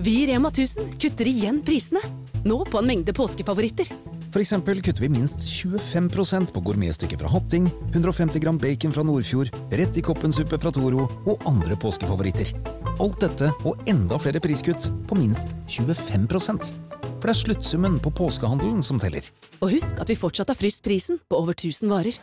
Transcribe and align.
Vi 0.00 0.22
i 0.22 0.26
Rema 0.26 0.48
1000 0.48 0.92
kutter 1.00 1.26
igjen 1.26 1.58
prisene. 1.66 1.98
Nå 2.46 2.60
på 2.70 2.78
en 2.78 2.86
mengde 2.86 3.12
påskefavoritter. 3.12 3.88
For 4.30 4.38
eksempel 4.38 4.78
kutter 4.84 5.02
vi 5.02 5.08
minst 5.10 5.42
25% 5.42 6.52
på 6.54 6.62
gourmetstykket 6.68 7.18
fra 7.18 7.30
Hatting, 7.32 7.66
150 7.90 8.38
gram 8.44 8.60
bacon 8.62 8.94
fra 8.94 9.02
Nordfjord, 9.02 9.50
rett 9.74 9.98
i 9.98 10.04
koppensuppe 10.06 10.60
fra 10.62 10.70
Toro 10.70 11.08
og 11.26 11.42
andre 11.50 11.74
påskefavoritter. 11.82 12.54
Alt 13.02 13.18
dette 13.26 13.50
og 13.66 13.82
enda 13.90 14.22
flere 14.22 14.38
priskutt 14.44 14.86
på 15.10 15.18
minst 15.18 15.56
25% 15.66 16.72
For 17.18 17.26
det 17.26 17.34
er 17.34 17.42
sluttsummen 17.42 17.98
på 17.98 18.14
påskehandelen 18.14 18.84
som 18.86 19.02
teller. 19.02 19.26
Og 19.58 19.72
husk 19.74 19.98
at 19.98 20.12
vi 20.12 20.18
fortsatt 20.18 20.54
har 20.54 20.58
fryst 20.58 20.84
prisen 20.86 21.18
på 21.26 21.42
over 21.42 21.58
1000 21.58 21.90
varer. 21.90 22.22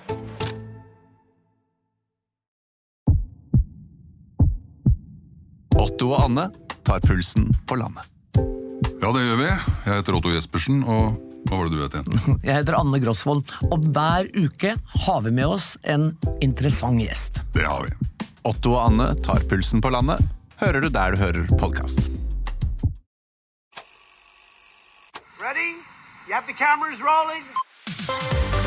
Otto 5.75 6.13
og 6.13 6.21
Anne 6.23 6.53
tar 6.85 6.99
pulsen 7.03 7.49
på 7.67 7.77
landet. 7.79 8.05
Ja, 9.01 9.11
det 9.11 9.23
gjør 9.25 9.39
vi. 9.41 9.47
Jeg 9.85 9.91
heter 9.99 10.17
Otto 10.17 10.31
Jespersen, 10.33 10.83
og 10.85 11.17
hva 11.45 11.59
var 11.59 11.69
det 11.69 11.77
du 11.77 11.83
het 11.83 11.97
igjen? 11.99 12.39
Jeg 12.47 12.59
heter 12.59 12.77
Anne 12.79 12.99
Grosvold, 13.03 13.43
og 13.69 13.89
hver 13.93 14.29
uke 14.33 14.75
har 15.05 15.19
vi 15.25 15.33
med 15.35 15.57
oss 15.57 15.75
en 15.83 16.11
interessant 16.45 17.01
gjest. 17.01 17.41
Det 17.53 17.65
har 17.67 17.85
vi. 17.85 17.93
Otto 18.45 18.75
og 18.75 18.81
Anne 18.87 19.11
tar 19.25 19.45
pulsen 19.49 19.81
på 19.81 19.91
landet, 19.93 20.21
hører 20.61 20.85
du 20.85 20.89
der 20.93 21.13
du 21.13 21.21
hører 21.21 21.51
podkast. 21.59 22.09
Ready? 25.41 25.69
You 26.27 26.33
have 26.33 26.47
the 26.49 26.57
cameras 26.57 27.01
rolling? 27.05 27.45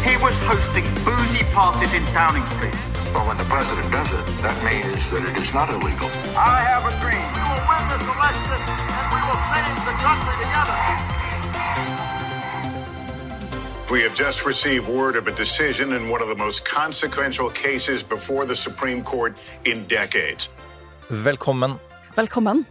He 0.07 0.15
was 0.23 0.39
hosting 0.47 0.87
boozy 1.05 1.45
parties 1.55 1.95
in 1.95 2.03
Downing 2.15 2.47
Street. 2.47 2.98
Well, 3.15 3.27
when 3.29 3.39
the 3.39 3.49
president 3.57 3.91
does 3.99 4.11
it, 4.19 4.25
that 4.47 4.57
means 4.71 5.11
that 5.13 5.23
it 5.31 5.37
is 5.43 5.51
not 5.59 5.69
illegal. 5.77 6.09
I 6.37 6.57
have 6.71 6.85
a 6.93 6.95
dream. 7.05 7.27
We 7.39 7.43
will 7.51 7.65
win 7.73 7.85
this 7.93 8.05
election 8.17 8.59
and 8.97 9.07
we 9.15 9.21
will 9.29 9.43
change 9.53 9.79
the 9.91 9.97
country 10.07 10.35
together. 10.45 10.79
We 13.91 13.99
have 14.07 14.15
just 14.25 14.39
received 14.47 14.87
word 14.89 15.17
of 15.17 15.27
a 15.27 15.35
decision 15.45 15.93
in 15.95 16.03
one 16.15 16.21
of 16.25 16.29
the 16.29 16.35
most 16.45 16.59
consequential 16.81 17.49
cases 17.51 18.03
before 18.03 18.45
the 18.47 18.57
Supreme 18.57 19.03
Court 19.03 19.33
in 19.65 19.87
decades. 19.89 20.51
Velkommen. 21.11 21.73
Velkommen. 22.17 22.67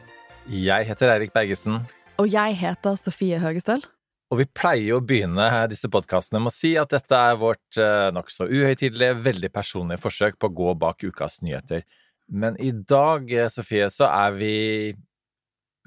Jeg 0.47 0.85
heter 0.85 1.09
Eirik 1.13 1.33
Bergesen, 1.33 1.87
Og 2.17 2.31
jeg 2.31 2.57
heter 2.57 2.95
Sofie 2.95 3.39
Høgestøl. 3.39 3.81
Og 4.27 4.41
vi 4.41 4.47
pleier 4.59 4.97
å 4.97 5.03
begynne 5.03 5.47
disse 5.71 5.87
podkastene 5.91 6.41
med 6.43 6.51
å 6.51 6.55
si 6.55 6.73
at 6.79 6.91
dette 6.91 7.15
er 7.15 7.37
vårt 7.39 7.79
eh, 7.79 8.09
nokså 8.15 8.49
uhøytidelige, 8.49 9.21
veldig 9.23 9.51
personlige 9.55 10.03
forsøk 10.03 10.39
på 10.39 10.49
å 10.49 10.55
gå 10.57 10.73
bak 10.81 11.05
ukas 11.07 11.39
nyheter. 11.45 11.85
Men 12.27 12.57
i 12.59 12.73
dag, 12.75 13.29
eh, 13.31 13.47
Sofie, 13.51 13.87
så 13.93 14.09
er 14.09 14.35
vi 14.35 14.55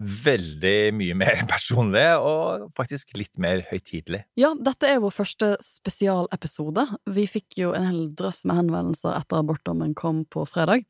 veldig 0.00 0.94
mye 0.96 1.16
mer 1.20 1.42
personlige, 1.52 2.14
og 2.16 2.70
faktisk 2.76 3.12
litt 3.20 3.36
mer 3.42 3.60
høytidelige. 3.68 4.24
Ja, 4.40 4.54
dette 4.56 4.88
er 4.88 5.02
vår 5.04 5.12
første 5.12 5.52
spesialepisode. 5.64 6.86
Vi 7.12 7.26
fikk 7.28 7.60
jo 7.60 7.74
en 7.76 7.90
hel 7.90 8.06
drøss 8.16 8.46
med 8.48 8.62
henvendelser 8.62 9.18
etter 9.18 9.42
abortdommen 9.42 9.92
kom 9.98 10.24
på 10.24 10.46
fredag, 10.48 10.86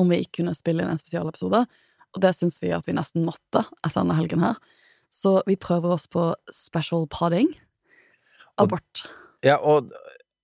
om 0.00 0.08
vi 0.08 0.22
ikke 0.24 0.40
kunne 0.40 0.56
spille 0.56 0.80
inn 0.80 0.94
en 0.94 1.00
spesialepisode, 1.02 1.66
og 2.14 2.22
det 2.24 2.32
syns 2.38 2.56
vi 2.62 2.72
at 2.72 2.88
vi 2.88 2.96
nesten 2.96 3.26
måtte 3.26 3.66
etter 3.84 4.00
denne 4.00 4.16
helgen 4.16 4.46
her. 4.46 4.56
Så 5.14 5.36
vi 5.46 5.54
prøver 5.60 5.94
oss 5.94 6.08
på 6.10 6.32
special 6.50 7.04
podding. 7.12 7.52
Abort. 8.58 9.04
Ja, 9.44 9.56
og 9.62 9.92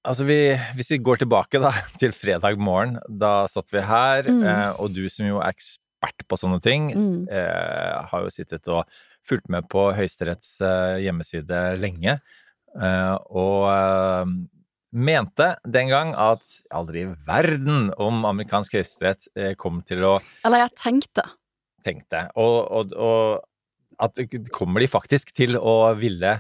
altså 0.07 0.27
vi, 0.29 0.37
hvis 0.79 0.91
vi 0.95 0.99
går 1.03 1.23
tilbake 1.25 1.61
da, 1.63 1.73
til 2.01 2.13
fredag 2.15 2.59
morgen, 2.61 2.99
da 3.09 3.47
satt 3.51 3.71
vi 3.75 3.83
her, 3.87 4.29
Mm. 4.31 4.43
eh, 4.47 4.69
og 4.81 4.93
du 4.95 5.05
som 5.11 5.27
jo 5.27 5.41
er 5.43 5.51
ekspert 5.55 6.27
på 6.31 6.39
sånne 6.39 6.61
ting, 6.65 6.91
Mm. 6.95 7.27
eh, 7.31 7.99
har 8.13 8.23
jo 8.27 8.31
sittet 8.31 8.69
og 8.69 8.85
fulgt 9.27 9.49
med 9.53 9.67
på 9.69 9.89
Høyesteretts 9.97 10.61
eh, 10.65 11.01
hjemmeside 11.05 11.59
lenge, 11.83 12.21
eh, 12.81 13.17
og 13.31 13.67
eh, 13.75 14.33
mente 14.93 15.51
den 15.67 15.89
gang 15.93 16.15
at 16.19 16.43
aldri 16.75 17.05
i 17.05 17.11
verden 17.27 17.91
om 18.01 18.25
amerikansk 18.27 18.75
høyesterett 18.79 19.29
eh, 19.37 19.53
kom 19.61 19.83
til 19.87 20.03
å 20.09 20.15
Eller 20.45 20.65
jeg 20.65 20.75
tenkte. 20.81 21.27
tenkte, 21.85 22.27
og, 22.37 22.57
og, 22.71 22.93
og 22.97 23.45
at 24.01 24.21
kommer 24.55 24.83
de 24.83 24.89
faktisk 24.91 25.35
til 25.37 25.59
å 25.59 25.93
ville 25.99 26.39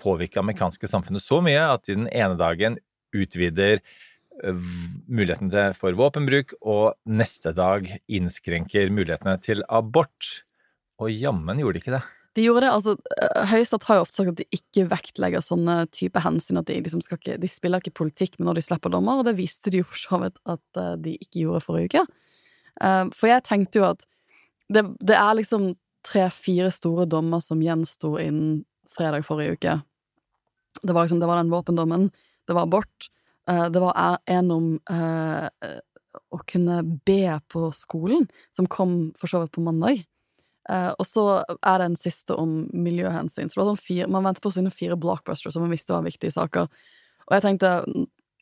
påvirke 0.00 0.38
det 0.38 0.44
amerikanske 0.44 0.88
samfunnet 0.88 1.24
så 1.24 1.42
mye 1.44 1.60
at 1.74 1.84
de 1.86 1.98
den 1.98 2.08
ene 2.08 2.38
dagen 2.40 2.78
utvider 3.12 3.80
eh, 3.80 4.70
mulighetene 5.06 5.68
for 5.76 5.96
våpenbruk, 5.98 6.56
og 6.62 6.96
neste 7.04 7.52
dag 7.56 7.90
innskrenker 8.08 8.92
mulighetene 8.94 9.36
til 9.44 9.64
abort. 9.68 10.42
Og 11.02 11.12
jammen 11.12 11.60
gjorde 11.60 11.78
de 11.78 11.84
ikke 11.84 11.96
det. 11.98 12.02
De 12.32 12.46
gjorde 12.46 12.64
det, 12.64 12.72
altså 12.72 12.94
eh, 12.96 13.42
Høyesterett 13.50 13.88
har 13.90 13.98
jo 13.98 14.06
ofte 14.06 14.20
sagt 14.20 14.32
at 14.32 14.40
de 14.40 14.60
ikke 14.60 14.88
vektlegger 14.88 15.44
sånne 15.44 15.82
type 15.92 16.24
hensyn, 16.24 16.62
at 16.62 16.70
de 16.70 16.80
liksom 16.80 17.04
ikke 17.04 17.36
De 17.42 17.50
spiller 17.50 17.82
ikke 17.82 17.98
politikk 18.04 18.38
med 18.38 18.48
når 18.48 18.60
de 18.60 18.66
slipper 18.70 18.94
dommer, 18.94 19.20
og 19.20 19.28
det 19.28 19.36
viste 19.36 19.72
de 19.72 19.82
jo 19.82 19.90
for 19.90 20.00
så 20.00 20.22
vidt 20.24 20.40
at 20.48 20.80
eh, 20.80 20.96
de 21.04 21.18
ikke 21.20 21.44
gjorde 21.44 21.64
forrige 21.66 21.92
uke. 21.92 22.06
For 23.12 23.28
jeg 23.28 23.44
tenkte 23.44 23.78
jo 23.78 23.82
at 23.84 24.00
det, 24.72 24.80
det 25.04 25.12
er 25.12 25.34
liksom 25.36 25.74
tre-fire 26.06 26.70
store 26.74 27.06
dommer 27.06 27.40
som 27.40 27.62
gjensto 27.62 28.16
innen 28.20 28.64
fredag 28.90 29.24
forrige 29.26 29.56
uke. 29.56 29.74
Det 30.82 30.92
var 30.94 31.04
liksom, 31.04 31.20
det 31.20 31.26
var 31.30 31.36
den 31.40 31.50
våpendommen, 31.52 32.10
det 32.48 32.54
var 32.56 32.62
abort, 32.66 33.08
eh, 33.48 33.68
det 33.70 33.80
var 33.80 33.92
er- 33.96 34.18
en 34.26 34.50
om 34.50 34.80
eh, 34.90 35.48
å 36.32 36.38
kunne 36.46 36.82
be 37.06 37.40
på 37.48 37.72
skolen, 37.74 38.28
som 38.56 38.66
kom 38.66 39.12
for 39.16 39.26
så 39.28 39.40
vidt 39.42 39.52
på 39.52 39.62
mandag. 39.64 40.04
Eh, 40.70 40.92
og 40.98 41.06
så 41.06 41.44
er 41.62 41.78
det 41.78 41.84
en 41.84 41.96
siste 41.96 42.34
om 42.38 42.68
miljøhensyn. 42.72 43.48
Så 43.48 43.54
det 43.56 43.62
var 43.64 43.70
sånn 43.72 43.86
fire, 43.86 44.08
man 44.08 44.24
venter 44.24 44.40
på 44.44 44.52
sine 44.52 44.70
fire 44.70 44.96
blockbusters 44.96 45.54
som 45.54 45.62
man 45.64 45.72
visste 45.72 45.94
var 45.94 46.04
viktige 46.06 46.32
saker. 46.34 46.68
Og 47.28 47.34
jeg 47.36 47.42
tenkte, 47.42 47.72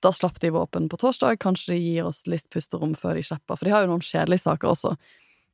da 0.03 0.13
slapp 0.17 0.39
de 0.41 0.51
våpen 0.51 0.89
på 0.89 0.99
torsdag, 1.01 1.39
kanskje 1.39 1.75
de 1.75 1.81
gir 1.81 2.07
oss 2.09 2.27
litt 2.27 2.49
pusterom 2.53 2.95
før 2.97 3.15
de 3.19 3.23
slipper, 3.23 3.57
for 3.57 3.65
de 3.69 3.73
har 3.75 3.85
jo 3.85 3.93
noen 3.93 4.05
kjedelige 4.05 4.45
saker 4.47 4.69
også. 4.73 4.95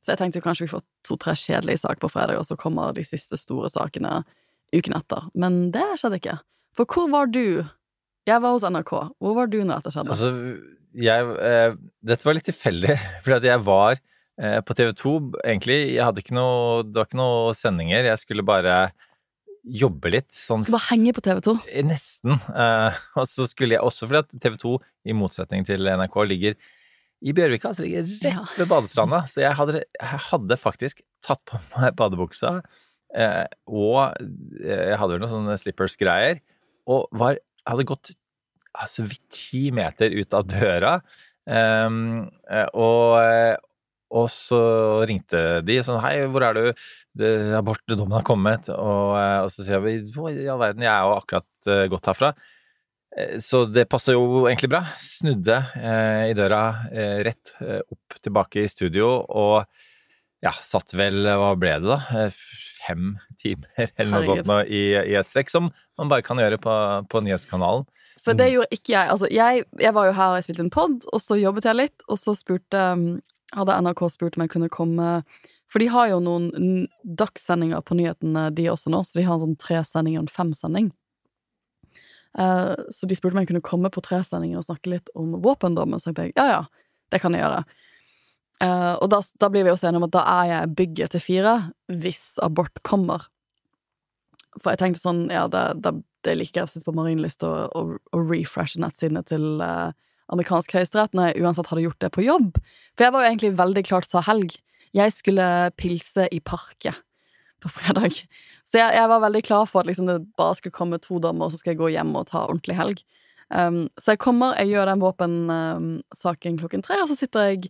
Så 0.03 0.13
jeg 0.13 0.21
tenkte 0.21 0.43
kanskje 0.43 0.67
vi 0.67 0.73
får 0.75 0.83
to-tre 1.07 1.33
kjedelige 1.37 1.81
saker 1.83 2.01
på 2.03 2.11
fredag, 2.11 2.39
og 2.39 2.47
så 2.47 2.57
kommer 2.59 2.93
de 2.95 3.03
siste 3.07 3.39
store 3.39 3.71
sakene 3.73 4.21
uken 4.75 4.97
etter. 4.97 5.29
Men 5.35 5.67
det 5.73 5.85
skjedde 5.99 6.19
ikke. 6.21 6.37
For 6.77 6.89
hvor 6.93 7.09
var 7.11 7.31
du? 7.31 7.65
Jeg 8.27 8.43
var 8.43 8.53
hos 8.53 8.65
NRK. 8.67 8.93
Hvor 9.23 9.37
var 9.37 9.49
du 9.51 9.61
når 9.63 9.81
dette 9.81 9.95
skjedde? 9.95 10.13
Altså, 10.13 10.31
jeg 10.97 11.33
eh, 11.47 11.73
Dette 12.09 12.27
var 12.27 12.37
litt 12.37 12.47
tilfeldig, 12.49 12.95
fordi 13.25 13.51
jeg 13.51 13.63
var 13.65 13.97
eh, 13.97 14.59
på 14.65 14.77
TV 14.77 14.93
2 15.01 15.17
egentlig. 15.43 15.79
Jeg 15.95 16.05
hadde 16.05 16.23
ikke 16.23 16.37
noe 16.37 16.85
Det 16.87 17.01
var 17.01 17.09
ikke 17.09 17.21
noe 17.21 17.57
sendinger. 17.57 18.09
Jeg 18.11 18.23
skulle 18.23 18.45
bare 18.47 18.79
jobbe 19.67 20.11
litt. 20.13 20.29
Sånn 20.31 20.63
skulle 20.63 20.77
bare 20.77 20.91
henge 20.93 21.13
på 21.15 21.23
TV 21.25 21.41
2. 21.49 21.55
Nesten. 21.87 22.37
Eh, 22.51 22.99
og 23.19 23.29
så 23.31 23.47
skulle 23.49 23.77
jeg 23.77 23.85
også 23.85 24.09
fordi 24.09 24.23
at 24.23 24.41
TV 24.43 24.59
2, 24.63 24.75
i 25.07 25.15
motsetning 25.15 25.67
til 25.67 25.87
NRK, 25.87 26.19
ligger 26.27 26.57
i 27.21 27.33
Bjørvika, 27.33 27.71
som 27.73 27.85
ligger 27.85 28.05
rett 28.25 28.59
ved 28.59 28.69
badestranda. 28.69 29.23
Så 29.31 29.41
jeg 29.41 29.55
hadde, 29.57 29.81
jeg 29.81 30.21
hadde 30.29 30.59
faktisk 30.61 31.01
tatt 31.25 31.41
på 31.49 31.59
meg 31.73 31.95
badebuksa, 31.97 32.59
eh, 33.17 33.45
og 33.65 34.13
eh, 34.61 34.85
jeg 34.91 34.99
hadde 35.01 35.15
vel 35.15 35.23
noen 35.23 35.33
sånne 35.33 35.57
slippers-greier, 35.61 36.43
og 36.87 37.09
var, 37.17 37.39
hadde 37.67 37.87
gått 37.89 38.13
altså, 38.77 39.07
vidt 39.09 39.25
ti 39.33 39.67
meter 39.75 40.13
ut 40.13 40.37
av 40.37 40.45
døra. 40.49 40.97
Ehm, 41.47 42.27
eh, 42.51 42.67
og, 42.75 43.17
eh, 43.23 43.55
og 44.17 44.27
så 44.31 44.59
ringte 45.07 45.61
de 45.67 45.79
sånn 45.83 45.99
Hei, 46.03 46.21
hvor 46.31 46.43
er 46.47 46.55
du? 46.55 46.85
Abortdommen 47.57 48.15
har 48.19 48.27
kommet. 48.27 48.69
Og, 48.71 49.15
eh, 49.19 49.39
og 49.45 49.51
så 49.51 49.65
sier 49.67 49.83
vi 49.83 49.97
Hva 50.13 50.31
i 50.31 50.47
all 50.51 50.61
verden, 50.61 50.85
jeg 50.85 50.93
er 50.93 51.07
jo 51.07 51.17
akkurat 51.17 51.91
gått 51.91 52.11
herfra. 52.11 52.31
Eh, 53.17 53.37
Så 53.43 53.65
det 53.65 53.87
passa 53.89 54.13
jo 54.15 54.45
egentlig 54.47 54.69
bra. 54.71 54.83
Snudde 55.01 55.57
eh, 55.75 56.29
i 56.31 56.37
døra 56.37 56.61
eh, 56.91 57.19
rett 57.27 57.53
eh, 57.63 57.81
opp 57.91 58.19
tilbake 58.23 58.63
i 58.63 58.69
studio 58.71 59.09
og 59.27 59.65
ja, 60.45 60.51
satt 60.61 60.93
vel 60.93 61.23
Hva 61.25 61.53
ble 61.57 61.79
det, 61.81 61.89
da? 61.89 62.25
Eh, 62.27 62.41
Fem 62.87 63.15
timer 63.41 63.67
eller 63.97 64.11
noe 64.13 64.21
Herregud. 64.21 64.45
sånt 64.45 64.47
nå, 64.47 64.57
i, 64.71 64.81
i 65.11 65.15
et 65.19 65.27
strekk, 65.27 65.49
som 65.51 65.71
man 65.99 66.11
bare 66.11 66.23
kan 66.23 66.39
gjøre 66.39 66.59
på, 66.61 66.75
på 67.11 67.21
nyhetskanalen. 67.25 67.83
For 68.23 68.37
det 68.37 68.51
gjorde 68.53 68.77
ikke 68.77 68.93
jeg. 68.93 69.09
Altså, 69.11 69.27
jeg, 69.33 69.65
jeg 69.81 69.93
var 69.97 70.07
jo 70.07 70.13
her 70.15 70.31
og 70.31 70.37
jeg 70.39 70.45
spilte 70.47 70.63
en 70.65 70.71
pod, 70.71 71.03
og 71.11 71.19
så 71.23 71.35
jobbet 71.39 71.67
jeg 71.67 71.77
litt, 71.79 72.05
og 72.07 72.19
så 72.21 72.35
spurte 72.37 72.85
hadde 73.55 73.75
NRK 73.83 74.01
spurt 74.13 74.37
om 74.37 74.43
jeg 74.45 74.51
kunne 74.53 74.69
komme 74.71 75.09
For 75.71 75.79
de 75.83 75.89
har 75.91 76.09
jo 76.13 76.21
noen 76.23 76.87
dagssendinger 77.03 77.83
på 77.83 77.95
nyhetene, 77.99 78.47
de 78.55 78.69
også 78.71 78.91
nå, 78.93 79.01
så 79.03 79.19
de 79.19 79.25
har 79.27 79.35
en 79.35 79.43
sånn 79.49 79.59
tresending 79.59 80.15
og 80.17 80.25
en 80.25 80.31
femsending. 80.37 80.89
Eh, 82.37 82.73
så 82.93 83.09
de 83.09 83.17
spurte 83.17 83.37
om 83.37 83.41
jeg 83.43 83.51
kunne 83.51 83.65
komme 83.65 83.91
på 83.93 84.03
tre 84.05 84.21
sendinger 84.25 84.61
og 84.61 84.67
snakke 84.67 84.97
litt 84.97 85.11
om 85.17 85.37
våpendommen, 85.43 86.01
så 86.01 86.11
tenkte 86.11 86.29
jeg 86.29 86.37
ja 86.37 86.47
ja, 86.51 86.63
det 87.13 87.21
kan 87.23 87.35
jeg 87.35 87.45
gjøre. 87.45 87.63
Eh, 88.65 88.93
og 88.97 89.09
da, 89.13 89.21
da 89.41 89.49
blir 89.53 89.67
vi 89.67 89.73
også 89.73 89.89
enige 89.89 90.01
om 90.01 90.09
at 90.09 90.15
da 90.15 90.25
er 90.33 90.51
jeg 90.51 90.75
bygget 90.81 91.13
til 91.13 91.23
fire 91.23 91.55
hvis 91.93 92.25
abort 92.43 92.81
kommer. 92.87 93.29
For 94.57 94.73
jeg 94.73 94.81
tenkte 94.81 95.03
sånn, 95.03 95.27
ja, 95.29 95.45
det, 95.51 95.63
det, 95.85 95.93
det 96.25 96.33
er 96.33 96.39
like 96.39 96.55
greit 96.55 96.69
å 96.69 96.73
sitte 96.73 96.87
på 96.87 96.95
Marienlyst 96.97 97.45
og, 97.45 97.57
og, 97.77 97.97
og 98.15 98.31
refreshe 98.31 98.81
nettsidene 98.81 99.21
til 99.29 99.61
eh, 99.63 99.89
amerikansk 100.33 100.73
høyesterett 100.75 101.13
når 101.15 101.29
jeg 101.29 101.43
uansett 101.45 101.69
hadde 101.71 101.85
gjort 101.85 102.01
det 102.03 102.13
på 102.15 102.25
jobb. 102.25 102.57
For 102.95 103.07
jeg 103.07 103.15
var 103.15 103.23
jo 103.23 103.31
egentlig 103.31 103.53
veldig 103.59 103.83
klar 103.87 104.05
til 104.05 104.11
å 104.11 104.17
ta 104.17 104.25
helg. 104.31 104.57
Jeg 104.97 105.13
skulle 105.13 105.47
pilse 105.77 106.25
i 106.33 106.41
parket 106.41 107.03
på 107.63 107.71
fredag. 107.73 108.23
Så 108.67 108.81
jeg, 108.81 108.97
jeg 108.97 109.07
var 109.07 109.21
veldig 109.23 109.43
klar 109.47 109.65
for 109.69 109.79
at 109.79 109.87
liksom, 109.87 110.09
det 110.09 110.33
bare 110.39 110.55
skulle 110.57 110.75
komme 110.75 110.97
to 110.99 111.19
dommer, 111.23 111.47
og 111.47 111.53
så 111.53 111.59
skal 111.61 111.71
jeg 111.73 111.79
gå 111.79 111.87
hjem 111.93 112.11
og 112.19 112.27
ta 112.31 112.39
ordentlig 112.49 112.75
helg. 112.75 112.99
Um, 113.47 113.85
så 114.03 114.11
jeg 114.13 114.19
kommer, 114.19 114.57
jeg 114.59 114.73
gjør 114.73 114.89
den 114.89 115.03
våpensaken 115.03 116.57
klokken 116.59 116.83
tre, 116.83 116.95
og 116.99 117.07
så 117.07 117.15
sitter 117.15 117.39
jeg 117.47 117.69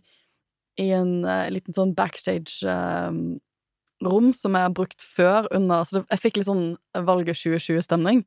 i 0.82 0.88
en 0.94 1.24
uh, 1.26 1.50
liten 1.54 1.74
sånn 1.74 1.94
backstage-rom 1.98 4.32
som 4.34 4.54
jeg 4.58 4.66
har 4.66 4.74
brukt 4.74 5.02
før 5.02 5.46
under 5.54 5.84
Så 5.86 5.92
det, 5.98 6.04
jeg 6.10 6.22
fikk 6.24 6.36
litt 6.38 6.50
sånn 6.50 6.66
valget 7.06 7.38
2020-stemning. 7.38 8.18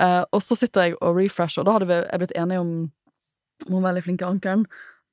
Uh, 0.00 0.24
og 0.32 0.40
så 0.44 0.56
sitter 0.56 0.80
jeg 0.84 0.96
og 1.00 1.16
refresher, 1.16 1.60
og 1.62 1.66
da 1.68 1.72
hadde 1.76 1.88
vi, 1.88 1.96
jeg 2.00 2.20
blitt 2.20 2.40
enige 2.40 2.60
om 2.64 2.72
Hun 3.68 3.84
veldig 3.84 4.02
flinke 4.02 4.26
ankeren. 4.26 4.66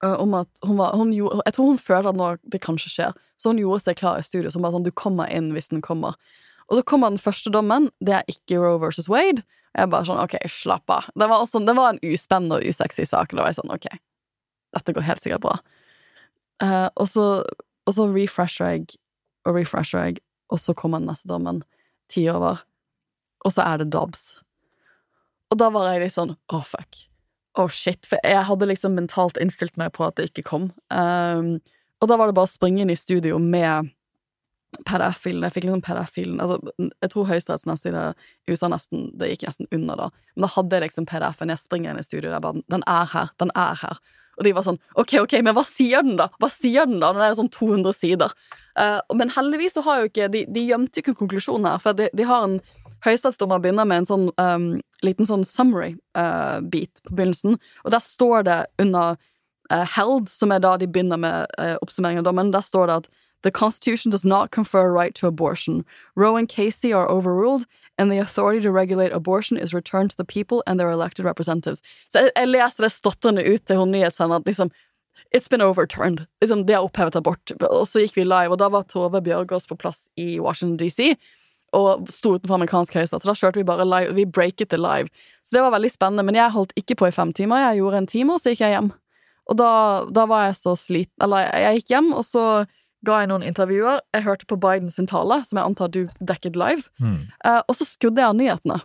eh, 0.03 0.21
om 0.21 0.33
at 0.33 0.47
hun 0.65 0.77
var, 0.77 0.95
hun 0.97 1.13
gjorde, 1.13 1.41
Jeg 1.45 1.53
tror 1.53 1.65
hun 1.65 1.77
følte 1.77 2.09
at 2.09 2.15
nå 2.15 2.37
det 2.51 2.61
kanskje 2.61 2.89
skjer, 2.89 3.11
så 3.37 3.49
hun 3.49 3.59
gjorde 3.59 3.79
seg 3.83 3.95
klar 3.99 4.19
i 4.19 4.23
studio. 4.23 4.49
Hun 4.53 4.61
bare 4.63 4.71
sånn, 4.71 4.83
du 4.87 4.91
kommer 4.91 5.27
inn 5.29 5.51
hvis 5.53 5.69
den 5.69 5.81
kommer. 5.81 6.15
Og 6.69 6.79
så 6.79 6.85
kommer 6.85 7.11
den 7.11 7.21
første 7.21 7.51
dommen. 7.53 7.89
Det 8.03 8.19
er 8.19 8.29
ikke 8.29 8.59
Roe 8.61 8.79
versus 8.81 9.09
Wade. 9.09 9.43
Og 9.73 9.81
jeg 9.81 9.91
bare 9.93 10.07
sånn, 10.07 10.21
ok, 10.21 10.37
slapp 10.49 10.93
av. 10.93 11.09
Det 11.13 11.27
var, 11.29 11.43
også, 11.43 11.61
det 11.65 11.75
var 11.77 11.93
en 11.93 12.01
uspennende 12.05 12.59
og 12.59 12.69
usexy 12.69 13.05
sak. 13.09 13.33
Da 13.33 13.43
var 13.43 13.51
jeg 13.51 13.59
sånn, 13.59 13.73
ok, 13.73 13.89
dette 14.77 14.95
går 14.95 15.05
helt 15.07 15.25
sikkert 15.25 15.45
bra. 15.45 15.57
Uh, 16.59 16.89
og, 16.95 17.05
så, 17.09 17.25
og 17.87 17.95
så 17.95 18.07
refresher 18.11 18.73
jeg 18.73 18.87
og 19.47 19.55
refresher 19.55 20.09
jeg, 20.09 20.23
og 20.51 20.59
så 20.61 20.75
kommer 20.77 21.01
den 21.01 21.09
neste 21.09 21.29
dommen. 21.29 21.61
Ti 22.11 22.25
over. 22.31 22.63
Og 23.45 23.53
så 23.55 23.63
er 23.65 23.81
det 23.81 23.91
Dobbs. 23.93 24.41
Og 25.49 25.59
da 25.61 25.69
var 25.73 25.93
jeg 25.93 26.03
litt 26.03 26.15
sånn 26.15 26.35
oh 26.53 26.65
fuck. 26.65 27.05
Oh 27.57 27.69
shit. 27.71 28.05
For 28.09 28.21
jeg 28.25 28.45
hadde 28.45 28.67
liksom 28.69 28.97
mentalt 28.97 29.39
innstilt 29.41 29.77
meg 29.79 29.93
på 29.95 30.05
at 30.05 30.17
det 30.19 30.29
ikke 30.29 30.45
kom. 30.49 30.69
Um, 30.93 31.57
og 31.99 32.11
da 32.11 32.17
var 32.19 32.29
det 32.29 32.37
bare 32.37 32.49
å 32.49 32.51
springe 32.51 32.83
inn 32.83 32.93
i 32.93 32.99
studio 32.99 33.39
med 33.41 33.89
PDF-filen. 34.85 35.43
Jeg 35.47 35.55
fikk 35.55 35.65
liksom 35.65 35.81
PDF-filen 35.81 36.41
altså, 36.43 36.59
Jeg 36.77 37.09
tror 37.13 37.27
Høyesteretts 37.29 37.65
nettside 37.65 38.03
i 38.13 38.53
USA 38.53 38.69
nesten 38.69 39.07
Det 39.17 39.31
gikk 39.31 39.47
nesten 39.47 39.69
under, 39.73 39.97
da. 39.97 40.09
Men 40.35 40.45
da 40.45 40.49
hadde 40.53 40.77
jeg 40.77 40.85
liksom 40.85 41.07
PDF-en. 41.09 41.53
Jeg 41.53 41.63
springer 41.63 41.91
inn 41.93 42.01
i 42.01 42.05
studio, 42.05 42.31
jeg 42.31 42.43
bare 42.43 42.61
Den 42.69 42.85
er 42.85 43.09
her. 43.13 43.31
Den 43.41 43.53
er 43.57 43.79
her. 43.81 44.01
Og 44.39 44.45
de 44.47 44.53
var 44.55 44.63
sånn 44.63 44.79
OK, 44.95 45.17
OK, 45.23 45.35
men 45.43 45.55
hva 45.57 45.65
sier 45.67 46.05
den, 46.05 46.15
da? 46.19 46.29
Hva 46.39 46.51
sier 46.53 46.87
den, 46.87 47.01
da? 47.01 47.11
Den 47.15 47.25
er 47.25 47.33
jo 47.33 47.39
sånn 47.41 47.53
200 47.55 47.97
sider. 47.97 48.35
Uh, 48.79 48.99
men 49.17 49.33
heldigvis 49.35 49.75
så 49.75 49.83
har 49.83 50.03
jo 50.03 50.11
ikke 50.11 50.29
De, 50.31 50.45
de 50.47 50.67
gjemte 50.69 51.01
ikke 51.01 51.17
konklusjonen 51.19 51.67
her, 51.73 51.81
for 51.83 51.97
de, 51.97 52.07
de 52.15 52.27
har 52.29 52.45
en 52.47 52.59
Høyesterettsdommer 53.05 53.61
begynner 53.63 53.87
med 53.87 54.01
en 54.01 54.07
sånn 54.09 54.25
um, 54.35 54.69
liten 55.05 55.27
sånn 55.27 55.45
summary-bit 55.47 56.99
på 57.05 57.13
begynnelsen, 57.15 57.55
og 57.85 57.93
der 57.93 58.03
står 58.03 58.43
det 58.43 58.57
under 58.83 59.15
uh, 59.71 59.85
held, 59.95 60.27
som 60.27 60.51
er 60.51 60.59
da 60.63 60.73
de 60.81 60.89
begynner 60.89 61.21
med 61.21 61.53
uh, 61.55 61.77
oppsummering 61.79 62.19
av 62.19 62.27
dommen, 62.27 62.51
der 62.51 62.65
står 62.65 62.89
det 62.89 62.97
at 63.03 63.07
The 63.43 63.51
Constitution 63.51 64.11
does 64.11 64.25
not 64.25 64.51
confer 64.51 64.87
a 64.87 64.91
right 64.91 65.15
to 65.15 65.27
abortion. 65.27 65.85
Roe 66.15 66.35
and 66.35 66.49
Casey 66.49 66.91
are 66.93 67.09
overruled, 67.09 67.65
and 67.97 68.11
the 68.11 68.17
authority 68.17 68.61
to 68.61 68.71
regulate 68.71 69.11
abortion 69.11 69.57
is 69.57 69.73
returned 69.73 70.11
to 70.11 70.17
the 70.17 70.25
people 70.25 70.63
and 70.67 70.79
their 70.79 70.89
elected 70.89 71.25
representatives. 71.25 71.81
Så 72.09 72.19
jeg, 72.19 72.31
jeg 72.35 72.47
leser 72.47 72.83
det 72.83 72.91
stotrende 72.91 73.45
ut 73.53 73.65
til 73.65 73.77
hun 73.77 73.91
nyhetssenderen 73.91 74.41
at 74.41 74.47
liksom 74.47 74.71
It's 75.35 75.49
been 75.49 75.61
overturned. 75.61 76.25
Liksom, 76.41 76.65
det 76.65 76.73
er 76.73 76.81
opphevet 76.81 77.15
abort. 77.15 77.51
Og 77.61 77.87
så 77.87 78.01
gikk 78.01 78.15
vi 78.17 78.23
live, 78.23 78.49
og 78.49 78.57
da 78.57 78.69
var 78.73 78.87
Tove 78.89 79.21
Bjørgaas 79.21 79.67
på 79.69 79.77
plass 79.77 80.07
i 80.17 80.39
Washington 80.39 80.79
DC 80.79 81.13
og 81.75 82.07
sto 82.09 82.35
utenfor 82.37 82.57
amerikansk 82.57 82.95
høyesterett, 82.97 83.21
så 83.21 83.31
da 83.31 83.37
kjørte 83.37 83.61
vi 83.61 83.67
bare 83.67 83.85
live. 83.87 84.15
Vi 84.17 84.25
breaket 84.25 84.71
det 84.73 84.79
live. 84.81 85.09
Så 85.45 85.55
det 85.55 85.61
var 85.61 85.75
veldig 85.75 85.91
spennende, 85.93 86.25
men 86.25 86.37
jeg 86.39 86.55
holdt 86.55 86.73
ikke 86.79 86.97
på 86.99 87.09
i 87.09 87.13
fem 87.13 87.33
timer. 87.35 87.67
Jeg 87.67 87.81
gjorde 87.81 88.01
en 88.01 88.09
time, 88.09 88.33
og 88.33 88.41
så 88.41 88.53
gikk 88.53 88.63
jeg 88.65 88.75
hjem. 88.75 88.89
Og 89.49 89.57
da, 89.57 89.71
da 90.13 90.25
var 90.29 90.43
jeg 90.45 90.59
så 90.59 90.75
sliten 90.77 91.23
Eller 91.25 91.47
jeg 91.47 91.79
gikk 91.79 91.93
hjem, 91.95 92.11
og 92.13 92.25
så 92.25 92.43
ga 93.07 93.21
jeg 93.21 93.31
noen 93.31 93.45
intervjuer. 93.47 94.01
Jeg 94.15 94.25
hørte 94.25 94.47
på 94.49 94.59
Bidens 94.59 94.99
tale, 95.09 95.41
som 95.47 95.59
jeg 95.59 95.65
antar 95.65 95.91
du 95.93 96.01
dekket 96.19 96.59
live. 96.59 96.89
Mm. 96.99 97.27
Uh, 97.45 97.61
og 97.61 97.77
så 97.77 97.87
skrudde 97.87 98.21
jeg 98.21 98.31
av 98.31 98.37
nyhetene. 98.37 98.79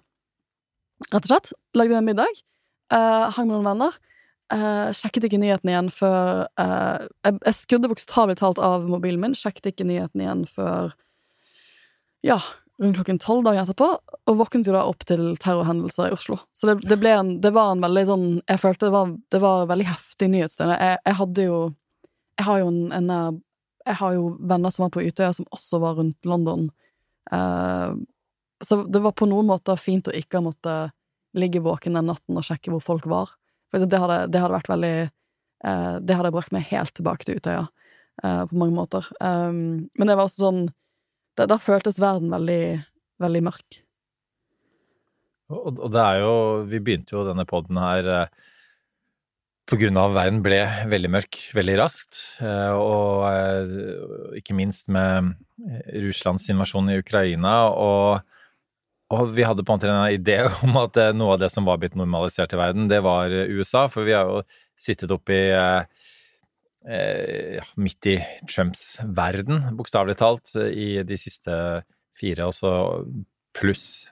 Rett 1.10 1.24
og 1.24 1.30
slett. 1.30 1.52
Lagde 1.76 1.98
en 1.98 2.06
middag. 2.06 2.42
Uh, 2.92 3.30
hang 3.34 3.48
med 3.48 3.56
noen 3.56 3.70
venner. 3.72 3.96
Uh, 4.52 4.92
sjekket 4.94 5.26
ikke 5.26 5.40
nyhetene 5.40 5.72
igjen 5.72 5.86
før 5.88 6.44
uh, 6.60 7.00
Jeg, 7.24 7.38
jeg 7.46 7.56
skrudde 7.56 7.88
bokstavelig 7.88 8.36
talt 8.38 8.60
av 8.62 8.84
mobilen 8.88 9.22
min. 9.22 9.38
Sjekket 9.38 9.72
ikke 9.72 9.88
nyhetene 9.88 10.26
igjen 10.26 10.44
før 10.50 10.92
Ja, 12.24 12.38
rundt 12.80 12.98
klokken 12.98 13.20
tolv 13.22 13.44
dagen 13.48 13.64
etterpå. 13.64 13.88
Og 14.30 14.38
våknet 14.40 14.68
jo 14.68 14.76
da 14.76 14.84
opp 14.88 15.06
til 15.08 15.32
terrorhendelser 15.42 16.10
i 16.10 16.16
Oslo. 16.16 16.38
Så 16.56 16.70
det, 16.70 16.78
det, 16.88 17.00
ble 17.00 17.16
en, 17.16 17.32
det 17.44 17.54
var 17.56 17.72
en 17.72 17.82
veldig 17.84 18.04
sånn 18.08 18.28
Jeg 18.44 18.62
følte 18.62 18.88
det 18.88 18.94
var, 18.94 19.16
det 19.34 19.40
var 19.42 19.66
veldig 19.72 19.88
heftig 19.90 20.30
nyhetsdøgn. 20.36 20.76
Jeg, 20.76 21.00
jeg 21.08 21.18
hadde 21.22 21.48
jo 21.48 21.58
Jeg 22.38 22.48
har 22.50 22.62
jo 22.62 22.70
en, 22.70 22.84
en 23.00 23.42
jeg 23.84 23.98
har 24.00 24.16
jo 24.16 24.34
venner 24.40 24.72
som 24.72 24.86
var 24.86 24.92
på 24.94 25.04
Utøya, 25.04 25.32
som 25.36 25.48
også 25.52 25.80
var 25.82 25.98
rundt 25.98 26.28
London. 26.28 26.68
Uh, 27.32 27.96
så 28.64 28.82
det 28.88 29.02
var 29.04 29.16
på 29.16 29.28
noen 29.28 29.48
måter 29.48 29.80
fint 29.80 30.08
å 30.08 30.14
ikke 30.16 30.42
måtte 30.44 30.74
ligge 31.36 31.62
våken 31.64 31.98
den 31.98 32.08
natten 32.08 32.38
og 32.38 32.46
sjekke 32.46 32.72
hvor 32.72 32.84
folk 32.84 33.08
var. 33.10 33.34
For 33.72 33.84
det, 33.84 34.00
hadde, 34.00 34.18
det 34.32 34.40
hadde 34.40 34.54
vært 34.54 34.70
veldig 34.70 34.96
uh, 35.66 35.96
Det 36.00 36.16
hadde 36.16 36.32
brakt 36.34 36.54
meg 36.54 36.68
helt 36.70 36.94
tilbake 36.96 37.26
til 37.26 37.40
Utøya, 37.40 37.66
uh, 38.24 38.42
på 38.48 38.58
mange 38.60 38.76
måter. 38.76 39.08
Um, 39.20 39.90
men 39.98 40.08
det 40.08 40.16
var 40.16 40.28
også 40.28 40.46
sånn 40.46 40.62
det, 41.36 41.48
Da 41.50 41.58
føltes 41.60 42.00
verden 42.00 42.32
veldig, 42.32 42.62
veldig 43.20 43.44
mørk. 43.50 43.80
Og, 45.52 45.74
og 45.74 45.88
det 45.92 46.00
er 46.00 46.22
jo 46.22 46.34
Vi 46.70 46.80
begynte 46.80 47.18
jo 47.18 47.26
denne 47.26 47.44
poden 47.48 47.76
her 47.76 48.30
eh, 49.72 49.96
av 49.96 50.14
verden 50.14 50.42
ble 50.44 50.60
veldig 50.90 51.10
mørk 51.10 51.40
veldig 51.56 51.76
raskt, 51.80 52.20
eh, 52.44 52.72
og 52.76 53.24
eh, 53.30 54.38
ikke 54.40 54.56
minst 54.56 54.88
med 54.92 55.34
Russlands 56.04 56.48
invasjon 56.52 56.90
i 56.92 56.98
Ukraina. 57.00 57.54
Og, 57.72 58.20
og 59.14 59.34
vi 59.34 59.46
hadde 59.46 59.64
på 59.64 59.72
en 59.72 59.80
måte 59.80 59.90
en 59.90 60.12
idé 60.12 60.42
om 60.66 60.76
at 60.82 60.96
eh, 61.00 61.12
noe 61.16 61.36
av 61.36 61.44
det 61.44 61.50
som 61.54 61.64
var 61.64 61.80
blitt 61.80 61.96
normalisert 61.96 62.52
i 62.52 62.60
verden, 62.60 62.88
det 62.92 63.02
var 63.04 63.30
USA, 63.30 63.86
for 63.88 64.04
vi 64.04 64.16
har 64.16 64.28
jo 64.28 64.42
sittet 64.76 65.12
oppi 65.14 65.40
eh, 65.54 65.84
ja, 66.84 67.64
midt 67.80 68.10
i 68.12 68.18
Trumps 68.44 68.98
verden, 69.16 69.70
bokstavelig 69.78 70.18
talt, 70.20 70.52
i 70.68 70.98
de 71.06 71.16
siste 71.16 71.54
fire, 72.18 72.50
og 72.50 72.58
så 72.58 72.74
pluss 73.56 74.10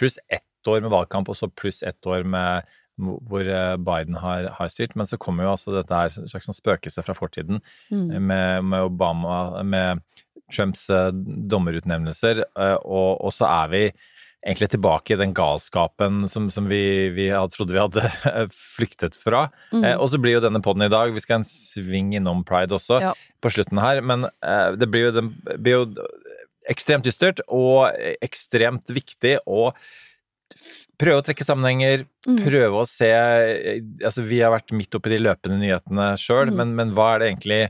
pluss 0.00 0.18
ett 0.32 0.68
år 0.68 0.80
med 0.80 0.92
valgkamp, 0.92 1.28
og 1.28 1.36
så 1.36 1.48
pluss 1.52 1.82
ett 1.82 2.06
år 2.08 2.24
med 2.24 2.68
hvor 3.00 3.48
Biden 3.86 4.18
har, 4.22 4.48
har, 4.58 4.68
styrt. 4.72 4.94
Men 4.96 5.06
så 5.08 5.18
kommer 5.20 5.44
jo 5.46 5.54
altså 5.56 5.74
dette 5.78 5.94
her 6.02 6.12
slags 6.28 6.46
sånn 6.50 6.58
spøkelse 6.58 7.02
fra 7.06 7.16
fortiden 7.16 7.60
Mm. 7.90 8.08
med, 8.28 8.64
med 8.70 8.86
Obama, 8.92 9.62
med 9.66 10.00
Trumps 10.52 10.88
eh, 10.90 11.10
dommerutnevnelser, 11.50 12.44
eh, 12.58 12.76
og, 12.84 13.20
og 13.24 13.32
så 13.34 13.46
er 13.50 13.68
vi 13.72 13.82
egentlig 14.40 14.70
tilbake 14.72 15.12
i 15.12 15.18
den 15.20 15.34
galskapen 15.36 16.22
som, 16.30 16.46
som 16.50 16.64
vi, 16.70 17.10
vi 17.12 17.26
hadde, 17.28 17.52
trodde 17.52 17.74
vi 17.76 17.82
hadde 17.82 18.04
flyktet 18.76 19.18
fra. 19.20 19.44
Mm. 19.72 19.84
Eh, 19.84 19.96
og 20.00 20.08
så 20.10 20.18
blir 20.22 20.38
jo 20.38 20.44
denne 20.46 20.62
poden 20.64 20.86
i 20.86 20.90
dag 20.92 21.12
Vi 21.12 21.20
skal 21.20 21.42
en 21.42 21.48
sving 21.48 22.14
innom 22.16 22.40
pride 22.48 22.72
også 22.78 23.00
Ja. 23.04 23.12
på 23.44 23.52
slutten 23.52 23.78
her, 23.84 24.00
men 24.00 24.24
eh, 24.40 24.70
det 24.80 24.88
blir 24.90 25.10
jo, 25.10 25.12
det 25.20 25.58
blir 25.60 25.76
jo 25.82 26.08
ekstremt 26.70 27.04
dystert 27.06 27.40
og 27.48 27.90
ekstremt 28.24 28.90
viktig 28.94 29.38
f- 30.56 30.86
prøve 31.00 31.22
å 31.22 31.26
trekke 31.26 31.46
sammenhenger, 31.48 32.06
Mm. 32.28 32.38
prøve 32.44 32.76
å 32.82 32.86
se 32.86 33.08
Altså, 34.04 34.22
vi 34.28 34.40
har 34.44 34.52
vært 34.52 34.74
midt 34.76 34.92
oppi 34.98 35.08
de 35.14 35.18
løpende 35.24 35.56
nyhetene 35.58 36.12
sjøl, 36.20 36.50
Mm. 36.50 36.56
men, 36.56 36.74
men 36.76 36.90
hva 36.96 37.14
er 37.14 37.18
det 37.22 37.28
egentlig 37.32 37.60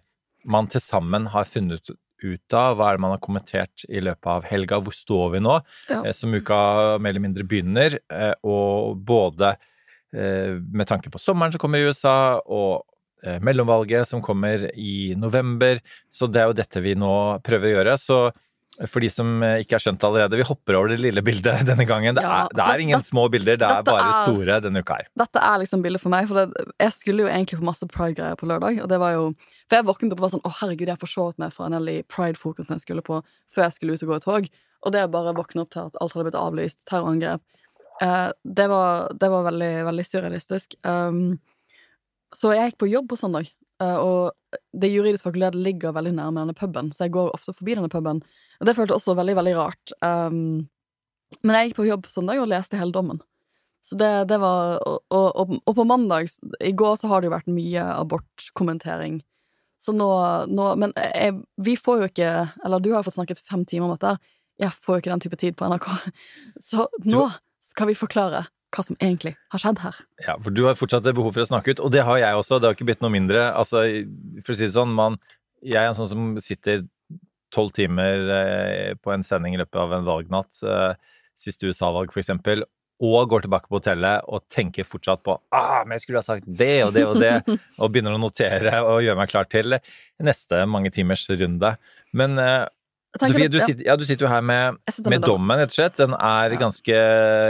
man 0.50 0.66
til 0.66 0.80
sammen 0.82 1.28
har 1.30 1.44
funnet 1.46 1.90
ut 2.22 2.52
av? 2.52 2.76
Hva 2.76 2.90
er 2.90 2.96
det 2.98 3.00
man 3.04 3.14
har 3.14 3.22
kommentert 3.22 3.84
i 3.88 4.00
løpet 4.02 4.26
av 4.26 4.44
helga? 4.50 4.80
Hvor 4.82 4.92
står 4.92 5.30
vi 5.36 5.38
nå? 5.40 5.60
Ja. 5.88 6.02
Eh, 6.04 6.12
Som 6.12 6.34
uka 6.34 6.98
mer 6.98 7.10
eller 7.14 7.20
mindre 7.24 7.46
begynner, 7.46 7.98
eh, 8.10 8.34
og 8.44 8.98
både 9.06 9.56
eh, 10.12 10.58
med 10.58 10.88
tanke 10.90 11.08
på 11.08 11.20
sommeren 11.22 11.52
som 11.52 11.60
kommer 11.62 11.78
i 11.78 11.86
USA, 11.88 12.40
og 12.46 12.82
mellomvalget 13.44 14.06
som 14.08 14.22
kommer 14.22 14.62
i 14.74 15.14
november. 15.14 15.78
Så 16.10 16.24
det 16.32 16.40
er 16.40 16.46
jo 16.48 16.54
dette 16.56 16.80
vi 16.80 16.94
nå 16.96 17.38
prøver 17.44 17.68
å 17.68 17.74
gjøre. 17.76 17.94
Så 18.00 18.32
for 18.88 19.02
de 19.04 19.08
som 19.12 19.42
eh, 19.44 19.58
ikke 19.64 19.74
har 19.76 19.82
skjønt 19.82 20.00
det 20.00 20.06
allerede, 20.08 20.38
vi 20.40 20.44
hopper 20.46 20.76
over 20.78 20.88
det 20.92 21.00
lille 21.02 21.20
bildet 21.26 21.64
denne 21.70 21.84
gangen. 21.88 22.14
Det, 22.16 22.22
Ja, 22.24 22.46
er, 22.46 22.54
det 22.56 22.64
er 22.64 22.82
ingen 22.84 22.98
det- 23.02 23.08
små 23.10 23.26
bilder, 23.32 23.58
det 23.60 23.66
er 23.68 23.82
bare 23.84 24.06
er- 24.08 24.22
store 24.24 24.60
denne 24.64 24.80
uka 24.84 24.96
her. 25.00 25.08
Dette 25.20 25.42
er 25.42 25.58
liksom 25.60 25.82
bildet 25.84 26.00
for 26.00 26.14
meg, 26.14 26.28
for 26.30 26.38
det, 26.46 26.64
jeg 26.80 26.92
skulle 26.96 27.26
jo 27.26 27.28
egentlig 27.28 27.58
på 27.60 27.66
masse 27.68 27.84
pride-greier 27.90 28.38
på 28.40 28.48
lørdag. 28.48 28.80
Og 28.84 28.88
det 28.88 28.98
var 29.02 29.12
jo 29.18 29.26
For 29.68 29.76
jeg 29.80 29.86
våknet 29.90 30.12
opp 30.14 30.18
og 30.20 30.24
var 30.26 30.32
sånn 30.32 30.46
Å, 30.48 30.54
herregud, 30.62 30.88
jeg 30.88 30.98
forsovet 31.02 31.38
meg 31.38 31.52
fra 31.52 31.66
en 31.68 31.76
del 31.76 31.88
i 31.92 32.02
pride-fokusen 32.08 32.78
jeg 32.78 32.86
skulle 32.86 33.02
på 33.06 33.20
før 33.52 33.66
jeg 33.68 33.76
skulle 33.76 33.94
ut 33.98 34.02
og 34.06 34.12
gå 34.14 34.16
i 34.16 34.24
tog. 34.26 34.50
Og 34.86 34.92
det 34.96 35.04
å 35.04 35.12
bare 35.12 35.34
våkne 35.36 35.62
opp 35.66 35.70
til 35.74 35.84
at 35.90 35.98
alt 36.00 36.14
hadde 36.16 36.30
blitt 36.30 36.40
avlyst, 36.40 36.78
terrorangrep, 36.88 37.42
eh, 38.00 38.30
det, 38.48 38.66
var, 38.72 39.10
det 39.12 39.28
var 39.30 39.44
veldig, 39.50 39.72
veldig 39.90 40.06
surrealistisk. 40.08 40.74
Um, 40.88 41.38
så 42.32 42.54
jeg 42.56 42.70
gikk 42.70 42.78
på 42.84 42.88
jobb 42.90 43.08
på 43.10 43.18
søndag, 43.20 43.50
eh, 43.82 43.96
og 44.00 44.32
det 44.72 44.88
juridiske 44.92 45.26
fakultet 45.28 45.58
ligger 45.58 45.92
veldig 45.96 46.14
nærme 46.16 46.40
denne 46.46 46.54
puben, 46.56 46.92
så 46.96 47.04
jeg 47.06 47.12
går 47.18 47.32
ofte 47.36 47.52
forbi 47.58 47.74
denne 47.76 47.90
puben. 47.92 48.22
Og 48.60 48.68
det 48.68 48.76
føltes 48.76 49.00
også 49.00 49.16
veldig, 49.18 49.34
veldig 49.38 49.56
rart. 49.56 49.94
Um, 50.04 50.68
men 51.40 51.56
jeg 51.56 51.70
gikk 51.70 51.80
på 51.80 51.88
jobb 51.88 52.08
søndag 52.10 52.42
og 52.42 52.50
leste 52.50 52.78
hele 52.78 52.94
dommen. 52.94 53.20
Så 53.84 53.96
det, 53.96 54.10
det 54.28 54.36
var 54.42 54.76
og, 54.84 55.00
og, 55.08 55.54
og 55.64 55.74
på 55.74 55.86
mandag 55.88 56.28
I 56.60 56.72
går 56.76 56.98
så 57.00 57.08
har 57.08 57.22
det 57.22 57.30
jo 57.30 57.32
vært 57.32 57.48
mye 57.48 57.84
abortkommentering. 57.94 59.22
Så 59.80 59.94
nå, 59.96 60.10
nå 60.52 60.66
Men 60.76 60.92
jeg, 60.98 61.38
vi 61.56 61.72
får 61.80 62.02
jo 62.02 62.08
ikke 62.10 62.30
Eller 62.66 62.82
du 62.84 62.90
har 62.92 63.00
jo 63.00 63.06
fått 63.08 63.16
snakket 63.16 63.40
fem 63.40 63.64
timer 63.64 63.88
om 63.88 63.94
dette. 63.94 64.18
Jeg 64.60 64.76
får 64.76 64.98
jo 64.98 65.02
ikke 65.02 65.14
den 65.14 65.24
type 65.24 65.38
tid 65.40 65.56
på 65.56 65.70
NRK. 65.72 65.88
Så 66.68 66.90
nå 67.08 67.30
skal 67.64 67.88
vi 67.88 67.96
forklare 67.96 68.44
hva 68.70 68.84
som 68.86 68.98
egentlig 69.02 69.32
har 69.50 69.62
skjedd 69.62 69.80
her. 69.82 69.96
Ja, 70.22 70.36
for 70.38 70.54
du 70.54 70.62
har 70.68 70.76
fortsatt 70.78 71.02
det 71.02 71.16
behov 71.16 71.32
for 71.34 71.42
å 71.42 71.48
snakke 71.48 71.72
ut, 71.72 71.80
og 71.82 71.90
det 71.90 72.04
har 72.06 72.20
jeg 72.20 72.38
også. 72.38 72.60
Det 72.60 72.68
har 72.68 72.76
ikke 72.76 72.86
blitt 72.86 73.00
noe 73.02 73.10
mindre. 73.10 73.48
Altså, 73.50 73.82
for 74.44 74.54
å 74.54 74.56
si 74.58 74.68
det 74.68 74.76
sånn, 74.76 74.92
man 74.94 75.18
Jeg 75.60 75.80
er 75.80 75.90
en 75.90 75.96
sånn 75.98 76.08
som 76.08 76.28
sitter 76.40 76.84
tolv 77.54 77.74
timer 77.76 78.26
eh, 78.34 78.92
på 79.00 79.12
en 79.14 79.24
sending 79.26 79.56
i 79.56 79.60
løpet 79.60 79.80
av 79.82 79.94
en 79.96 80.06
valgnatt, 80.06 80.62
eh, 80.64 80.92
siste 81.40 81.70
USA-valg 81.70 82.12
eksempel, 82.20 82.64
og 83.00 83.30
går 83.32 83.46
tilbake 83.46 83.70
på 83.70 83.78
hotellet 83.78 84.26
og 84.28 84.44
tenker 84.52 84.84
fortsatt 84.84 85.22
på 85.24 85.32
ah, 85.56 85.78
men 85.86 85.96
jeg 85.96 86.04
skulle 86.04 86.20
ha 86.20 86.26
sagt 86.26 86.44
det 86.44 86.82
og 86.84 86.92
det 86.92 87.06
og 87.08 87.16
det, 87.22 87.32
og 87.80 87.88
begynner 87.92 88.16
å 88.16 88.20
notere 88.20 88.82
og 88.84 89.00
gjøre 89.06 89.16
meg 89.22 89.32
klar 89.32 89.48
til 89.48 89.78
neste 90.20 90.66
mange 90.68 90.92
timers 90.92 91.24
runde. 91.32 91.72
Men 92.12 92.36
eh, 92.42 92.66
Sofie, 93.18 93.48
du 93.50 93.56
ja. 93.58 93.64
sitter, 93.66 93.86
ja, 93.88 93.96
du 93.98 94.04
sitter 94.06 94.28
jo 94.28 94.30
her 94.30 94.44
med, 94.46 94.76
med 95.10 95.24
dommen, 95.24 95.58
rett 95.58 95.72
og 95.72 95.74
slett. 95.74 95.96
Den 95.98 96.12
er 96.14 96.52
ganske 96.60 96.98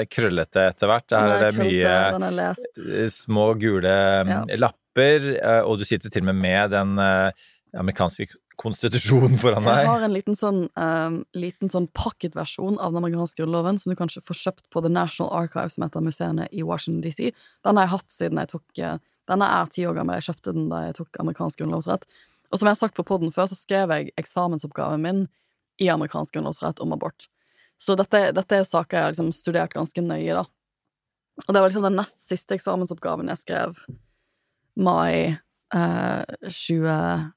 krøllete 0.09 0.63
etter 0.71 0.89
hvert. 0.89 1.05
det 1.11 1.19
Her 1.21 1.35
er 1.35 1.43
det 1.45 1.67
mye 1.67 3.09
små 3.13 3.51
gule 3.61 3.93
mm, 4.25 4.31
Ja. 4.31 4.39
lapper, 4.57 5.27
eh, 5.35 5.61
og 5.61 5.83
du 5.83 5.85
sitter 5.85 6.15
til 6.15 6.25
og 6.25 6.31
med 6.31 6.41
med 6.47 6.73
den 6.73 6.95
amerikanske 7.77 8.31
konstitusjonen 8.61 9.39
foran 9.41 9.65
deg. 9.65 9.83
Jeg 9.83 9.89
har 9.89 10.05
en 10.05 10.15
liten 10.15 10.37
sånn, 10.37 10.65
um, 10.77 11.21
liten 11.37 11.73
sånn 11.73 11.89
pocketversjon 11.97 12.77
av 12.79 12.93
den 12.93 13.01
amerikanske 13.01 13.41
grunnloven 13.41 13.81
som 13.81 13.93
du 13.93 13.99
kanskje 13.99 14.23
får 14.27 14.41
kjøpt 14.43 14.67
på 14.73 14.83
The 14.85 14.93
National 14.93 15.33
Archive, 15.37 15.73
som 15.73 15.87
heter 15.87 16.05
museene 16.05 16.49
i 16.53 16.65
Washington 16.67 17.01
DC. 17.05 17.31
Den 17.67 17.81
har 17.81 17.89
jeg 17.89 17.95
hatt 17.95 18.13
siden 18.15 18.43
jeg 18.43 18.53
tok 18.55 18.83
eh, 18.83 18.99
Denne 19.31 19.47
er 19.47 19.69
ti 19.71 19.85
år 19.87 19.95
gammel. 19.95 20.17
Jeg 20.19 20.33
kjøpte 20.33 20.53
den 20.57 20.65
da 20.73 20.81
jeg 20.89 20.97
tok 20.97 21.19
amerikansk 21.23 21.61
grunnlovsrett. 21.61 22.03
Og 22.51 22.59
som 22.59 22.67
jeg 22.67 22.75
har 22.75 22.79
sagt 22.81 22.97
på 22.97 23.05
poden 23.07 23.31
før, 23.31 23.47
så 23.47 23.55
skrev 23.55 23.93
jeg 23.95 24.09
eksamensoppgaven 24.19 25.05
min 25.05 25.21
i 25.79 25.87
amerikansk 25.93 26.35
grunnlovsrett 26.35 26.83
om 26.83 26.97
abort. 26.97 27.29
Så 27.79 27.95
dette, 28.01 28.25
dette 28.35 28.59
er 28.59 28.67
saker 28.67 28.97
jeg 28.97 29.07
har 29.07 29.15
liksom 29.15 29.31
studert 29.37 29.77
ganske 29.77 30.03
nøye, 30.03 30.35
da. 30.35 30.43
Og 31.47 31.55
det 31.55 31.63
var 31.63 31.71
liksom 31.71 31.87
den 31.87 32.01
nest 32.01 32.19
siste 32.27 32.59
eksamensoppgaven 32.59 33.31
jeg 33.31 33.43
skrev 33.45 33.79
mai 34.83 35.39
eh, 35.79 36.51
20 36.51 37.31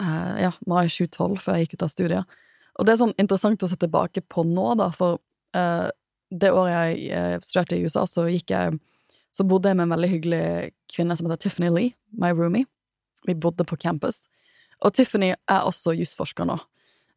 eh, 0.00 0.42
ja, 0.44 0.52
mai 0.70 0.86
2012, 0.88 1.38
før 1.44 1.58
jeg 1.58 1.66
gikk 1.66 1.76
ut 1.78 1.86
av 1.86 1.92
studiet. 1.92 2.40
Og 2.74 2.86
det 2.86 2.94
er 2.94 3.00
sånn 3.02 3.14
interessant 3.20 3.62
å 3.62 3.70
se 3.70 3.78
tilbake 3.78 4.24
på 4.30 4.44
nå, 4.48 4.66
da, 4.80 4.90
for 4.94 5.20
eh, 5.56 5.86
det 6.34 6.50
året 6.50 6.74
jeg 6.74 7.14
eh, 7.14 7.36
studerte 7.44 7.78
i 7.78 7.86
USA, 7.86 8.06
så 8.10 8.26
gikk 8.30 8.54
jeg 8.54 8.80
Så 9.34 9.42
bodde 9.42 9.66
jeg 9.66 9.74
med 9.74 9.88
en 9.88 9.92
veldig 9.96 10.08
hyggelig 10.12 10.44
kvinne 10.94 11.14
som 11.18 11.26
heter 11.26 11.40
Tiffany 11.42 11.66
Lee, 11.74 11.94
my 12.14 12.28
roomie. 12.30 12.68
Vi 13.26 13.34
bodde 13.34 13.64
på 13.66 13.74
campus. 13.82 14.28
Og 14.78 14.94
Tiffany 14.94 15.32
er 15.34 15.66
også 15.66 15.90
jusforsker 15.98 16.46
nå. 16.46 16.54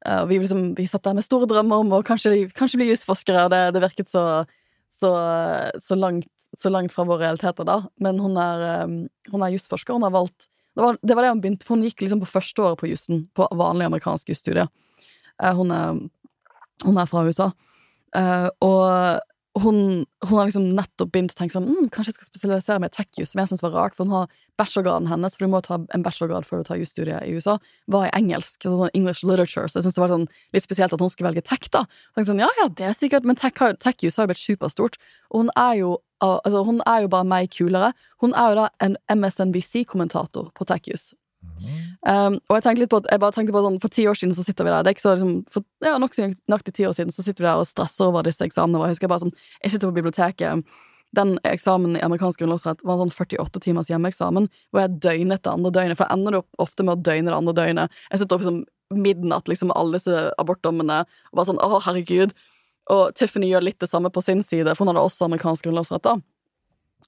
Uh, 0.02 0.24
vi, 0.26 0.40
liksom, 0.42 0.72
vi 0.74 0.88
satt 0.90 1.06
der 1.06 1.14
med 1.14 1.28
store 1.28 1.46
drømmer 1.46 1.84
om 1.84 1.94
å 1.94 2.02
kanskje, 2.02 2.48
kanskje 2.58 2.80
bli 2.82 2.90
jusforskere, 2.90 3.44
det, 3.54 3.62
det 3.76 3.84
virket 3.86 4.10
så, 4.10 4.24
så, 4.90 5.12
så, 5.78 5.94
langt, 5.94 6.26
så 6.58 6.74
langt 6.74 6.96
fra 6.96 7.06
våre 7.06 7.28
realiteter, 7.28 7.70
da. 7.70 7.84
Men 8.02 8.18
hun 8.24 8.42
er, 8.42 8.66
um, 8.90 8.98
er 9.38 9.54
jusforsker. 9.54 9.94
Hun 9.94 10.08
har 10.08 10.18
valgt 10.18 10.50
det 10.78 10.84
var, 10.86 10.98
det 11.02 11.16
var 11.18 11.26
det 11.26 11.30
hun 11.34 11.40
begynte 11.42 11.66
for 11.66 11.74
Hun 11.74 11.88
gikk 11.88 12.04
liksom 12.04 12.20
på 12.22 12.30
første 12.30 12.62
året 12.62 12.78
på 12.78 12.90
jussen, 12.92 13.24
på 13.34 13.48
vanlig 13.58 13.88
amerikansk 13.88 14.30
jusstudie. 14.30 14.68
Eh, 15.42 15.56
hun, 15.58 15.74
hun 16.86 17.00
er 17.02 17.10
fra 17.10 17.24
USA. 17.26 17.48
Eh, 18.16 18.46
og 18.62 19.18
hun, 19.64 20.06
hun 20.26 20.38
har 20.38 20.48
liksom 20.50 20.66
nettopp 20.76 21.12
begynt 21.14 21.34
å 21.34 21.38
tenke 21.40 21.56
sånn 21.56 21.68
mm, 21.70 21.90
Kanskje 21.94 22.12
jeg 22.12 22.18
skal 22.18 22.30
spesialisere 22.30 22.82
meg 22.84 22.92
i 22.92 22.96
tech-jus, 22.98 23.32
som 23.32 23.42
jeg 23.42 23.52
syns 23.52 23.64
var 23.64 23.76
rart, 23.76 23.96
for 23.96 24.08
hun 24.08 24.16
har 24.16 24.34
bachelorgraden 24.60 25.10
hennes, 25.12 25.38
for 25.38 25.46
du 25.46 25.54
må 25.54 25.62
ta 25.66 25.80
en 25.96 26.04
bachelorgrad 26.06 26.48
før 26.48 26.62
du 26.62 26.70
tar 26.70 26.82
jusstudiet 26.82 27.24
i 27.24 27.36
USA, 27.38 27.58
var 27.92 28.10
i 28.10 28.14
engelsk, 28.18 28.66
Sånn 28.68 28.92
English 28.98 29.24
literature, 29.24 29.70
så 29.70 29.80
jeg 29.80 29.88
syns 29.88 29.98
det 29.98 30.04
var 30.04 30.14
sånn 30.14 30.28
litt 30.56 30.66
spesielt 30.66 30.94
at 30.94 31.04
hun 31.04 31.14
skulle 31.14 31.32
velge 31.32 31.46
tech, 31.48 31.70
da. 31.74 31.86
Tenkte 32.16 32.32
sånn, 32.32 32.44
ja, 32.44 32.50
ja, 32.60 32.68
det 32.68 32.90
er 32.90 32.98
sikkert, 32.98 33.28
men 33.28 33.40
tech-jus 33.40 34.18
har 34.18 34.28
jo 34.28 34.34
blitt 34.34 34.44
superstort, 34.44 35.00
og 35.32 35.46
hun 35.46 35.56
er 35.56 35.80
jo 35.84 35.96
Altså, 36.18 36.64
hun 36.66 36.80
er 36.90 37.04
jo 37.04 37.12
bare 37.14 37.28
meg 37.30 37.52
kulere. 37.54 37.92
Hun 38.24 38.32
er 38.34 38.48
jo 38.50 38.56
da 38.58 38.64
en 38.82 38.96
MSNBC-kommentator 39.06 40.48
på 40.58 40.66
tech-jus. 40.66 41.12
Um, 42.08 42.38
og 42.48 42.56
jeg 42.56 42.64
tenkte 42.64 42.82
litt 42.86 42.92
på 42.94 43.00
at 43.02 43.08
jeg 43.12 43.20
bare 43.20 43.36
tenkte 43.36 43.52
på 43.52 43.62
sånn, 43.66 43.80
For 43.84 43.92
ti 43.92 44.06
år 44.08 44.16
siden 44.16 44.36
så 44.38 44.44
sitter 44.46 44.64
vi 44.64 44.72
der. 44.72 44.84
Det 44.86 44.92
er 44.92 44.96
ikke 44.96 45.04
så 45.04 45.16
liksom, 45.18 45.32
for, 45.52 45.66
ja, 45.84 45.98
nok 46.00 46.14
nøyaktig 46.16 46.74
ti 46.78 46.86
år 46.88 46.94
siden 46.96 47.12
Så 47.12 47.26
sitter 47.26 47.44
vi 47.44 47.50
der 47.50 47.60
og 47.60 47.68
stresser 47.68 48.08
over 48.08 48.24
disse 48.24 48.46
eksamene 48.46 48.80
Og 48.80 48.86
Jeg 48.88 48.96
husker 48.96 49.12
bare 49.12 49.26
sånn 49.26 49.34
Jeg 49.36 49.74
sitter 49.74 49.90
på 49.90 49.98
biblioteket. 49.98 50.78
Den 51.18 51.34
eksamen 51.48 51.98
i 52.00 52.04
amerikansk 52.06 52.40
grunnlovsrett 52.40 52.86
Var 52.88 52.96
en 52.96 53.12
sånn 53.12 53.28
48 53.28 53.64
timers 53.66 53.92
hjemmeeksamen 53.92 54.48
Hvor 54.72 54.86
jeg 54.86 55.02
døgnet 55.04 55.44
det 55.44 55.52
andre 55.52 55.74
døgnet 55.76 56.00
For 56.00 56.08
jeg 56.08 56.16
ender 56.16 56.40
opp 56.40 56.64
ofte 56.64 56.88
med 56.88 56.96
å 56.96 57.04
døgne 57.10 57.34
det 57.34 57.42
andre 57.42 57.56
døgnet. 57.60 58.00
Jeg 58.14 58.24
sitter 58.24 58.40
opp 58.40 58.48
som 58.48 58.64
midnatt 58.96 59.52
liksom 59.52 59.74
med 59.74 59.80
alle 59.82 60.00
disse 60.00 60.24
abortdommene 60.40 61.02
Og 61.04 61.42
bare 61.42 61.50
sånn, 61.52 61.60
Å, 61.60 61.82
herregud. 61.90 62.38
Og 62.94 63.12
Tiffany 63.20 63.52
gjør 63.52 63.68
litt 63.68 63.82
det 63.84 63.92
samme 63.92 64.14
på 64.16 64.24
sin 64.24 64.48
side 64.48 64.72
For 64.78 64.86
hun 64.86 64.94
hadde 64.94 65.04
også 65.10 65.28
amerikansk 65.28 65.68
grunnlovsrett 65.68 66.08
da 66.08 66.16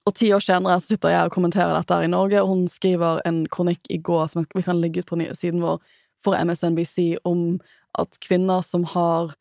og 0.07 0.15
ti 0.17 0.31
år 0.33 0.43
senere 0.43 0.79
så 0.79 0.93
sitter 0.93 1.13
jeg 1.13 1.27
og 1.27 1.33
kommenterer 1.35 1.75
dette 1.75 1.95
her 1.95 2.07
i 2.07 2.11
Norge, 2.11 2.41
og 2.41 2.53
hun 2.53 2.67
skriver 2.71 3.21
en 3.27 3.43
kronikk 3.51 3.89
i 3.93 3.99
går 4.01 4.29
som 4.31 4.45
vi 4.55 4.63
kan 4.65 4.79
legge 4.81 5.03
ut 5.03 5.09
på 5.09 5.19
siden 5.37 5.63
vår 5.63 5.81
for 6.23 6.35
MSNBC 6.35 7.19
om 7.27 7.59
at 7.99 8.19
kvinner 8.23 8.63
som 8.65 8.85
har 8.93 9.33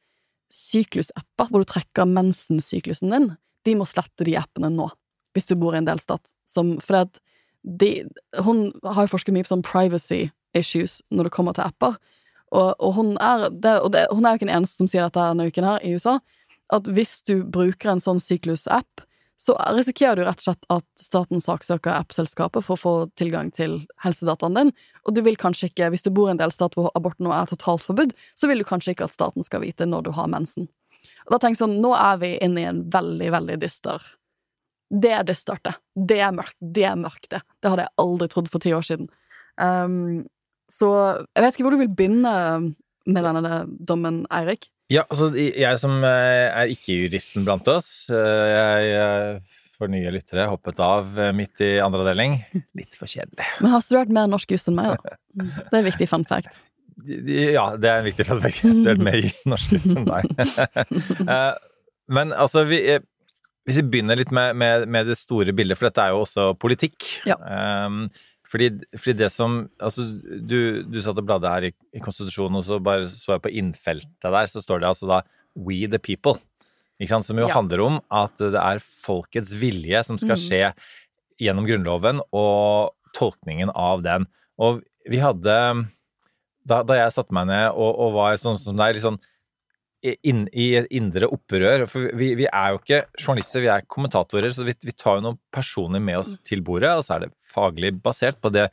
syklusapper, 0.54 1.50
hvor 1.50 1.62
du 1.62 1.68
trekker 1.68 2.08
mensensyklusen 2.08 3.12
din, 3.12 3.30
de 3.66 3.74
må 3.76 3.86
slette 3.88 4.24
de 4.24 4.36
appene 4.40 4.70
nå, 4.72 4.88
hvis 5.36 5.48
du 5.50 5.56
bor 5.60 5.74
i 5.74 5.80
en 5.80 5.88
delstat. 5.88 6.32
For 6.48 7.00
at 7.02 7.20
de, 7.62 8.06
hun 8.44 8.68
har 8.86 9.04
jo 9.04 9.12
forsket 9.12 9.34
mye 9.34 9.44
på 9.44 9.52
sånn 9.52 9.66
privacy 9.66 10.28
issues 10.56 11.02
når 11.12 11.28
det 11.28 11.34
kommer 11.36 11.56
til 11.56 11.66
apper, 11.68 11.98
og, 12.48 12.70
og, 12.80 12.94
hun, 12.96 13.10
er, 13.20 13.50
det, 13.52 13.74
og 13.84 13.92
det, 13.92 14.06
hun 14.08 14.24
er 14.24 14.32
jo 14.32 14.40
ikke 14.40 14.48
den 14.48 14.56
eneste 14.56 14.80
som 14.80 14.88
sier 14.88 15.04
dette 15.04 15.20
denne 15.20 15.50
uken 15.50 15.66
her 15.68 15.84
i 15.84 15.92
USA, 15.98 16.16
at 16.72 16.88
hvis 16.88 17.18
du 17.28 17.42
bruker 17.44 17.92
en 17.92 18.00
sånn 18.00 18.22
syklusapp, 18.24 19.04
så 19.38 19.54
risikerer 19.76 20.18
du 20.18 20.24
rett 20.26 20.40
og 20.42 20.48
slett 20.48 20.64
at 20.74 20.86
staten 20.98 21.42
saksøker 21.42 21.94
app-selskapet 21.94 22.64
for 22.66 22.74
å 22.74 22.80
få 22.80 22.94
tilgang 23.20 23.52
til 23.54 23.76
helsedataen 24.02 24.56
din, 24.58 24.72
og 25.06 25.14
du 25.14 25.22
vil 25.22 25.38
kanskje 25.38 25.70
ikke, 25.70 25.92
hvis 25.94 26.02
du 26.02 26.10
bor 26.14 26.26
i 26.26 26.34
en 26.34 26.40
delstat 26.40 26.74
hvor 26.74 26.90
abort 26.98 27.20
nå 27.22 27.30
er 27.34 27.46
totalt 27.46 27.84
forbudt, 27.86 28.16
så 28.34 28.50
vil 28.50 28.64
du 28.64 28.66
kanskje 28.66 28.96
ikke 28.96 29.06
at 29.06 29.14
staten 29.14 29.46
skal 29.46 29.62
vite 29.62 29.86
når 29.86 30.08
du 30.08 30.10
har 30.16 30.30
mensen. 30.32 30.66
Og 31.28 31.34
da 31.34 31.38
tenker 31.38 31.54
jeg 31.54 31.62
sånn, 31.62 31.78
nå 31.84 31.92
er 31.94 32.18
vi 32.18 32.32
inne 32.42 32.64
i 32.64 32.66
en 32.66 32.80
veldig, 32.90 33.28
veldig 33.36 33.58
dyster 33.62 34.02
Det 34.88 35.12
er 35.12 35.26
dystert, 35.28 35.62
det. 35.62 35.74
Det 36.08 36.18
er 36.24 36.34
mørkt. 36.34 36.56
Det 36.58 36.84
er 36.88 36.96
mørkt, 36.96 37.28
det. 37.30 37.42
Det 37.60 37.70
hadde 37.70 37.84
jeg 37.84 37.96
aldri 38.02 38.28
trodd 38.32 38.48
for 38.50 38.64
ti 38.64 38.72
år 38.72 38.86
siden. 38.88 39.10
Um, 39.60 40.24
så 40.72 40.88
jeg 41.36 41.44
vet 41.44 41.54
ikke 41.54 41.66
hvor 41.66 41.76
du 41.76 41.82
vil 41.82 41.92
begynne 41.92 42.32
med 43.08 43.26
denne 43.28 43.60
dommen, 43.68 44.22
Eirik. 44.32 44.70
Ja, 44.88 45.02
altså 45.12 45.28
jeg 45.36 45.80
som 45.82 45.98
eh, 46.00 46.48
er 46.48 46.70
ikke-juristen 46.72 47.44
blant 47.44 47.66
oss, 47.68 48.08
eh, 48.08 48.44
jeg 48.48 48.94
eh, 48.96 49.56
for 49.76 49.92
nye 49.92 50.10
lyttere 50.10 50.48
hoppet 50.48 50.80
av 50.82 51.12
midt 51.36 51.60
i 51.62 51.74
andre 51.84 52.00
avdeling. 52.06 52.38
Litt 52.78 52.96
for 52.98 53.10
kjedelig. 53.10 53.44
Men 53.62 53.74
har 53.74 53.84
studert 53.84 54.14
mer 54.16 54.30
norsk 54.32 54.56
jus 54.56 54.64
enn 54.68 54.78
meg, 54.78 54.96
da. 54.96 55.18
Mm, 55.38 55.50
så 55.54 55.68
Det 55.68 55.78
er 55.78 55.84
viktig 55.86 56.06
fun 56.10 56.24
fact. 56.26 56.56
Ja, 57.06 57.64
det 57.78 57.86
er 57.86 58.00
en 58.00 58.06
viktig 58.08 58.24
fun 58.26 58.40
fact. 58.42 58.56
Jeg 58.58 58.72
har 58.72 58.78
studert 58.80 59.04
mer 59.06 59.18
i 59.20 59.28
norsk 59.52 59.76
enn 59.76 60.08
deg. 60.08 60.32
Men 62.10 62.32
altså, 62.34 62.64
vi, 62.66 62.80
hvis 63.68 63.78
vi 63.78 63.84
begynner 63.92 64.18
litt 64.18 64.32
med, 64.34 64.56
med, 64.58 64.88
med 64.90 65.06
det 65.12 65.18
store 65.20 65.54
bildet, 65.54 65.78
for 65.78 65.92
dette 65.92 66.08
er 66.08 66.16
jo 66.16 66.24
også 66.24 66.48
politikk. 66.58 67.06
Ja. 67.28 67.36
Um, 67.86 68.08
fordi, 68.48 68.70
fordi 68.96 69.14
det 69.20 69.30
som 69.32 69.58
Altså, 69.80 70.06
du, 70.24 70.82
du 70.88 71.00
satt 71.04 71.18
og 71.20 71.26
bladde 71.28 71.50
her 71.52 71.68
i, 71.68 71.72
i 71.94 72.02
konstitusjonen, 72.04 72.60
og 72.60 72.64
så 72.66 72.78
bare 72.82 73.08
så 73.10 73.34
jeg 73.36 73.44
på 73.44 73.52
innfeltet 73.60 74.24
der, 74.24 74.48
så 74.50 74.62
står 74.64 74.82
det 74.82 74.90
altså 74.92 75.10
da 75.10 75.22
We 75.58 75.86
the 75.90 75.98
people. 75.98 76.36
Ikke 77.00 77.12
sant? 77.12 77.26
Som 77.26 77.38
jo 77.40 77.48
Ja. 77.48 77.54
handler 77.54 77.82
om 77.84 78.00
at 78.10 78.36
det 78.38 78.58
er 78.58 78.82
folkets 78.82 79.52
vilje 79.58 80.04
som 80.06 80.18
skal 80.20 80.38
skje 80.38 80.72
skje 80.72 81.46
gjennom 81.46 81.66
Grunnloven, 81.68 82.20
og 82.34 82.94
tolkningen 83.14 83.70
av 83.74 84.02
den. 84.02 84.26
Og 84.58 84.82
vi 85.08 85.20
hadde 85.22 85.54
da, 86.68 86.82
da 86.82 86.96
jeg 86.98 87.14
satte 87.14 87.34
meg 87.34 87.46
ned 87.48 87.70
og, 87.72 87.90
og 87.94 88.14
var 88.16 88.38
sånn 88.40 88.58
som 88.60 88.76
deg, 88.78 88.96
litt 88.96 89.04
sånn 89.04 89.20
inn, 90.02 90.44
i 90.52 90.74
et 90.78 90.90
indre 90.94 91.26
opprør 91.32 91.86
For 91.90 92.10
vi, 92.14 92.32
vi, 92.38 92.46
er 92.46 92.74
jo 92.74 92.80
ikke 92.82 93.00
journalister, 93.18 93.64
vi 93.64 93.70
er 93.72 93.86
kommentatorer, 93.90 94.52
så 94.54 94.66
vi, 94.66 94.74
vi 94.84 94.94
tar 94.94 95.18
jo 95.18 95.24
noen 95.28 95.40
personer 95.54 96.02
med 96.02 96.20
oss 96.20 96.36
til 96.46 96.62
bordet, 96.66 96.92
og 96.98 97.06
så 97.06 97.16
er 97.16 97.26
det 97.26 97.32
faglig 97.58 97.94
basert 98.02 98.38
på 98.42 98.52
det, 98.54 98.68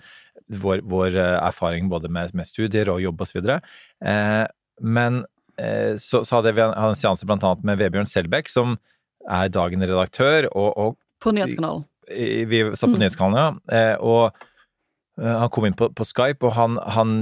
vår, 0.48 0.84
vår 0.86 1.15
eh, 1.18 1.38
erfaring 1.42 1.89
både 1.89 2.12
med, 2.12 2.36
med, 2.38 2.48
studier 2.48 2.92
og 2.94 3.01
jobb 3.04 3.25
osv. 3.25 3.50
Eh, 3.50 4.44
men 4.82 5.24
eh, 5.58 5.96
så, 6.01 6.24
så, 6.24 6.38
hadde 6.38 6.56
vi 6.56 6.63
en, 6.65 6.75
en 6.75 6.98
seanse 6.98 7.27
blant 7.27 7.46
annet 7.48 7.65
med 7.65 7.82
Vebjørn 7.82 8.10
Selbekk, 8.10 8.51
som 8.51 8.77
er 9.25 9.50
dagen 9.50 9.82
redaktør, 9.86 10.50
og, 10.54 10.72
og 10.77 10.98
På 11.24 11.34
Nyhetskanalen. 11.34 11.88
Vi 12.06 12.62
satt 12.75 12.92
på 12.92 12.96
mm. 12.96 13.00
Nyhetskanalen, 13.01 13.62
ja. 13.72 13.77
Eh, 13.80 13.96
og 14.06 14.25
eh, 15.22 15.38
han 15.42 15.51
kom 15.54 15.65
inn 15.65 15.77
på, 15.77 15.89
på 15.98 16.06
Skype, 16.06 16.46
og 16.46 16.54
han, 16.58 16.77
han 16.94 17.15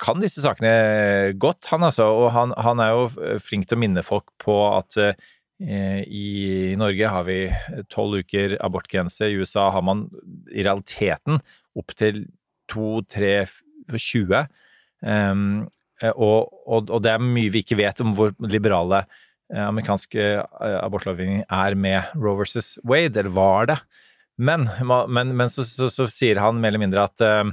kan 0.00 0.22
disse 0.22 0.44
sakene 0.44 1.34
godt, 1.40 1.66
han 1.72 1.88
altså. 1.88 2.06
Og 2.22 2.30
han, 2.36 2.54
han, 2.56 2.82
er 2.82 2.94
jo 2.94 3.36
flink 3.42 3.68
til 3.68 3.78
å 3.78 3.82
minne 3.82 4.06
folk 4.06 4.30
på 4.42 4.56
at 4.76 5.00
eh, 5.00 5.30
i 5.60 6.72
Norge 6.80 7.08
har 7.12 7.24
vi 7.26 7.38
tolv 7.92 8.22
uker 8.24 8.56
abortgrense. 8.64 9.28
I 9.28 9.36
USA 9.36 9.66
har 9.74 9.84
man 9.84 10.06
i 10.48 10.64
realiteten 10.64 11.40
opptil 11.76 12.22
to, 12.70 13.02
tre, 13.04 13.44
20. 13.90 14.46
Um, 15.04 15.66
og, 16.14 17.02
det 17.04 17.12
er 17.12 17.20
mye 17.24 17.52
vi 17.52 17.60
ikke 17.64 17.80
vet 17.80 18.00
om 18.00 18.14
hvor 18.16 18.32
liberale 18.40 19.04
amerikansk 19.50 20.14
amerikanske 20.14 20.22
eh, 20.22 20.76
abortlovgivning 20.78 21.40
er 21.50 21.74
med 21.74 22.12
Roe 22.14 22.38
versus 22.38 22.78
Wade, 22.86 23.18
eller 23.18 23.34
var 23.34 23.66
det. 23.66 23.76
Men, 24.38 24.68
men, 24.86 25.34
men 25.36 25.50
så, 25.50 25.64
så, 25.66 25.88
så, 25.90 26.06
sier 26.06 26.38
han 26.40 26.60
mer 26.62 26.70
eller 26.70 26.84
mindre 26.84 27.08
at 27.10 27.24
Eh, 27.24 27.50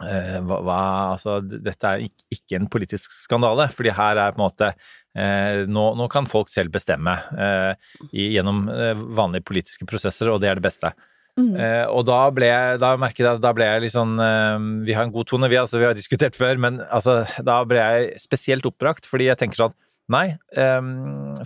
hva, 0.00 0.58
hva, 0.64 0.80
altså, 1.12 1.38
dette 1.44 1.90
er 1.90 2.06
ikke 2.32 2.56
en 2.56 2.68
politisk 2.72 3.12
skandale, 3.12 3.68
fordi 3.74 3.92
her 3.96 4.20
er 4.20 4.34
på 4.34 4.40
en 4.40 4.46
måte 4.46 4.70
eh, 4.70 5.66
nå, 5.68 5.84
nå, 5.98 6.08
kan 6.12 6.28
folk 6.28 6.50
selv 6.52 6.72
bestemme 6.74 7.16
eh, 7.36 7.72
i, 8.12 8.30
gjennom 8.36 8.66
eh, 8.72 8.94
vanlige 9.16 9.46
politiske 9.50 9.88
prosesser, 9.88 10.30
og 10.32 10.40
det 10.42 10.50
er 10.50 10.60
det 10.60 10.66
beste. 10.66 10.92
Mm. 11.38 11.52
Eh, 11.54 11.84
og 11.92 12.06
da 12.08 12.22
ble, 12.34 12.48
da 12.82 12.94
merket 13.00 13.22
jeg, 13.24 13.42
da 13.42 13.52
ble 13.54 13.68
jeg 13.68 13.84
litt 13.84 13.94
sånn 13.94 14.16
eh, 14.18 14.64
Vi 14.88 14.96
har 14.96 15.06
en 15.06 15.12
god 15.14 15.28
tone, 15.30 15.48
vi, 15.48 15.60
altså, 15.60 15.78
vi 15.78 15.86
har 15.86 15.94
diskutert 15.96 16.38
før, 16.38 16.58
men 16.60 16.80
altså, 16.88 17.20
da 17.46 17.60
ble 17.68 17.78
jeg 17.78 18.24
spesielt 18.24 18.66
oppbrakt, 18.68 19.06
fordi 19.08 19.30
jeg 19.30 19.40
tenker 19.40 19.66
sånn 19.66 19.78
Nei, 20.10 20.32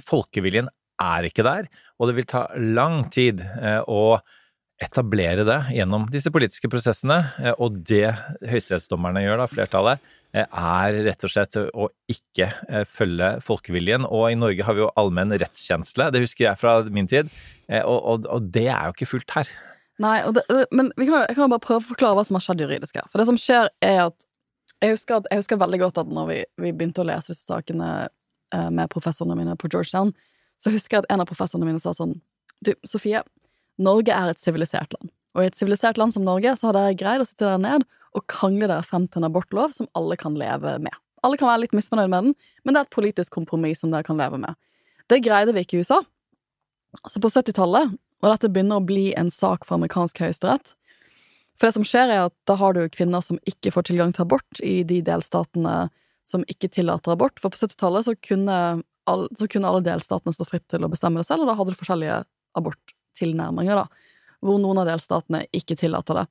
folkeviljen 0.08 0.70
er 1.04 1.26
ikke 1.28 1.44
der, 1.44 1.66
og 2.00 2.08
det 2.08 2.14
vil 2.16 2.26
ta 2.30 2.46
lang 2.56 3.02
tid 3.12 3.42
å 3.92 3.98
etablere 4.82 5.44
det 5.46 5.58
gjennom 5.76 6.06
disse 6.10 6.30
politiske 6.34 6.68
prosessene. 6.70 7.20
Eh, 7.38 7.54
og 7.62 7.78
det 7.86 8.08
høyesterettsdommerne 8.42 9.22
gjør, 9.22 9.42
da, 9.42 9.46
flertallet, 9.50 10.08
eh, 10.34 10.46
er 10.46 10.98
rett 11.06 11.26
og 11.26 11.32
slett 11.32 11.58
å 11.62 11.88
ikke 12.10 12.48
eh, 12.68 12.86
følge 12.88 13.30
folkeviljen. 13.44 14.08
Og 14.08 14.32
i 14.32 14.38
Norge 14.38 14.66
har 14.66 14.76
vi 14.76 14.84
jo 14.84 14.90
allmenn 15.00 15.36
rettskjensle, 15.38 16.10
det 16.14 16.24
husker 16.24 16.48
jeg 16.48 16.60
fra 16.60 16.80
min 16.90 17.08
tid, 17.10 17.30
og, 17.70 17.96
og, 17.96 18.26
og 18.28 18.50
det 18.52 18.66
er 18.68 18.90
jo 18.90 18.96
ikke 18.96 19.08
fullt 19.14 19.38
her. 19.38 19.54
Nei, 20.02 20.18
det, 20.34 20.42
men 20.74 20.90
kan, 20.98 21.22
jeg 21.22 21.36
kan 21.38 21.52
bare 21.52 21.62
prøve 21.62 21.80
å 21.80 21.86
forklare 21.86 22.18
hva 22.18 22.24
som 22.26 22.36
har 22.36 22.42
skjedd 22.44 22.64
juridisk 22.64 22.98
her. 22.98 23.06
For 23.08 23.22
det 23.22 23.28
som 23.30 23.38
skjer, 23.40 23.70
er 23.84 24.08
at 24.08 24.26
jeg 24.82 24.96
husker, 24.96 25.22
at, 25.22 25.30
jeg 25.30 25.40
husker 25.40 25.60
veldig 25.62 25.80
godt 25.80 26.00
at 26.02 26.10
når 26.12 26.26
vi, 26.28 26.38
vi, 26.60 26.72
begynte 26.74 27.04
å 27.04 27.06
lese 27.08 27.30
disse 27.30 27.46
sakene 27.46 28.10
med 28.74 28.90
professorene 28.92 29.36
mine 29.38 29.54
på 29.58 29.70
Georgetown, 29.70 30.12
så 30.60 30.74
husker 30.74 30.98
jeg 30.98 31.06
at 31.06 31.14
en 31.14 31.22
av 31.22 31.30
professorene 31.30 31.66
mine 31.66 31.80
sa 31.82 31.94
sånn 31.96 32.18
Du, 32.64 32.70
Sofie, 32.86 33.22
Norge 33.82 34.14
er 34.14 34.30
et 34.30 34.40
sivilisert 34.40 34.94
land. 34.94 35.10
Og 35.34 35.42
i 35.42 35.48
et 35.50 35.58
sivilisert 35.58 35.98
land 35.98 36.14
som 36.14 36.24
Norge 36.26 36.52
så 36.58 36.68
har 36.68 36.76
dere 36.76 36.98
greid 36.98 37.22
å 37.22 37.26
sitte 37.26 37.48
der 37.48 37.62
ned 37.62 37.86
og 38.14 38.26
krangle 38.30 38.68
dere 38.70 38.86
frem 38.86 39.08
til 39.08 39.20
en 39.20 39.28
abortlov 39.30 39.74
som 39.74 39.90
alle 39.98 40.16
kan 40.20 40.36
leve 40.38 40.76
med. 40.82 40.94
Alle 41.26 41.38
kan 41.40 41.48
være 41.48 41.64
litt 41.64 41.74
misfornøyd 41.74 42.12
med 42.12 42.28
den, 42.28 42.36
men 42.62 42.74
det 42.74 42.82
er 42.82 42.86
et 42.86 42.94
politisk 42.94 43.34
kompromiss 43.34 43.82
som 43.82 43.90
dere 43.90 44.06
kan 44.06 44.20
leve 44.20 44.38
med. 44.38 44.54
Det 45.10 45.22
greide 45.24 45.54
vi 45.56 45.64
ikke 45.64 45.80
i 45.80 45.84
USA. 45.84 46.00
Så 47.10 47.20
på 47.20 47.32
70-tallet, 47.32 47.96
og 48.22 48.30
dette 48.30 48.50
begynner 48.52 48.78
å 48.78 48.86
bli 48.86 49.08
en 49.18 49.32
sak 49.34 49.66
for 49.66 49.76
amerikansk 49.76 50.22
høyesterett 50.22 50.76
For 51.58 51.66
det 51.66 51.74
som 51.74 51.84
skjer, 51.86 52.10
er 52.10 52.28
at 52.28 52.34
da 52.48 52.56
har 52.60 52.74
du 52.74 52.84
kvinner 52.90 53.22
som 53.24 53.40
ikke 53.50 53.72
får 53.74 53.88
tilgang 53.90 54.14
til 54.14 54.24
abort 54.24 54.62
i 54.62 54.82
de 54.86 55.00
delstatene 55.06 55.88
som 56.26 56.46
ikke 56.50 56.70
tillater 56.72 57.12
abort. 57.12 57.38
For 57.42 57.52
på 57.52 57.60
70-tallet 57.60 58.06
så, 58.06 58.14
så, 58.14 59.48
kunne 59.50 59.68
alle 59.70 59.84
delstatene 59.86 60.34
stå 60.34 60.46
fritt 60.48 60.66
til 60.72 60.86
å 60.86 60.90
bestemme 60.92 61.20
det 61.20 61.28
selv, 61.28 61.44
og 61.44 61.50
da 61.50 61.58
hadde 61.58 61.74
du 61.74 61.78
forskjellige 61.78 62.22
abort 62.58 62.93
tilnærminger, 63.18 63.84
da, 63.84 64.14
hvor 64.44 64.60
noen 64.62 64.82
av 64.82 64.88
delstatene 64.90 65.44
ikke 65.56 65.78
tillater 65.80 66.22
det. 66.22 66.26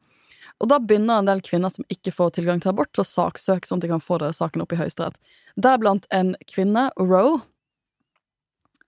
Og 0.61 0.69
da 0.69 0.79
begynner 0.79 1.19
en 1.19 1.27
del 1.27 1.41
kvinner 1.43 1.71
som 1.73 1.85
ikke 1.91 2.13
får 2.13 2.35
tilgang 2.37 2.61
til 2.63 2.71
abort, 2.71 2.93
å 2.99 3.07
saksøke 3.07 3.67
sånn 3.67 3.81
at 3.81 3.87
de 3.87 3.91
kan 3.91 4.03
få 4.03 4.19
det, 4.21 4.33
saken 4.37 4.63
opp 4.63 4.75
i 4.75 4.79
Høyesterett. 4.79 5.17
Deriblant 5.59 6.05
en 6.13 6.33
kvinne, 6.49 6.89
Roe. 6.99 7.39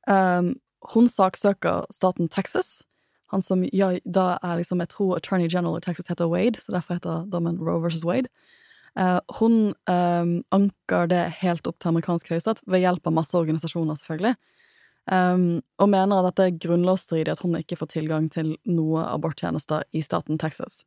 Um, 0.08 0.54
hun 0.94 1.10
saksøker 1.10 1.88
staten 1.94 2.30
Texas. 2.30 2.84
Han 3.34 3.42
som 3.42 3.64
ja, 3.74 3.96
da 4.06 4.36
er 4.46 4.60
liksom, 4.62 4.84
jeg 4.84 4.94
tror 4.94 5.18
attorney 5.18 5.50
general 5.50 5.80
i 5.80 5.86
Texas 5.86 6.12
heter 6.12 6.30
Wade, 6.30 6.62
så 6.62 6.76
derfor 6.76 7.00
heter 7.00 7.26
dommen 7.32 7.58
Roe 7.60 7.82
versus 7.84 8.06
Wade. 8.06 8.30
Uh, 8.96 9.20
hun 9.42 9.74
um, 9.92 10.38
anker 10.56 11.10
det 11.12 11.24
helt 11.42 11.68
opp 11.68 11.82
til 11.82 11.92
amerikansk 11.92 12.30
høyesterett 12.32 12.62
ved 12.70 12.86
hjelp 12.86 13.10
av 13.10 13.18
masse 13.18 13.36
organisasjoner, 13.36 13.98
selvfølgelig. 14.00 14.38
Um, 15.06 15.62
og 15.78 15.92
mener 15.92 16.18
at 16.18 16.32
dette 16.32 16.46
er 16.48 16.60
grunnlovsstridig 16.64 17.30
at 17.36 17.42
hun 17.46 17.54
ikke 17.60 17.78
får 17.78 17.92
tilgang 17.94 18.26
til 18.34 18.56
noe 18.66 19.04
aborttjenester 19.06 19.86
i 19.94 20.02
staten 20.02 20.40
Texas. 20.42 20.82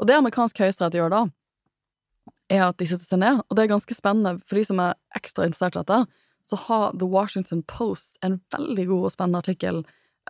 Og 0.00 0.08
det 0.08 0.16
amerikansk 0.18 0.58
høyesterett 0.58 0.96
gjør 0.98 1.12
da, 1.12 1.20
er 2.50 2.64
at 2.68 2.78
de 2.78 2.88
sitter 2.90 3.06
seg 3.06 3.20
ned, 3.22 3.42
og 3.46 3.56
det 3.56 3.64
er 3.64 3.72
ganske 3.74 3.96
spennende 3.96 4.40
for 4.46 4.58
de 4.58 4.64
som 4.66 4.80
er 4.82 4.96
ekstra 5.18 5.46
interessert 5.46 5.78
i 5.78 5.82
dette, 5.82 6.22
så 6.46 6.58
har 6.66 6.98
The 6.98 7.08
Washington 7.10 7.62
Post 7.66 8.18
en 8.26 8.38
veldig 8.54 8.86
god 8.90 9.06
og 9.08 9.14
spennende 9.14 9.42
artikkel 9.42 9.80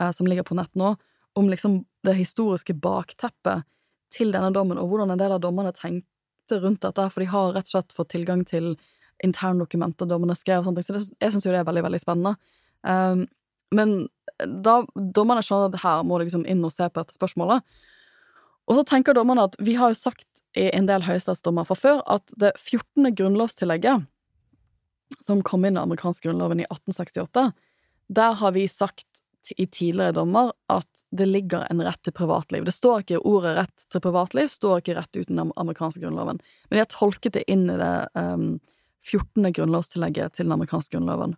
eh, 0.01 0.13
som 0.17 0.29
ligger 0.29 0.47
på 0.49 0.57
nett 0.57 0.73
nå, 0.79 0.95
om 1.37 1.49
liksom 1.53 1.83
det 2.09 2.17
historiske 2.17 2.77
bakteppet 2.81 3.67
til 4.13 4.33
denne 4.33 4.53
dommen, 4.55 4.81
og 4.81 4.89
hvordan 4.89 5.13
en 5.13 5.21
del 5.21 5.35
av 5.37 5.43
dommerne 5.45 5.75
tenkte 5.77 6.61
rundt 6.63 6.85
dette, 6.85 7.09
for 7.13 7.21
de 7.21 7.29
har 7.33 7.53
rett 7.57 7.69
og 7.69 7.75
slett 7.75 7.97
fått 7.97 8.15
tilgang 8.15 8.45
til 8.49 8.75
interndokumenter 9.25 10.09
dommerne 10.09 10.37
skrev 10.37 10.63
og 10.63 10.71
sånne 10.71 10.81
ting, 10.81 10.89
så 10.89 10.97
det, 10.97 11.19
jeg 11.21 11.35
syns 11.35 11.49
jo 11.49 11.53
det 11.53 11.61
er 11.61 11.69
veldig, 11.69 11.85
veldig 11.89 12.01
spennende. 12.01 12.37
Um, 12.83 13.27
men 13.75 13.97
da 14.45 14.81
dommerne 14.95 15.45
skjønner 15.45 15.73
at 15.73 15.83
her 15.83 16.03
må 16.07 16.19
de 16.19 16.27
liksom 16.29 16.47
inn 16.49 16.65
og 16.67 16.75
se 16.75 16.89
på 16.89 17.03
dette 17.03 17.17
spørsmålet. 17.17 17.65
Og 18.67 18.79
så 18.79 18.85
tenker 18.89 19.15
dommerne 19.15 19.47
at 19.47 19.55
vi 19.63 19.77
har 19.79 19.93
jo 19.93 19.99
sagt 20.01 20.43
i 20.59 20.69
en 20.75 20.89
del 20.89 21.05
høyesterettsdommer 21.07 21.67
fra 21.69 21.77
før 21.79 22.03
at 22.11 22.35
det 22.41 22.53
14. 22.59 23.13
grunnlovstillegget, 23.15 24.07
som 25.23 25.45
kom 25.47 25.65
inn 25.65 25.77
i 25.77 25.79
den 25.79 25.85
amerikanske 25.85 26.27
grunnloven 26.27 26.65
i 26.65 26.67
1868, 26.67 27.53
der 28.17 28.37
har 28.41 28.55
vi 28.57 28.67
sagt 28.71 29.23
i 29.57 29.67
tidligere 29.71 30.17
dommer 30.17 30.51
at 30.73 31.05
det 31.15 31.29
ligger 31.29 31.69
en 31.71 31.83
rett 31.87 32.01
til 32.03 32.15
privatliv. 32.17 32.65
Det 32.67 32.75
står 32.75 33.05
ikke 33.05 33.23
ordet 33.23 33.53
'rett 33.57 33.85
til 33.93 34.03
privatliv', 34.03 34.51
står 34.51 34.81
ikke 34.81 34.97
rett 34.99 35.17
uten 35.17 35.37
den 35.37 35.53
amerikanske 35.57 36.03
grunnloven. 36.03 36.41
Men 36.69 36.77
de 36.77 36.83
har 36.83 36.91
tolket 36.91 37.39
det 37.39 37.45
inn 37.47 37.71
i 37.71 37.79
det 37.79 38.09
um, 38.15 38.59
14. 39.07 39.53
grunnlovstillegget 39.53 40.35
til 40.35 40.47
den 40.47 40.57
amerikanske 40.57 40.97
grunnloven. 40.97 41.37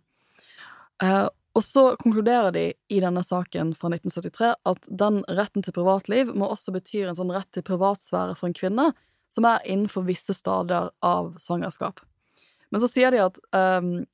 Uh, 1.03 1.27
og 1.57 1.63
så 1.63 1.95
konkluderer 1.99 2.51
de 2.55 2.65
i 2.87 2.99
denne 3.01 3.23
saken 3.25 3.73
fra 3.75 3.89
1973 3.91 4.51
at 4.69 4.89
den 5.01 5.23
retten 5.27 5.65
til 5.65 5.75
privatliv 5.75 6.29
må 6.37 6.47
også 6.53 6.71
bety 6.75 7.01
en 7.03 7.17
sånn 7.17 7.33
rett 7.33 7.49
til 7.55 7.65
privatsfære 7.65 8.37
for 8.39 8.49
en 8.49 8.55
kvinne 8.55 8.85
som 9.33 9.47
er 9.49 9.65
innenfor 9.65 10.05
visse 10.07 10.33
stadier 10.37 10.91
av 11.05 11.33
svangerskap. 11.41 11.99
Men 12.69 12.81
så 12.81 12.89
sier 12.89 13.13
de 13.13 13.21
at 13.25 13.37
um, 13.55 14.05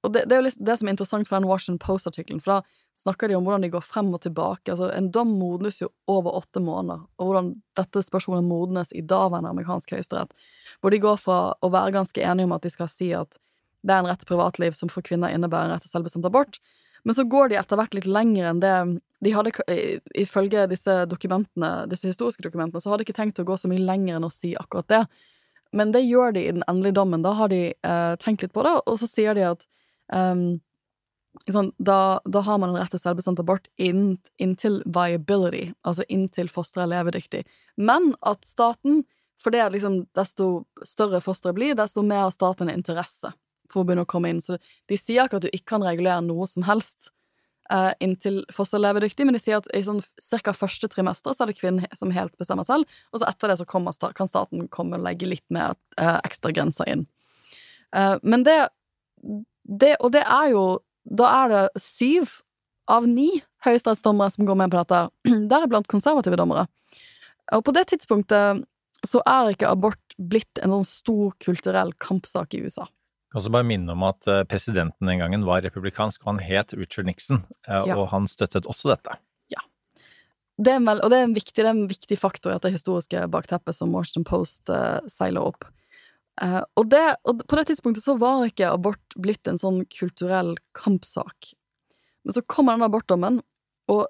Og 0.00 0.12
det, 0.14 0.22
det, 0.30 0.32
er 0.32 0.40
jo 0.40 0.44
liksom 0.46 0.64
det 0.64 0.74
som 0.80 0.88
er 0.88 0.94
interessant 0.94 1.28
for 1.28 1.36
den 1.36 1.48
Washington 1.50 1.78
Post-artikkelen, 1.82 2.38
for 2.40 2.54
da 2.54 2.86
snakker 2.96 3.28
de 3.28 3.34
om 3.36 3.44
hvordan 3.44 3.66
de 3.66 3.68
går 3.74 3.82
frem 3.84 4.08
og 4.16 4.22
tilbake. 4.24 4.72
Altså, 4.72 4.88
en 4.96 5.10
dom 5.12 5.34
modnes 5.36 5.82
jo 5.82 5.90
over 6.08 6.38
åtte 6.38 6.62
måneder, 6.64 7.02
og 7.20 7.28
hvordan 7.28 7.50
dette 7.76 8.00
spørsmålet 8.06 8.46
modnes 8.48 8.94
i 8.96 9.02
daværende 9.04 9.52
amerikansk 9.52 9.92
høyesterett, 9.92 10.32
hvor 10.80 10.94
de 10.94 11.02
går 11.04 11.20
fra 11.20 11.36
å 11.52 11.68
være 11.74 11.92
ganske 11.98 12.24
enige 12.24 12.48
om 12.48 12.56
at 12.56 12.64
de 12.64 12.72
skal 12.72 12.88
si 12.88 13.10
at 13.12 13.36
det 13.86 13.94
er 13.94 14.02
en 14.02 14.10
rett 14.10 14.20
til 14.22 14.30
privatliv 14.30 14.76
som 14.76 14.90
for 14.92 15.04
kvinner 15.06 15.32
innebærer 15.32 15.68
en 15.68 15.74
rett 15.76 15.84
til 15.86 15.92
selvbestemt 15.92 16.26
abort. 16.28 16.60
Men 17.04 17.16
så 17.16 17.24
går 17.24 17.50
de 17.50 17.58
etter 17.60 17.80
hvert 17.80 17.96
litt 17.96 18.08
lenger 18.08 18.50
enn 18.50 18.60
det 18.62 18.74
de 19.24 19.32
hadde, 19.36 19.52
Ifølge 20.16 20.66
disse 20.70 20.94
dokumentene, 21.08 21.84
disse 21.90 22.08
historiske 22.08 22.44
dokumentene, 22.44 22.80
så 22.80 22.92
hadde 22.92 23.04
de 23.04 23.08
ikke 23.08 23.18
tenkt 23.18 23.40
å 23.40 23.46
gå 23.48 23.56
så 23.60 23.68
mye 23.68 23.82
lenger 23.84 24.16
enn 24.16 24.26
å 24.28 24.32
si 24.32 24.54
akkurat 24.56 24.88
det. 24.88 25.02
Men 25.76 25.92
det 25.92 26.06
gjør 26.06 26.34
de 26.36 26.46
i 26.46 26.54
den 26.56 26.64
endelige 26.68 26.96
dommen. 26.96 27.22
Da 27.24 27.34
har 27.36 27.52
de 27.52 27.60
eh, 27.70 28.14
tenkt 28.22 28.42
litt 28.42 28.54
på 28.56 28.64
det, 28.66 28.72
og 28.80 28.96
så 29.00 29.08
sier 29.08 29.36
de 29.36 29.44
at 29.50 29.66
um, 30.08 30.58
sånn, 31.52 31.70
da, 31.78 32.18
da, 32.24 32.42
har 32.48 32.58
man 32.58 32.72
en 32.72 32.80
rett 32.80 32.90
til 32.96 33.02
selvbestemt 33.02 33.42
abort 33.44 33.68
inn, 33.76 34.16
inntil 34.40 34.80
viability, 34.88 35.68
altså 35.86 36.08
inntil 36.08 36.50
fosteret 36.50 36.88
er 36.88 36.94
levedyktig. 36.96 37.44
Men 37.76 38.14
at 38.26 38.48
staten 38.48 39.04
for 39.40 39.54
det 39.54 39.62
er 39.62 39.70
liksom, 39.72 40.02
desto 40.16 40.66
større 40.84 41.22
fosteret 41.24 41.56
blir, 41.56 41.76
desto 41.76 42.02
mer 42.04 42.26
har 42.26 42.34
staten 42.34 42.68
interesse 42.72 43.30
for 43.72 43.82
å 43.82 43.88
begynne 43.88 44.04
å 44.06 44.10
komme 44.10 44.32
inn. 44.32 44.42
Så 44.44 44.58
de 44.90 44.98
sier 44.98 45.24
ikke 45.24 45.40
at 45.40 45.46
du 45.46 45.50
ikke 45.52 45.74
kan 45.76 45.86
regulere 45.86 46.22
noe 46.26 46.48
som 46.50 46.66
helst 46.66 47.10
eh, 47.72 47.92
inntil 48.04 48.42
fosteret 48.54 48.84
lever 48.84 49.06
dyktig, 49.06 49.26
men 49.26 49.36
de 49.36 49.42
sier 49.42 49.60
at 49.60 49.70
i 49.76 49.82
sånn 49.86 50.02
ca. 50.42 50.54
første 50.56 50.90
trimester 50.92 51.36
så 51.36 51.44
er 51.44 51.52
det 51.52 51.58
kvinnen 51.60 51.86
som 51.98 52.12
helt 52.14 52.34
bestemmer 52.40 52.66
selv, 52.66 52.88
og 53.12 53.22
så 53.22 53.30
etter 53.30 53.52
det 53.52 53.60
så 53.60 53.68
kommer, 53.68 54.12
kan 54.16 54.30
staten 54.30 54.68
komme 54.72 54.98
og 54.98 55.06
legge 55.06 55.28
litt 55.30 55.46
mer 55.54 55.76
eh, 56.00 56.18
ekstra 56.24 56.54
grenser 56.56 56.90
inn. 56.90 57.06
Eh, 57.96 58.16
men 58.22 58.46
det, 58.46 58.60
det 59.64 59.96
Og 60.00 60.12
det 60.14 60.22
er 60.22 60.52
jo 60.52 60.62
Da 61.04 61.26
er 61.26 61.48
det 61.50 61.82
syv 61.82 62.30
av 62.90 63.06
ni 63.08 63.42
høyesterettsdommere 63.64 64.30
som 64.30 64.46
går 64.46 64.56
med 64.58 64.70
på 64.72 64.78
dette, 64.78 65.00
deriblant 65.52 65.88
konservative 65.88 66.36
dommere. 66.36 66.66
Og 67.54 67.64
på 67.66 67.74
det 67.74 67.86
tidspunktet 67.90 68.64
så 69.06 69.22
er 69.26 69.52
ikke 69.52 69.70
abort 69.70 70.16
blitt 70.18 70.60
en 70.60 70.74
sånn 70.74 70.86
stor 70.86 71.34
kulturell 71.42 71.92
kampsak 72.02 72.54
i 72.54 72.62
USA. 72.66 72.86
Jeg 73.30 73.36
kan 73.36 73.44
også 73.44 73.52
bare 73.54 73.66
minne 73.66 73.94
om 73.94 74.02
at 74.08 74.26
eh, 74.26 74.42
presidenten 74.50 75.06
den 75.06 75.20
gangen 75.22 75.46
var 75.46 75.62
republikansk, 75.62 76.24
og 76.24 76.32
han 76.32 76.40
het 76.42 76.74
Richard 76.74 77.06
Nixon, 77.06 77.44
og 77.68 77.86
Ja. 77.86 78.06
han 78.10 78.26
støttet 78.26 78.66
også 78.66 78.90
dette. 78.90 79.20
Det 80.60 80.72
er 80.74 80.80
vel, 80.84 81.00
og 81.00 81.08
det 81.12 81.18
er 81.18 81.24
en 81.24 81.36
viktig, 81.36 81.56
det 81.56 81.68
er 81.68 81.72
en 81.72 81.88
viktig 81.88 82.16
faktor 82.20 82.52
i 82.52 82.58
dette 82.58 82.72
historiske 82.74 83.22
bakteppet 83.32 83.76
som 83.76 83.94
Washington 83.96 84.26
Post 84.28 84.68
uh, 84.68 85.00
seiler 85.08 85.46
opp. 85.52 85.64
Uh, 86.40 86.60
og, 86.76 86.90
det, 86.92 87.00
og 87.28 87.40
på 87.48 87.56
det 87.56 87.70
tidspunktet 87.70 88.04
så 88.04 88.16
var 88.20 88.44
ikke 88.48 88.68
abort 88.68 89.16
blitt 89.16 89.48
en 89.48 89.60
sånn 89.60 89.82
kulturell 89.92 90.56
kampsak. 90.76 91.54
Men 92.26 92.36
så 92.36 92.44
kommer 92.44 92.76
denne 92.76 92.90
abortdommen, 92.90 93.40
og 93.88 94.08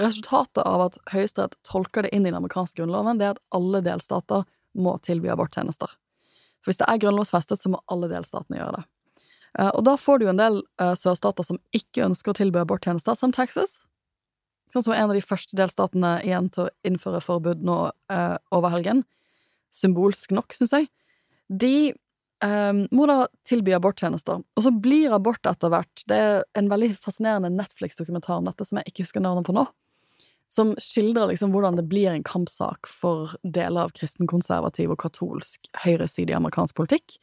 resultatet 0.00 0.64
av 0.66 0.88
at 0.88 0.98
Høyesterett 1.12 1.54
tolker 1.66 2.02
det 2.02 2.10
inn 2.16 2.26
i 2.26 2.32
den 2.32 2.40
amerikanske 2.40 2.80
grunnloven, 2.80 3.20
det 3.20 3.28
er 3.28 3.36
at 3.36 3.44
alle 3.54 3.82
delstater 3.86 4.42
må 4.74 4.96
tilby 5.06 5.30
aborttjenester. 5.30 5.92
For 6.64 6.72
hvis 6.72 6.80
det 6.80 6.88
er 6.88 7.00
grunnlovsfestet, 7.02 7.60
så 7.60 7.70
må 7.70 7.82
alle 7.92 8.08
delstatene 8.08 8.58
gjøre 8.58 8.78
det. 8.78 8.84
Eh, 9.60 9.70
og 9.70 9.82
da 9.86 9.98
får 10.00 10.22
du 10.22 10.30
en 10.30 10.40
del 10.40 10.62
eh, 10.80 10.94
sørstater 10.98 11.46
som 11.46 11.60
ikke 11.76 12.06
ønsker 12.08 12.32
å 12.32 12.38
tilby 12.40 12.62
aborttjenester, 12.64 13.18
som 13.18 13.34
Texas, 13.36 13.82
Sånn 14.74 14.82
som 14.88 14.94
en 14.96 15.12
av 15.12 15.14
de 15.14 15.22
første 15.22 15.54
delstatene 15.54 16.16
igjen 16.26 16.48
til 16.50 16.66
å 16.66 16.72
innføre 16.88 17.20
forbud 17.22 17.60
nå 17.62 17.76
eh, 18.10 18.36
over 18.54 18.72
helgen. 18.74 19.04
Symbolsk 19.74 20.34
nok, 20.34 20.54
syns 20.56 20.74
jeg. 20.74 20.88
De 21.46 21.76
eh, 21.92 22.80
må 22.90 23.06
da 23.06 23.28
tilby 23.46 23.76
aborttjenester. 23.76 24.42
Og 24.42 24.66
så 24.66 24.72
blir 24.74 25.14
abort 25.14 25.46
etter 25.46 25.70
hvert 25.70 26.04
Det 26.10 26.18
er 26.18 26.42
en 26.58 26.72
veldig 26.72 26.90
fascinerende 26.98 27.52
Netflix-dokumentar 27.54 28.40
om 28.40 28.50
dette 28.50 28.66
som 28.66 28.80
jeg 28.80 28.90
ikke 28.90 29.06
husker 29.06 29.22
navnet 29.22 29.46
på 29.46 29.54
nå. 29.54 29.66
Som 30.54 30.74
skildrer 30.78 31.32
liksom 31.32 31.50
hvordan 31.54 31.78
det 31.80 31.86
blir 31.90 32.12
en 32.12 32.26
kampsak 32.26 32.86
for 32.86 33.34
deler 33.42 33.88
av 33.88 33.94
kristenkonservativ 33.96 34.92
og 34.94 35.00
katolsk 35.02 35.66
høyreside 35.82 36.30
i 36.30 36.36
amerikansk 36.38 36.76
politikk. 36.78 37.16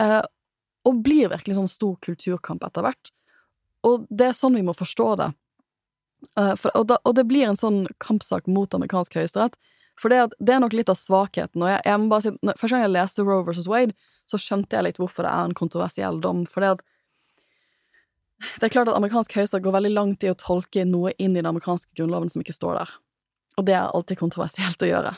Eh, 0.00 0.22
og 0.88 1.02
blir 1.04 1.30
virkelig 1.30 1.58
sånn 1.58 1.70
stor 1.70 1.98
kulturkamp 2.02 2.64
etter 2.64 2.86
hvert. 2.86 3.12
Og 3.86 4.06
det 4.08 4.30
er 4.30 4.38
sånn 4.38 4.56
vi 4.56 4.64
må 4.64 4.74
forstå 4.76 5.08
det. 5.20 5.28
Eh, 6.38 6.54
for, 6.56 6.72
og, 6.78 6.88
da, 6.90 6.98
og 7.04 7.16
det 7.18 7.26
blir 7.28 7.50
en 7.50 7.58
sånn 7.58 7.84
kampsak 8.02 8.48
mot 8.50 8.74
amerikansk 8.74 9.18
høyesterett. 9.18 9.58
For 10.00 10.12
det, 10.12 10.22
det 10.40 10.54
er 10.54 10.62
nok 10.62 10.74
litt 10.76 10.90
av 10.90 10.98
svakheten. 10.98 11.62
Og 11.62 11.70
jeg, 11.74 11.82
jeg 11.86 12.00
må 12.00 12.08
bare 12.12 12.24
si, 12.24 12.32
Første 12.48 12.72
gang 12.72 12.86
jeg 12.86 12.94
leste 12.94 13.26
Roe 13.26 13.44
versus 13.46 13.68
Wade, 13.70 13.96
så 14.28 14.40
skjønte 14.40 14.78
jeg 14.78 14.86
litt 14.86 15.02
hvorfor 15.02 15.26
det 15.26 15.34
er 15.34 15.50
en 15.50 15.58
kontroversiell 15.58 16.22
dom. 16.22 16.46
For 16.48 16.64
det 16.64 16.76
at 16.78 16.84
Det 18.58 18.68
er 18.68 18.74
klart 18.74 18.90
at 18.92 18.98
amerikansk 18.98 19.34
høyesterett 19.38 19.64
går 19.64 19.76
veldig 19.78 19.94
langt 19.94 20.26
i 20.26 20.30
å 20.32 20.38
tolke 20.38 20.86
noe 20.88 21.14
inn 21.18 21.36
i 21.36 21.40
den 21.40 21.50
amerikanske 21.50 21.92
grunnloven 21.98 22.32
som 22.32 22.44
ikke 22.44 22.56
står 22.56 22.80
der. 22.80 22.94
Og 23.60 23.68
det 23.68 23.76
er 23.76 23.90
alltid 23.90 24.20
kontroversielt 24.20 24.84
å 24.84 24.88
gjøre. 24.88 25.16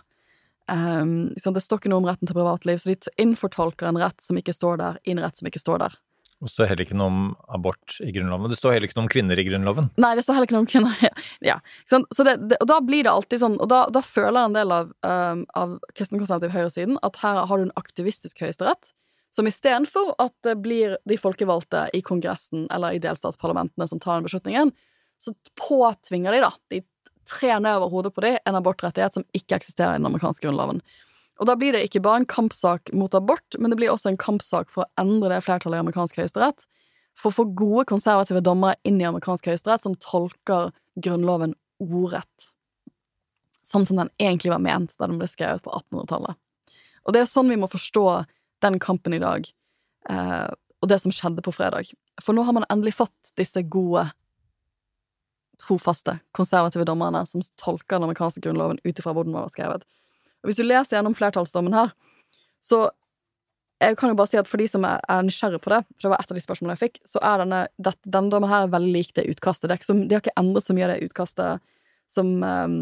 Um, 0.70 1.34
det 1.36 1.60
står 1.60 1.82
ikke 1.82 1.92
noe 1.92 2.00
om 2.00 2.08
retten 2.08 2.28
til 2.28 2.36
privatliv, 2.36 2.80
så 2.80 2.90
de 2.90 3.12
innfortolker 3.20 3.90
en 3.90 4.00
rett 4.00 4.24
som 4.24 4.38
ikke 4.40 4.54
står 4.56 4.80
der, 4.80 4.98
i 5.04 5.12
en 5.12 5.22
rett 5.22 5.38
som 5.38 5.48
ikke 5.48 5.62
står 5.62 5.82
der. 5.84 5.96
Og 6.42 6.48
det 6.48 6.52
står 6.52 6.68
heller 6.68 6.84
ikke 6.84 6.96
noe 6.98 7.08
om 7.12 7.20
abort 7.56 7.94
i 8.04 8.10
Grunnloven. 8.12 8.50
Det 8.52 8.58
står 8.58 8.74
heller 8.74 8.88
ikke 8.88 8.98
noe 8.98 9.06
om 9.06 9.12
kvinner 9.12 9.40
i 9.40 9.44
Grunnloven. 9.46 9.86
Nei, 10.02 10.10
det 10.18 10.24
står 10.26 10.36
heller 10.36 10.48
ikke 10.48 10.56
noe 10.56 10.64
om 10.64 10.68
kvinner. 10.68 11.22
ja? 11.50 11.54
Så 11.88 12.26
det, 12.26 12.34
det, 12.50 12.58
og 12.60 12.68
da 12.68 12.80
blir 12.84 13.06
det 13.06 13.12
alltid 13.12 13.40
sånn, 13.40 13.54
og 13.62 13.70
da, 13.70 13.84
da 13.94 14.02
føler 14.04 14.42
en 14.42 14.56
del 14.56 14.74
av, 14.74 14.90
um, 15.06 15.44
av 15.56 15.78
kristenkonservativ 15.96 16.52
høyresiden 16.52 17.00
at 17.06 17.20
her 17.22 17.44
har 17.48 17.60
du 17.60 17.68
en 17.68 17.76
aktivistisk 17.80 18.42
høyesterett, 18.44 18.92
som 19.34 19.48
istedenfor 19.50 20.12
at 20.22 20.34
det 20.46 20.54
blir 20.62 20.96
de 21.10 21.18
folkevalgte 21.18 21.88
i 21.96 22.02
Kongressen 22.06 22.68
eller 22.70 22.94
i 22.94 23.00
delstatsparlamentene 23.02 23.88
som 23.90 23.98
tar 24.02 24.20
den 24.20 24.28
beslutningen, 24.28 24.70
så 25.18 25.34
påtvinger 25.58 26.36
de, 26.36 26.42
da, 26.44 26.52
de 26.70 26.82
trer 27.26 27.58
ned 27.62 27.80
over 27.80 27.90
hodet 27.90 28.12
på 28.14 28.22
dem 28.22 28.38
en 28.44 28.58
abortrettighet 28.58 29.16
som 29.16 29.26
ikke 29.34 29.58
eksisterer 29.58 29.96
i 29.96 30.02
den 30.02 30.06
amerikanske 30.06 30.46
grunnloven. 30.46 30.82
Og 31.42 31.48
da 31.50 31.56
blir 31.58 31.74
det 31.74 31.82
ikke 31.88 32.02
bare 32.04 32.22
en 32.22 32.30
kampsak 32.30 32.92
mot 32.94 33.14
abort, 33.18 33.58
men 33.58 33.72
det 33.72 33.78
blir 33.80 33.90
også 33.90 34.12
en 34.12 34.20
kampsak 34.20 34.70
for 34.70 34.84
å 34.84 35.02
endre 35.02 35.32
det 35.32 35.42
flertallet 35.42 35.80
i 35.80 35.82
amerikansk 35.82 36.20
høyesterett, 36.20 36.66
for 37.18 37.30
å 37.30 37.38
få 37.40 37.46
gode 37.58 37.88
konservative 37.90 38.42
dommere 38.44 38.78
inn 38.86 39.00
i 39.02 39.08
amerikansk 39.08 39.50
høyesterett 39.50 39.82
som 39.82 39.98
tolker 40.02 40.70
grunnloven 40.94 41.56
ordrett. 41.82 42.50
Sånn 43.66 43.86
som 43.88 43.98
den 43.98 44.12
egentlig 44.20 44.54
var 44.54 44.62
ment 44.62 44.94
da 44.98 45.08
den 45.10 45.18
ble 45.18 45.26
skrevet 45.30 45.64
på 45.64 45.74
1800-tallet. 45.74 46.38
Og 47.04 47.14
det 47.14 47.24
er 47.24 47.30
sånn 47.30 47.50
vi 47.50 47.58
må 47.58 47.66
forstå 47.70 48.06
den 48.64 48.80
kampen 48.82 49.14
i 49.16 49.22
dag, 49.22 49.48
eh, 50.10 50.48
og 50.82 50.90
det 50.90 51.00
som 51.02 51.14
skjedde 51.14 51.44
på 51.44 51.54
fredag. 51.54 51.92
For 52.22 52.36
nå 52.36 52.44
har 52.44 52.56
man 52.56 52.66
endelig 52.72 52.96
fått 52.98 53.32
disse 53.38 53.62
gode, 53.72 54.08
trofaste, 55.62 56.18
konservative 56.34 56.84
dommerne 56.88 57.22
som 57.30 57.44
tolker 57.60 57.96
den 57.96 58.08
amerikanske 58.08 58.42
grunnloven 58.42 58.80
ut 58.82 58.98
ifra 58.98 59.14
hvordan 59.14 59.30
den 59.32 59.38
var 59.38 59.52
skrevet. 59.54 59.86
Og 60.42 60.50
hvis 60.50 60.58
du 60.60 60.66
leser 60.66 60.98
gjennom 60.98 61.14
flertallsdommen 61.16 61.76
her, 61.76 61.94
så 62.64 62.88
jeg 63.82 63.96
kan 64.00 64.10
jo 64.10 64.16
bare 64.18 64.30
si 64.30 64.38
at 64.40 64.48
for 64.48 64.60
de 64.60 64.66
som 64.70 64.84
er, 64.88 65.00
er 65.10 65.24
nysgjerrig 65.26 65.60
på 65.64 65.72
det, 65.72 65.80
for 65.94 66.06
det 66.06 66.12
var 66.12 66.22
et 66.22 66.32
av 66.32 66.38
de 66.38 66.42
spørsmålene 66.44 66.76
jeg 66.76 66.82
fikk, 66.84 67.00
så 67.08 67.22
er 67.26 67.42
denne, 67.42 67.62
det, 67.82 67.94
denne 68.06 68.32
dommen 68.32 68.50
her 68.50 68.70
veldig 68.72 68.92
lik 68.94 69.14
det 69.18 69.26
utkastet. 69.30 69.70
Det 69.70 69.80
ikke 69.80 69.96
de 69.96 70.16
har 70.16 70.22
ikke 70.22 70.36
endret 70.40 70.66
så 70.66 70.76
mye 70.76 70.86
av 70.86 70.94
det 70.94 71.08
utkastet 71.08 71.64
som, 72.10 72.30
um, 72.42 72.78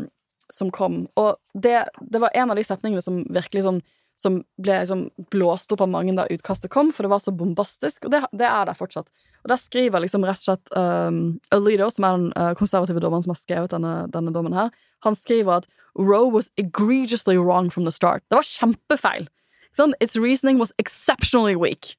som 0.53 0.71
kom. 0.75 1.03
Og 1.19 1.35
det, 1.55 1.77
det 2.01 2.23
var 2.23 2.35
en 2.37 2.53
av 2.53 2.61
de 2.61 2.67
setningene 2.67 3.05
som 3.05 3.23
virkelig 3.33 3.65
sånn 3.67 3.83
som 4.19 4.41
ble 4.61 4.79
liksom 4.83 5.07
blåst 5.33 5.73
opp 5.75 5.83
av 5.85 5.91
mange 5.91 6.15
da 6.17 6.29
utkastet 6.31 6.71
kom, 6.73 6.93
for 6.95 7.07
det 7.07 7.13
var 7.13 7.23
så 7.23 7.35
bombastisk, 7.35 8.07
og 8.07 8.15
det, 8.15 8.23
det 8.39 8.49
er 8.49 8.69
det 8.69 8.77
fortsatt. 8.79 9.09
Og 9.43 9.51
der 9.51 9.59
skriver 9.59 10.05
liksom 10.05 10.27
rett 10.27 10.43
og 10.43 10.47
slett 10.47 10.75
um, 10.79 11.23
Alito, 11.55 11.89
som 11.91 12.07
er 12.07 12.19
den 12.19 12.29
uh, 12.37 12.53
konservative 12.59 13.03
dommeren 13.03 13.25
som 13.25 13.35
har 13.35 13.41
skrevet 13.41 13.75
denne, 13.75 13.95
denne 14.15 14.35
dommen 14.35 14.55
her, 14.55 14.71
han 15.03 15.19
skriver 15.19 15.63
at 15.63 15.71
Roe 15.99 16.29
was 16.31 16.51
egregiously 16.57 17.37
wrong 17.37 17.71
from 17.71 17.85
the 17.85 17.93
start. 17.93 18.23
Det 18.31 18.39
var 18.39 18.47
kjempefeil. 18.47 19.27
Sånn, 19.75 19.97
Its 20.01 20.17
reasoning 20.17 20.61
was 20.61 20.73
exceptionally 20.79 21.57
weak. 21.59 21.97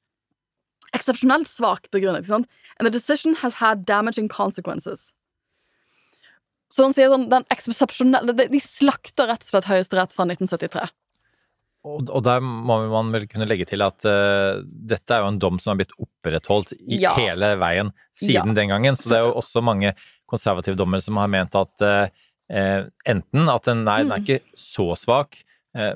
Eksepsjonelt 0.95 1.49
svakt 1.49 1.91
begrunnet. 1.91 2.27
sant? 2.27 2.47
And 2.77 2.87
the 2.87 2.93
decision 2.93 3.35
has 3.35 3.55
had 3.55 3.85
damaging 3.85 4.29
consequences. 4.29 5.13
Så 6.73 6.87
han 6.87 6.93
sier 6.95 7.11
sånn, 7.11 7.27
den 7.29 8.49
de 8.49 8.59
slakter 8.61 9.27
rett 9.29 9.43
og 9.45 9.49
slett 9.49 9.69
Høyesterett 9.69 10.13
fra 10.15 10.25
1973. 10.25 10.87
Og, 11.83 12.09
der 12.23 12.39
må 12.39 12.77
man 12.87 13.09
vel 13.11 13.25
kunne 13.27 13.45
legge 13.49 13.65
til 13.67 13.81
at 13.83 14.05
uh, 14.07 14.61
dette 14.63 15.11
er 15.11 15.19
jo 15.25 15.31
en 15.33 15.39
dom 15.39 15.57
som 15.59 15.73
har 15.73 15.81
blitt 15.81 15.91
opprettholdt 15.99 16.71
i 16.79 17.01
Ja. 17.01 17.11
hele 17.17 17.53
veien 17.59 17.91
siden 18.15 18.53
Ja. 18.53 18.57
den 18.61 18.69
gangen. 18.71 18.95
Så 18.95 19.09
det 19.11 19.17
er 19.19 19.25
jo 19.27 19.33
også 19.41 19.61
mange 19.61 19.91
konservative 20.31 20.77
dommere 20.79 21.01
som 21.03 21.17
har 21.19 21.27
ment 21.27 21.55
at 21.59 21.83
uh, 21.83 22.07
enten 23.05 23.49
at 23.49 23.63
den, 23.67 23.83
nei, 23.83 23.97
den 24.03 24.11
er 24.11 24.19
Mm. 24.19 24.23
ikke 24.23 24.39
så 24.55 24.95
svak, 24.95 25.41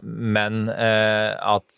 men 0.01 0.69
at 0.73 1.69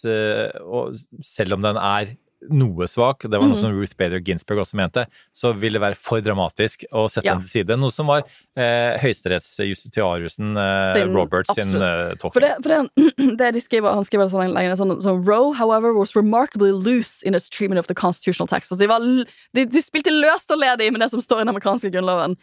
selv 1.22 1.54
om 1.58 1.62
den 1.66 1.76
er 1.76 2.14
noe 2.48 2.88
svak, 2.88 3.26
det 3.28 3.36
var 3.36 3.48
noe 3.50 3.58
mm. 3.58 3.62
som 3.62 3.74
Ruth 3.76 3.96
Bader 4.00 4.22
Ginsburg 4.24 4.62
også 4.64 4.78
mente, 4.80 5.04
så 5.36 5.52
ville 5.52 5.76
det 5.76 5.84
være 5.84 5.98
for 6.00 6.24
dramatisk 6.24 6.86
å 6.96 7.08
sette 7.12 7.28
Ja. 7.28 7.36
den 7.36 7.44
til 7.44 7.52
side. 7.52 7.78
Noe 7.80 7.92
som 7.92 8.08
var 8.08 8.24
eh, 8.56 8.96
høyesterettsjustitiariusen 9.04 10.56
eh, 10.56 10.94
Sin- 10.96 11.16
Roberts 11.16 11.54
sin 11.54 11.76
eh, 11.76 12.16
For 12.22 12.40
det, 12.40 12.54
for 12.64 12.72
det, 12.72 13.10
det 13.42 13.52
de 13.58 13.64
skriver, 13.64 13.92
han 13.92 14.08
skriver 14.08 14.32
sånn 14.32 14.56
lenge, 14.56 14.78
sånn, 14.80 14.96
sånn 15.04 15.22
Roe, 15.28 15.52
however, 15.60 15.94
was 15.94 16.16
remarkably 16.16 16.72
loose 16.72 17.22
in 17.28 17.36
its 17.36 17.50
treatment 17.50 17.80
of 17.80 17.92
the 17.92 17.98
constitutional 17.98 18.48
text. 18.48 18.72
Altså, 18.72 18.84
de, 18.86 18.90
var, 18.90 19.04
de, 19.58 19.68
de 19.68 19.84
spilte 19.84 20.14
løst 20.16 20.52
og 20.56 20.64
ledig 20.64 20.92
med 20.96 21.04
det 21.04 21.12
som 21.12 21.22
står 21.24 21.44
i 21.44 21.48
den 21.48 21.56
amerikanske 21.56 21.92
grunnloven. 21.92 22.40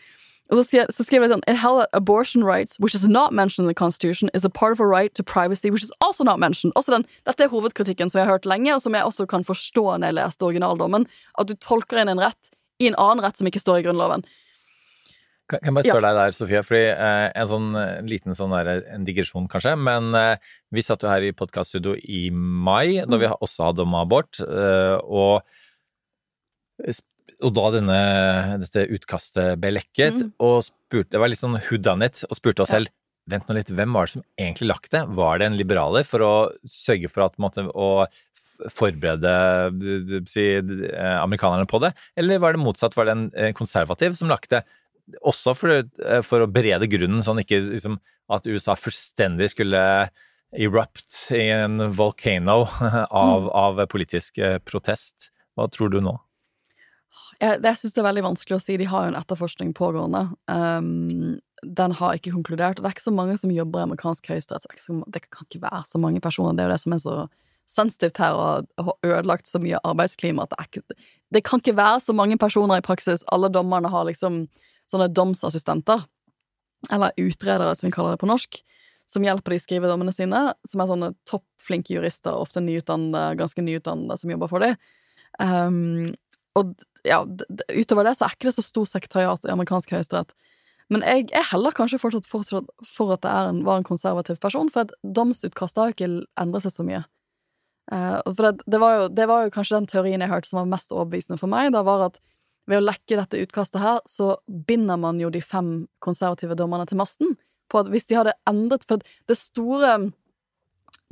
Og 0.50 0.60
så 0.62 0.62
skriver, 1.02 1.26
jeg 1.26 1.32
sånn 1.32 1.44
It 1.50 1.58
held 1.58 1.80
that 1.80 1.90
abortion 1.92 2.44
rights, 2.46 2.78
which 2.78 2.94
is 2.94 3.08
not 3.08 3.34
mentioned 3.34 3.66
in 3.66 3.70
the 3.70 3.74
Constitution, 3.74 4.30
is 4.32 4.44
a 4.44 4.50
part 4.50 4.72
of 4.72 4.80
a 4.80 4.86
right 4.86 5.14
to 5.14 5.24
privacy, 5.24 5.70
which 5.70 5.82
is 5.82 5.92
also 6.00 6.24
not 6.24 6.38
mentioned. 6.38 6.74
Også 6.78 6.94
den, 6.94 7.06
dette 7.26 7.44
er 7.44 7.50
hovedkritikken 7.50 8.10
som 8.10 8.20
jeg 8.20 8.28
har 8.28 8.38
hørt 8.38 8.46
lenge, 8.46 8.70
og 8.74 8.82
som 8.82 8.94
jeg 8.94 9.02
også 9.02 9.26
kan 9.26 9.44
forstå 9.44 9.84
når 9.98 10.12
jeg 10.12 10.18
leste 10.20 10.46
originaldommen. 10.46 11.06
At 11.38 11.50
du 11.50 11.56
tolker 11.58 12.02
inn 12.02 12.12
en 12.12 12.22
rett 12.22 12.52
i 12.78 12.90
en 12.90 12.98
annen 13.00 13.24
rett 13.24 13.38
som 13.40 13.48
ikke 13.48 13.62
står 13.62 13.80
i 13.80 13.86
Grunnloven. 13.88 14.26
Kan 15.50 15.62
jeg 15.62 15.74
bare 15.76 15.86
spørre 15.86 16.08
deg 16.08 16.16
der, 16.18 16.32
Sofia, 16.34 16.60
fordi 16.66 16.86
eh, 16.90 17.26
en 17.38 17.50
sånn 17.50 17.66
eh, 17.78 17.98
liten 18.10 18.34
sånn 18.34 18.54
der, 18.54 18.80
en 18.90 19.04
digresjon 19.06 19.46
kanskje, 19.50 19.76
men 19.78 20.10
eh, 20.18 20.54
vi 20.74 20.82
satt 20.82 21.06
jo 21.06 21.10
her 21.10 21.22
i 21.22 21.34
podkaststudio 21.38 21.94
i 22.02 22.26
mai, 22.34 23.04
da 23.06 23.18
vi 23.22 23.30
også 23.30 23.68
hadde 23.68 23.84
om 23.86 23.94
abort, 23.94 24.40
eh, 24.42 24.96
og, 25.06 25.46
og 27.44 27.52
da 27.56 27.70
denne, 27.74 27.96
dette 28.62 28.86
utkastet 28.96 29.58
ble 29.60 29.74
lekket, 29.76 30.22
Mm. 30.22 30.32
og 30.40 30.62
spurte, 30.64 31.10
det 31.12 31.20
var 31.20 31.28
litt 31.28 31.42
sånn 31.42 31.58
who 31.58 31.76
og 31.76 32.36
spurte 32.36 32.62
oss 32.62 32.70
selv, 32.70 32.88
vent 33.28 33.48
nå 33.48 33.56
litt, 33.58 33.68
hvem 33.74 33.92
var 33.92 34.06
det 34.06 34.14
som 34.14 34.24
egentlig 34.38 34.68
lagt 34.70 34.90
det? 34.92 35.02
Var 35.08 35.38
det 35.38 35.46
en 35.46 35.58
liberaler 35.58 36.04
for 36.06 36.20
å 36.20 36.34
sørge 36.64 37.10
for 37.10 37.26
at, 37.26 37.36
måtte, 37.38 37.66
å 37.74 38.06
forberede 38.72 39.32
si, 40.30 40.46
eh, 40.56 41.18
amerikanerne 41.20 41.66
på 41.68 41.80
det, 41.82 41.92
eller 42.16 42.38
var 42.38 42.52
det 42.56 42.62
motsatt? 42.62 42.96
Var 42.96 43.04
det 43.04 43.12
en 43.16 43.30
eh, 43.34 43.52
konservativ 43.52 44.16
som 44.16 44.28
lagt 44.28 44.50
det? 44.50 44.64
også 45.22 45.52
for, 45.54 45.70
eh, 45.70 46.20
for 46.26 46.42
å 46.42 46.50
berede 46.50 46.88
grunnen, 46.90 47.22
sånn 47.22 47.38
ikke 47.38 47.60
liksom, 47.62 48.00
at 48.28 48.46
USA 48.50 48.74
fullstendig 48.74 49.52
skulle 49.52 50.10
erupt 50.50 51.30
i 51.30 51.44
en 51.54 51.78
volcano 51.94 52.64
av, 53.10 53.46
av 53.54 53.86
politisk 53.86 54.40
protest? 54.66 55.30
Hva 55.54 55.68
tror 55.70 55.92
du 55.94 56.00
nå? 56.02 56.16
Jeg, 57.42 57.60
jeg 57.62 57.78
syns 57.80 57.96
det 57.96 58.00
er 58.00 58.08
veldig 58.08 58.26
vanskelig 58.30 58.56
å 58.56 58.62
si. 58.62 58.76
De 58.80 58.88
har 58.88 59.06
jo 59.06 59.12
en 59.12 59.18
etterforskning 59.18 59.74
pågående. 59.76 60.22
Um, 60.48 61.36
den 61.62 61.96
har 61.98 62.16
ikke 62.16 62.34
konkludert. 62.34 62.78
Og 62.78 62.84
det 62.84 62.90
er 62.90 62.96
ikke 62.96 63.08
så 63.08 63.14
mange 63.14 63.36
som 63.40 63.52
jobber 63.52 63.82
i 63.82 63.86
amerikansk 63.88 64.30
høyesterett. 64.32 64.68
Det, 64.68 65.00
det 65.14 65.24
kan 65.26 65.48
ikke 65.48 65.64
være 65.64 65.82
så 65.88 66.00
mange 66.02 66.22
personer. 66.24 66.56
Det 66.56 66.64
er 66.64 66.70
jo 66.70 66.74
det 66.74 66.82
som 66.84 66.96
er 66.96 67.02
så 67.02 67.16
sensitivt 67.66 68.20
her, 68.22 68.36
og 68.38 68.86
har 68.86 69.08
ødelagt 69.16 69.48
så 69.50 69.58
mye 69.62 69.80
arbeidsklima. 69.84 70.46
At 70.46 70.52
det, 70.52 70.58
er 70.58 70.70
ikke, 70.70 71.08
det 71.34 71.44
kan 71.46 71.62
ikke 71.62 71.78
være 71.78 72.02
så 72.04 72.14
mange 72.16 72.38
personer 72.40 72.80
i 72.80 72.86
praksis. 72.86 73.26
Alle 73.34 73.50
dommerne 73.52 73.90
har 73.92 74.06
liksom 74.08 74.44
sånne 74.90 75.10
domsassistenter. 75.12 76.06
Eller 76.92 77.16
utredere, 77.18 77.74
som 77.74 77.88
vi 77.88 77.94
kaller 77.94 78.14
det 78.14 78.22
på 78.22 78.30
norsk. 78.30 78.60
Som 79.10 79.24
hjelper 79.26 79.54
de 79.54 79.58
å 79.60 79.64
skrive 79.64 79.90
dommene 79.90 80.14
sine. 80.14 80.44
Som 80.68 80.82
er 80.82 80.92
sånne 80.92 81.10
toppflinke 81.28 81.96
jurister, 81.96 82.36
ofte 82.36 82.62
nyutdannede, 82.62 83.40
ganske 83.40 83.64
nyutdannede, 83.64 84.20
som 84.20 84.32
jobber 84.32 84.52
for 84.52 84.62
dem. 84.62 84.78
Um, 85.42 86.14
og 86.56 86.74
ja, 87.06 87.20
utover 87.76 88.06
det 88.06 88.16
så 88.18 88.26
er 88.26 88.36
ikke 88.36 88.48
det 88.48 88.56
så 88.56 88.64
stor 88.64 88.86
sekretariat 88.88 89.44
i 89.46 89.52
amerikansk 89.52 89.92
høyesterett. 89.94 90.32
Men 90.92 91.02
jeg 91.02 91.26
er 91.34 91.48
heller 91.50 91.74
kanskje 91.74 91.98
fortsatt 91.98 92.28
for 92.30 93.12
at 93.14 93.24
det 93.24 93.32
en, 93.32 93.64
var 93.66 93.80
en 93.80 93.86
konservativ 93.86 94.38
person, 94.42 94.70
for 94.70 94.86
at 94.86 94.94
domsutkastet 95.02 95.82
har 95.82 95.90
jo 95.90 95.96
ikke 95.96 96.10
endret 96.38 96.66
seg 96.66 96.74
så 96.76 96.86
mye. 96.86 97.02
Uh, 97.90 98.18
for 98.32 98.42
det, 98.48 98.66
det, 98.66 98.78
var 98.82 98.94
jo, 98.96 99.08
det 99.14 99.26
var 99.30 99.44
jo 99.44 99.54
kanskje 99.54 99.76
den 99.80 99.88
teorien 99.90 100.22
jeg 100.22 100.30
hørte 100.30 100.50
som 100.50 100.60
var 100.62 100.70
mest 100.70 100.94
overbevisende 100.94 101.38
for 101.42 101.50
meg. 101.50 101.72
Da 101.74 101.82
var 101.86 102.08
at 102.08 102.20
ved 102.70 102.80
å 102.80 102.86
lekke 102.86 103.18
dette 103.18 103.42
utkastet 103.42 103.82
her, 103.82 104.00
så 104.10 104.36
binder 104.46 104.98
man 104.98 105.20
jo 105.22 105.30
de 105.30 105.42
fem 105.42 105.86
konservative 106.02 106.56
dommerne 106.58 106.86
til 106.90 106.98
masten. 106.98 107.36
På 107.70 107.82
at 107.82 107.90
hvis 107.90 108.06
de 108.06 108.14
hadde 108.14 108.34
endret 108.46 108.84
For 108.86 109.02
det 109.02 109.36
store 109.38 109.96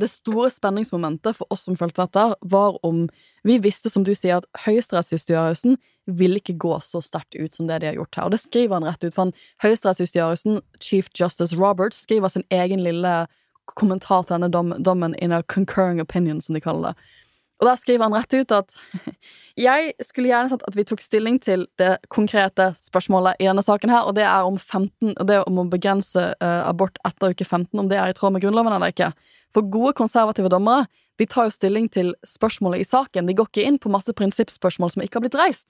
det 0.01 0.09
store 0.11 0.51
spenningsmomentet 0.51 1.37
for 1.39 1.53
oss 1.55 1.67
som 1.69 1.77
fulgte 1.79 2.03
dette, 2.03 2.25
var 2.41 2.79
om 2.87 3.05
vi 3.47 3.59
visste, 3.63 3.91
som 3.93 4.05
du 4.05 4.15
sier, 4.17 4.41
at 4.41 4.65
høyesterettsjustgjørelsen 4.67 5.77
ville 6.19 6.41
ikke 6.41 6.57
gå 6.61 6.79
så 6.83 7.03
sterkt 7.05 7.37
ut 7.37 7.55
som 7.55 7.69
det 7.69 7.81
de 7.83 7.93
har 7.93 7.99
gjort 8.01 8.19
her. 8.19 8.27
Og 8.27 8.35
det 8.35 8.43
skriver 8.43 8.79
han 8.79 8.89
rett 8.89 9.05
ut, 9.05 9.15
for 9.15 9.27
han 9.27 9.35
høyesterettsjustgjørelsen, 9.63 10.61
Chief 10.83 11.11
Justice 11.15 11.57
Roberts, 11.59 12.03
skriver 12.09 12.33
sin 12.33 12.47
egen 12.51 12.83
lille 12.85 13.15
kommentar 13.71 14.25
til 14.25 14.37
denne 14.37 14.51
dom, 14.53 14.75
dommen 14.83 15.15
in 15.23 15.33
a 15.33 15.43
concurring 15.43 16.01
opinion, 16.03 16.43
som 16.43 16.57
de 16.57 16.65
kaller 16.65 16.93
det. 16.93 17.13
Og 17.63 17.69
der 17.69 17.79
skriver 17.79 18.09
han 18.09 18.17
rett 18.17 18.35
ut 18.35 18.53
at 18.55 18.75
jeg 19.67 19.93
skulle 20.03 20.31
gjerne 20.31 20.51
sett 20.51 20.65
at 20.67 20.77
vi 20.77 20.85
tok 20.89 21.05
stilling 21.05 21.39
til 21.43 21.67
det 21.81 21.97
konkrete 22.13 22.73
spørsmålet 22.83 23.39
i 23.39 23.49
denne 23.49 23.63
saken 23.65 23.93
her, 23.93 24.09
og 24.09 24.17
det 24.19 24.27
er 24.27 24.49
om 24.49 24.59
15, 24.59 25.15
det 25.29 25.41
om 25.47 25.63
å 25.63 25.69
begrense 25.71 26.33
eh, 26.35 26.61
abort 26.67 26.99
etter 27.07 27.35
uke 27.35 27.47
15, 27.47 27.71
om 27.79 27.89
det 27.91 28.01
er 28.01 28.11
i 28.11 28.19
tråd 28.19 28.35
med 28.35 28.45
Grunnloven 28.45 28.75
eller 28.75 28.95
ikke. 28.95 29.13
For 29.55 29.67
gode 29.71 29.95
konservative 30.01 30.51
dommere 30.51 30.89
de 31.23 31.27
tar 31.31 31.47
jo 31.47 31.55
stilling 31.55 31.87
til 31.95 32.11
spørsmålet 32.27 32.83
i 32.83 32.89
saken. 32.89 33.29
De 33.31 33.37
går 33.39 33.47
ikke 33.51 33.67
inn 33.69 33.79
på 33.79 33.93
masse 33.93 34.11
prinsippspørsmål 34.19 34.91
som 34.91 35.05
ikke 35.05 35.21
har 35.21 35.27
blitt 35.29 35.39
reist. 35.39 35.69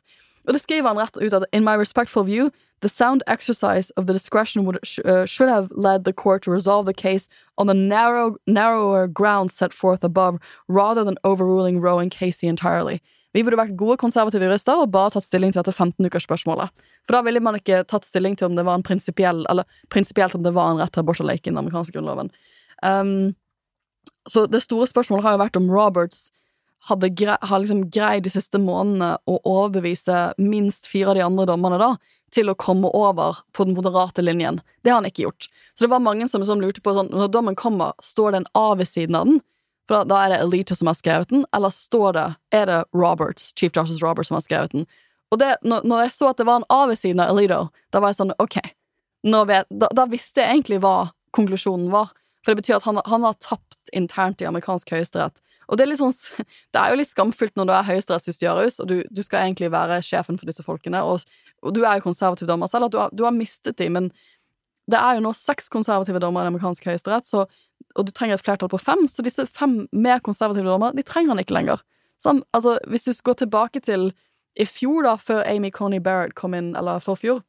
Og 0.49 0.57
det 0.57 0.63
skriver 0.63 0.89
han 0.89 1.01
rett 1.01 1.19
ut 1.21 1.37
at 1.37 1.45
in 1.53 1.65
my 1.65 1.77
respectful 1.81 2.25
view, 2.25 2.49
the 2.81 2.89
sound 2.89 3.23
exercise 3.27 3.91
of 3.91 4.07
the 4.07 4.13
discretion 4.13 4.65
would, 4.65 4.79
sh 4.83 4.99
uh, 5.05 5.25
should 5.27 5.49
have 5.49 5.69
led 5.73 6.05
the 6.05 6.13
court 6.13 6.43
to 6.43 6.51
resolve 6.51 6.87
the 6.87 6.95
case 6.95 7.29
on 7.57 7.67
the 7.67 7.75
narrow, 7.75 8.37
narrower 8.47 9.07
ground 9.07 9.51
set 9.51 9.73
forth 9.73 10.05
above, 10.05 10.39
rather 10.69 11.05
than 11.05 11.17
overruling 11.25 11.81
Roe 11.81 11.99
and 11.99 12.11
Casey 12.11 12.47
entirely. 12.47 13.01
Vi 13.35 13.43
burde 13.43 13.59
vært 13.59 13.75
gode 13.75 13.97
konservative 13.99 14.47
jurister 14.47 14.79
og 14.79 14.93
bare 14.95 15.11
tatt 15.11 15.27
stilling 15.27 15.51
til 15.51 15.63
dette 15.63 15.75
15-ukersspørsmålet. 15.75 16.71
For 17.03 17.17
da 17.17 17.23
ville 17.27 17.43
man 17.43 17.59
ikke 17.59 17.83
tatt 17.91 18.07
stilling 18.07 18.37
til 18.39 18.47
om 18.47 18.55
det 18.59 18.67
var 18.67 18.79
en 18.79 18.87
prinsipiell, 18.87 19.43
eller 19.51 19.67
prinsipielt 19.91 20.37
om 20.39 20.45
det 20.45 20.55
var 20.55 20.71
en 20.71 20.83
rett 20.83 20.95
til 20.95 21.03
abort 21.03 21.23
eller 21.23 21.41
ikke 21.41 21.51
i 21.51 21.55
den 21.55 21.59
amerikanske 21.65 21.97
grunnloven. 21.97 22.31
Um, 22.87 23.35
så 24.31 24.47
det 24.47 24.63
store 24.63 24.87
spørsmålet 24.87 25.27
har 25.27 25.35
jo 25.35 25.43
vært 25.43 25.59
om 25.59 25.71
Roberts 25.73 26.29
hadde 26.89 27.11
gre 27.17 27.37
har 27.41 27.63
liksom 27.63 27.87
greid 27.93 28.27
de 28.27 28.33
siste 28.33 28.61
månedene 28.61 29.15
å 29.31 29.39
overbevise 29.49 30.35
minst 30.41 30.89
fire 30.91 31.13
av 31.13 31.19
de 31.19 31.25
andre 31.25 31.47
dommerne 31.49 31.81
da, 31.81 31.95
til 32.35 32.51
å 32.51 32.57
komme 32.59 32.91
over 32.97 33.41
på 33.55 33.67
den 33.67 33.77
moderate 33.77 34.23
linjen. 34.25 34.61
Det 34.83 34.93
har 34.93 35.01
han 35.01 35.09
ikke 35.09 35.29
gjort. 35.29 35.49
Så 35.73 35.87
det 35.87 35.93
var 35.93 36.03
mange 36.05 36.29
som, 36.29 36.45
som 36.47 36.63
lurte 36.63 36.83
på 36.85 36.95
sånn, 36.97 37.13
når 37.15 37.33
dommen 37.35 37.59
kommer, 37.59 37.95
står 38.03 38.35
det 38.35 38.43
en 38.43 38.53
A 38.59 38.69
ved 38.79 38.91
siden 38.91 39.19
av 39.19 39.31
den? 39.31 39.43
For 39.89 40.01
da, 40.01 40.05
da 40.09 40.21
er 40.25 40.33
det 40.33 40.43
Alito 40.45 40.77
som 40.77 40.89
har 40.89 40.97
skrevet 40.97 41.33
den, 41.33 41.45
eller 41.55 41.73
står 41.75 42.15
det, 42.17 42.29
er 42.57 42.71
det 42.71 42.79
Roberts, 42.97 43.53
Chief 43.59 43.73
Justice 43.75 44.05
Roberts 44.05 44.33
som 44.33 44.39
har 44.39 44.47
skrevet 44.47 44.73
den? 44.73 44.87
Og 45.33 45.41
det, 45.43 45.55
når, 45.67 45.85
når 45.89 46.07
jeg 46.07 46.15
så 46.15 46.31
at 46.31 46.41
det 46.41 46.47
var 46.49 46.63
en 46.63 46.69
A 46.73 46.85
ved 46.89 47.01
siden 47.01 47.23
av 47.23 47.35
Alito, 47.35 47.61
da 47.93 48.01
var 48.01 48.13
jeg 48.13 48.21
sånn, 48.23 48.35
ok, 48.41 48.61
vet, 49.25 49.71
da, 49.71 49.91
da 49.93 50.07
visste 50.11 50.43
jeg 50.43 50.59
egentlig 50.59 50.81
hva 50.85 50.97
konklusjonen 51.37 51.91
var. 51.93 52.13
For 52.45 52.53
det 52.53 52.63
betyr 52.63 52.79
at 52.79 52.87
han, 52.89 53.01
han 53.09 53.25
har 53.25 53.41
tapt 53.43 53.93
internt 53.97 54.43
i 54.45 54.49
amerikansk 54.49 54.93
høyesterett. 54.93 55.41
Og 55.69 55.79
det 55.79 55.87
er, 55.87 55.91
litt 55.93 56.01
sånn, 56.03 56.13
det 56.75 56.81
er 56.81 56.93
jo 56.93 57.01
litt 57.01 57.11
skamfullt 57.11 57.57
når 57.57 57.69
du 57.69 57.73
er 57.75 57.89
høyesterettsjustitiarius, 57.89 58.81
og 58.85 58.91
du, 58.91 58.97
du 59.09 59.23
skal 59.25 59.47
egentlig 59.47 59.73
være 59.73 60.03
sjefen 60.05 60.39
for 60.41 60.51
disse 60.51 60.65
folkene, 60.67 61.01
og, 61.05 61.25
og 61.65 61.75
du 61.77 61.83
er 61.85 61.99
jo 61.99 62.07
konservativ 62.07 62.49
dommer 62.51 62.71
selv, 62.71 62.89
at 62.89 62.95
du 62.95 63.01
har, 63.01 63.13
du 63.13 63.25
har 63.27 63.35
mistet 63.35 63.79
dem, 63.81 63.97
men 63.97 64.11
det 64.91 65.01
er 65.01 65.17
jo 65.17 65.25
nå 65.25 65.33
seks 65.37 65.71
konservative 65.73 66.21
dommere 66.21 66.45
i 66.47 66.53
amerikansk 66.53 66.85
høyesterett, 66.91 67.31
og 67.35 68.05
du 68.05 68.13
trenger 68.13 68.37
et 68.37 68.45
flertall 68.45 68.71
på 68.73 68.83
fem, 68.83 69.07
så 69.09 69.25
disse 69.25 69.47
fem 69.49 69.85
mer 69.93 70.21
konservative 70.25 70.69
dommere, 70.69 70.97
de 70.97 71.07
trenger 71.07 71.33
han 71.33 71.41
ikke 71.41 71.57
lenger. 71.57 71.83
Sånn, 72.21 72.43
altså, 72.57 72.77
hvis 72.91 73.07
du 73.07 73.13
går 73.25 73.41
tilbake 73.41 73.81
til 73.85 74.11
i 74.61 74.67
fjor, 74.69 75.03
da, 75.07 75.17
før 75.19 75.43
Amy 75.51 75.73
Coney 75.75 76.03
Barrett 76.05 76.37
kom 76.39 76.55
inn, 76.55 76.75
eller 76.79 77.03
forfjor, 77.03 77.43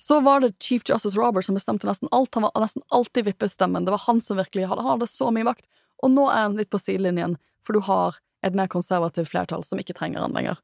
så 0.00 0.18
var 0.24 0.42
det 0.42 0.54
Chief 0.62 0.82
Justice 0.88 1.16
Roberts 1.18 1.48
som 1.48 1.56
bestemte 1.56 1.88
nesten 1.88 2.10
alt. 2.12 2.34
Han 2.34 2.44
var 2.46 2.60
nesten 2.60 2.82
alltid 2.92 3.28
vippestemmen. 3.28 3.86
Det 3.86 3.94
var 3.94 4.02
han 4.04 4.20
som 4.20 4.36
virkelig 4.36 4.66
hadde, 4.68 4.82
han 4.82 4.96
hadde 4.96 5.08
så 5.08 5.30
mye 5.32 5.46
makt. 5.46 5.64
Og 6.04 6.12
nå 6.12 6.26
er 6.28 6.42
han 6.42 6.58
litt 6.58 6.72
på 6.72 6.80
sidelinjen, 6.82 7.38
for 7.64 7.76
du 7.76 7.84
har 7.86 8.18
et 8.44 8.56
mer 8.56 8.68
konservativt 8.68 9.30
flertall 9.30 9.64
som 9.64 9.80
ikke 9.80 9.96
trenger 9.96 10.24
han 10.24 10.34
lenger. 10.36 10.60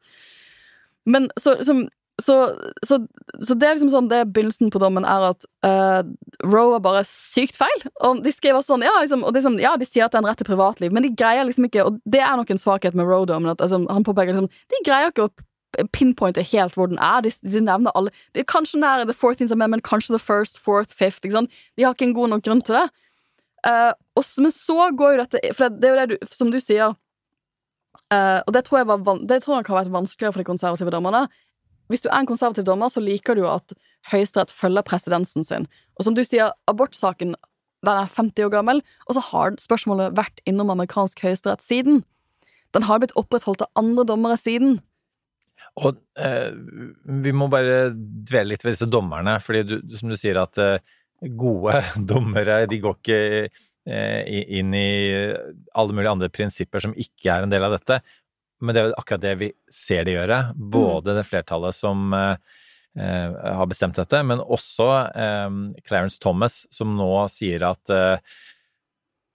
Men 1.08 1.30
så, 1.40 1.54
liksom, 1.56 1.86
så, 2.22 2.36
så, 2.86 2.98
så 3.40 3.56
det 3.58 3.66
er 3.66 3.76
liksom 3.76 3.92
sånn, 3.92 4.08
det 4.10 4.22
er 4.22 4.30
begynnelsen 4.30 4.72
på 4.72 4.80
dommen 4.82 5.06
er 5.08 5.30
at 5.30 5.46
uh, 5.66 6.00
Roe 6.46 6.78
er 6.78 6.84
bare 6.84 7.02
sykt 7.08 7.58
feil. 7.60 7.84
Og 8.06 8.22
de 8.24 8.32
skriver 8.34 8.64
sånn, 8.64 8.84
ja, 8.86 8.94
liksom, 9.02 9.24
og 9.26 9.36
sånn, 9.42 9.60
ja, 9.62 9.74
de 9.80 9.88
sier 9.88 10.06
at 10.06 10.14
det 10.14 10.20
er 10.20 10.24
en 10.24 10.30
rett 10.30 10.40
til 10.42 10.48
privatliv, 10.48 10.94
men 10.94 11.06
de 11.06 11.12
greier 11.14 11.46
liksom 11.48 11.68
ikke, 11.68 11.86
og 11.88 12.00
det 12.08 12.22
er 12.24 12.34
nok 12.40 12.52
en 12.54 12.62
svakhet 12.62 12.98
med 12.98 13.08
Roe-dommen, 13.08 13.52
at 13.52 13.62
altså, 13.64 13.82
han 13.90 14.06
påpeker 14.06 14.34
liksom, 14.34 14.50
de 14.72 14.82
greier 14.86 15.12
ikke 15.12 15.28
å 15.28 15.34
pinpointe 15.94 16.42
helt 16.52 16.74
hvor 16.74 16.90
den 16.90 16.98
er. 16.98 17.20
De, 17.24 17.30
de 17.30 17.60
nevner 17.62 17.94
alle 17.94 18.12
er 18.34 18.46
Kanskje 18.48 18.80
den 18.80 18.88
er 18.88 19.04
The 19.04 19.14
14th 19.14 19.52
Amendment, 19.52 19.84
kanskje 19.86 20.16
The 20.16 20.22
First, 20.22 20.58
Fourth, 20.58 20.94
Fifth. 20.94 21.22
Ikke 21.24 21.38
sant? 21.38 21.60
De 21.76 21.86
har 21.86 21.94
ikke 21.94 22.10
en 22.10 22.16
god 22.16 22.34
nok 22.34 22.44
grunn 22.46 22.62
til 22.62 22.78
det. 22.78 22.88
Uh, 23.66 23.92
og, 24.16 24.24
men 24.40 24.52
så 24.56 24.88
går 24.96 25.12
jo 25.12 25.20
dette 25.20 25.40
For 25.52 25.68
det, 25.68 25.82
det 25.82 25.88
er 25.88 25.92
jo 25.92 25.96
det 25.98 26.16
du, 26.16 26.28
som 26.32 26.48
du 26.48 26.56
sier 26.64 26.94
uh, 26.94 28.38
Og 28.46 28.54
det 28.56 28.62
tror, 28.64 28.78
jeg 28.80 28.88
var, 28.88 29.18
det 29.28 29.42
tror 29.44 29.58
nok 29.58 29.68
har 29.68 29.82
vært 29.82 29.92
vanskeligere 29.92 30.32
for 30.32 30.40
de 30.40 30.48
konservative 30.48 30.94
dommerne. 30.94 31.26
Hvis 31.90 32.04
du 32.04 32.08
er 32.08 32.20
en 32.22 32.28
konservativ 32.30 32.64
dommer, 32.68 32.88
så 32.92 33.02
liker 33.02 33.34
du 33.34 33.44
at 33.50 33.74
Høyesterett 34.12 34.52
følger 34.54 34.86
presedensen 34.86 35.44
sin. 35.44 35.66
Og 35.98 36.06
som 36.06 36.14
du 36.16 36.22
sier, 36.24 36.54
abortsaken 36.70 37.34
den 37.80 37.96
er 37.96 38.12
50 38.12 38.44
år 38.44 38.52
gammel, 38.52 38.82
og 39.08 39.16
så 39.16 39.22
har 39.30 39.56
spørsmålet 39.60 40.16
vært 40.18 40.42
innom 40.48 40.72
amerikansk 40.72 41.22
høyesterett 41.24 41.64
siden. 41.64 42.02
Den 42.76 42.84
har 42.86 43.00
blitt 43.00 43.16
opprettholdt 43.18 43.64
av 43.64 43.72
andre 43.80 44.04
dommere 44.08 44.36
siden. 44.40 44.78
Og 45.80 45.96
eh, 46.20 46.52
vi 47.24 47.32
må 47.36 47.48
bare 47.52 47.90
dvele 47.94 48.52
litt 48.52 48.64
ved 48.64 48.76
disse 48.76 48.88
dommerne, 48.90 49.38
fordi 49.42 49.64
du, 49.64 49.76
som 49.96 50.12
du 50.12 50.18
sier 50.18 50.40
at 50.42 50.60
eh, 50.60 50.80
gode 51.40 51.80
dommere 52.12 52.62
de 52.70 52.80
går 52.84 52.98
ikke 52.98 53.20
eh, 53.48 54.44
inn 54.60 54.76
i 54.76 54.90
alle 55.72 55.96
mulige 55.96 56.14
andre 56.16 56.30
prinsipper 56.32 56.84
som 56.84 56.96
ikke 56.96 57.32
er 57.32 57.46
en 57.46 57.52
del 57.52 57.64
av 57.64 57.78
dette. 57.78 58.00
Men 58.60 58.74
det 58.74 58.80
er 58.80 58.90
jo 58.90 58.98
akkurat 59.00 59.24
det 59.24 59.36
vi 59.40 59.50
ser 59.72 60.04
de 60.06 60.16
gjøre. 60.16 60.40
Både 60.54 61.16
det 61.16 61.26
flertallet 61.28 61.76
som 61.76 62.12
eh, 62.16 62.36
eh, 63.00 63.38
har 63.56 63.70
bestemt 63.70 63.98
dette, 63.98 64.22
men 64.26 64.42
også 64.44 64.88
eh, 65.10 65.48
Clarence 65.86 66.20
Thomas, 66.22 66.62
som 66.74 66.92
nå 66.98 67.12
sier 67.32 67.64
at 67.70 67.92
eh, 67.94 68.38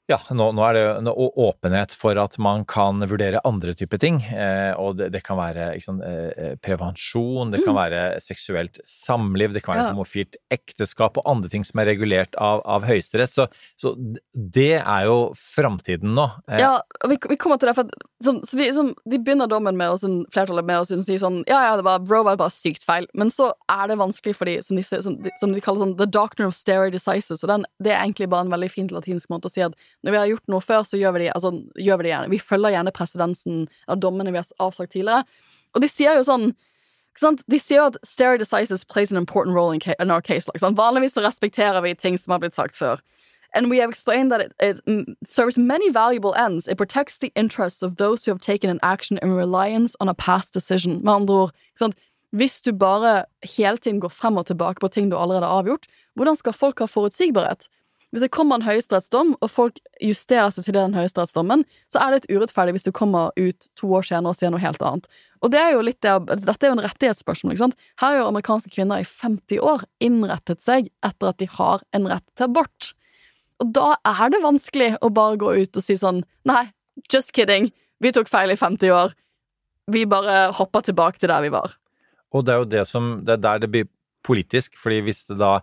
ja, 0.07 0.19
nå, 0.37 0.51
nå 0.53 0.61
er 0.67 0.75
det 0.77 0.81
jo 1.09 1.25
åpenhet 1.47 1.93
for 1.97 2.17
at 2.21 2.35
man 2.37 2.61
kan 2.69 2.99
vurdere 3.09 3.39
andre 3.47 3.73
typer 3.73 3.97
ting. 3.97 4.19
Eh, 4.21 4.71
og 4.77 4.99
det, 4.99 5.07
det 5.15 5.23
kan 5.25 5.39
være 5.39 5.71
sant, 5.81 6.03
eh, 6.05 6.53
prevensjon, 6.61 7.49
det 7.53 7.63
kan 7.65 7.73
være 7.77 8.01
seksuelt 8.21 8.77
samliv, 8.85 9.55
det 9.55 9.63
kan 9.65 9.73
være 9.73 9.85
Ja. 9.87 9.93
homofilt 9.95 10.37
ekteskap 10.53 11.17
og 11.17 11.25
andre 11.29 11.49
ting 11.49 11.65
som 11.65 11.81
er 11.81 11.89
regulert 11.89 12.37
av, 12.37 12.61
av 12.69 12.85
Høyesterett. 12.85 13.33
Så, 13.33 13.47
så 13.81 13.95
det 14.33 14.77
er 14.81 15.07
jo 15.09 15.31
framtiden 15.39 16.13
nå. 16.17 16.27
Eh, 16.51 16.61
Ja, 16.61 16.75
og 17.03 17.09
vi, 17.09 17.17
vi 17.33 17.39
kommer 17.41 17.57
til 17.57 17.71
det, 17.71 17.75
for 17.79 17.89
at, 17.89 18.05
så, 18.23 18.35
så 18.45 18.57
de, 18.61 18.69
sånn, 18.77 18.93
de 19.09 19.19
begynner 19.19 19.49
dommen 19.49 19.77
med 19.77 19.97
sånn, 20.01 20.21
flertallet 20.33 20.65
med 20.69 20.83
å 20.83 20.85
si 21.03 21.17
sånn 21.21 21.41
Ja, 21.49 21.63
ja, 21.71 21.73
det 21.81 21.85
var, 21.85 21.99
bro, 22.05 22.21
var 22.29 22.37
bare 22.39 22.53
sykt 22.53 22.85
feil. 22.85 23.09
Men 23.17 23.33
så 23.33 23.51
er 23.73 23.89
det 23.89 23.97
vanskelig 23.99 24.35
for 24.37 24.45
de, 24.49 24.59
som 24.65 24.77
de, 24.77 24.85
som 24.85 25.17
de, 25.25 25.33
som 25.41 25.53
de 25.53 25.65
kaller 25.65 25.81
sånn 25.87 25.97
the 25.97 26.05
doctrine 26.05 26.47
of 26.53 26.55
stare 26.57 26.93
decisis. 26.93 27.41
Og 27.41 27.49
den, 27.51 27.65
det 27.81 27.91
er 27.93 28.03
egentlig 28.05 28.29
bare 28.29 28.45
en 28.45 28.53
veldig 28.53 28.71
fin 28.71 28.87
latinsk 28.93 29.33
måte 29.33 29.49
å 29.49 29.53
si 29.53 29.65
at 29.65 29.73
Når 30.05 30.13
vi 30.13 30.21
har 30.21 30.29
gjort 30.29 30.53
noe 30.53 30.61
før, 30.61 30.85
så 30.85 30.99
gjør 30.99 31.15
vi 31.15 31.25
det, 31.25 31.33
altså, 31.33 31.51
gjør 31.81 31.97
vi 31.97 32.05
det 32.05 32.13
gjerne. 32.13 32.31
Vi 32.31 32.39
følger 32.39 32.75
gjerne 32.75 32.93
presedensen 32.93 33.65
av 33.89 33.99
dommene 34.03 34.33
vi 34.33 34.37
har 34.41 34.51
avsagt 34.61 34.93
tidligere. 34.93 35.25
Og 35.73 35.81
de 35.81 35.89
sier 35.89 36.19
jo 36.19 36.25
sånn? 36.27 36.51
De 37.47 37.59
sier 37.63 37.79
jo 37.79 37.89
at 37.89 37.97
stare 38.03 38.37
decisis 38.37 38.83
plays 38.85 39.11
an 39.11 39.17
important 39.17 39.55
role 39.55 39.73
in, 39.73 39.81
in 39.99 40.11
our 40.11 40.21
case. 40.21 40.49
Liksom. 40.51 40.75
Vanligvis 40.77 41.15
så 41.15 41.23
respekterer 41.23 41.81
vi 41.81 41.95
ting 41.95 42.19
som 42.19 42.35
har 42.35 42.43
blitt 42.43 42.57
sagt 42.57 42.75
før. 42.75 43.01
And 43.55 43.71
we 43.71 43.79
have 43.79 43.89
explained 43.89 44.33
that 44.33 44.41
it, 44.41 44.51
it 44.59 44.85
mm, 44.85 45.15
serves 45.25 45.57
many 45.57 45.89
valuable 45.89 46.33
ends. 46.35 46.67
It 46.67 46.77
protects 46.77 47.17
the 47.19 47.31
interests 47.35 47.81
of 47.81 47.95
those 47.95 48.25
who 48.25 48.31
have 48.31 48.41
taken 48.41 48.69
an 48.69 48.81
action 48.83 49.17
in 49.23 49.33
reliance 49.33 49.95
on 50.01 50.09
a 50.09 50.13
past 50.13 50.53
decision. 50.53 51.01
Med 51.03 51.13
andre 51.13 51.35
ord, 51.35 51.51
ikke 51.71 51.85
sant? 51.85 51.95
hvis 52.35 52.61
du 52.61 52.73
bare 52.75 53.25
hele 53.55 53.77
tiden 53.77 54.01
går 54.03 54.11
frem 54.11 54.37
og 54.37 54.49
tilbake 54.49 54.81
på 54.83 54.89
ting 54.91 55.09
du 55.11 55.15
allerede 55.17 55.47
har 55.47 55.61
avgjort, 55.61 55.85
hvordan 56.15 56.35
skal 56.35 56.53
folk 56.53 56.79
ha 56.79 56.87
forutsigbarhet? 56.89 57.69
Hvis 58.15 58.23
det 58.23 58.31
kommer 58.31 58.55
en 58.55 58.63
høyesterettsdom, 58.63 59.33
og 59.43 59.49
folk 59.51 59.79
justerer 59.99 60.53
seg 60.55 60.63
til 60.63 60.77
den 60.77 60.93
høyesterettsdommen, 60.95 61.65
så 61.91 61.99
er 61.99 62.13
det 62.13 62.21
litt 62.21 62.37
urettferdig 62.37 62.77
hvis 62.77 62.85
du 62.87 62.93
kommer 62.95 63.33
ut 63.35 63.65
to 63.75 63.89
år 63.91 64.05
senere 64.07 64.31
og 64.31 64.37
sier 64.39 64.53
noe 64.53 64.63
helt 64.63 64.79
annet. 64.87 65.09
Og 65.43 65.51
det 65.51 65.59
er 65.59 65.73
jo 65.73 65.81
litt 65.83 65.99
det, 65.99 66.13
Dette 66.45 66.63
er 66.63 66.71
jo 66.71 66.77
en 66.77 66.83
rettighetsspørsmål. 66.85 67.51
ikke 67.51 67.63
sant? 67.65 67.75
Her 67.99 68.13
har 68.13 68.21
jo 68.21 68.29
amerikanske 68.29 68.71
kvinner 68.71 69.03
i 69.03 69.09
50 69.09 69.59
år 69.59 69.83
innrettet 69.99 70.63
seg 70.63 70.87
etter 71.03 71.33
at 71.33 71.41
de 71.43 71.49
har 71.57 71.83
en 71.91 72.07
rett 72.13 72.23
til 72.39 72.47
abort. 72.47 72.93
Og 73.59 73.75
da 73.75 73.89
er 74.07 74.31
det 74.31 74.39
vanskelig 74.47 74.89
å 75.03 75.11
bare 75.11 75.41
gå 75.43 75.51
ut 75.51 75.75
og 75.75 75.83
si 75.83 75.97
sånn 75.99 76.23
Nei, 76.47 76.69
just 77.11 77.35
kidding. 77.35 77.67
Vi 77.99 78.13
tok 78.15 78.31
feil 78.31 78.55
i 78.55 78.55
50 78.55 78.95
år. 78.95 79.11
Vi 79.91 80.05
bare 80.07 80.53
hopper 80.55 80.87
tilbake 80.87 81.19
til 81.19 81.35
der 81.35 81.43
vi 81.43 81.51
var. 81.51 81.75
Og 82.31 82.47
det 82.47 82.55
er 82.55 82.63
jo 82.63 82.71
det 82.79 82.87
som 82.87 83.11
Det 83.27 83.35
er 83.35 83.43
der 83.43 83.67
det 83.67 83.71
blir 83.75 83.91
politisk, 84.25 84.79
fordi 84.79 85.03
hvis 85.05 85.25
det 85.29 85.37
da 85.43 85.59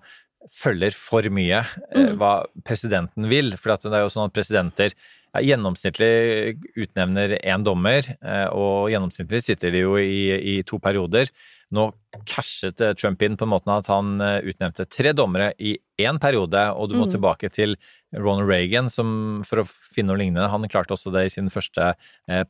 følger 0.51 0.95
for 0.97 1.23
mye 1.31 1.61
eh, 1.63 2.03
Mm. 2.03 2.17
hva 2.19 2.45
presidenten 2.65 3.29
vil 3.31 3.53
For 3.57 3.77
det 3.77 3.93
er 3.93 4.03
jo 4.03 4.11
sånn 4.13 4.27
at 4.27 4.35
presidenter 4.35 4.93
ja, 5.35 5.41
gjennomsnittlig 5.41 6.59
utnevner 6.77 7.39
én 7.41 7.63
dommer, 7.65 8.03
eh, 8.21 8.49
og 8.53 8.91
gjennomsnittlig 8.93 9.41
sitter 9.43 9.71
de 9.73 9.79
jo 9.85 9.95
i, 9.97 10.59
i 10.59 10.63
to 10.63 10.79
perioder. 10.83 11.31
Nå 11.73 11.87
cashet 12.29 12.81
eh, 12.85 12.93
Trump 12.95 13.23
inn 13.23 13.37
på 13.37 13.47
den 13.47 13.53
måten 13.55 13.73
at 13.73 13.87
han 13.89 14.21
utnevnte 14.21 14.85
tre 14.91 15.15
dommere 15.17 15.53
i 15.59 15.79
én 16.03 16.19
periode, 16.21 16.67
og 16.77 16.91
du 16.91 16.99
må 16.99 17.07
Mm. 17.07 17.13
tilbake 17.15 17.51
til 17.53 17.77
Ronald 18.13 18.49
Reagan 18.51 18.91
som, 18.91 19.43
for 19.47 19.63
å 19.63 19.67
finne 19.69 20.13
noe 20.13 20.21
lignende. 20.21 20.51
Han 20.51 20.69
klarte 20.69 20.93
også 20.93 21.13
det 21.15 21.25
i 21.27 21.33
sin 21.33 21.49
første 21.49 21.95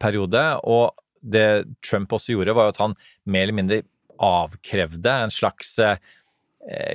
periode. 0.00 0.42
Og 0.64 0.90
det 1.22 1.66
Trump 1.83 2.11
også 2.11 2.35
gjorde, 2.35 2.55
var 2.55 2.64
jo 2.66 2.74
at 2.74 2.83
han 2.83 2.96
mer 3.26 3.42
eller 3.46 3.55
mindre 3.61 3.83
avkrevde 4.18 5.12
en 5.24 5.31
slags 5.31 5.76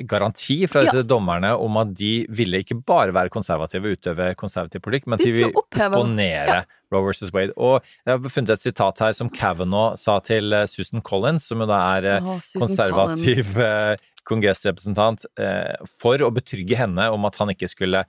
garanti 0.07 0.61
fra 0.71 0.85
disse 0.85 1.01
dommerne 1.03 1.49
om 1.59 1.75
at 1.81 1.89
de 1.99 2.11
ville 2.31 2.61
ikke 2.63 2.77
bare 2.87 3.11
være 3.11 3.31
konservative 3.33 3.89
og 3.89 3.97
utøve 3.97 4.29
konservativ 4.39 4.79
politikk, 4.85 5.09
men 5.09 5.17
at 5.17 5.25
De 5.25 5.33
ville 5.35 5.49
opponere 5.59 6.45
ja. 6.47 6.61
Roe 6.93 7.03
versus 7.03 7.33
Wade. 7.35 7.51
Og 7.59 7.81
jeg 8.05 8.13
har 8.13 8.31
funnet 8.31 8.53
et 8.55 8.63
sitat 8.63 9.03
her 9.03 9.17
som 9.17 9.31
Kavanaugh 9.33 9.97
sa 9.99 10.21
til 10.23 10.55
eh, 10.55 10.69
Susan 10.71 11.03
Collins, 11.03 11.49
som 11.51 11.59
jo 11.59 11.67
da 11.67 11.81
er 11.97 12.21
oh, 12.21 12.39
konservativ 12.61 13.43
Collins. 13.43 13.59
eh, 13.67 14.13
kongressrepresentant, 14.27 15.27
eh, 15.39 15.75
for 15.99 16.23
å 16.23 16.31
betrygge 16.35 16.79
henne 16.79 17.09
om 17.13 17.27
at 17.27 17.39
han 17.41 17.51
ikke 17.53 17.69
skulle 17.71 18.03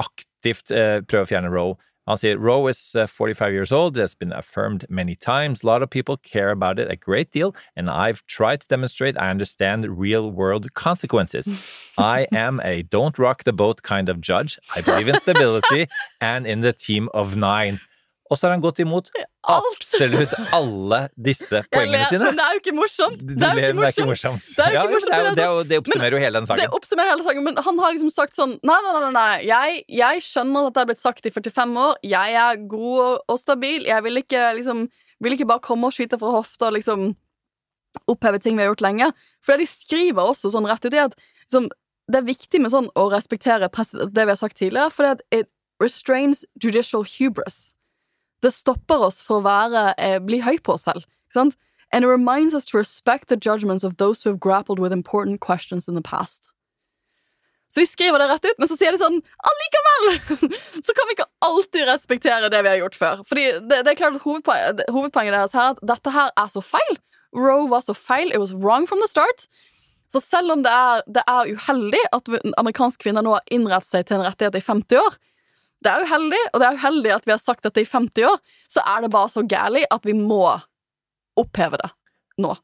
aktivt 0.00 0.72
eh, 0.74 1.00
prøve 1.06 1.26
å 1.26 1.30
fjerne 1.30 1.52
Roe. 1.52 1.76
Han 2.06 2.16
sier 2.18 2.38
Roe 2.38 2.66
is 2.66 2.94
uh, 2.94 3.06
45 3.06 3.52
years 3.52 3.72
old. 3.72 3.96
It 3.96 4.00
has 4.00 4.14
been 4.14 4.32
affirmed 4.32 4.84
many 4.90 5.14
times. 5.14 5.62
A 5.62 5.66
lot 5.66 5.82
of 5.82 5.88
people 5.88 6.18
care 6.18 6.50
about 6.50 6.78
it 6.78 6.90
a 6.90 6.96
great 6.96 7.30
deal, 7.30 7.54
and 7.76 7.88
I've 7.88 8.26
tried 8.26 8.60
to 8.60 8.66
demonstrate 8.66 9.18
I 9.18 9.30
understand 9.30 9.98
real 9.98 10.30
world 10.30 10.74
consequences. 10.74 11.46
I 11.98 12.26
am 12.32 12.60
a 12.62 12.82
don't 12.82 13.18
rock 13.18 13.44
the 13.44 13.52
boat 13.52 13.82
kind 13.82 14.08
of 14.08 14.20
judge. 14.20 14.58
I 14.76 14.82
believe 14.82 15.08
in 15.08 15.18
stability 15.18 15.86
and 16.20 16.46
in 16.46 16.60
the 16.60 16.72
team 16.72 17.08
of 17.14 17.36
nine. 17.36 17.80
Og 18.34 18.38
så 18.40 18.48
har 18.48 18.54
han 18.56 18.62
gått 18.64 18.80
imot 18.82 19.10
absolutt 19.54 20.32
alle 20.56 20.98
disse 21.14 21.60
poengene 21.70 22.06
sine. 22.10 22.26
Men 22.26 22.38
det 22.40 22.44
er 22.46 22.56
jo 22.56 22.60
ikke 22.62 22.74
morsomt. 22.76 23.20
Det 23.22 23.46
er 23.46 23.54
jo 23.54 23.62
ikke 23.62 23.74
men 23.74 23.84
det 23.84 23.84
morsomt. 23.84 24.08
morsomt. 24.10 24.48
Det 24.56 24.68
Ja, 24.74 24.84
morsomt. 24.90 25.10
det, 25.14 25.20
jo- 25.22 25.34
det, 25.38 25.44
jo- 25.46 25.64
det 25.70 25.78
oppsummerer 25.82 26.16
jo 26.18 26.22
hele 26.24 26.40
den 26.42 26.60
Det 26.60 26.68
oppsummerer 26.78 27.12
hele 27.14 27.26
sangen, 27.26 27.44
men 27.46 27.56
han 27.68 27.78
har 27.84 27.92
liksom 27.94 28.10
sagt 28.10 28.34
sånn 28.34 28.56
Nei, 28.64 28.78
nei, 28.82 29.00
nei, 29.04 29.12
nei. 29.14 29.34
Jeg, 29.46 29.84
jeg 30.02 30.24
skjønner 30.26 30.66
at 30.70 30.74
det 30.74 30.82
er 30.82 30.90
blitt 30.90 31.02
sagt 31.02 31.26
i 31.26 31.30
45 31.30 31.76
år. 31.86 31.94
Jeg 32.02 32.34
er 32.34 32.56
god 32.74 33.20
og, 33.28 33.38
stabil. 33.38 33.86
Jeg 33.86 34.02
vil 34.08 34.16
ikke 34.24 34.42
liksom 34.58 34.88
Vil 35.22 35.36
ikke 35.38 35.46
bare 35.46 35.62
komme 35.62 35.86
og 35.88 35.94
skyte 35.94 36.18
fra 36.18 36.34
hofta 36.34 36.66
og 36.72 36.74
liksom 36.80 37.12
oppheve 38.10 38.40
ting 38.42 38.56
vi 38.58 38.64
har 38.64 38.72
gjort 38.74 38.82
lenge. 38.82 39.12
For 39.44 39.56
de 39.56 39.66
skriver 39.70 40.26
også 40.34 40.50
sånn 40.50 40.66
rett 40.66 40.84
ut 40.84 40.96
i 40.96 40.98
at 41.04 41.14
liksom, 41.46 41.68
det 42.10 42.18
er 42.20 42.26
viktig 42.26 42.60
med 42.60 42.72
sånn 42.74 42.88
å 42.98 43.06
respektere 43.12 43.68
det 43.70 44.24
vi 44.26 44.32
har 44.34 44.40
sagt 44.40 44.58
tidligere, 44.58 44.90
fordi 44.90 45.12
at 45.14 45.22
it 45.30 45.48
restrains 45.80 46.44
judicial 46.60 47.04
hubris. 47.04 47.74
Det 48.44 48.52
stopper 48.52 49.06
oss 49.08 49.22
for 49.24 49.40
å 49.40 49.46
være, 49.46 49.94
eh, 49.96 50.18
bli 50.20 50.42
høy 50.44 50.58
på 50.60 50.76
oss 50.76 50.84
selv. 50.88 51.06
Ikke 51.26 51.40
sant? 51.40 51.56
And 51.92 52.04
it 52.04 52.08
reminds 52.08 52.54
us 52.54 52.66
to 52.66 52.78
respect 52.78 53.28
the 53.28 53.36
judgments 53.36 53.84
of 53.84 53.96
those 53.96 54.22
who 54.22 54.30
have 54.30 54.40
grappled 54.40 54.78
with 54.78 54.92
important 54.92 55.40
questions 55.40 55.88
in 55.88 55.94
the 55.94 56.02
past. 56.02 56.50
Så 57.74 57.80
de 57.80 57.86
skriver 57.86 58.18
det 58.18 58.28
rett 58.28 58.44
ut, 58.44 58.58
men 58.58 58.68
så 58.70 58.76
sier 58.78 58.94
de 58.94 59.00
sånn 59.00 59.16
allikevel! 59.48 60.04
Så 60.86 60.94
kan 60.94 61.08
vi 61.08 61.16
ikke 61.16 61.26
alltid 61.42 61.88
respektere 61.88 62.50
det 62.52 62.60
vi 62.62 62.70
har 62.70 62.82
gjort 62.84 62.98
før. 62.98 63.22
Fordi 63.26 63.46
det, 63.64 63.80
det 63.82 63.94
er 63.94 63.98
klart 63.98 64.18
at 64.18 64.22
hovedpoenget, 64.22 64.84
hovedpoenget 64.94 65.34
deres 65.34 65.56
her 65.56 65.72
er 65.72 65.74
at 65.74 65.82
dette 65.94 66.12
her 66.14 66.30
er 66.38 66.52
så 66.52 66.62
feil. 66.62 66.98
Roe 67.34 67.66
var 67.72 67.82
så 67.82 67.96
feil. 67.98 68.30
It 68.30 68.38
was 68.38 68.54
wrong 68.54 68.86
from 68.86 69.02
the 69.02 69.10
start. 69.10 69.48
Så 70.06 70.20
selv 70.22 70.54
om 70.54 70.62
det 70.62 70.70
er, 70.70 71.02
det 71.10 71.24
er 71.26 71.50
uheldig 71.50 72.02
at 72.14 72.30
amerikanske 72.60 73.02
kvinner 73.02 73.24
nå 73.26 73.34
har 73.38 73.54
innrettet 73.54 73.90
seg 73.90 74.06
til 74.06 74.20
en 74.20 74.26
rettighet 74.28 74.60
i 74.60 74.62
50 74.62 75.00
år, 75.00 75.16
det 75.84 75.92
er 75.92 76.04
uheldig, 76.06 76.42
og 76.52 76.60
det 76.60 76.68
er 76.68 76.78
uheldig 76.80 77.14
at 77.14 77.26
vi 77.28 77.34
har 77.34 77.42
sagt 77.42 77.66
dette 77.66 77.82
i 77.82 77.88
50 77.88 78.28
år, 78.28 78.38
så 78.72 78.84
er 78.94 79.04
det 79.04 79.12
bare 79.14 79.32
så 79.32 79.44
gærlig 79.46 79.84
at 79.92 80.06
vi 80.08 80.16
må 80.16 80.46
oppheve 81.40 81.80
det 81.80 81.90
nå. 82.40 82.54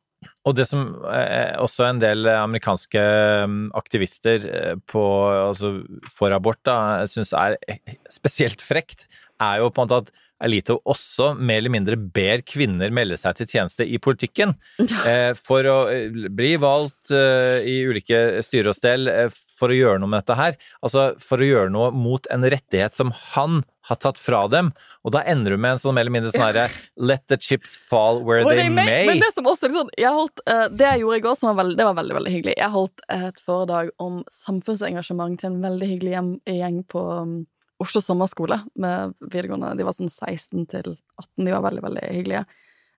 Og 0.48 0.56
det 0.56 0.66
som 0.68 0.82
eh, 1.08 1.56
også 1.60 1.86
en 1.86 2.00
del 2.00 2.28
amerikanske 2.32 3.02
mm, 3.48 3.62
aktivister 3.76 4.44
eh, 4.48 4.74
på, 4.88 5.02
altså 5.32 5.72
for 6.12 6.32
abort 6.36 6.60
da, 6.68 7.06
syns 7.08 7.32
er 7.36 7.56
eh, 7.68 7.80
spesielt 8.12 8.64
frekt, 8.64 9.06
er 9.40 9.62
jo 9.62 9.70
på 9.72 9.84
en 9.84 9.88
måte 9.88 10.00
at 10.04 10.12
Alito 10.40 10.78
også 10.88 11.34
mer 11.36 11.60
eller 11.60 11.72
mindre 11.72 11.96
ber 12.00 12.40
kvinner 12.48 12.92
melde 12.94 13.18
seg 13.20 13.36
til 13.36 13.48
tjeneste 13.50 13.84
i 13.84 13.98
politikken 14.00 14.54
eh, 15.08 15.32
for 15.36 15.66
å 15.68 15.78
eh, 15.92 16.08
bli 16.32 16.54
valgt 16.60 17.12
eh, 17.12 17.60
i 17.68 17.80
ulike 17.84 18.40
styre 18.46 18.72
og 18.72 18.78
stell 18.78 19.10
for 19.30 19.72
å 19.72 19.76
gjøre 19.76 20.00
noe 20.00 20.08
med 20.08 20.22
dette 20.22 20.38
her. 20.38 20.56
Altså 20.80 21.10
for 21.20 21.42
å 21.42 21.50
gjøre 21.50 21.74
noe 21.74 21.90
mot 21.92 22.24
en 22.32 22.46
rettighet 22.48 22.96
som 22.96 23.12
han 23.34 23.60
har 23.90 23.98
tatt 24.00 24.20
fra 24.20 24.42
dem. 24.52 24.70
Og 25.04 25.12
da 25.12 25.22
ender 25.28 25.56
du 25.56 25.60
med 25.60 25.76
en 25.76 25.82
sånn 25.82 25.96
mer 25.96 26.06
eller 26.06 26.16
mindre 26.16 26.32
sånn 26.32 26.46
herre 26.46 26.66
let 27.10 27.26
the 27.32 27.36
chips 27.40 27.76
fall 27.76 28.22
where 28.24 28.44
they 28.48 28.72
may. 28.72 29.04
men 29.08 29.20
det 29.20 29.32
som 29.36 29.48
også 29.50 29.68
er 29.68 29.76
sånn 29.76 29.94
jeg 29.98 30.16
holdt, 30.16 30.40
Det 30.72 30.86
jeg 30.86 31.02
gjorde 31.02 31.20
i 31.20 31.24
går, 31.24 31.38
som 31.40 31.50
var 31.50 31.62
veldig, 31.62 31.78
det 31.80 31.88
var 31.88 31.96
veldig 32.00 32.18
veldig 32.20 32.34
hyggelig 32.34 32.58
Jeg 32.60 32.72
holdt 32.76 33.06
et 33.16 33.40
foredrag 33.44 33.94
om 34.00 34.20
samfunnsengasjement 34.32 35.40
til 35.40 35.52
en 35.52 35.64
veldig 35.64 35.88
hyggelig 35.94 36.14
gjeng 36.60 36.84
på 36.88 37.04
um, 37.20 37.34
Oslo 37.80 38.02
sommerskole 38.04 38.60
med 38.80 39.14
videregående. 39.24 39.72
De 39.78 39.86
var 39.86 39.96
sånn 39.96 40.10
16 40.12 40.66
til 40.68 40.92
18. 40.92 41.46
De 41.46 41.54
var 41.54 41.64
veldig, 41.64 41.84
veldig 41.86 42.08
hyggelige. 42.10 42.44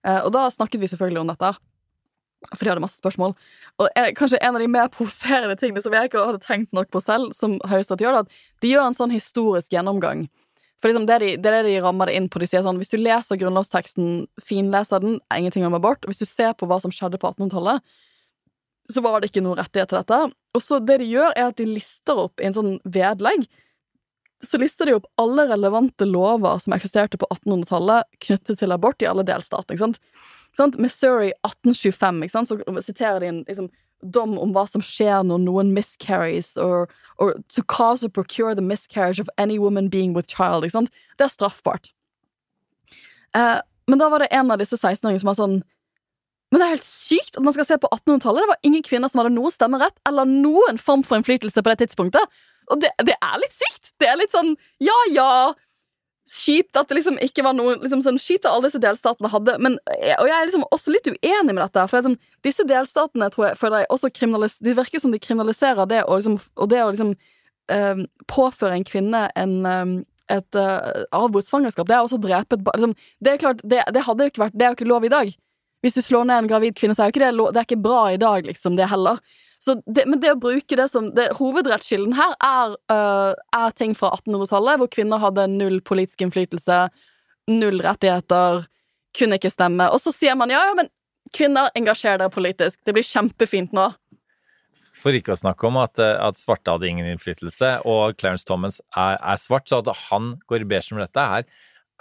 Eh, 0.06 0.20
og 0.24 0.32
da 0.34 0.48
snakket 0.50 0.82
vi 0.82 0.90
selvfølgelig 0.90 1.22
om 1.22 1.30
dette. 1.30 1.52
For 2.50 2.64
de 2.64 2.72
hadde 2.72 2.82
masse 2.82 2.98
spørsmål. 2.98 3.36
Og 3.78 3.98
eh, 3.98 4.10
kanskje 4.18 4.40
en 4.42 4.58
av 4.58 4.62
de 4.62 4.70
mer 4.70 4.90
provoserende 4.96 5.56
tingene 5.60 5.84
som 5.84 5.94
jeg 5.94 6.10
ikke 6.10 6.26
hadde 6.26 6.42
tenkt 6.42 6.74
nok 6.74 6.90
på 6.92 7.02
selv, 7.04 7.34
som 7.38 7.58
Høyesterett 7.70 8.02
gjør, 8.02 8.18
er 8.18 8.26
at 8.26 8.38
de 8.64 8.72
gjør 8.72 8.88
en 8.88 8.98
sånn 8.98 9.14
historisk 9.14 9.74
gjennomgang. 9.76 10.26
For 10.82 10.90
liksom 10.90 11.06
det, 11.06 11.20
de, 11.22 11.34
det 11.38 11.50
er 11.50 11.60
det 11.60 11.70
de 11.70 11.82
rammer 11.84 12.10
det 12.10 12.18
inn 12.18 12.26
på. 12.26 12.42
De 12.42 12.48
sier 12.50 12.64
sånn, 12.66 12.80
Hvis 12.82 12.90
du 12.90 12.98
leser 12.98 13.38
grunnlovsteksten, 13.38 14.24
finleser 14.42 15.02
den, 15.04 15.20
er 15.30 15.44
ingenting 15.44 15.66
om 15.68 15.78
abort. 15.78 16.02
Hvis 16.10 16.24
du 16.24 16.26
ser 16.26 16.56
på 16.58 16.66
hva 16.66 16.80
som 16.82 16.90
skjedde 16.90 17.22
på 17.22 17.30
1800-tallet, 17.30 17.84
så 18.90 19.02
var 19.04 19.22
det 19.22 19.30
ikke 19.30 19.44
noe 19.46 19.60
rettighet 19.60 19.92
til 19.92 20.00
dette. 20.00 20.18
Og 20.58 20.64
så 20.64 20.80
det 20.82 20.98
de 20.98 21.06
gjør, 21.06 21.30
er 21.38 21.52
at 21.52 21.60
de 21.60 21.68
lister 21.70 22.18
opp 22.18 22.42
i 22.42 22.48
en 22.48 22.56
sånn 22.56 22.72
vedlegg 22.82 23.46
så 24.46 24.58
lister 24.58 24.86
de 24.86 24.96
opp 24.98 25.06
alle 25.20 25.46
relevante 25.50 26.06
lover 26.08 26.58
som 26.58 26.74
eksisterte 26.74 27.18
på 27.20 27.28
1800-tallet 27.30 28.08
knyttet 28.26 28.58
til 28.58 28.74
abort 28.74 29.02
i 29.02 29.06
alle 29.06 29.24
delstater. 29.26 29.74
ikke 29.74 29.84
sant? 29.84 30.00
Ikke 30.50 30.60
sant? 30.64 30.78
Missouri 30.82 31.30
1825, 31.46 32.22
ikke 32.26 32.34
sant? 32.34 32.50
så 32.50 32.82
siterer 32.82 33.22
de 33.22 33.30
en 33.30 33.40
liksom, 33.46 33.70
dom 34.02 34.34
om 34.42 34.52
hva 34.54 34.66
som 34.66 34.82
skjer 34.82 35.22
når 35.26 35.44
noen 35.44 35.72
miscarries, 35.76 36.56
or, 36.58 36.88
or 37.22 37.36
to 37.48 37.62
cause 37.62 38.04
or 38.04 38.10
procure 38.10 38.54
the 38.54 38.64
miscarriage 38.64 39.22
of 39.22 39.30
any 39.38 39.58
woman 39.58 39.88
being 39.88 40.14
with 40.14 40.26
child. 40.26 40.66
ikke 40.66 40.80
sant? 40.80 41.04
Det 41.18 41.28
er 41.28 41.36
straffbart. 41.36 41.92
Eh, 43.36 43.60
men 43.88 44.02
da 44.02 44.08
var 44.10 44.22
det 44.22 44.32
en 44.34 44.50
av 44.50 44.58
disse 44.60 44.76
16-åringene 44.76 45.22
som 45.22 45.30
var 45.30 45.38
sånn 45.38 45.62
Men 46.52 46.60
det 46.60 46.66
er 46.66 46.74
helt 46.74 46.84
sykt 46.84 47.38
at 47.38 47.44
man 47.46 47.54
skal 47.56 47.64
se 47.64 47.78
på 47.80 47.88
1800-tallet. 47.88 48.42
Det 48.44 48.50
var 48.50 48.66
ingen 48.68 48.82
kvinner 48.84 49.08
som 49.08 49.22
hadde 49.22 49.32
noe 49.32 49.48
stemmerett 49.48 49.94
eller 50.04 50.28
noen 50.28 50.76
form 50.76 51.00
for 51.00 51.16
innflytelse 51.16 51.62
på 51.64 51.72
det 51.72 51.78
tidspunktet. 51.80 52.42
Og 52.72 52.80
det, 52.82 52.92
det 53.04 53.16
er 53.18 53.36
litt 53.42 53.54
sykt. 53.56 53.92
Det 54.00 54.08
er 54.08 54.18
litt 54.20 54.34
sånn 54.34 54.54
ja, 54.82 54.96
ja. 55.12 55.30
Kjipt 56.32 56.78
at 56.78 56.88
det 56.88 56.96
liksom 56.96 57.18
ikke 57.20 57.42
var 57.44 57.56
noe 57.58 57.74
liksom 57.82 58.00
sånn 58.04 58.20
Skit 58.22 58.46
alle 58.48 58.70
disse 58.70 58.80
delstatene 58.80 59.30
hadde. 59.32 59.58
Men, 59.62 59.76
og 59.90 60.28
jeg 60.28 60.36
er 60.36 60.48
liksom 60.48 60.64
også 60.70 60.94
litt 60.94 61.10
uenig 61.10 61.52
med 61.52 61.60
dette. 61.64 61.84
For 61.90 61.98
det 61.98 62.08
sånn, 62.08 62.20
disse 62.46 62.66
delstatene 62.68 63.28
tror 63.34 63.50
jeg, 63.50 63.60
føler 63.60 63.84
jeg 63.84 63.92
også 63.92 64.56
De 64.62 64.76
virker 64.78 65.02
som 65.02 65.12
de 65.12 65.20
kriminaliserer 65.20 65.90
det, 65.90 66.04
og, 66.06 66.22
liksom, 66.22 66.38
og 66.56 66.72
det 66.72 66.80
å 66.80 66.88
liksom 66.94 67.12
um, 67.12 68.06
påføre 68.30 68.78
en 68.78 68.88
kvinne 68.88 69.26
en 69.36 69.54
um, 69.66 69.94
et 70.32 70.56
uh, 70.56 71.02
avbrutt 71.12 71.44
svangerskap, 71.44 71.88
det 71.88 71.96
er 71.96 72.04
også 72.06 72.16
å 72.16 72.22
drepe 72.22 72.56
liksom, 72.56 72.94
Det 73.20 73.32
er 73.32 73.40
klart, 73.42 73.62
det, 73.68 73.82
det 73.92 74.04
hadde 74.06 74.24
jo 74.24 74.32
ikke 74.32 74.44
vært 74.46 74.54
Det 74.56 74.64
er 74.64 74.70
jo 74.70 74.78
ikke 74.78 74.88
lov 74.88 75.04
i 75.04 75.12
dag. 75.12 75.32
Hvis 75.82 75.98
du 75.98 76.02
slår 76.04 76.28
ned 76.28 76.44
en 76.44 76.50
gravid 76.50 76.76
kvinne, 76.78 76.94
så 76.94 77.04
er 77.04 77.10
jo 77.10 77.16
ikke 77.16 77.24
det 77.24 77.32
Det 77.54 77.60
er 77.60 77.66
ikke 77.66 77.84
bra 77.84 78.02
i 78.12 78.20
dag, 78.20 78.46
liksom, 78.46 78.76
det 78.78 78.90
heller. 78.90 79.18
Det, 79.62 80.04
men 80.10 80.18
det 80.22 80.32
å 80.32 80.40
bruke 80.42 80.76
det 80.78 80.88
som 80.90 81.12
det, 81.14 81.28
Hovedrettskilden 81.38 82.16
her 82.18 82.34
er, 82.42 82.74
uh, 82.90 83.34
er 83.54 83.74
ting 83.78 83.94
fra 83.94 84.10
1800-tallet, 84.16 84.80
hvor 84.80 84.90
kvinner 84.90 85.22
hadde 85.22 85.46
null 85.50 85.78
politisk 85.86 86.24
innflytelse, 86.26 86.78
null 87.50 87.82
rettigheter, 87.82 88.66
kunne 89.18 89.38
ikke 89.38 89.52
stemme. 89.52 89.86
Og 89.92 90.02
så 90.02 90.14
sier 90.14 90.38
man 90.38 90.50
ja, 90.50 90.62
ja, 90.66 90.74
men 90.78 90.90
kvinner, 91.34 91.70
engasjer 91.78 92.18
dere 92.18 92.32
politisk. 92.32 92.80
Det 92.86 92.94
blir 92.96 93.06
kjempefint 93.06 93.74
nå. 93.76 93.90
For 95.02 95.14
ikke 95.16 95.34
å 95.34 95.38
snakke 95.38 95.66
om 95.66 95.78
at, 95.82 95.98
eh, 95.98 96.14
at 96.22 96.38
svarte 96.38 96.70
hadde 96.70 96.88
ingen 96.88 97.08
innflytelse, 97.10 97.74
og 97.88 98.18
Clarence 98.20 98.46
Thomas 98.46 98.80
er, 98.94 99.18
er 99.18 99.40
svart, 99.40 99.66
så 99.68 99.80
at 99.82 99.90
han 100.08 100.36
går 100.50 100.62
i 100.62 100.68
beige 100.74 100.94
med 100.94 101.06
dette 101.06 101.26
her, 101.32 101.46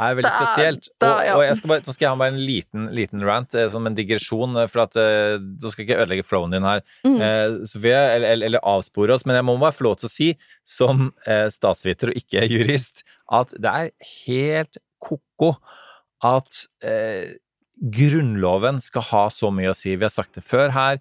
er 0.02 0.16
veldig 0.18 0.30
Da- 0.32 0.40
spesielt. 0.46 0.88
da- 1.00 1.12
og, 1.18 1.26
ja. 1.26 1.36
og 1.38 1.44
jeg 1.46 1.58
skal 1.58 1.68
bare, 1.72 1.82
nå 1.88 1.94
skal 1.94 2.06
jeg 2.06 2.10
ha 2.12 2.16
bare 2.22 2.34
en 2.34 2.40
liten, 2.48 2.88
liten 2.96 3.24
rant, 3.28 3.56
eh, 3.56 3.68
som 3.70 3.86
en 3.88 3.96
digresjon, 3.96 4.56
eh, 4.64 4.68
for 4.68 4.82
at 4.86 4.96
eh, 4.98 5.38
Da 5.38 5.70
skal 5.70 5.86
jeg 5.86 5.90
ikke 5.90 6.02
ødelegge 6.06 6.26
flowen 6.28 6.52
din 6.52 6.64
her, 6.68 6.82
Mm. 7.06 7.22
eh, 7.22 7.66
Sofie, 7.66 7.94
eller, 8.16 8.28
eller, 8.34 8.46
eller 8.46 8.60
avspore 8.64 9.14
oss, 9.14 9.26
men 9.26 9.36
jeg 9.36 9.46
må 9.46 9.60
bare 9.60 9.72
få 9.78 9.84
lov 9.90 9.98
til 10.00 10.08
å 10.10 10.12
si, 10.12 10.38
som 10.66 11.14
eh, 11.28 11.48
statsviter 11.50 12.10
og 12.10 12.16
ikke 12.16 12.48
jurist, 12.50 13.04
at 13.32 13.50
det 13.60 13.72
er 13.72 13.92
helt 14.28 14.78
ko-ko 15.02 15.58
at 16.24 16.68
eh, 16.84 17.34
Grunnloven 17.82 18.80
skal 18.80 19.02
ha 19.10 19.24
så 19.34 19.50
mye 19.54 19.72
å 19.72 19.76
si. 19.76 19.96
Vi 19.96 20.06
har 20.06 20.12
sagt 20.14 20.36
det 20.38 20.44
før 20.46 20.70
her. 20.76 21.00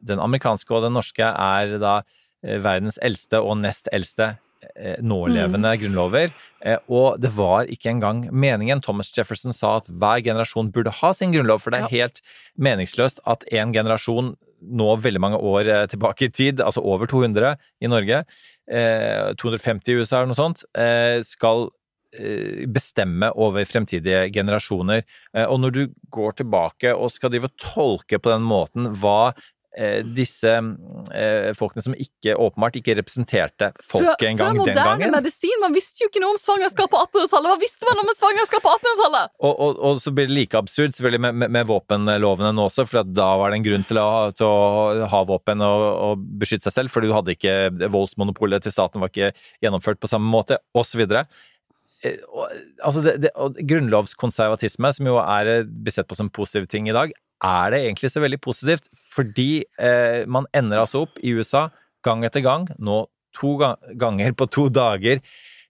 Den 0.00 0.18
amerikanske 0.24 0.70
og 0.74 0.82
den 0.86 0.94
norske 0.96 1.20
er 1.20 1.74
da 1.82 1.98
verdens 2.42 2.96
eldste 3.04 3.42
og 3.44 3.58
nest 3.60 3.90
eldste 3.92 4.38
eh, 4.76 4.98
nålevende 5.04 5.74
grunnlover. 5.80 6.32
Eh, 6.64 6.78
og 6.90 7.20
det 7.22 7.30
var 7.36 7.70
ikke 7.70 7.92
engang 7.92 8.24
meningen. 8.32 8.82
Thomas 8.82 9.12
Jefferson 9.14 9.54
sa 9.54 9.76
at 9.78 9.88
hver 9.90 10.22
generasjon 10.24 10.72
burde 10.74 10.94
ha 11.00 11.12
sin 11.14 11.32
grunnlov, 11.34 11.62
for 11.62 11.74
det 11.74 11.84
er 11.84 11.94
helt 11.94 12.22
meningsløst 12.58 13.22
at 13.28 13.46
en 13.54 13.74
generasjon 13.74 14.34
nå 14.58 14.92
veldig 14.98 15.22
mange 15.22 15.38
år 15.38 15.70
eh, 15.70 15.86
tilbake 15.90 16.28
i 16.28 16.34
tid, 16.34 16.62
altså 16.64 16.82
over 16.82 17.10
200 17.10 17.54
i 17.80 17.90
Norge, 17.90 18.24
eh, 18.70 19.34
250 19.38 19.92
i 19.92 19.98
USA 20.00 20.22
eller 20.22 20.32
noe 20.32 20.42
sånt, 20.44 20.64
skal 21.26 21.68
bestemme 22.72 23.28
over 23.36 23.66
fremtidige 23.68 24.30
generasjoner. 24.32 25.02
Og 25.52 25.58
når 25.60 25.74
du 25.74 25.80
går 26.08 26.38
tilbake 26.38 26.94
og 26.96 27.12
skal 27.12 27.34
drive 27.34 27.50
og 27.50 27.58
tolke 27.60 28.16
på 28.16 28.32
den 28.32 28.46
måten 28.48 28.88
hva 28.96 29.34
disse 30.02 30.50
eh, 31.14 31.50
folkene 31.54 31.82
som 31.84 31.94
ikke 31.94 32.34
åpenbart 32.34 32.78
ikke 32.80 32.96
representerte 32.98 33.68
folket 33.86 34.24
engang 34.32 34.56
den 34.58 34.74
gangen. 34.74 34.74
Før 34.74 34.96
moderne 34.98 35.10
medisin, 35.22 35.54
man 35.62 35.76
visste 35.76 36.02
jo 36.02 36.08
ikke 36.10 36.22
noe 36.24 36.34
om 36.34 36.40
svangerskap 36.42 36.90
på 36.90 36.98
1800-tallet! 37.04 37.50
Hva 37.52 37.58
visste 37.62 37.86
man 37.90 38.02
om 38.02 38.10
svangerskap 38.18 38.64
på 38.66 38.72
1800-tallet?! 38.78 39.34
og, 39.38 39.52
og, 39.68 39.82
og 39.90 40.00
så 40.02 40.12
blir 40.16 40.26
det 40.30 40.36
like 40.40 40.58
absurd 40.58 40.96
selvfølgelig 40.96 41.22
med, 41.28 41.38
med, 41.44 41.54
med 41.58 41.68
våpenlovene 41.70 42.50
nå 42.58 42.66
også, 42.70 42.86
for 42.90 43.06
da 43.06 43.28
var 43.40 43.52
det 43.54 43.60
en 43.60 43.68
grunn 43.68 43.86
til 43.88 44.00
å, 44.02 44.06
ha- 44.16 44.32
til 44.34 44.48
å 44.50 45.06
ha 45.14 45.20
våpen 45.28 45.62
og, 45.64 45.84
og 46.08 46.26
beskytte 46.42 46.68
seg 46.70 46.78
selv, 46.80 46.94
for 46.94 47.06
du 47.06 47.14
hadde 47.14 47.36
ikke 47.38 47.54
voldsmonopolet 47.94 48.66
til 48.66 48.74
staten 48.74 49.00
var 49.04 49.12
ikke 49.14 49.30
gjennomført 49.64 50.02
på 50.02 50.10
samme 50.10 50.26
måte, 50.32 50.58
osv. 50.74 51.06
Eh, 51.06 52.18
Altså 52.86 53.00
det, 53.02 53.16
det, 53.24 53.30
grunnlovskonservatisme, 53.66 54.92
som 54.94 55.08
jo 55.10 55.16
er 55.22 55.64
besett 55.66 56.06
på 56.08 56.14
som 56.18 56.28
positiv 56.30 56.68
ting 56.70 56.86
i 56.90 56.94
dag, 56.94 57.10
er 57.44 57.70
det 57.72 57.82
egentlig 57.84 58.10
så 58.12 58.22
veldig 58.22 58.40
positivt, 58.42 58.90
fordi 59.14 59.64
eh, 59.78 60.24
man 60.26 60.48
ender 60.56 60.82
altså 60.82 61.04
opp 61.06 61.20
i 61.22 61.34
USA 61.36 61.68
gang 62.06 62.24
etter 62.26 62.42
gang, 62.44 62.66
nå 62.78 63.04
to 63.36 63.54
ganger 63.58 64.34
på 64.34 64.48
to 64.50 64.68
dager, 64.72 65.22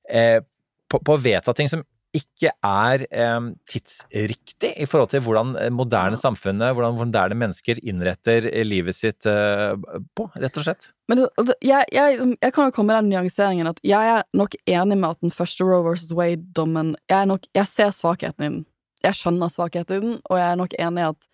eh, 0.08 0.40
på, 0.88 1.00
på 1.04 1.16
å 1.16 1.20
vedta 1.20 1.52
ting 1.56 1.68
som 1.70 1.84
ikke 2.16 2.50
er 2.64 3.02
eh, 3.12 3.48
tidsriktig 3.68 4.70
i 4.80 4.86
forhold 4.88 5.10
til 5.12 5.20
hvordan 5.26 5.52
eh, 5.60 5.72
moderne 5.74 6.16
samfunnet, 6.16 6.72
hvordan 6.76 6.96
moderne 6.96 7.36
mennesker 7.36 7.82
innretter 7.84 8.48
eh, 8.48 8.64
livet 8.64 8.96
sitt 8.96 9.28
eh, 9.28 9.74
på, 10.16 10.28
rett 10.40 10.56
og 10.56 10.64
slett. 10.64 10.88
Men 11.10 11.22
det, 11.22 11.28
det, 11.50 11.58
jeg, 11.64 11.84
jeg, 11.92 12.16
jeg 12.40 12.54
kan 12.56 12.70
jo 12.70 12.76
komme 12.76 12.94
med 12.94 13.02
den 13.02 13.12
nyanseringen 13.12 13.68
at 13.68 13.82
jeg 13.86 14.14
er 14.14 14.24
nok 14.36 14.56
enig 14.64 14.96
med 14.96 15.10
at 15.10 15.20
den 15.24 15.34
første 15.34 15.68
Roe 15.68 15.84
vs. 15.90 16.08
Wade-dommen 16.16 16.94
jeg, 17.12 17.40
jeg 17.60 17.72
ser 17.74 17.92
svakheten 17.96 18.44
i 18.44 18.48
den. 18.48 18.62
Jeg 19.04 19.20
skjønner 19.20 19.52
svakheten 19.52 19.98
i 19.98 20.06
den, 20.06 20.16
og 20.24 20.40
jeg 20.40 20.48
er 20.48 20.62
nok 20.62 20.78
enig 20.80 21.04
i 21.04 21.10
at 21.12 21.28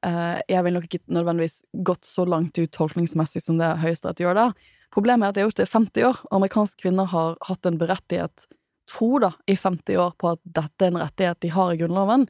jeg 0.00 0.64
vil 0.64 0.72
nok 0.72 0.86
ikke 0.86 1.12
nødvendigvis 1.12 1.58
gått 1.84 2.06
så 2.08 2.24
langt 2.24 2.56
ut 2.56 2.70
tolkningsmessig 2.72 3.42
som 3.44 3.58
det 3.60 3.68
Høyesterett 3.82 4.22
gjør 4.22 4.38
der. 4.38 4.54
Problemet 4.94 5.26
er 5.26 5.30
at 5.30 5.36
de 5.36 5.42
har 5.42 5.50
gjort 5.50 5.60
det 5.60 5.66
i 5.68 5.72
50 5.74 6.06
år, 6.08 6.20
og 6.26 6.36
amerikanske 6.40 6.82
kvinner 6.82 7.10
har 7.12 7.36
hatt 7.46 7.68
en 7.68 7.78
berettighet, 7.78 8.46
tro 8.90 9.20
da, 9.22 9.30
i 9.46 9.54
50 9.54 10.00
år 10.02 10.14
på 10.18 10.32
at 10.32 10.40
dette 10.42 10.86
er 10.86 10.90
en 10.90 11.02
rettighet 11.02 11.42
de 11.44 11.52
har 11.54 11.72
i 11.74 11.78
Grunnloven. 11.78 12.26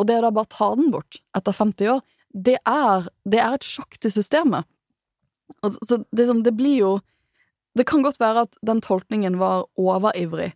Og 0.00 0.08
det 0.08 0.16
å 0.16 0.24
da 0.24 0.32
bare 0.32 0.48
ta 0.54 0.70
den 0.78 0.88
bort 0.94 1.18
etter 1.36 1.56
50 1.56 1.92
år, 1.92 2.00
det 2.32 2.56
er, 2.68 3.10
det 3.28 3.42
er 3.42 3.58
et 3.58 3.66
sjokk 3.66 3.98
til 4.00 4.14
systemet. 4.14 4.68
Så 5.60 6.04
det, 6.08 6.28
som, 6.28 6.44
det 6.46 6.54
blir 6.54 6.76
jo 6.78 6.90
Det 7.74 7.84
kan 7.86 8.02
godt 8.02 8.18
være 8.20 8.46
at 8.46 8.56
den 8.66 8.80
tolkningen 8.82 9.36
var 9.38 9.64
overivrig 9.78 10.48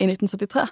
i 0.00 0.06
1973, 0.08 0.62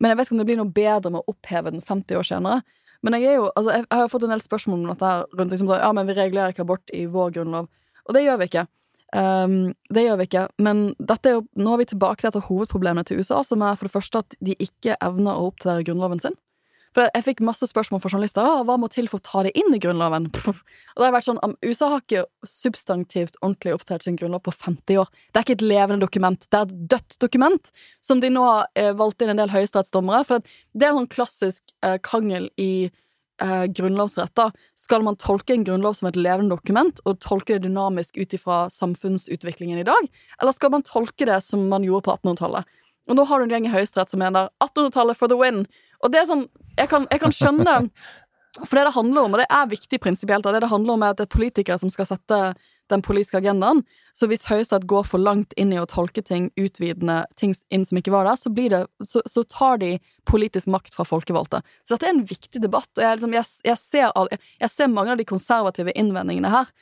men 0.00 0.10
jeg 0.10 0.18
vet 0.18 0.26
ikke 0.26 0.34
om 0.34 0.40
det 0.40 0.46
blir 0.50 0.58
noe 0.58 0.74
bedre 0.76 1.12
med 1.14 1.22
å 1.22 1.32
oppheve 1.32 1.72
den 1.72 1.80
50 1.80 2.18
år 2.20 2.26
senere. 2.28 2.58
Men 3.02 3.16
jeg 3.16 3.38
jo, 3.38 3.46
altså 3.56 3.72
jeg, 3.78 3.86
har 3.90 4.04
jo 4.04 4.12
fått 4.12 4.26
en 4.26 4.34
del 4.34 4.42
spørsmål 4.44 4.82
om 4.82 4.90
dette 4.92 5.08
her 5.08 5.24
rundt 5.38 5.54
liksom, 5.54 5.72
ja, 5.72 5.92
men 5.96 6.08
vi 6.08 6.16
regulerer 6.18 6.52
ikke 6.52 6.66
abort 6.66 6.92
i 6.96 7.06
vår 7.08 7.32
grunnlov. 7.38 7.70
Og 8.06 8.16
det 8.16 8.24
gjør 8.26 8.40
vi 8.40 8.50
ikke. 8.50 8.66
Um, 9.16 9.72
det 9.90 10.04
gjør 10.04 10.20
vi 10.20 10.28
ikke. 10.28 10.44
Men 10.62 10.82
jo, 11.26 11.40
nå 11.56 11.72
er 11.72 11.80
vi 11.80 11.88
tilbake 11.92 12.22
til 12.22 12.30
et 12.30 12.38
av 12.38 12.46
hovedproblemene 12.46 13.06
til 13.08 13.22
USA, 13.22 13.40
som 13.46 13.64
er 13.64 13.78
for 13.78 13.88
det 13.88 13.94
første 13.94 14.22
at 14.22 14.36
de 14.44 14.56
ikke 14.60 14.98
evner 15.00 15.38
å 15.38 15.50
oppdatere 15.50 15.86
grunnloven 15.88 16.22
sin. 16.22 16.36
For 16.90 17.06
jeg 17.06 17.22
fikk 17.22 17.42
masse 17.46 17.68
spørsmål 17.70 18.00
fra 18.02 18.10
journalister. 18.10 18.42
Ah, 18.42 18.64
hva 18.66 18.74
må 18.80 18.88
til 18.90 19.06
for 19.10 19.20
å 19.20 19.26
ta 19.26 19.44
det 19.46 19.52
inn 19.58 19.70
i 19.76 19.78
Grunnloven? 19.82 20.26
Og 20.50 20.56
det 20.98 21.06
har 21.06 21.14
vært 21.14 21.28
sånn, 21.28 21.38
USA 21.62 21.92
har 21.92 22.02
ikke 22.02 22.24
substantivt 22.46 23.38
ordentlig 23.40 23.76
oppdatert 23.76 24.08
sin 24.08 24.18
grunnlov 24.18 24.42
på 24.48 24.54
50 24.56 24.98
år. 25.04 25.12
Det 25.30 25.38
er 25.38 25.46
ikke 25.46 25.58
et 25.60 25.68
levende 25.70 26.02
dokument, 26.02 26.48
det 26.50 26.58
er 26.58 26.66
et 26.66 26.80
dødt 26.94 27.18
dokument, 27.22 27.70
som 28.02 28.22
de 28.22 28.32
nå 28.34 28.42
har 28.46 28.66
eh, 28.74 28.90
valgt 28.98 29.22
inn 29.22 29.30
en 29.34 29.42
del 29.42 29.54
høyesterettsdommere. 29.54 30.26
For 30.26 30.42
det 30.42 30.88
er 30.88 30.90
en 30.90 31.04
sånn 31.04 31.12
klassisk 31.14 31.76
eh, 31.86 32.00
krangel 32.02 32.50
i 32.58 32.72
eh, 32.90 33.64
grunnlovsrett. 33.70 34.34
da. 34.34 34.50
Skal 34.74 35.06
man 35.06 35.18
tolke 35.20 35.54
en 35.54 35.68
grunnlov 35.68 35.94
som 36.00 36.10
et 36.10 36.18
levende 36.18 36.56
dokument, 36.56 36.98
og 37.06 37.22
tolke 37.22 37.54
det 37.54 37.68
dynamisk 37.68 38.18
ut 38.18 38.34
ifra 38.34 38.64
samfunnsutviklingen 38.74 39.78
i 39.78 39.86
dag, 39.86 40.10
eller 40.42 40.58
skal 40.58 40.74
man 40.74 40.86
tolke 40.86 41.30
det 41.30 41.38
som 41.46 41.68
man 41.70 41.86
gjorde 41.86 42.08
på 42.08 42.18
1800-tallet? 42.18 42.78
Og 43.08 43.16
nå 43.16 43.26
har 43.26 43.40
du 43.40 43.46
en 43.46 43.54
gjeng 43.54 43.68
i 43.68 43.74
Høyesterett 43.74 44.12
som 44.12 44.20
mener 44.22 44.50
1800-tallet 44.62 45.18
for 45.18 45.32
the 45.32 45.38
win. 45.38 45.64
Og 46.04 46.12
det 46.12 46.22
er 46.22 46.28
sånn, 46.28 46.46
jeg 46.78 46.90
kan, 46.90 47.06
jeg 47.10 47.22
kan 47.22 47.34
skjønne 47.34 47.78
For 48.66 48.74
det 48.76 48.88
det 48.88 48.96
handler 48.96 49.28
om, 49.28 49.34
og 49.36 49.38
det 49.38 49.46
er 49.46 49.68
viktig 49.70 50.00
prinsipielt, 50.02 50.42
det 50.42 50.60
det 50.64 50.68
handler 50.72 50.96
om 50.96 51.02
er 51.06 51.12
at 51.14 51.20
det 51.20 51.28
er 51.28 51.36
politikere 51.36 51.78
som 51.78 51.90
skal 51.92 52.08
sette 52.08 52.38
den 52.90 53.02
politiske 53.06 53.38
agendaen. 53.38 53.84
Så 54.12 54.26
hvis 54.26 54.48
Høyesterett 54.48 54.88
går 54.90 55.04
for 55.06 55.22
langt 55.22 55.54
inn 55.60 55.70
i 55.70 55.78
å 55.78 55.86
tolke 55.86 56.22
ting 56.26 56.48
utvidende, 56.58 57.22
ting 57.38 57.54
inn 57.70 57.86
som 57.86 58.00
ikke 58.00 58.10
var 58.10 58.26
der, 58.26 58.40
så, 58.40 58.50
det, 58.50 58.80
så, 59.06 59.22
så 59.22 59.44
tar 59.46 59.78
de 59.82 59.92
politisk 60.26 60.66
makt 60.74 60.96
fra 60.98 61.06
folkevalgte. 61.06 61.62
Så 61.84 61.94
dette 61.94 62.10
er 62.10 62.16
en 62.16 62.26
viktig 62.26 62.62
debatt, 62.62 62.90
og 62.98 63.04
jeg, 63.04 63.20
liksom, 63.20 63.36
jeg, 63.38 63.50
jeg, 63.70 63.78
ser, 63.82 64.10
all, 64.18 64.32
jeg 64.58 64.74
ser 64.74 64.90
mange 64.90 65.14
av 65.14 65.22
de 65.22 65.28
konservative 65.30 65.94
innvendingene 65.94 66.50
her. 66.50 66.74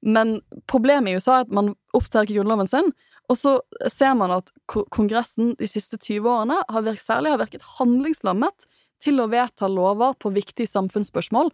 Men 0.00 0.38
problemet 0.70 1.12
i 1.12 1.20
USA 1.20 1.40
er 1.40 1.46
at 1.46 1.52
man 1.52 1.74
oppdager 1.96 2.30
ikke 2.30 2.40
grunnloven 2.40 2.70
sin, 2.70 2.94
og 3.30 3.38
så 3.38 3.56
ser 3.90 4.16
man 4.18 4.32
at 4.34 4.50
Kongressen 4.66 5.54
de 5.60 5.68
siste 5.70 5.98
20 6.00 6.26
årene 6.26 6.56
har 6.66 6.86
virket, 6.86 7.06
særlig 7.06 7.34
har 7.34 7.42
virket 7.44 7.66
handlingslammet 7.78 8.66
til 9.00 9.22
å 9.22 9.28
vedta 9.30 9.70
lover 9.70 10.16
på 10.20 10.32
viktige 10.34 10.68
samfunnsspørsmål 10.70 11.52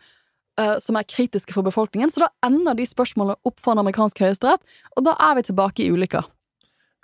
eh, 0.60 0.76
som 0.82 0.98
er 0.98 1.08
kritiske 1.08 1.54
for 1.54 1.66
befolkningen. 1.66 2.10
Så 2.10 2.24
da 2.24 2.30
ender 2.48 2.78
de 2.78 2.88
spørsmålene 2.88 3.36
opp 3.46 3.60
for 3.62 3.74
en 3.74 3.84
amerikansk 3.84 4.24
høyesterett, 4.24 4.64
og 4.96 5.06
da 5.06 5.14
er 5.28 5.38
vi 5.38 5.46
tilbake 5.50 5.84
i 5.84 5.92
ulykka. 5.92 6.24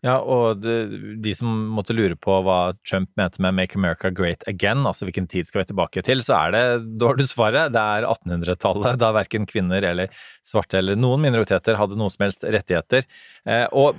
Ja, 0.03 0.17
og 0.19 0.59
de, 0.65 1.17
de 1.23 1.33
som 1.39 1.51
måtte 1.71 1.95
lure 1.95 2.17
på 2.19 2.41
hva 2.43 2.73
Trump 2.83 3.13
mente 3.19 3.39
med 3.45 3.55
'Make 3.55 3.79
America 3.79 4.11
Great 4.11 4.43
Again', 4.51 4.83
altså 4.83 5.07
hvilken 5.07 5.29
tid 5.31 5.47
skal 5.47 5.63
vi 5.63 5.69
tilbake 5.71 6.03
til, 6.03 6.25
så 6.27 6.41
er 6.41 6.51
det, 6.51 6.63
da 6.99 7.13
har 7.13 7.21
du 7.21 7.23
svaret, 7.23 7.71
det 7.71 7.79
er 7.79 8.09
1800-tallet, 8.09 8.99
da 8.99 9.13
verken 9.15 9.47
kvinner 9.47 9.87
eller 9.93 10.11
svarte 10.43 10.81
eller 10.81 10.99
noen 10.99 11.23
minoriteter 11.23 11.79
hadde 11.79 11.95
noen 12.01 12.11
som 12.11 12.27
helst 12.27 12.43
rettigheter. 12.43 13.07
Eh, 13.47 13.69
og 13.71 13.95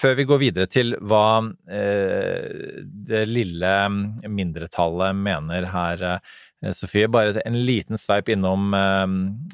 før 0.00 0.16
vi 0.16 0.28
går 0.32 0.40
videre 0.46 0.70
til 0.72 0.96
hva 0.96 1.44
eh, 1.68 2.80
det 2.80 3.26
lille 3.28 3.74
mindretallet 4.24 5.12
mener 5.28 5.68
her, 5.74 6.08
eh, 6.14 6.36
Sofie, 6.74 7.06
bare 7.06 7.38
en 7.46 7.54
liten 7.62 7.98
sveip 8.00 8.28
innom 8.34 8.72
eh, 8.74 9.04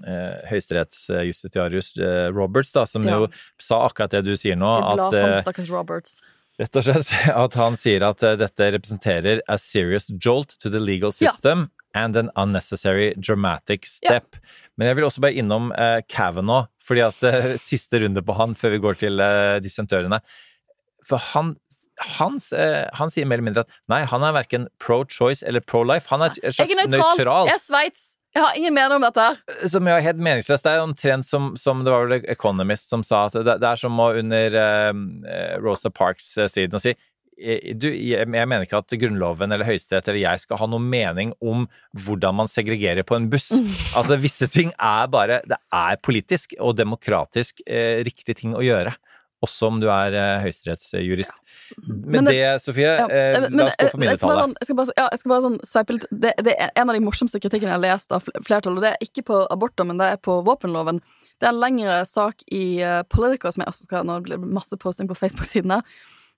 eh, 0.08 0.36
høyesterettsjustitiarius 0.48 1.90
eh, 2.00 2.28
Roberts, 2.32 2.72
da, 2.72 2.86
som 2.88 3.04
Ja. 3.04 3.18
jo 3.18 3.28
sa 3.60 3.82
akkurat 3.88 4.10
det 4.14 4.22
du 4.24 4.32
sier 4.40 4.56
nå. 4.56 4.70
At, 4.70 5.12
eh. 5.12 5.42
Rett 6.58 6.76
og 6.78 6.84
slett 6.86 7.10
at 7.44 7.54
han 7.58 7.76
sier 7.76 8.04
at 8.06 8.22
eh, 8.22 8.36
dette 8.40 8.70
representerer 8.76 9.42
a 9.50 9.58
serious 9.58 10.08
jolt 10.22 10.56
to 10.62 10.70
the 10.70 10.80
legal 10.80 11.12
system 11.12 11.68
and 11.94 12.16
an 12.16 12.30
unnecessary 12.36 13.12
dramatic 13.20 13.84
step. 13.86 14.36
Men 14.78 14.88
jeg 14.88 14.96
vil 14.96 15.04
også 15.10 15.20
bare 15.22 15.36
innom 15.38 15.72
eh, 15.76 16.00
Kavanaugh, 16.08 16.66
fordi 16.82 17.04
at 17.04 17.22
eh, 17.28 17.52
siste 17.68 18.00
runde 18.02 18.22
på 18.24 18.34
han 18.38 18.54
før 18.58 18.70
vi 18.78 18.82
går 18.86 18.94
til 19.04 19.20
eh, 19.20 19.58
dissentørene. 19.62 20.22
For 21.04 21.20
han, 21.34 21.56
hans, 22.18 22.52
eh, 22.52 22.84
han 22.98 23.12
sier 23.12 23.28
mer 23.28 23.38
eller 23.38 23.48
mindre 23.50 23.64
at 23.64 23.80
nei, 23.90 24.02
han 24.10 24.26
er 24.26 24.34
verken 24.36 24.68
pro-choice 24.82 25.46
eller 25.46 25.64
pro-life. 25.64 26.08
Han 26.10 26.26
er 26.26 26.34
et 26.42 26.56
slags 26.56 26.74
nøytral. 26.74 27.16
nøytral. 27.18 27.50
Jeg 27.50 27.60
er 27.60 27.64
Sveits. 27.64 28.04
Jeg 28.34 28.42
har 28.42 28.56
ingen 28.58 28.74
mening 28.74 28.98
om 28.98 29.04
dette 29.04 29.22
her. 29.22 29.68
Som 29.70 29.86
jo 29.86 29.94
er 29.94 30.02
helt 30.02 30.18
meningsløst. 30.18 30.66
Det 30.66 30.74
er 30.74 30.82
omtrent 30.82 31.28
som, 31.28 31.52
som 31.60 31.84
det 31.86 31.92
var 31.94 32.08
vel 32.08 32.24
Economist 32.32 32.90
som 32.90 33.04
sa 33.06 33.28
at 33.28 33.36
det, 33.38 33.60
det 33.62 33.68
er 33.68 33.78
som 33.78 34.00
å 34.02 34.10
under 34.18 34.56
eh, 34.58 35.52
Rosa 35.62 35.92
Parks-striden 35.94 36.80
å 36.80 36.82
si 36.82 36.96
eh, 36.96 37.70
du, 37.78 37.86
jeg 37.94 38.26
mener 38.26 38.66
ikke 38.66 38.80
at 38.82 38.96
Grunnloven 38.98 39.54
eller 39.54 39.68
Høyesterett 39.68 40.10
eller 40.10 40.24
jeg 40.24 40.42
skal 40.42 40.58
ha 40.64 40.68
noen 40.72 40.90
mening 40.90 41.30
om 41.38 41.68
hvordan 41.94 42.40
man 42.42 42.50
segregerer 42.50 43.06
på 43.06 43.20
en 43.20 43.30
buss. 43.30 43.52
Altså, 43.94 44.18
visse 44.18 44.50
ting 44.50 44.74
er 44.82 45.06
bare 45.06 45.38
Det 45.46 45.60
er 45.70 46.02
politisk 46.02 46.56
og 46.58 46.74
demokratisk 46.80 47.62
eh, 47.68 48.02
riktig 48.02 48.40
ting 48.42 48.58
å 48.58 48.66
gjøre. 48.66 48.96
Også 49.44 49.68
om 49.68 49.80
du 49.82 49.86
er 49.92 50.14
eh, 50.16 50.42
høyesterettsjurist. 50.44 51.34
Men 51.86 52.24
det, 52.28 52.38
Sofie, 52.64 52.94
eh, 53.04 53.40
men- 53.40 53.56
la 53.58 53.66
oss 53.68 53.76
gå 53.80 53.90
på 53.92 53.98
men- 54.00 54.08
jeg 54.08 54.18
skal 54.18 54.28
bare 54.28 54.36
mindretallet. 54.38 54.44
sånn- 54.44 54.56
Jeg 54.60 54.66
skal 54.68 54.76
bare, 54.80 54.94
ja, 54.96 55.08
jeg 55.12 55.20
skal 55.20 55.32
bare 55.34 55.44
sånn 55.46 55.58
sveipe 55.72 55.96
litt 55.98 56.06
det, 56.10 56.56
er 56.58 56.70
En 56.76 56.90
av 56.90 56.94
de 56.96 57.04
morsomste 57.04 57.40
kritikkene 57.42 57.72
jeg 57.72 57.76
har 57.76 57.84
lest 57.84 58.12
av 58.12 58.24
fl- 58.24 58.40
flertallet, 58.46 58.76
og 58.78 58.82
det 58.82 58.92
er 58.94 59.04
ikke 59.06 59.24
på 59.30 59.42
abortdommen, 59.50 59.98
det 59.98 60.12
er 60.12 60.16
på 60.24 60.38
våpenloven. 60.44 61.00
Det 61.40 61.48
er 61.48 61.52
en 61.52 61.60
lengre 61.60 62.00
sak 62.06 62.42
i 62.50 62.80
Politico 63.10 63.50
som 63.50 63.62
jeg 63.64 63.72
også 63.72 63.84
skal 63.88 64.04
Nå 64.04 64.20
blir 64.22 64.38
det 64.38 64.48
masse 64.48 64.76
posting 64.78 65.08
på 65.08 65.16
Facebook-siden 65.18 65.70
her. 65.72 65.82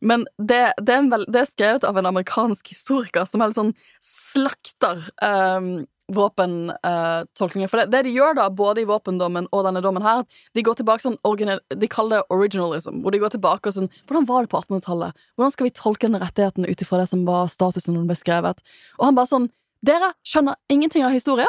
Men 0.02 0.26
det, 0.38 0.74
det, 0.82 0.92
er 0.92 1.08
vel, 1.08 1.24
det 1.24 1.40
er 1.40 1.46
skrevet 1.48 1.84
av 1.84 1.96
en 1.96 2.04
amerikansk 2.10 2.68
historiker 2.68 3.24
som 3.26 3.40
helt 3.40 3.56
sånn 3.56 3.72
slakter 4.02 5.00
um, 5.22 5.86
våpentolkninger. 6.12 7.70
For 7.70 7.82
det, 7.82 7.90
det 7.90 8.02
de 8.06 8.14
gjør 8.14 8.36
da, 8.38 8.46
både 8.50 8.82
i 8.82 8.88
våpendommen 8.88 9.48
og 9.50 9.64
denne 9.66 9.82
dommen 9.82 10.04
her, 10.06 10.22
de 10.54 10.62
går 10.66 10.78
tilbake 10.78 11.02
sånn 11.02 11.18
De 11.18 11.88
kaller 11.90 12.20
det 12.20 12.34
originalism, 12.34 13.00
hvor 13.02 13.14
de 13.14 13.20
går 13.22 13.34
tilbake 13.34 13.70
og 13.70 13.74
sånn 13.74 13.90
Hvordan 14.06 14.28
var 14.28 14.46
det 14.46 14.52
på 14.52 14.60
1800-tallet? 14.62 15.16
Hvordan 15.34 15.54
skal 15.54 15.66
vi 15.66 15.74
tolke 15.74 16.06
den 16.06 16.20
rettigheten 16.22 16.68
ut 16.68 16.82
ifra 16.82 17.02
det 17.02 17.08
som 17.10 17.24
var 17.26 17.50
statusen 17.50 17.98
den 17.98 18.06
ble 18.06 18.18
skrevet? 18.18 18.62
Og 19.00 19.08
han 19.08 19.18
bare 19.18 19.32
sånn 19.32 19.50
Dere 19.86 20.14
skjønner 20.26 20.56
ingenting 20.72 21.04
av 21.06 21.14
historie? 21.14 21.46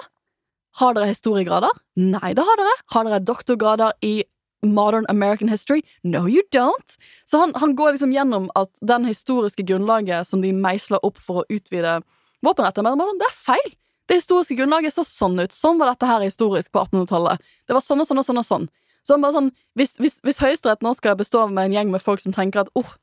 Har 0.78 0.93
dere 0.93 1.10
historiegrader? 1.10 1.72
Nei, 1.97 2.34
det 2.38 2.43
har 2.45 2.60
dere. 2.60 2.74
Har 2.93 3.08
dere 3.08 3.24
doktorgrader 3.24 3.95
i 4.05 4.20
modern 4.62 5.08
American 5.10 5.49
history? 5.49 5.82
No, 6.03 6.28
you 6.28 6.43
don't. 6.53 6.97
Så 7.26 7.39
han, 7.41 7.55
han 7.58 7.74
går 7.80 7.95
liksom 7.95 8.14
gjennom 8.14 8.51
at 8.60 8.70
den 8.86 9.08
historiske 9.10 9.66
grunnlaget 9.66 10.28
som 10.28 10.43
de 10.43 10.51
meisler 10.53 11.01
opp 11.08 11.18
for 11.24 11.41
å 11.41 11.47
utvide 11.49 11.97
han 11.97 12.05
bare 12.45 12.74
sånn, 12.76 13.18
det 13.18 13.26
er 13.26 13.34
feil. 13.34 13.72
Det 14.08 14.20
historiske 14.22 14.55
grunnlaget 14.55 14.95
så 14.95 15.03
sånn 15.08 15.39
ut. 15.39 15.55
Sånn 15.55 15.80
var 15.82 15.91
dette 15.91 16.08
her 16.08 16.24
historisk 16.24 16.72
på 16.72 16.86
1800-tallet. 16.86 17.43
Det 17.68 17.76
var 17.76 17.84
sånn 17.84 18.03
og 18.03 18.08
sånn 18.08 18.22
og 18.22 18.28
sånn 18.28 18.41
og 18.41 18.47
sånn. 18.47 18.70
Så 19.08 19.18
bare 19.24 19.36
sånn, 19.36 19.51
hvis, 19.80 19.95
hvis, 20.01 20.18
hvis 20.26 20.39
Høyesterett 20.43 20.84
nå 20.84 20.93
skal 20.97 21.18
bestå 21.20 21.45
med 21.51 21.70
en 21.70 21.76
gjeng 21.76 21.91
med 21.93 22.03
folk 22.03 22.24
som 22.24 22.34
tenker 22.36 22.66
at 22.66 22.72
oh, 22.80 22.95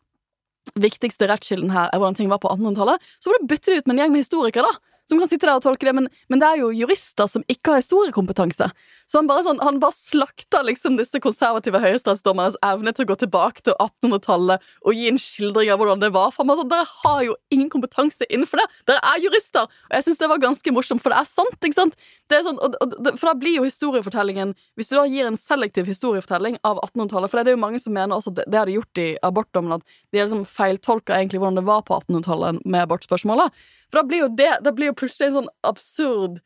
viktigste 0.81 1.29
rettskilden 1.29 1.73
her 1.73 1.91
er 1.93 2.01
hvordan 2.01 2.17
ting 2.19 2.33
var 2.33 2.41
på 2.43 2.51
1800-tallet, 2.53 3.05
så 3.21 3.31
må 3.31 3.41
du 3.41 3.49
bytte 3.53 3.73
det 3.73 3.79
ut 3.83 3.89
med 3.89 3.97
en 3.97 4.03
gjeng 4.05 4.17
med 4.17 4.25
historikere, 4.25 4.69
da. 4.69 4.94
Som 5.09 5.21
kan 5.21 5.29
sitte 5.29 5.45
der 5.45 5.59
og 5.59 5.65
tolke 5.65 5.85
det, 5.85 5.93
men, 5.97 6.09
men 6.33 6.41
det 6.41 6.49
er 6.49 6.61
jo 6.63 6.71
jurister 6.73 7.29
som 7.29 7.45
ikke 7.51 7.75
har 7.75 7.83
historiekompetanse. 7.83 8.71
Så 9.05 9.21
han 9.21 9.29
bare, 9.29 9.45
sånn, 9.45 9.61
han 9.61 9.81
bare 9.83 9.93
slakter 9.97 10.65
liksom 10.65 10.97
disse 10.97 11.21
konservative 11.21 11.81
høyesterettsdommernes 11.83 12.57
evne 12.65 12.95
til 12.97 13.05
å 13.05 13.11
gå 13.13 13.19
tilbake 13.21 13.65
til 13.67 13.77
1800-tallet 13.77 14.65
og 14.81 14.97
gi 14.97 15.11
en 15.11 15.21
skildring 15.21 15.73
av 15.75 15.83
hvordan 15.83 16.01
det 16.01 16.11
var. 16.15 16.33
For 16.33 16.43
han 16.43 16.53
bare 16.53 16.63
sånn, 16.63 16.73
Dere 16.73 16.89
har 17.05 17.21
jo 17.27 17.37
ingen 17.53 17.69
kompetanse 17.73 18.29
innenfor 18.31 18.63
det! 18.63 18.67
Dere 18.89 19.05
er 19.13 19.21
jurister! 19.27 19.69
Og 19.91 19.99
jeg 19.99 20.09
syns 20.09 20.23
det 20.23 20.31
var 20.33 20.41
ganske 20.43 20.75
morsomt, 20.75 21.05
for 21.05 21.13
det 21.13 21.21
er 21.21 21.29
sant, 21.29 21.59
ikke 21.61 21.77
sant? 21.77 22.01
Sånn, 22.33 22.59
og, 22.65 22.79
og, 22.81 22.97
for 23.21 23.29
da 23.29 23.37
blir 23.39 23.59
jo 23.61 23.67
historiefortellingen 23.67 24.55
Hvis 24.79 24.89
du 24.91 24.97
da 24.97 25.05
gir 25.07 25.29
en 25.29 25.37
selektiv 25.39 25.87
historiefortelling 25.87 26.57
av 26.67 26.81
1800-tallet 26.81 27.31
For 27.31 27.39
det 27.39 27.53
er 27.53 27.55
jo 27.55 27.61
mange 27.63 27.79
som 27.83 27.95
mener 27.95 28.17
også 28.17 28.33
det, 28.35 28.47
det 28.51 28.59
har 28.59 28.73
gjort 28.73 29.01
i 29.01 29.07
abortdommen, 29.23 29.77
at 29.77 29.85
de 30.11 30.23
liksom 30.23 30.43
feiltolka 30.49 31.19
egentlig 31.19 31.43
hvordan 31.43 31.61
det 31.61 31.67
var 31.69 31.85
på 31.87 32.01
1800-tallet 32.01 32.65
med 32.65 32.87
abortspørsmålet. 32.87 33.53
For 33.91 34.01
da 34.01 34.07
blir 34.09 34.25
jo 34.25 34.29
det 34.29 34.59
Det 34.65 34.73
blir 34.75 34.91
jo 34.93 34.97
plutselig 34.99 35.29
en 35.31 35.39
sånn 35.43 35.49
absurd 35.65 36.41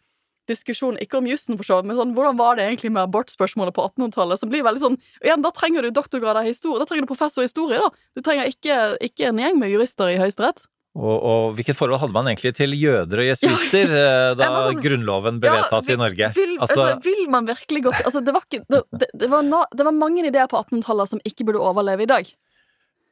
diskusjon, 0.49 0.97
ikke 0.97 1.19
om 1.19 1.27
jussen, 1.29 1.59
for 1.61 1.67
så 1.69 1.77
vidt, 1.77 1.91
men 1.91 1.97
sånn, 1.99 2.15
hvordan 2.17 2.39
var 2.39 2.57
det 2.57 2.65
egentlig 2.65 2.89
med 2.95 3.03
abortspørsmålet 3.05 3.75
på 3.77 3.83
1800-tallet? 3.85 4.41
Som 4.41 4.49
blir 4.49 4.63
veldig 4.65 4.81
sånn 4.81 4.95
igjen, 5.21 5.43
Da 5.45 5.51
trenger 5.53 5.83
du 5.85 5.91
doktorgrad 5.93 6.39
av 6.41 6.47
historie. 6.49 6.79
Da 6.81 6.87
trenger 6.89 7.05
du 7.05 7.11
professor 7.11 7.43
i 7.45 7.49
historie. 7.51 7.77
da 7.77 7.91
Du 8.17 8.23
trenger 8.25 8.49
ikke, 8.49 8.97
ikke 9.05 9.29
en 9.29 9.37
gjeng 9.43 9.59
med 9.61 9.69
jurister 9.75 10.09
i 10.09 10.17
Høyesterett. 10.17 10.65
Og, 10.97 11.21
og 11.23 11.53
hvilket 11.55 11.77
forhold 11.77 12.01
hadde 12.01 12.17
man 12.17 12.27
egentlig 12.27 12.55
til 12.57 12.73
jøder 12.75 13.21
og 13.21 13.27
jesuitter 13.29 13.93
ja. 13.99 14.35
da 14.35 14.47
sånn- 14.71 14.81
grunnloven 14.83 15.37
ble 15.39 15.51
Ja, 15.53 15.59
vedtatt 15.61 15.93
i 15.93 15.99
Norge? 16.01 16.31
Vil, 16.35 16.57
altså, 16.65 16.81
Altså, 16.81 17.03
vil 17.05 17.29
man 17.31 17.47
virkelig 17.47 17.83
til 17.85 17.93
altså, 18.09 18.25
det, 18.25 18.33
var 18.35 18.43
ikke, 18.49 18.65
det, 18.73 19.11
det, 19.21 19.29
var 19.31 19.43
no, 19.47 19.61
det 19.77 19.85
var 19.85 19.93
mange 19.95 20.25
ideer 20.27 20.49
på 20.49 20.57
1800-tallet 20.65 21.13
som 21.13 21.21
ikke 21.29 21.45
burde 21.45 21.61
overleve 21.61 22.03
i 22.03 22.09
dag. 22.09 22.33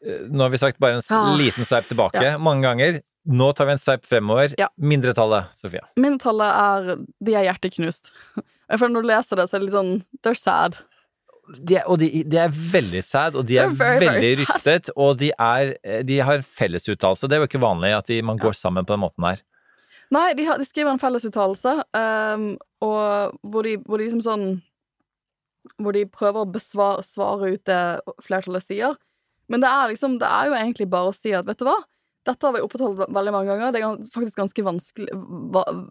nå 0.07 0.41
har 0.43 0.51
vi 0.51 0.59
sagt 0.65 0.81
bare 0.81 0.99
en 0.99 1.05
Ah. 1.13 1.37
liten 1.37 1.65
sveip 1.69 1.87
tilbake 1.93 2.23
Ja. 2.25 2.39
mange 2.39 2.63
ganger. 2.65 3.03
Nå 3.27 3.53
tar 3.59 3.67
vi 3.67 3.75
en 3.75 3.81
sveip 3.83 4.05
fremover. 4.07 4.55
Ja. 4.61 4.69
Mindretallet, 4.79 5.51
Sofia. 5.59 5.83
Mindretallet 5.99 6.61
er 6.63 7.07
De 7.27 7.35
er 7.35 7.49
hjerteknust. 7.49 8.13
Når 8.71 9.01
du 9.03 9.09
leser 9.09 9.41
det, 9.41 9.49
så 9.49 9.57
er 9.57 9.63
det 9.63 9.67
litt 9.69 9.77
sånn 9.77 9.97
They're 10.23 10.39
sad. 10.39 10.79
De 11.47 11.77
er, 11.79 11.85
og 11.87 12.01
de, 12.03 12.09
de 12.27 12.39
er 12.43 12.51
veldig 12.51 13.03
sad, 13.07 13.37
og 13.39 13.47
de 13.47 13.61
er 13.63 13.71
very, 13.71 14.01
veldig 14.03 14.07
very 14.19 14.39
rystet, 14.41 14.89
og 14.99 15.21
de, 15.21 15.29
er, 15.31 15.77
de 16.03 16.17
har 16.27 16.43
fellesuttalelse. 16.43 17.29
Det 17.31 17.37
er 17.37 17.45
jo 17.45 17.47
ikke 17.47 17.63
vanlig 17.63 17.93
at 17.95 18.11
de, 18.11 18.19
man 18.27 18.41
går 18.41 18.57
sammen 18.59 18.87
på 18.87 18.97
den 18.97 19.05
måten 19.05 19.29
her. 19.29 19.45
Nei, 20.11 20.33
de, 20.39 20.47
har, 20.47 20.63
skriver 20.67 20.91
en 20.91 21.03
fellesuttalelse, 21.03 21.77
um, 21.95 22.49
og 22.83 23.39
hvor 23.47 23.67
de, 23.67 23.77
hvor 23.87 23.99
de 23.99 24.09
liksom 24.09 24.23
sånn 24.27 24.47
Hvor 25.83 25.97
de 25.97 26.05
prøver 26.07 26.45
å 26.45 26.51
besvare 26.51 27.03
svare 27.03 27.49
ut 27.57 27.63
det 27.67 27.81
flertallet 28.23 28.63
sier. 28.63 28.99
Men 29.51 29.63
det 29.63 29.71
er 29.71 29.91
liksom 29.91 30.19
Det 30.21 30.29
er 30.29 30.51
jo 30.51 30.59
egentlig 30.59 30.87
bare 30.91 31.11
å 31.11 31.17
si 31.17 31.33
at 31.35 31.47
vet 31.47 31.59
du 31.59 31.67
hva? 31.67 31.79
Dette 32.27 32.47
har 32.47 32.57
vi 32.57 32.63
opprettholdt 32.65 33.13
veldig 33.15 33.33
mange 33.35 33.53
ganger. 33.53 33.73
Det 33.73 33.83
er 33.83 34.01
faktisk 34.15 34.41
ganske 34.41 34.63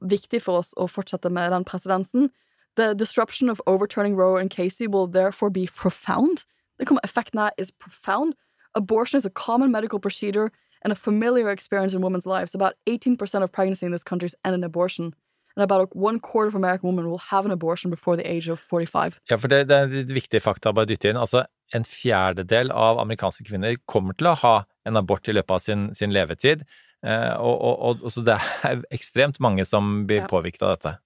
viktig 0.03 0.41
for 0.43 0.61
oss 0.61 0.73
å 0.75 0.87
fortsette 0.91 1.31
med 1.31 1.53
den 1.55 1.63
presedensen. 1.67 2.29
The 2.75 2.93
disruption 2.93 3.49
of 3.49 3.61
overturning 3.65 4.17
Roe 4.19 4.35
and 4.35 4.51
Casey 4.51 4.87
will 4.87 5.07
therefore 5.07 5.49
be 5.49 5.67
profound. 5.67 6.43
Kommer 6.83 7.01
effekten 7.07 7.39
her 7.39 7.51
is 7.57 7.71
profound. 7.71 8.35
Abortion 8.75 9.17
is 9.17 9.25
a 9.25 9.29
common 9.29 9.71
medical 9.71 9.99
procedure 9.99 10.51
and 10.83 10.91
a 10.91 10.95
familiar 10.95 11.49
experience 11.49 11.93
in 11.95 12.01
women's 12.01 12.25
lives. 12.25 12.53
About 12.53 12.73
18% 12.85 13.41
of 13.41 13.51
pregnancy 13.51 13.85
in 13.85 13.93
this 13.93 14.03
country 14.03 14.27
is 14.27 14.35
end 14.43 14.55
in 14.55 14.63
abortion. 14.63 15.15
And 15.55 15.63
about 15.63 15.95
one 15.95 16.19
quarter 16.19 16.49
of 16.49 16.55
American 16.55 16.89
women 16.89 17.09
will 17.09 17.23
have 17.31 17.45
an 17.45 17.51
abortion 17.51 17.89
before 17.89 18.17
the 18.17 18.29
age 18.29 18.49
of 18.49 18.59
45. 18.59 19.21
Ja, 19.29 19.37
for 19.37 19.47
det, 19.47 19.69
det 19.69 19.75
er 19.77 20.01
et 20.01 20.11
viktig 20.11 20.41
fakta 20.43 20.73
å 20.73 20.75
bare 20.75 20.89
dytte 20.91 21.09
inn. 21.09 21.17
Altså, 21.17 21.45
en 21.73 21.83
fjerdedel 21.83 22.71
av 22.71 22.99
amerikanske 23.01 23.45
kvinner 23.47 23.75
kommer 23.89 24.13
til 24.13 24.27
å 24.27 24.35
ha 24.43 24.55
en 24.85 24.97
abort 24.97 25.27
i 25.27 25.33
løpet 25.33 25.51
av 25.55 25.59
sin, 25.63 25.87
sin 25.97 26.13
levetid. 26.13 26.61
Eh, 27.05 27.33
og, 27.41 27.55
og, 27.61 28.03
og, 28.03 28.11
så 28.13 28.21
det 28.25 28.37
er 28.65 28.83
ekstremt 28.93 29.39
mange 29.39 29.65
som 29.65 30.05
blir 30.07 30.23
Ja. 30.23 30.27
påvirket 30.29 30.61
av 30.63 30.75
dette. 30.77 30.97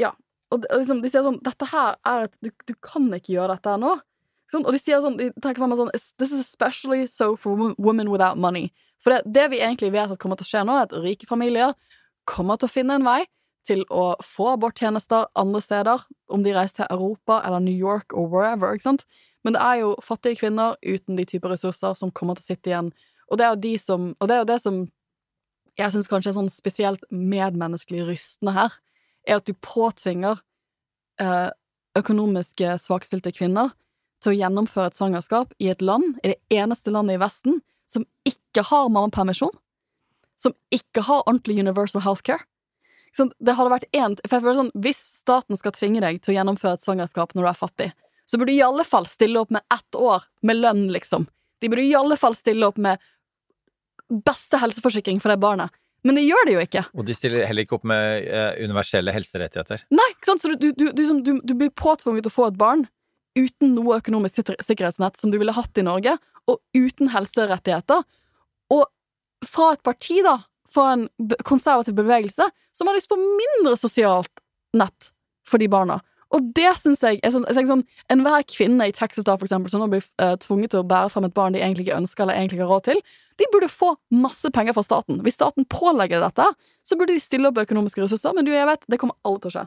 Ja. 0.00 0.12
Og 0.52 0.64
liksom, 0.70 1.00
de 1.02 1.08
sier 1.08 1.22
sånn 1.24 1.38
Dette 1.42 1.66
her 1.70 1.96
er 2.06 2.24
et 2.26 2.34
Du, 2.44 2.50
du 2.68 2.74
kan 2.84 3.06
ikke 3.16 3.32
gjøre 3.34 3.54
dette 3.56 3.70
her 3.70 3.78
nå. 3.80 3.94
Sånn, 4.52 4.66
og 4.68 4.72
de 4.76 4.78
sier 4.78 5.00
sånn 5.00 5.16
De 5.16 5.30
trekker 5.40 5.62
frem 5.62 5.72
sånn 5.78 5.90
This 6.18 6.32
is 6.32 6.40
especially 6.40 7.06
so 7.06 7.34
for 7.36 7.56
women- 7.56 7.74
women 7.78 8.10
without 8.12 8.36
money. 8.36 8.68
For 9.00 9.10
det, 9.14 9.22
det 9.32 9.46
vi 9.50 9.62
egentlig 9.64 9.92
vet 9.92 10.10
at 10.12 10.18
kommer 10.20 10.36
til 10.36 10.44
å 10.44 10.50
skje 10.52 10.64
nå, 10.68 10.76
er 10.76 10.88
at 10.88 10.92
rike 11.04 11.26
familier 11.28 11.72
kommer 12.28 12.56
til 12.60 12.68
å 12.68 12.72
finne 12.72 12.94
en 13.00 13.04
vei 13.04 13.24
til 13.64 13.82
å 13.88 14.14
få 14.20 14.50
aborttjenester 14.58 15.26
andre 15.40 15.60
steder, 15.64 16.02
om 16.28 16.42
de 16.44 16.52
reiser 16.52 16.82
til 16.82 16.90
Europa 16.92 17.38
eller 17.46 17.60
New 17.64 17.74
York 17.76 18.12
eller 18.12 18.28
wherever. 18.28 18.74
ikke 18.76 18.90
sant? 18.90 19.06
Men 19.44 19.56
det 19.56 19.62
er 19.62 19.80
jo 19.82 19.94
fattige 20.02 20.40
kvinner 20.40 20.78
uten 20.80 21.18
de 21.18 21.26
typer 21.28 21.52
ressurser 21.52 21.96
som 21.98 22.12
kommer 22.12 22.38
til 22.38 22.46
å 22.46 22.50
sitte 22.52 22.72
igjen. 22.72 22.92
Og 23.28 23.38
det 23.38 23.46
er 23.46 23.52
jo 23.54 23.62
de 23.64 23.74
som 23.80 24.06
det 24.24 24.36
er 24.36 24.42
jo 24.44 24.50
det 24.52 24.60
som 24.62 24.84
jeg 25.74 25.90
syns 25.90 26.08
kanskje 26.10 26.30
er 26.30 26.38
sånn 26.38 26.52
spesielt 26.52 27.02
medmenneskelig 27.10 28.04
rystende 28.06 28.54
her, 28.54 28.76
er 29.26 29.40
at 29.40 29.48
du 29.48 29.56
påtvinger 29.58 30.38
eh, 31.20 31.50
økonomiske 31.98 32.76
svakstilte 32.82 33.32
kvinner 33.34 33.72
til 34.22 34.32
å 34.32 34.38
gjennomføre 34.38 34.92
et 34.92 34.98
svangerskap 34.98 35.52
i 35.58 35.70
et 35.72 35.82
land, 35.82 36.16
i 36.22 36.32
det 36.32 36.60
eneste 36.60 36.94
landet 36.94 37.18
i 37.18 37.22
Vesten, 37.22 37.60
som 37.90 38.06
ikke 38.28 38.64
har 38.70 38.88
mammapermisjon, 38.88 39.52
som 40.38 40.54
ikke 40.74 41.04
har 41.08 41.24
ordentlig 41.26 41.58
universal 41.60 42.04
healthcare. 42.06 42.46
Det 43.14 43.54
hadde 43.54 43.70
vært 43.70 43.90
en, 43.94 44.16
for 44.24 44.36
jeg 44.36 44.42
føler 44.42 44.56
sånn, 44.58 44.72
Hvis 44.82 45.00
staten 45.20 45.58
skal 45.58 45.74
tvinge 45.76 46.00
deg 46.02 46.18
til 46.22 46.32
å 46.32 46.38
gjennomføre 46.38 46.78
et 46.78 46.82
svangerskap 46.82 47.34
når 47.34 47.44
du 47.44 47.50
er 47.50 47.58
fattig, 47.58 47.90
så 48.24 48.38
burde 48.38 48.52
de 48.52 48.58
i 48.58 48.66
alle 48.66 48.84
fall 48.88 49.06
stille 49.10 49.40
opp 49.40 49.52
med 49.54 49.64
ett 49.74 49.98
år 49.98 50.24
med 50.42 50.60
lønn, 50.60 50.86
liksom. 50.92 51.26
De 51.60 51.70
burde 51.70 51.84
i 51.84 51.94
alle 51.96 52.16
fall 52.20 52.36
stille 52.36 52.66
opp 52.66 52.80
med 52.80 53.02
beste 54.24 54.60
helseforsikring 54.60 55.20
for 55.20 55.32
det 55.32 55.40
barnet. 55.42 55.72
Men 56.04 56.18
det 56.18 56.26
gjør 56.26 56.46
de 56.46 56.56
jo 56.56 56.64
ikke. 56.64 56.82
Og 56.92 57.06
de 57.08 57.14
stiller 57.16 57.46
heller 57.48 57.64
ikke 57.64 57.78
opp 57.78 57.86
med 57.88 58.26
eh, 58.28 58.58
universelle 58.64 59.12
helserettigheter. 59.14 59.86
Nei, 59.94 60.08
ikke 60.12 60.28
sant? 60.28 60.42
Så 60.42 60.52
du, 60.52 60.68
du, 60.76 60.90
du, 60.92 61.04
du, 61.24 61.30
du 61.40 61.54
blir 61.56 61.72
påtvunget 61.72 62.28
å 62.28 62.32
få 62.32 62.50
et 62.50 62.58
barn 62.60 62.84
uten 63.34 63.72
noe 63.74 63.98
økonomisk 63.98 64.52
sikkerhetsnett 64.62 65.16
som 65.18 65.32
du 65.32 65.40
ville 65.40 65.54
hatt 65.56 65.80
i 65.80 65.86
Norge, 65.86 66.18
og 66.46 66.60
uten 66.76 67.08
helserettigheter. 67.10 68.04
Og 68.74 68.84
fra 69.48 69.72
et 69.74 69.82
parti, 69.86 70.20
da, 70.24 70.38
fra 70.70 70.92
en 70.94 71.08
konservativ 71.46 71.96
bevegelse, 71.98 72.46
som 72.72 72.90
har 72.90 72.98
lyst 72.98 73.10
på 73.10 73.18
mindre 73.18 73.74
sosialt 73.80 74.44
nett 74.76 75.10
for 75.48 75.62
de 75.62 75.70
barna. 75.72 75.98
Og 76.32 76.48
det 76.56 76.70
syns 76.80 77.02
jeg 77.04 77.20
er 77.22 77.34
sånn, 77.34 77.44
jeg 77.48 77.58
tenker 77.58 77.74
sånn 77.74 77.84
Enhver 78.12 78.46
kvinne 78.48 78.88
i 78.88 78.94
Texas 78.96 79.26
da, 79.26 79.36
for 79.36 79.46
eksempel, 79.48 79.72
som 79.72 79.82
nå 79.82 79.90
blir 79.92 80.04
eh, 80.22 80.34
tvunget 80.40 80.72
til 80.74 80.82
å 80.82 80.88
bære 80.88 81.12
frem 81.12 81.28
et 81.28 81.36
barn 81.36 81.54
de 81.54 81.60
egentlig 81.62 81.86
ikke 81.88 81.98
ønsker 82.00 82.24
eller 82.24 82.40
egentlig 82.40 82.58
ikke 82.58 82.68
har 82.68 82.74
råd 82.74 82.86
til, 82.88 83.02
de 83.42 83.48
burde 83.50 83.68
få 83.70 83.90
masse 84.14 84.50
penger 84.54 84.76
fra 84.76 84.84
staten. 84.86 85.18
Hvis 85.26 85.36
staten 85.38 85.66
pålegger 85.70 86.22
dette, 86.22 86.46
så 86.86 86.98
burde 86.98 87.16
de 87.16 87.22
stille 87.22 87.50
opp 87.50 87.58
økonomiske 87.64 88.04
ressurser, 88.04 88.34
men 88.36 88.46
du, 88.46 88.52
jeg 88.54 88.68
vet, 88.68 88.86
det 88.90 89.00
kommer 89.02 89.18
aldri 89.26 89.44
til 89.44 89.50
å 89.50 89.54
skje. 89.56 89.64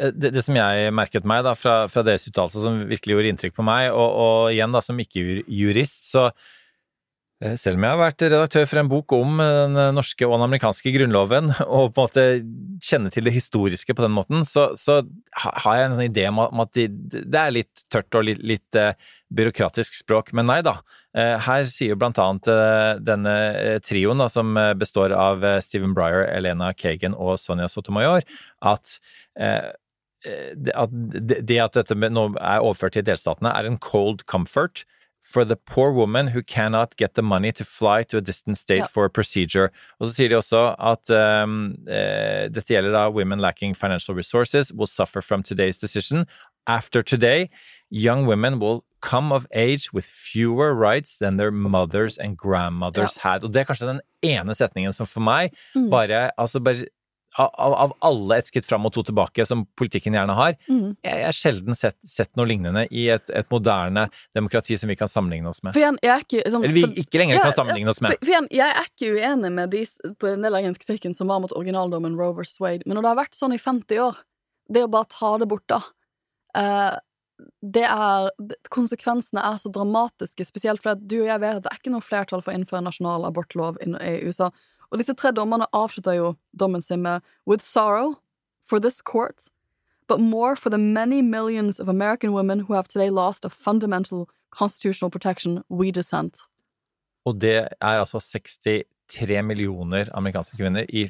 Eh, 0.00 0.10
Det, 0.12 0.32
det 0.34 0.44
som 0.46 0.58
jeg 0.58 0.90
merket 0.96 1.28
meg 1.28 1.44
da, 1.46 1.54
fra, 1.58 1.84
fra 1.92 2.04
deres 2.06 2.26
uttalelse, 2.30 2.64
som 2.64 2.82
virkelig 2.90 3.16
gjorde 3.16 3.32
inntrykk 3.34 3.56
på 3.58 3.66
meg, 3.66 3.92
og, 3.92 4.18
og 4.26 4.52
igjen 4.54 4.74
da, 4.74 4.82
som 4.84 5.00
ikke-jurist, 5.00 6.10
så 6.10 6.28
selv 7.60 7.76
om 7.76 7.84
jeg 7.84 7.92
har 7.92 8.00
vært 8.00 8.24
redaktør 8.24 8.68
for 8.68 8.80
en 8.80 8.88
bok 8.88 9.12
om 9.16 9.40
eh, 9.42 9.56
den 9.74 9.96
norske 9.98 10.24
og 10.26 10.36
den 10.36 10.46
amerikanske 10.46 10.92
grunnloven, 10.94 11.50
og 11.76 11.92
på 11.92 12.00
en 12.00 12.06
måte 12.06 12.24
kjenner 12.84 13.12
til 13.12 13.28
det 13.28 13.34
historiske 13.34 13.96
på 13.96 14.04
den 14.04 14.14
måten, 14.16 14.46
så, 14.48 14.70
så 14.78 15.02
har 15.42 15.76
jeg 15.76 15.88
en 15.88 15.96
sånn 15.98 16.08
idé 16.08 16.24
om 16.30 16.40
at, 16.64 16.72
de, 16.78 16.88
det 17.20 17.40
er 17.40 17.54
litt 17.54 17.84
tørt 17.92 18.16
og 18.16 18.26
litt, 18.30 18.40
litt 18.46 18.80
eh, 18.80 18.96
byråkratisk 19.34 19.98
språk. 19.98 20.32
Men 20.36 20.48
nei 20.50 20.60
da. 20.64 20.78
Eh, 21.16 21.36
her 21.44 21.68
sier 21.68 21.98
blant 22.00 22.20
annet 22.22 22.50
eh, 22.50 22.90
denne 23.04 23.36
eh, 23.60 23.78
trioen, 23.84 24.22
da, 24.22 24.30
som 24.32 24.56
eh, 24.60 24.72
består 24.78 25.14
av 25.16 25.44
eh, 25.44 25.60
Stephen 25.64 25.94
Breyer, 25.96 26.26
Elena 26.30 26.72
Kagan 26.76 27.16
og 27.18 27.36
Sonja 27.42 27.68
Sotomayor, 27.72 28.24
at 28.64 28.98
eh, 29.36 29.74
det 30.24 30.72
at 31.60 31.74
dette 31.76 31.96
nå 32.08 32.22
er 32.40 32.64
overført 32.64 32.94
til 32.96 33.04
delstatene, 33.04 33.50
er 33.52 33.66
en 33.68 33.76
cold 33.76 34.24
comfort 34.30 34.86
for 35.24 35.44
the 35.44 35.56
poor 35.56 35.90
woman 35.90 36.28
who 36.28 36.42
cannot 36.42 36.96
get 36.96 37.14
the 37.14 37.22
money 37.22 37.50
to 37.52 37.64
fly 37.64 38.02
to 38.04 38.18
a 38.18 38.20
distant 38.20 38.58
state 38.58 38.78
Ja. 38.84 38.86
for 38.86 39.04
a 39.06 39.10
procedure. 39.10 39.70
Og 39.98 40.06
så 40.08 40.12
sier 40.14 40.28
de 40.28 40.36
også 40.36 40.74
at 40.78 41.10
um, 41.10 41.74
uh, 41.88 42.46
dette 42.52 42.68
gjelder 42.74 42.92
da 42.92 43.08
women 43.10 43.40
lacking 43.40 43.74
financial 43.74 44.14
resources 44.14 44.70
will 44.72 44.86
suffer 44.86 45.22
from 45.22 45.42
today's 45.42 45.78
decision. 45.80 46.26
After 46.66 47.02
today, 47.02 47.48
young 47.90 48.26
women 48.26 48.58
will 48.60 48.84
come 49.00 49.32
of 49.32 49.46
age 49.54 49.92
with 49.92 50.04
fewer 50.06 50.74
rights 50.74 51.18
than 51.18 51.36
their 51.36 51.50
mothers 51.50 52.16
and 52.18 52.36
grandmothers 52.38 53.18
had. 53.18 53.44
Og 53.44 53.52
det 53.52 53.60
er 53.60 53.64
kanskje 53.72 53.86
den 53.90 54.00
ene 54.22 54.54
setningen 54.54 54.92
som 54.94 55.06
for 55.06 55.20
meg 55.20 55.50
Mm. 55.76 55.90
bare, 55.90 56.30
altså 56.38 56.60
bare 56.64 56.86
av, 57.38 57.72
av 57.74 57.92
alle 58.06 58.38
et 58.38 58.46
skritt 58.46 58.66
fram 58.66 58.86
og 58.86 58.92
to 58.94 59.02
tilbake, 59.02 59.44
som 59.46 59.64
politikken 59.78 60.14
gjerne 60.14 60.34
har, 60.38 60.56
Mm. 60.70 60.96
jeg 61.02 61.24
har 61.24 61.32
sjelden 61.34 61.74
sett, 61.76 61.96
sett 62.06 62.30
noe 62.36 62.46
lignende 62.46 62.86
i 62.90 63.08
et, 63.10 63.28
et 63.30 63.48
moderne 63.50 64.08
demokrati 64.34 64.78
som 64.78 64.88
vi 64.88 64.96
kan 64.96 65.08
sammenligne 65.08 65.48
oss 65.50 65.62
med. 65.62 65.74
Jeg 65.74 65.98
er 66.02 66.20
ikke 66.22 66.44
sånn, 66.50 66.64
Eller 66.64 66.74
vi 66.74 66.82
for- 66.86 67.00
ikke 67.04 67.18
lenger 67.18 67.34
Ja, 67.36 67.42
kan 67.42 67.52
sammenligne 67.52 67.90
oss 67.90 68.00
med. 68.00 68.12
For, 68.12 68.24
for 68.26 68.48
jeg 68.50 68.70
er 68.70 68.84
ikke 68.86 69.14
uenig 69.18 69.52
med 69.52 69.70
de 69.70 69.84
på 70.20 70.32
en 70.32 70.42
del 70.42 70.54
av 70.54 70.62
den 70.62 70.74
kritikken 70.74 71.14
som 71.14 71.28
var 71.28 71.40
mot 71.40 71.52
originaldommen 71.52 72.16
Rover 72.16 72.44
Swade, 72.44 72.82
men 72.86 72.96
når 72.96 73.02
det 73.02 73.10
har 73.14 73.20
vært 73.24 73.34
sånn 73.34 73.54
i 73.54 73.58
50 73.58 73.98
år, 73.98 74.16
det 74.70 74.84
å 74.84 74.90
bare 74.90 75.10
ta 75.10 75.36
det 75.38 75.48
bort 75.48 75.66
da 75.68 75.82
uh, 76.56 76.96
det 77.66 77.82
er, 77.82 78.30
Konsekvensene 78.70 79.42
er 79.42 79.58
så 79.58 79.70
dramatiske, 79.74 80.44
spesielt 80.46 80.80
fordi 80.84 81.08
du 81.10 81.16
og 81.22 81.26
jeg 81.32 81.40
vet 81.42 81.56
at 81.58 81.64
det 81.66 81.72
er 81.72 81.80
ikke 81.80 81.92
noe 81.92 82.04
flertall 82.04 82.42
for 82.44 82.52
å 82.52 82.56
innføre 82.56 82.84
nasjonal 82.86 83.26
abortlov 83.26 83.76
i, 83.82 83.90
i 83.90 84.12
USA. 84.28 84.52
Og 84.94 85.00
disse 85.02 85.16
tre 85.18 85.32
dommerne 85.34 85.66
avslutter 85.74 86.14
jo 86.14 86.34
dommen 86.54 86.82
sin 86.82 87.02
med 87.02 87.24
With 87.50 87.66
sorrow 87.66 88.14
for 88.62 88.78
this 88.78 89.02
court, 89.02 89.50
but 90.06 90.20
more 90.20 90.54
for 90.54 90.70
the 90.70 90.78
many 90.78 91.20
millions 91.20 91.80
of 91.80 91.88
American 91.88 92.30
women 92.30 92.60
who 92.60 92.74
have 92.74 92.86
today 92.86 93.10
lost 93.10 93.44
a 93.44 93.50
fundamental 93.50 94.28
constitutional 94.50 95.10
protection 95.10 95.64
we 95.68 95.90
dissent. 95.90 96.46
Og 97.26 97.40
det 97.40 97.56
er 97.80 97.98
altså 97.98 98.20
63 98.20 99.42
millioner 99.42 100.08
amerikanske 100.14 100.56
kvinner, 100.60 100.86
i, 100.88 101.08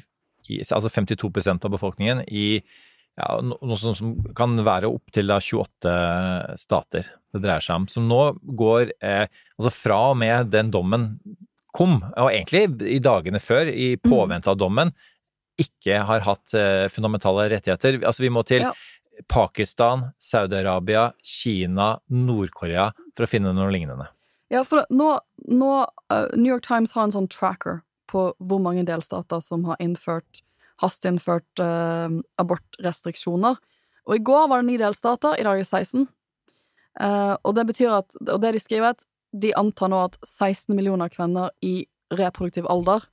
i, 0.49 0.59
altså 0.71 0.89
52 0.89 1.47
av 1.53 1.69
befolkningen, 1.69 2.23
i 2.27 2.63
ja, 3.15 3.29
noe 3.45 3.77
som, 3.77 3.93
som 3.95 4.15
kan 4.35 4.57
være 4.65 4.89
opptil 4.89 5.29
28 5.29 6.57
stater 6.59 7.05
det 7.35 7.43
dreier 7.43 7.63
seg 7.63 7.83
om. 7.83 7.85
Som 7.91 8.09
nå 8.09 8.21
går 8.41 8.95
eh, 8.97 9.27
altså 9.59 9.71
fra 9.71 9.99
og 10.09 10.17
med 10.19 10.49
den 10.51 10.73
dommen 10.73 11.11
kom, 11.75 11.99
og 12.15 12.31
egentlig 12.31 12.65
i 12.95 13.01
dagene 13.03 13.41
før, 13.43 13.69
i 13.69 13.95
påvente 14.01 14.51
av 14.51 14.59
dommen, 14.59 14.93
ikke 15.59 16.01
har 16.07 16.25
hatt 16.25 16.53
eh, 16.57 16.85
fundamentale 16.91 17.49
rettigheter. 17.53 18.01
Altså 18.03 18.25
vi 18.25 18.33
må 18.33 18.43
til 18.47 18.65
Ja. 18.65 18.73
Pakistan, 19.31 20.09
Saudi-Arabia, 20.19 21.13
Kina, 21.23 22.01
Nord-Korea 22.11 22.89
for 23.15 23.23
å 23.23 23.29
finne 23.31 23.53
noe 23.55 23.71
lignende. 23.71 24.09
Ja, 24.51 24.65
for 24.67 24.83
nå, 24.91 25.13
nå 25.47 25.69
eh, 26.11 26.33
New 26.35 26.51
York 26.51 26.65
Times 26.67 26.91
har 26.97 27.07
en 27.07 27.15
sånn 27.15 27.29
tracker 27.31 27.79
på 28.11 28.27
hvor 28.37 28.59
mange 28.61 28.83
delstater 28.87 29.39
som 29.43 29.63
har 29.69 29.79
innført 29.83 30.43
hasteinnført 30.83 31.63
uh, 31.63 32.11
abortrestriksjoner. 32.41 33.59
Og 34.05 34.17
i 34.17 34.23
går 34.27 34.49
var 34.51 34.61
det 34.61 34.69
ni 34.69 34.77
delstater, 34.81 35.37
i 35.39 35.45
dag 35.45 35.55
er 35.55 35.63
det 35.63 35.69
16. 35.69 36.07
Uh, 36.99 37.35
og 37.43 37.55
det 37.57 37.65
betyr 37.67 37.91
at 37.91 38.15
Og 38.21 38.39
det 38.43 38.53
de 38.55 38.59
skriver, 38.63 38.91
er 38.91 38.95
at 38.95 39.07
de 39.35 39.51
antar 39.59 39.91
nå 39.91 39.99
at 40.07 40.15
16 40.23 40.75
millioner 40.75 41.11
kvinner 41.11 41.51
i 41.65 41.83
reproduktiv 42.13 42.67
alder 42.71 43.03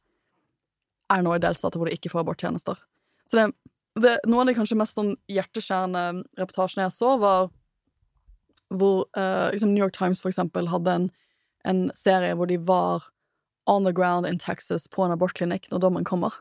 er 1.12 1.25
nå 1.25 1.35
i 1.35 1.43
delstater 1.43 1.81
hvor 1.81 1.91
de 1.91 1.97
ikke 1.97 2.12
får 2.12 2.23
aborttjenester. 2.23 2.79
Så 3.29 3.39
det, 3.39 3.47
det, 4.01 4.14
noen 4.29 4.45
av 4.45 4.53
de 4.53 4.57
kanskje 4.59 4.79
mest 4.79 4.99
sånn 4.99 5.14
hjerteskjærende 5.31 6.23
reportasjene 6.41 6.87
jeg 6.87 6.97
så, 6.97 7.16
var 7.20 7.51
hvor 8.73 9.05
uh, 9.18 9.51
liksom 9.53 9.75
New 9.75 9.83
York 9.85 9.97
Times 9.97 10.23
for 10.23 10.33
eksempel 10.33 10.70
hadde 10.73 10.95
en, 10.95 11.11
en 11.68 11.83
serie 11.97 12.37
hvor 12.39 12.49
de 12.49 12.57
var 12.57 13.11
on 13.68 13.85
the 13.85 13.93
ground 13.93 14.27
in 14.27 14.41
Texas 14.41 14.89
på 14.91 15.05
en 15.05 15.12
abortklinikk 15.14 15.68
når 15.70 15.85
dommen 15.85 16.07
kommer. 16.09 16.35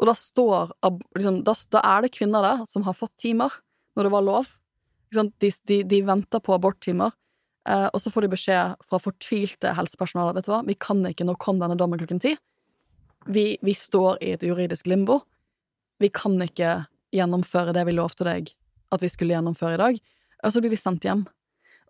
Og 0.00 0.08
da 0.08 0.14
står 0.16 0.74
liksom, 1.16 1.42
da, 1.44 1.54
da 1.74 1.84
er 1.96 2.04
det 2.04 2.14
kvinner 2.16 2.44
der 2.44 2.64
som 2.68 2.84
har 2.86 2.96
fått 2.96 3.16
timer 3.20 3.52
når 3.96 4.06
det 4.06 4.12
var 4.14 4.26
lov. 4.26 4.52
De, 5.10 5.50
de, 5.66 5.80
de 5.90 5.98
venter 6.06 6.42
på 6.44 6.54
aborttimer, 6.54 7.16
og 7.68 8.00
så 8.00 8.12
får 8.12 8.24
de 8.24 8.32
beskjed 8.32 8.86
fra 8.88 9.00
fortvilte 9.02 9.74
helsepersonale 9.76 10.32
Vet 10.38 10.46
du 10.48 10.52
hva, 10.54 10.62
vi 10.64 10.76
kan 10.80 11.02
ikke, 11.06 11.26
nå 11.28 11.36
kom 11.42 11.60
denne 11.60 11.76
dommen 11.78 12.00
klokken 12.00 12.22
ti. 12.22 12.36
Vi, 13.28 13.58
vi 13.60 13.74
står 13.76 14.22
i 14.24 14.32
et 14.36 14.46
juridisk 14.46 14.88
limbo. 14.88 15.20
Vi 16.00 16.08
kan 16.08 16.38
ikke 16.40 16.86
gjennomføre 17.12 17.74
det 17.76 17.84
vi 17.88 17.96
lovte 17.98 18.24
deg 18.24 18.54
at 18.90 19.04
vi 19.04 19.10
skulle 19.12 19.36
gjennomføre 19.36 19.76
i 19.76 19.82
dag. 19.82 20.00
Og 20.44 20.54
så 20.54 20.62
blir 20.62 20.72
de 20.72 20.80
sendt 20.80 21.04
hjem. 21.04 21.26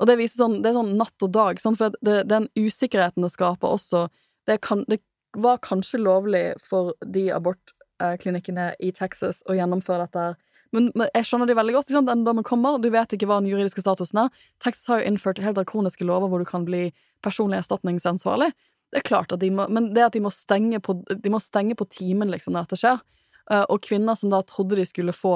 Og 0.00 0.08
det 0.08 0.16
sånn, 0.32 0.60
det 0.64 0.72
er 0.72 0.78
sånn 0.78 0.96
natt 0.98 1.26
og 1.26 1.32
dag, 1.34 1.60
sant? 1.60 1.78
for 1.78 1.92
det, 2.04 2.22
den 2.30 2.48
usikkerheten 2.56 3.24
det 3.24 3.32
skaper 3.34 3.76
også 3.76 4.06
det, 4.48 4.58
kan, 4.64 4.82
det 4.88 5.02
var 5.36 5.60
kanskje 5.62 6.00
lovlig 6.00 6.44
for 6.64 6.94
de 7.04 7.28
abortklinikkene 7.36 8.72
i 8.80 8.90
Texas 8.96 9.44
å 9.46 9.56
gjennomføre 9.58 10.08
dette, 10.08 10.30
her. 10.30 10.38
Men, 10.76 10.90
jeg 11.14 11.26
skjønner 11.26 11.50
de 11.50 11.56
veldig 11.58 11.74
godt. 11.74 11.88
Ikke 11.88 11.98
sant? 11.98 12.26
Dommen 12.26 12.46
kommer, 12.46 12.78
du 12.78 12.90
vet 12.94 13.14
ikke 13.14 13.26
hva 13.30 13.40
den 13.42 13.50
juridiske 13.50 13.82
statusen 13.82 14.24
er. 14.24 14.42
Texas 14.62 14.86
har 14.90 15.00
jo 15.00 15.10
innført 15.10 15.40
helt 15.42 15.58
akroniske 15.58 16.06
lover 16.06 16.30
hvor 16.30 16.42
du 16.42 16.48
kan 16.48 16.66
bli 16.68 16.88
personlig 17.24 17.58
erstatningsansvarlig. 17.60 18.52
Det 18.90 19.00
er 19.00 19.06
klart 19.06 19.34
at 19.34 19.42
de 19.42 19.50
må, 19.54 19.66
Men 19.70 19.92
det 19.94 20.06
at 20.08 20.16
de 20.16 20.22
må 20.22 20.32
stenge 20.34 20.80
på, 20.82 20.96
må 21.30 21.42
stenge 21.42 21.76
på 21.78 21.86
timen 21.90 22.30
liksom, 22.32 22.54
når 22.54 22.66
dette 22.66 22.80
skjer, 22.82 23.02
eh, 23.50 23.64
og 23.66 23.82
kvinner 23.86 24.18
som 24.18 24.32
da 24.32 24.42
trodde 24.46 24.78
de 24.78 24.86
skulle 24.88 25.14
få 25.14 25.34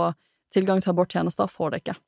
tilgang 0.54 0.82
til 0.82 0.94
aborttjenester, 0.94 1.50
får 1.50 1.74
det 1.74 1.82
ikke. 1.82 1.98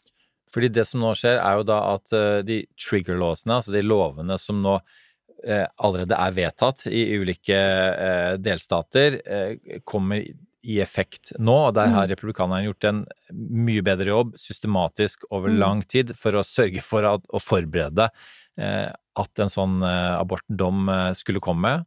Fordi 0.54 0.70
det 0.70 0.86
som 0.86 1.02
nå 1.02 1.10
skjer, 1.18 1.40
er 1.42 1.58
jo 1.58 1.66
da 1.66 1.80
at 1.96 2.14
eh, 2.14 2.40
de 2.46 2.60
trigger-låsene, 2.78 3.58
altså 3.58 3.74
de 3.74 3.82
lovene 3.86 4.38
som 4.42 4.58
nå 4.62 4.78
eh, 5.46 5.66
allerede 5.82 6.18
er 6.18 6.34
vedtatt 6.34 6.86
i 6.90 7.06
ulike 7.18 7.60
delstater, 8.42 9.20
kommer 9.86 10.22
i 10.66 10.80
effekt 10.82 11.32
nå. 11.38 11.54
Og 11.68 11.74
der 11.78 11.92
har 11.94 12.06
Mm. 12.08 12.10
republikanerne 12.14 12.66
gjort 12.66 12.84
en 12.88 13.04
mye 13.32 13.82
bedre 13.86 14.10
jobb 14.10 14.34
systematisk 14.36 15.24
over 15.30 15.48
Mm. 15.48 15.58
lang 15.58 15.82
tid 15.86 16.14
for 16.16 16.32
å 16.32 16.42
sørge 16.44 16.82
for 16.82 17.04
at, 17.04 17.22
å 17.32 17.38
forberede 17.40 18.08
eh, 18.58 18.90
at 19.16 19.38
en 19.38 19.48
sånn 19.52 19.82
eh, 19.84 20.16
abortdom 20.20 20.88
eh, 20.88 21.12
skulle 21.14 21.40
komme. 21.40 21.84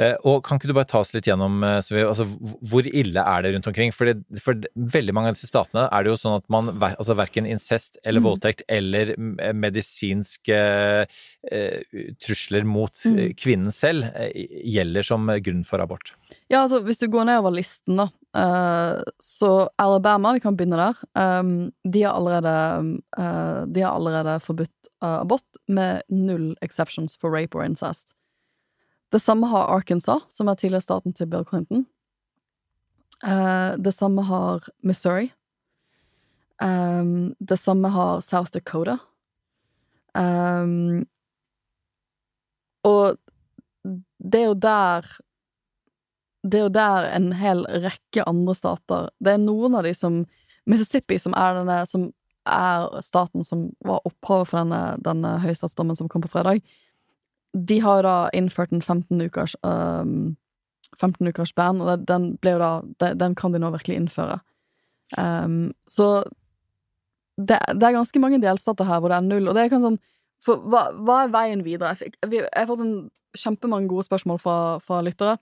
Eh, 0.00 0.14
Og 0.24 0.38
kan 0.46 0.56
ikke 0.56 0.70
du 0.70 0.72
bare 0.76 0.88
ta 0.88 1.00
oss 1.02 1.10
litt 1.12 1.26
gjennom 1.28 1.58
eh, 1.66 1.78
så 1.84 1.92
vi, 1.92 2.02
altså, 2.08 2.24
hvor- 2.70 2.86
ille 2.88 3.20
er 3.20 3.42
det 3.44 3.50
rundt 3.54 3.66
omkring? 3.68 3.92
For, 3.92 4.08
det, 4.08 4.40
for 4.40 4.54
veldig 4.96 5.12
mange 5.16 5.28
av 5.28 5.34
disse 5.36 5.50
statene 5.50 5.82
er 5.92 6.06
det 6.06 6.12
jo 6.14 6.18
sånn 6.22 6.38
at 6.38 6.46
man 6.48 6.70
altså 6.88 7.16
verken 7.18 7.44
incest 7.46 7.98
eller 8.04 8.20
Mm. 8.22 8.28
voldtekt 8.30 8.62
eller 8.68 9.12
mm, 9.18 9.34
medisinske 9.60 10.60
eh, 11.52 11.82
trusler 12.24 12.64
mot 12.64 12.94
eh, 13.04 13.10
Mm. 13.10 13.34
kvinnen 13.36 13.72
selv 13.74 14.04
eh, 14.14 14.32
gjelder 14.64 15.04
som 15.04 15.26
grunn 15.44 15.64
for 15.66 15.82
abort. 15.84 16.14
Ja, 16.50 16.62
altså, 16.64 16.80
hvis 16.84 16.98
du 17.02 17.08
går 17.12 17.26
nedover 17.28 17.52
listen, 17.54 17.96
da, 18.00 18.08
eh, 18.34 19.02
så 19.20 19.68
Alabama, 19.78 20.32
vi 20.32 20.40
kan 20.40 20.56
begynne 20.56 20.78
der, 20.80 20.96
de 21.84 22.02
har 22.06 22.14
allerede 22.16 22.54
eh, 23.18 23.66
De 23.66 23.80
har 23.84 23.92
allerede 23.98 24.38
forbudt 24.42 24.88
eh, 25.02 25.20
abort 25.20 25.44
med 25.68 26.02
null 26.08 26.54
exceptions 26.62 27.16
for 27.20 27.30
rape 27.30 27.54
or 27.54 27.64
incest. 27.64 28.14
Det 29.10 29.20
samme 29.20 29.46
har 29.50 29.70
Arkansas, 29.74 30.22
som 30.28 30.48
er 30.48 30.58
tidligere 30.58 30.84
staten 30.84 31.14
til 31.16 31.26
Bill 31.30 31.46
Clinton. 31.48 31.86
Uh, 33.24 33.76
det 33.78 33.92
samme 33.94 34.22
har 34.22 34.68
Missouri. 34.82 35.32
Um, 36.62 37.34
det 37.40 37.58
samme 37.58 37.88
har 37.88 38.20
South 38.20 38.52
Dakota. 38.54 38.98
Um, 40.14 41.06
og 42.84 43.16
det 44.18 44.40
er 44.40 44.46
jo 44.46 44.54
der 44.54 45.10
det 46.42 46.58
er 46.58 46.64
jo 46.64 46.72
der 46.72 47.10
en 47.16 47.32
hel 47.36 47.66
rekke 47.68 48.24
andre 48.26 48.54
stater 48.56 49.10
Det 49.20 49.34
er 49.34 49.42
noen 49.42 49.76
av 49.76 49.84
de 49.84 49.92
som 49.94 50.22
Mississippi, 50.66 51.18
som 51.20 51.34
er 51.36 51.58
denne 51.60 51.76
Som 51.86 52.10
er 52.48 53.02
staten 53.04 53.44
som 53.44 53.68
var 53.84 54.00
opphavet 54.08 54.48
for 54.48 54.62
denne, 54.62 54.96
denne 55.04 55.34
høyesterettsdommen 55.42 55.96
som 55.96 56.08
kom 56.08 56.24
på 56.24 56.30
fredag, 56.32 56.62
de 57.54 57.80
har 57.82 58.04
da 58.06 58.16
innført 58.36 58.72
en 58.72 58.82
15 58.82 59.22
ukers 59.26 59.56
um, 59.66 60.36
15 61.00 61.28
ukers 61.28 61.52
ban, 61.54 61.80
og 61.80 62.06
den, 62.06 62.34
da, 62.42 63.14
den 63.14 63.34
kan 63.34 63.52
de 63.52 63.60
nå 63.62 63.70
virkelig 63.70 63.96
innføre. 63.96 64.38
Um, 65.18 65.72
så 65.88 66.22
det, 67.38 67.58
det, 67.74 67.82
er 67.82 67.96
ganske 67.96 68.20
mange 68.22 68.40
delstater 68.42 68.86
her 68.86 69.00
hvor 69.00 69.12
det 69.12 69.18
er 69.18 69.26
null, 69.26 69.48
og 69.48 69.56
det 69.56 69.64
er 69.64 69.72
kanskje 69.72 69.90
sånn 69.90 70.00
for, 70.44 70.62
hva, 70.72 70.86
hva, 70.96 71.22
er 71.24 71.32
veien 71.34 71.64
videre? 71.64 71.92
Jeg, 71.92 72.14
fikk, 72.14 72.30
jeg 72.32 72.44
har 72.56 72.68
fått 72.68 72.84
en 72.84 72.94
kjempemange 73.36 73.90
gode 73.90 74.06
spørsmål 74.06 74.40
fra, 74.40 74.56
fra 74.84 75.02
lyttere 75.04 75.36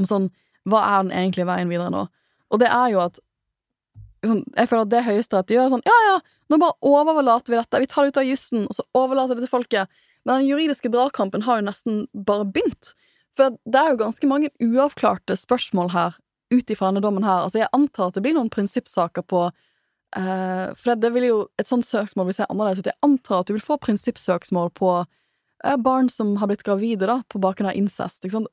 om 0.00 0.08
sånn 0.08 0.30
Hva 0.68 0.80
er 0.80 1.04
den 1.04 1.14
egentlige 1.14 1.46
veien 1.48 1.70
videre 1.70 1.92
nå? 1.92 2.06
Og 2.50 2.60
det 2.62 2.70
er 2.72 2.88
jo 2.94 3.02
at 3.04 3.20
sånn, 4.24 4.42
Jeg 4.56 4.70
føler 4.70 4.86
at 4.86 4.92
det 4.92 5.04
Høyesterett 5.06 5.54
gjør, 5.54 5.68
er 5.68 5.74
sånn 5.76 5.86
Ja, 5.86 5.98
ja, 6.08 6.16
nå 6.50 6.58
bare 6.60 6.76
overlater 6.84 7.54
vi 7.54 7.60
dette. 7.60 7.80
Vi 7.84 7.90
tar 7.90 8.04
det 8.04 8.14
ut 8.14 8.20
av 8.22 8.28
jussen, 8.28 8.66
og 8.68 8.76
så 8.76 8.84
overlater 8.98 9.38
det 9.38 9.46
til 9.46 9.52
folket. 9.52 10.02
Men 10.24 10.40
den 10.40 10.48
juridiske 10.48 10.90
dragkampen 10.92 11.44
har 11.44 11.60
jo 11.60 11.68
nesten 11.68 12.04
bare 12.12 12.46
begynt. 12.48 12.94
For 13.36 13.56
det 13.66 13.80
er 13.80 13.92
jo 13.92 14.02
ganske 14.04 14.28
mange 14.30 14.50
uavklarte 14.62 15.36
spørsmål 15.36 15.90
her 15.94 16.18
ut 16.54 16.70
ifra 16.70 16.90
denne 16.90 17.02
dommen 17.04 17.26
her. 17.26 17.44
Altså, 17.44 17.60
jeg 17.62 17.72
antar 17.74 18.10
at 18.10 18.18
det 18.18 18.24
blir 18.24 18.36
noen 18.36 18.52
prinsippsaker 18.52 19.24
på 19.26 19.48
uh, 19.48 20.66
For 20.78 20.94
det, 20.94 21.10
vil 21.16 21.28
jo 21.28 21.38
Et 21.58 21.68
sånt 21.68 21.86
søksmål 21.86 22.30
vil 22.30 22.38
se 22.38 22.48
annerledes 22.48 22.84
ut. 22.84 22.90
Jeg 22.92 23.02
antar 23.06 23.42
at 23.42 23.50
du 23.50 23.56
vil 23.56 23.64
få 23.64 23.78
prinsippsøksmål 23.82 24.70
på 24.78 24.92
uh, 25.02 25.76
barn 25.82 26.10
som 26.12 26.36
har 26.40 26.50
blitt 26.50 26.64
gravide, 26.66 27.08
da, 27.10 27.20
på 27.28 27.42
bakgrunn 27.42 27.72
av 27.72 27.78
incest. 27.78 28.22
Ikke 28.24 28.38
sant? 28.38 28.52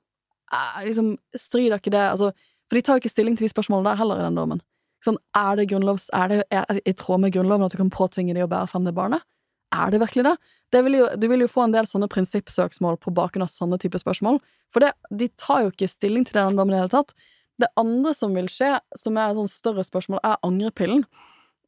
Uh, 0.51 0.81
liksom, 0.87 1.13
strider 1.37 1.79
ikke 1.79 1.93
det 1.93 2.03
altså, 2.09 2.33
For 2.67 2.75
de 2.75 2.83
tar 2.83 2.97
jo 2.97 3.05
ikke 3.05 3.13
stilling 3.13 3.37
til 3.37 3.47
de 3.47 3.53
spørsmålene 3.53 3.91
der 3.91 4.01
heller 4.01 4.19
i 4.19 4.27
den 4.27 4.39
dommen. 4.39 4.63
Sånn, 5.01 5.17
er 5.33 5.57
det 5.57 5.71
er 5.73 6.27
det, 6.29 6.43
er 6.51 6.65
det 6.77 6.81
i 6.85 6.93
tråd 6.93 7.23
med 7.23 7.33
Grunnloven 7.33 7.65
at 7.65 7.73
du 7.73 7.79
kan 7.79 7.89
påtvinge 7.89 8.35
de 8.37 8.43
å 8.43 8.49
bære 8.49 8.69
frem 8.69 8.85
det 8.85 8.93
barnet? 8.93 9.23
Er 9.71 9.93
det 9.93 10.01
virkelig 10.01 10.25
det? 10.27 10.35
det 10.71 10.81
vil 10.85 10.95
jo, 11.01 11.07
du 11.19 11.27
vil 11.27 11.43
jo 11.43 11.51
få 11.51 11.65
en 11.65 11.73
del 11.73 11.87
sånne 11.87 12.07
prinsippsøksmål 12.11 12.97
på 13.03 13.11
bakgrunn 13.15 13.43
av 13.43 13.51
sånne 13.51 13.79
type 13.81 13.99
spørsmål. 13.99 14.39
For 14.71 14.83
det, 14.83 14.93
de 15.11 15.27
tar 15.39 15.65
jo 15.65 15.73
ikke 15.73 15.89
stilling 15.91 16.25
til 16.27 16.39
den 16.39 16.59
dommen 16.59 16.73
i 16.73 16.77
det 16.77 16.85
hele 16.85 16.93
tatt. 16.93 17.11
Det 17.59 17.69
andre 17.79 18.13
som 18.15 18.35
vil 18.37 18.47
skje, 18.49 18.77
som 18.97 19.19
er 19.19 19.33
et 19.33 19.39
sånn 19.39 19.51
større 19.51 19.83
spørsmål, 19.85 20.21
er 20.23 20.39
angrepillen. 20.47 21.03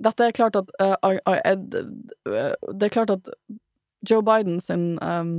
Dette 0.03 0.25
er 0.25 0.35
klart 0.35 0.55
at 0.57 0.71
uh, 0.81 0.95
uh, 1.03 2.53
Det 2.73 2.87
er 2.87 2.95
klart 2.95 3.11
at 3.13 3.29
Joe 4.07 4.23
Biden 4.25 4.57
sin 4.63 4.95
um, 5.03 5.35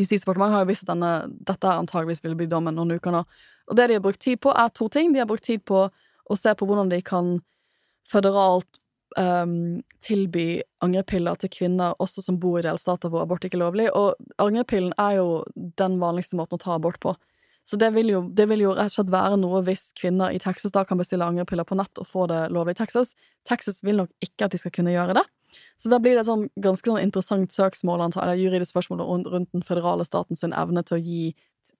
justisdepartement 0.00 0.52
har 0.52 0.64
jo 0.64 0.72
visst 0.72 0.86
at 0.86 0.94
denne, 0.94 1.12
dette 1.44 1.76
antageligvis 1.76 2.24
vil 2.24 2.36
bli 2.40 2.48
dommen 2.50 2.76
noen 2.76 2.96
uker 2.96 3.14
nå. 3.14 3.22
Og 3.68 3.78
det 3.78 3.90
de 3.90 4.00
har 4.00 4.04
brukt 4.04 4.20
tid 4.24 4.40
på, 4.42 4.50
er 4.50 4.72
to 4.72 4.88
ting. 4.92 5.12
De 5.12 5.20
har 5.20 5.28
brukt 5.28 5.44
tid 5.44 5.62
på 5.68 5.86
å 5.92 6.38
se 6.38 6.52
på 6.56 6.66
hvordan 6.68 6.90
de 6.92 7.02
kan 7.04 7.36
føderalt 8.08 8.80
um, 9.18 9.82
tilby 10.04 10.62
angrepiller 10.84 11.38
til 11.40 11.52
kvinner 11.52 11.98
også 12.02 12.24
som 12.24 12.38
bor 12.42 12.60
i 12.60 12.64
delstater 12.66 13.12
hvor 13.12 13.24
abort 13.24 13.44
ikke 13.46 13.58
er 13.58 13.64
lovlig, 13.64 13.90
og 13.96 14.16
angrepillen 14.42 14.94
er 15.00 15.18
jo 15.20 15.42
den 15.78 15.98
vanligste 16.02 16.38
måten 16.38 16.60
å 16.60 16.62
ta 16.62 16.76
abort 16.76 17.00
på. 17.02 17.14
Så 17.64 17.78
det 17.78 17.92
vil, 17.94 18.08
jo, 18.10 18.24
det 18.34 18.48
vil 18.50 18.64
jo 18.64 18.72
rett 18.74 18.90
og 18.90 18.96
slett 18.96 19.12
være 19.12 19.36
noe 19.38 19.60
hvis 19.66 19.92
kvinner 19.98 20.34
i 20.34 20.40
Texas 20.42 20.74
da 20.74 20.82
kan 20.86 20.98
bestille 20.98 21.26
angrepiller 21.26 21.66
på 21.68 21.78
nett 21.78 22.00
og 22.02 22.08
få 22.10 22.26
det 22.30 22.48
lovlig 22.50 22.74
i 22.74 22.80
Texas. 22.80 23.12
Texas 23.46 23.84
vil 23.86 24.00
nok 24.00 24.10
ikke 24.24 24.48
at 24.48 24.54
de 24.54 24.58
skal 24.58 24.74
kunne 24.74 24.94
gjøre 24.94 25.14
det. 25.20 25.24
Så 25.78 25.92
da 25.92 26.00
blir 26.02 26.16
det 26.16 26.24
et 26.24 26.30
sånn 26.30 26.48
ganske 26.64 26.88
sånn 26.88 27.02
interessant 27.04 27.54
søksmål, 27.54 28.02
eller 28.08 28.40
juridisk 28.40 28.72
spørsmål 28.72 29.04
rundt 29.04 29.52
den 29.52 29.62
føderale 29.66 30.06
staten 30.08 30.38
sin 30.38 30.54
evne 30.56 30.82
til 30.88 30.98
å 30.98 31.02
gi 31.04 31.22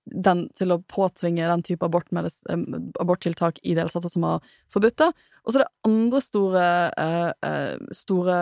den, 0.05 0.47
til 0.57 0.75
å 0.75 0.83
påtvinge 0.91 1.49
den 1.49 1.65
type 1.67 1.87
abort 1.87 2.11
aborttiltak 2.13 3.59
i 3.63 3.75
delstater 3.79 4.13
som 4.13 4.27
har 4.29 4.55
forbudt 4.73 5.01
det. 5.03 5.11
Og 5.43 5.55
så 5.55 5.63
det 5.63 5.71
andre 5.89 6.21
store, 6.23 6.67
uh, 6.95 7.33
uh, 7.43 7.93
store 7.97 8.39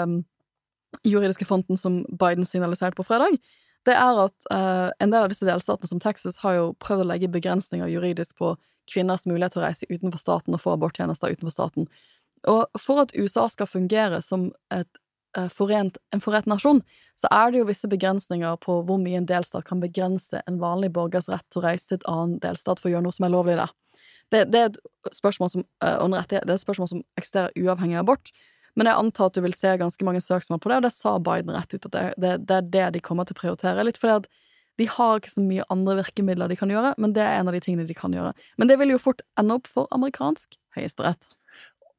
juridiske 1.06 1.46
fronten 1.46 1.78
som 1.80 2.02
Biden 2.10 2.48
signaliserte 2.48 2.98
på 2.98 3.06
fredag, 3.06 3.38
det 3.88 3.94
er 3.96 4.18
at 4.26 4.48
eh, 4.52 4.88
en 5.00 5.12
del 5.12 5.24
av 5.24 5.30
disse 5.32 5.46
delstatene, 5.48 5.88
som 5.88 6.00
Texas, 6.02 6.40
har 6.42 6.56
jo 6.58 6.64
prøvd 6.84 7.04
å 7.04 7.10
legge 7.12 7.30
begrensninger 7.32 7.88
juridisk 7.88 8.36
på 8.40 8.54
kvinners 8.90 9.26
mulighet 9.30 9.54
til 9.54 9.62
å 9.62 9.66
reise 9.68 9.88
utenfor 9.88 10.20
staten 10.20 10.56
og 10.56 10.60
få 10.60 10.74
aborttjenester 10.74 11.32
utenfor 11.32 11.54
staten. 11.54 11.86
Og 12.50 12.80
for 12.80 13.04
at 13.04 13.14
USA 13.16 13.46
skal 13.52 13.70
fungere 13.70 14.20
som 14.24 14.50
et, 14.74 14.88
forent, 15.54 15.98
en 16.14 16.22
forent 16.22 16.48
nasjon, 16.50 16.80
så 17.18 17.28
er 17.30 17.52
det 17.52 17.60
jo 17.60 17.68
visse 17.68 17.88
begrensninger 17.90 18.56
på 18.64 18.80
hvor 18.86 18.98
mye 19.02 19.20
en 19.20 19.28
delstat 19.28 19.66
kan 19.68 19.82
begrense 19.82 20.42
en 20.46 20.60
vanlig 20.62 20.92
borgers 20.96 21.28
rett 21.30 21.46
til 21.52 21.62
å 21.62 21.66
reise 21.68 21.90
til 21.90 22.00
et 22.00 22.08
annet 22.10 22.42
delstat 22.42 22.80
for 22.80 22.90
å 22.90 22.94
gjøre 22.94 23.06
noe 23.06 23.16
som 23.16 23.28
er 23.28 23.34
lovlig 23.34 23.58
der. 23.60 23.74
Det, 24.30 24.44
det 24.50 24.60
er 24.60 24.70
et 24.70 24.80
spørsmål 25.14 25.50
som, 25.52 25.66
uh, 25.84 26.22
det 26.30 26.40
er 26.40 26.50
et 26.50 26.62
spørsmål 26.62 26.90
som 26.92 27.04
eksisterer 27.18 27.54
uavhengig 27.58 27.98
av 27.98 28.06
abort. 28.06 28.30
Men 28.78 28.86
jeg 28.86 29.02
antar 29.02 29.30
at 29.30 29.38
du 29.38 29.42
vil 29.42 29.56
se 29.56 29.72
ganske 29.80 30.06
mange 30.06 30.22
søksmål 30.22 30.60
på 30.62 30.70
det, 30.70 30.78
og 30.78 30.86
det 30.86 30.92
sa 30.94 31.16
Biden 31.18 31.50
rett 31.54 31.74
ut, 31.74 31.88
at 31.88 31.94
det, 31.94 32.04
det, 32.22 32.36
det 32.46 32.56
er 32.56 32.70
det 32.76 32.86
de 32.96 33.02
kommer 33.04 33.26
til 33.26 33.34
å 33.34 33.40
prioritere. 33.40 33.84
Litt 33.86 33.98
fordi 33.98 34.20
at 34.20 34.30
de 34.78 34.86
har 34.88 35.18
ikke 35.18 35.32
så 35.32 35.42
mye 35.44 35.66
andre 35.72 35.98
virkemidler 35.98 36.48
de 36.48 36.56
kan 36.56 36.70
gjøre, 36.72 36.94
men 37.02 37.12
det 37.16 37.24
er 37.24 37.40
en 37.40 37.50
av 37.50 37.56
de 37.56 37.60
tingene 37.64 37.88
de 37.88 37.96
kan 37.96 38.14
gjøre. 38.14 38.30
Men 38.56 38.70
det 38.70 38.78
vil 38.80 38.94
jo 38.94 39.02
fort 39.02 39.20
ende 39.40 39.58
opp 39.58 39.68
for 39.68 39.90
amerikansk 39.92 40.54
høyesterett. 40.78 41.34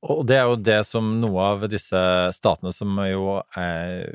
Og 0.01 0.23
det 0.25 0.37
er 0.39 0.47
jo 0.49 0.57
det 0.57 0.79
som 0.89 1.11
noe 1.21 1.43
av 1.45 1.65
disse 1.69 1.99
statene 2.33 2.71
som 2.73 2.95
jo 3.05 3.35
er, 3.57 4.07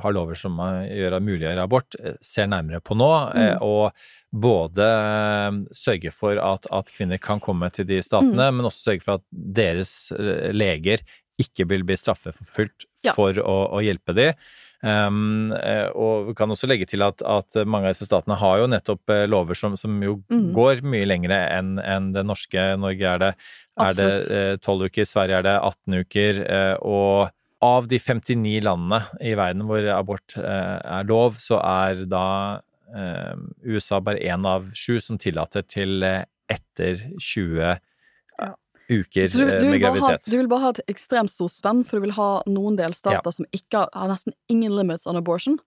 har 0.00 0.14
lover 0.16 0.38
som 0.40 0.56
gjør 0.88 1.18
mulig 1.20 1.44
å 1.44 1.50
gjøre 1.50 1.66
abort, 1.68 1.98
eh, 2.00 2.16
ser 2.24 2.48
nærmere 2.48 2.80
på 2.80 2.96
nå. 2.96 3.10
Eh, 3.34 3.50
mm. 3.52 3.66
og 3.66 4.40
både 4.44 4.86
eh, 4.88 5.58
sørge 5.76 6.14
for 6.16 6.40
at, 6.40 6.70
at, 6.72 6.88
kvinner 6.96 7.20
kan 7.20 7.42
komme 7.44 7.68
til 7.76 7.88
de 7.90 8.00
statene, 8.04 8.48
mm. 8.48 8.56
men 8.56 8.70
også 8.70 8.88
sørge 8.90 9.04
for 9.04 9.20
at 9.20 9.26
deres 9.30 9.94
leger 10.56 11.04
ikke 11.40 11.66
vil 11.70 11.84
bli 11.86 11.96
straffeforfulgt 11.98 12.86
ja. 13.04 13.12
for 13.16 13.36
å, 13.42 13.56
å, 13.74 13.82
hjelpe 13.84 14.14
de. 14.16 14.30
Um, 14.84 15.48
og 15.96 16.26
vi 16.28 16.34
kan 16.36 16.52
også 16.52 16.68
legge 16.68 16.84
til 16.90 17.00
at, 17.06 17.22
at, 17.24 17.56
mange 17.64 17.88
av 17.88 17.94
disse 17.94 18.04
statene 18.04 18.36
har 18.36 18.58
jo 18.60 18.66
nettopp 18.68 19.12
eh, 19.14 19.24
lover 19.30 19.56
som, 19.56 19.78
som 19.80 19.96
jo 20.04 20.18
mm. 20.28 20.50
går 20.56 20.82
mye 20.84 21.08
lengre 21.08 21.38
enn 21.54 21.78
en 21.80 22.10
det 22.12 22.26
norske. 22.28 22.66
Norge 22.80 23.14
er 23.14 23.22
det, 23.22 23.30
er 23.80 23.96
det 23.98 24.10
12 24.62 24.84
eh, 24.84 24.90
uker, 24.90 25.08
Sverige 25.08 25.40
er 25.40 25.46
det 25.46 25.56
18 25.56 25.98
uker. 26.04 26.44
og 26.82 27.32
av 27.64 27.86
de 27.88 27.96
59 27.96 28.60
landene 28.60 29.00
i 29.24 29.32
verden 29.38 29.64
hvor 29.64 29.86
abort 29.94 30.36
er 30.36 31.06
lov, 31.08 31.38
så 31.40 31.56
er 31.64 32.04
da 32.04 32.26
USA 33.64 34.02
bare 34.04 34.20
én 34.20 34.44
av 34.46 34.68
sju 34.76 34.98
som 35.00 35.16
tillater 35.18 35.64
til 35.64 36.04
etter 36.04 37.06
20 37.16 37.78
uker 38.88 39.28
du, 39.32 39.38
du 39.38 39.70
med 39.70 39.80
graviditet. 39.80 40.26
Ha, 40.26 40.30
du 40.30 40.36
vil 40.36 40.48
bare 40.50 40.66
ha 40.66 40.72
et 40.74 40.82
ekstremt 40.92 41.32
stort 41.32 41.54
spenn, 41.54 41.84
for 41.86 41.98
du 41.98 42.06
vil 42.06 42.16
ha 42.18 42.28
noen 42.50 42.76
delstater 42.78 43.22
ja. 43.22 43.36
som 43.38 43.48
ikke 43.56 43.86
har 43.86 44.10
nesten 44.10 44.36
ingen 44.52 44.74
limits 44.76 45.08
on 45.10 45.18
abortion, 45.20 45.58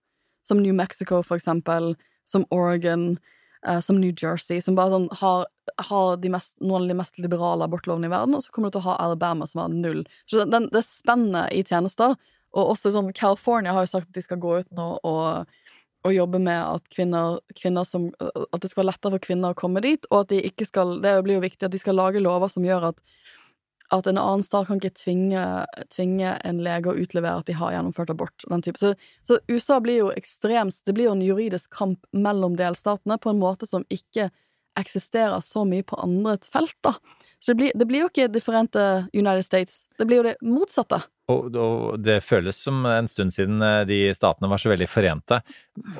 som 0.46 0.62
New 0.62 0.74
Mexico, 0.76 1.22
for 1.26 1.38
eksempel, 1.40 1.94
som 2.28 2.46
Oregon, 2.54 3.16
uh, 3.66 3.80
som 3.84 4.00
New 4.00 4.12
Jersey, 4.12 4.62
som 4.64 4.76
bare 4.78 4.94
sånn 4.94 5.08
har, 5.20 5.46
har 5.90 6.28
mest, 6.30 6.56
noen 6.60 6.86
av 6.86 6.90
de 6.92 6.98
mest 6.98 7.22
liberale 7.22 7.66
abortlovene 7.66 8.10
i 8.10 8.12
verden, 8.12 8.36
og 8.38 8.44
så 8.44 8.54
kommer 8.54 8.70
du 8.70 8.78
til 8.78 8.84
å 8.84 8.90
ha 8.90 8.98
Alabama, 9.06 9.48
som 9.48 9.64
har 9.64 9.72
null. 9.74 10.04
Så 10.30 10.44
den, 10.44 10.68
det 10.74 10.84
spennet 10.86 11.54
i 11.54 11.64
tjenester, 11.66 12.16
og 12.56 12.74
også 12.74 12.94
sånn 12.94 13.12
California 13.16 13.74
har 13.76 13.84
jo 13.84 13.92
sagt 13.96 14.08
at 14.08 14.16
de 14.16 14.24
skal 14.24 14.40
gå 14.40 14.60
ut 14.62 14.70
nå 14.76 14.92
og 15.06 15.48
og 16.06 16.14
jobbe 16.14 16.38
med 16.42 16.58
at 16.58 16.84
kvinner, 16.94 17.40
kvinner 17.58 17.86
som, 17.86 18.08
at 18.22 18.62
det 18.62 18.70
skal 18.70 18.82
være 18.84 18.92
lettere 18.92 19.16
for 19.16 19.24
kvinner 19.24 19.54
å 19.54 19.58
komme 19.58 19.82
dit, 19.84 20.06
og 20.12 20.22
at 20.22 20.32
de 20.32 20.40
ikke 20.46 20.66
skal 20.68 20.98
Det 21.02 21.14
blir 21.26 21.38
jo 21.38 21.44
viktig 21.44 21.66
at 21.66 21.74
de 21.74 21.80
skal 21.80 21.98
lage 21.98 22.22
lover 22.22 22.50
som 22.52 22.66
gjør 22.66 22.92
at, 22.92 23.02
at 23.94 24.06
en 24.06 24.18
annen 24.20 24.42
stat 24.44 24.66
kan 24.68 24.80
ikke 24.80 24.96
tvinge, 25.00 25.42
tvinge, 25.94 26.34
en 26.44 26.60
lege 26.64 26.90
å 26.90 26.96
utlevere 26.98 27.40
at 27.40 27.48
de 27.48 27.56
har 27.56 27.72
gjennomført 27.72 28.12
abort. 28.12 28.44
Den 28.50 28.64
type. 28.64 28.80
Så, 28.82 28.92
så, 29.24 29.38
USA 29.48 29.78
blir 29.80 30.02
jo 30.02 30.10
ekstremt 30.12 30.82
Det 30.84 30.94
blir 30.96 31.08
jo 31.08 31.14
en 31.16 31.24
juridisk 31.24 31.72
kamp 31.74 32.04
mellom 32.12 32.58
delstatene 32.58 33.16
på 33.18 33.32
en 33.32 33.40
måte 33.40 33.68
som 33.68 33.86
ikke 33.88 34.28
eksisterer 34.78 35.40
så 35.42 35.64
mye 35.66 35.82
på 35.82 35.98
andre 35.98 36.36
felt, 36.46 36.76
da. 36.86 36.94
Så 37.42 37.52
det 37.52 37.60
blir, 37.62 37.72
det 37.74 37.86
blir 37.88 38.04
jo 38.04 38.10
ikke 38.12 38.28
differente 38.30 38.82
United 39.16 39.46
States. 39.46 39.80
Det 39.98 40.06
blir 40.06 40.20
jo 40.20 40.28
det 40.28 40.36
motsatte. 40.44 41.00
Og, 41.28 41.56
og, 41.60 41.98
det 42.00 42.22
føles 42.24 42.56
som 42.56 42.86
en 42.88 43.08
stund 43.10 43.34
siden 43.34 43.60
eh, 43.64 43.82
de 43.88 43.98
statene 44.16 44.48
var 44.48 44.60
så 44.62 44.70
veldig 44.72 44.86
forente. 44.88 45.40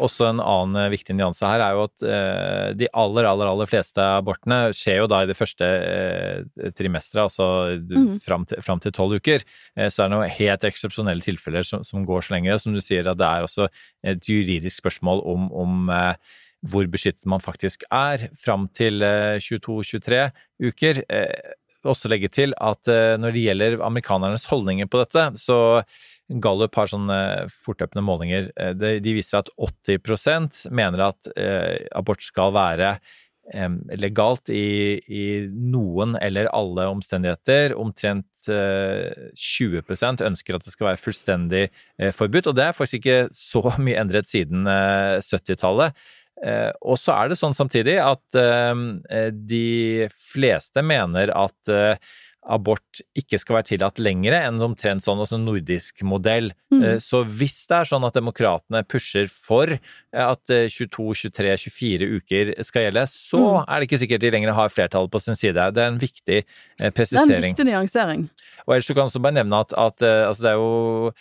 Også 0.01 0.25
en 0.31 0.41
annen 0.41 0.79
eh, 0.81 0.93
viktig 0.95 1.17
nyanse 1.19 1.45
her 1.45 1.61
er 1.65 1.77
jo 1.77 1.83
at 1.85 2.05
eh, 2.07 2.69
de 2.81 2.89
aller, 2.97 3.29
aller, 3.29 3.51
aller 3.51 3.69
fleste 3.69 4.01
abortene 4.01 4.73
skjer 4.77 5.03
jo 5.03 5.11
da 5.13 5.21
i 5.23 5.29
det 5.29 5.37
første 5.37 5.69
eh, 5.69 6.73
trimesteret, 6.79 7.27
altså 7.27 7.77
mm. 7.77 8.17
fram 8.25 8.81
til 8.85 8.97
tolv 8.97 9.19
uker. 9.21 9.45
Eh, 9.77 9.91
så 9.93 10.07
er 10.07 10.09
det 10.09 10.17
noen 10.17 10.37
helt 10.39 10.67
eksepsjonelle 10.71 11.25
tilfeller 11.27 11.67
som, 11.67 11.85
som, 11.85 12.09
går 12.09 12.25
så 12.25 12.39
lenge. 12.39 12.57
Som 12.65 12.77
du 12.77 12.81
sier, 12.81 13.05
at 13.05 13.21
det 13.21 13.29
er 13.29 13.45
også 13.45 13.69
et 14.09 14.33
juridisk 14.33 14.81
spørsmål 14.81 15.21
om, 15.29 15.49
om 15.53 15.89
hvor 16.73 16.89
beskyttet 16.91 17.29
man 17.29 17.45
faktisk 17.45 17.85
er 17.93 18.31
fram 18.39 18.65
til 18.75 19.05
22-23 19.45 20.25
uker 20.71 21.05
også 21.91 22.11
legge 22.11 22.31
til 22.33 22.55
at 22.57 22.91
eh, 22.91 23.17
når 23.21 23.35
det 23.35 23.45
gjelder 23.47 23.81
amerikanernes 23.87 24.47
holdninger 24.51 24.91
på 24.91 25.03
dette, 25.05 25.31
så 25.41 25.59
Gallup 26.29 26.77
har 26.77 26.91
sånne 26.91 27.21
fortløpende 27.53 28.05
målinger. 28.05 28.51
Eh, 28.61 28.75
de 29.01 29.17
viser 29.17 29.41
at 29.41 29.49
80 29.57 30.69
mener 30.71 31.09
at 31.09 31.31
eh, 31.37 31.89
abort 31.97 32.25
skal 32.25 32.53
være 32.57 32.99
legalt 33.97 34.51
i, 34.53 35.01
i, 35.09 35.25
noen 35.49 36.17
eller 36.21 36.51
alle 36.53 36.89
omstendigheter. 36.93 37.75
Omtrent 37.79 38.49
eh, 38.49 39.31
20% 39.33 40.25
ønsker 40.27 40.57
at 40.57 40.67
det 40.67 40.75
skal 40.75 40.91
være 40.91 41.01
fullstendig 41.01 41.65
eh, 41.99 42.13
forbudt. 42.13 42.51
Og 42.51 42.57
det 42.59 42.67
er 42.67 42.77
faktisk 42.77 43.01
ikke 43.01 43.29
så 43.33 43.63
mye 43.81 43.99
endret 44.01 44.29
siden 44.29 44.69
eh, 44.69 45.19
70-tallet. 45.25 45.97
Eh, 46.45 46.71
og 46.87 46.99
så 47.01 47.17
er 47.19 47.33
det 47.33 47.39
sånn 47.41 47.57
samtidig 47.57 47.97
at 48.03 48.39
eh, 48.39 49.29
de 49.33 50.09
fleste 50.15 50.85
mener 50.87 51.33
at 51.35 51.73
eh, 51.73 51.97
abort 52.49 53.03
ikke 53.19 53.37
skal 53.43 53.59
være 53.59 53.67
tillatt 53.75 53.99
lengre 54.01 54.39
enn 54.47 54.63
omtrent 54.65 55.03
sånn 55.05 55.19
altså 55.21 55.37
nordisk 55.37 56.01
modell. 56.07 56.47
Mm. 56.73 56.97
Så 57.03 57.21
hvis 57.27 57.59
det 57.69 57.77
er 57.83 57.89
sånn 57.91 58.07
at 58.09 58.17
demokratene 58.17 58.81
pusher 58.89 59.27
for 59.29 59.75
at 60.17 60.55
eh, 60.55 60.69
22, 60.73 61.11
23, 61.29 61.57
24 61.67 62.09
uker 62.23 62.53
skal 62.65 62.87
gjelde, 62.87 63.05
så 63.13 63.43
Mm. 63.43 63.65
er 63.67 63.75
det 63.83 63.89
ikke 63.91 64.01
sikkert 64.07 64.25
de 64.25 64.31
lenger 64.33 64.55
har 64.57 64.73
flertallet 64.73 65.13
på 65.13 65.21
sin 65.21 65.37
side. 65.37 65.67
Det 65.77 65.83
er 65.83 65.91
en 65.93 66.01
viktig 66.01 66.39
presisering. 66.95 67.29
Det 67.29 67.37
er 67.37 67.43
en 67.43 67.51
viktig 67.51 67.69
nyansering. 67.69 68.25
Og 68.65 68.73
ellers 68.79 68.87
så 68.89 68.95
kan 68.97 69.03
jeg 69.05 69.11
også 69.13 69.25
bare 69.27 69.39
nevne 69.43 69.61
at, 69.67 69.75
at 69.77 70.07
altså 70.31 70.47
det 70.47 70.55
er 70.55 70.63
jo 70.63 71.13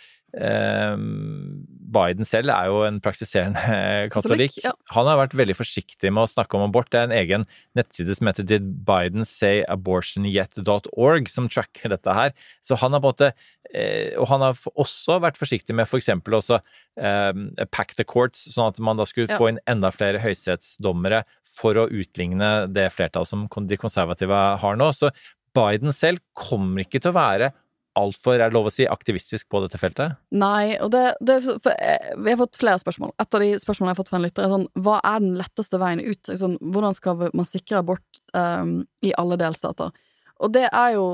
Biden 1.88 2.26
selv 2.28 2.52
er 2.52 2.68
jo 2.68 2.82
en 2.84 2.98
praktiserende 3.04 3.62
katolikk. 4.14 4.58
Ja. 4.64 4.74
Han 4.92 5.08
har 5.08 5.16
vært 5.22 5.36
veldig 5.38 5.56
forsiktig 5.56 6.10
med 6.12 6.26
å 6.26 6.30
snakke 6.30 6.58
om 6.58 6.66
abort. 6.66 6.90
Det 6.92 7.00
er 7.00 7.08
en 7.08 7.16
egen 7.16 7.46
nettside 7.78 8.16
som 8.18 8.28
heter 8.28 8.46
Did 8.48 8.66
Biden 8.88 9.24
say 9.28 9.62
abortionyet.org, 9.72 11.30
som 11.32 11.48
tracker 11.52 11.94
dette 11.94 12.16
her. 12.18 12.34
Så 12.66 12.76
han 12.82 12.92
har 12.96 13.00
på 13.04 13.08
en 13.08 13.14
måte 13.14 13.30
eh, 13.72 14.12
Og 14.20 14.28
han 14.30 14.44
har 14.44 14.58
også 14.78 15.18
vært 15.24 15.40
forsiktig 15.40 15.76
med 15.76 15.88
for 15.88 16.00
eksempel 16.00 16.36
også 16.38 16.60
eh, 16.60 17.32
pack 17.72 17.96
the 17.98 18.04
courts, 18.08 18.46
sånn 18.54 18.72
at 18.74 18.82
man 18.84 19.00
da 19.00 19.06
skulle 19.08 19.28
Ja. 19.28 19.36
få 19.40 19.50
inn 19.50 19.58
enda 19.68 19.90
flere 19.92 20.20
høyesterettsdommere 20.22 21.24
for 21.58 21.76
å 21.80 21.88
utligne 21.90 22.68
det 22.70 22.86
flertallet 22.94 23.28
som 23.32 23.48
de 23.68 23.76
konservative 23.80 24.36
har 24.62 24.76
nå. 24.78 24.92
Så 24.94 25.10
Biden 25.56 25.92
selv 25.96 26.20
kommer 26.38 26.84
ikke 26.84 27.00
til 27.02 27.10
å 27.10 27.16
være 27.18 27.50
altfor, 27.98 28.36
er 28.36 28.48
det 28.48 28.56
lov 28.56 28.68
å 28.70 28.72
si, 28.72 28.86
aktivistisk 28.88 29.48
på 29.50 29.60
dette 29.64 29.80
feltet? 29.80 30.18
Nei, 30.34 30.76
og 30.82 30.92
det, 30.94 31.04
det 31.24 31.40
for, 31.46 31.72
jeg, 31.74 32.16
Vi 32.24 32.32
har 32.32 32.40
fått 32.40 32.60
flere 32.60 32.82
spørsmål. 32.82 33.14
Et 33.20 33.38
av 33.38 33.44
de 33.44 33.50
spørsmålene 33.60 33.92
jeg 33.92 33.96
har 33.96 34.00
fått 34.00 34.12
fra 34.12 34.20
en 34.20 34.26
lytter, 34.26 34.46
er 34.46 34.54
sånn 34.54 34.68
Hva 34.86 34.98
er 35.02 35.22
den 35.24 35.38
letteste 35.38 35.80
veien 35.82 36.02
ut? 36.04 36.32
Sånn, 36.42 36.58
hvordan 36.62 36.96
skal 36.96 37.24
man 37.28 37.48
sikre 37.48 37.82
abort 37.82 38.22
um, 38.32 38.76
i 39.04 39.14
alle 39.20 39.38
delstater? 39.40 39.94
Og 40.38 40.54
det 40.54 40.68
er 40.68 40.92
jo 40.96 41.08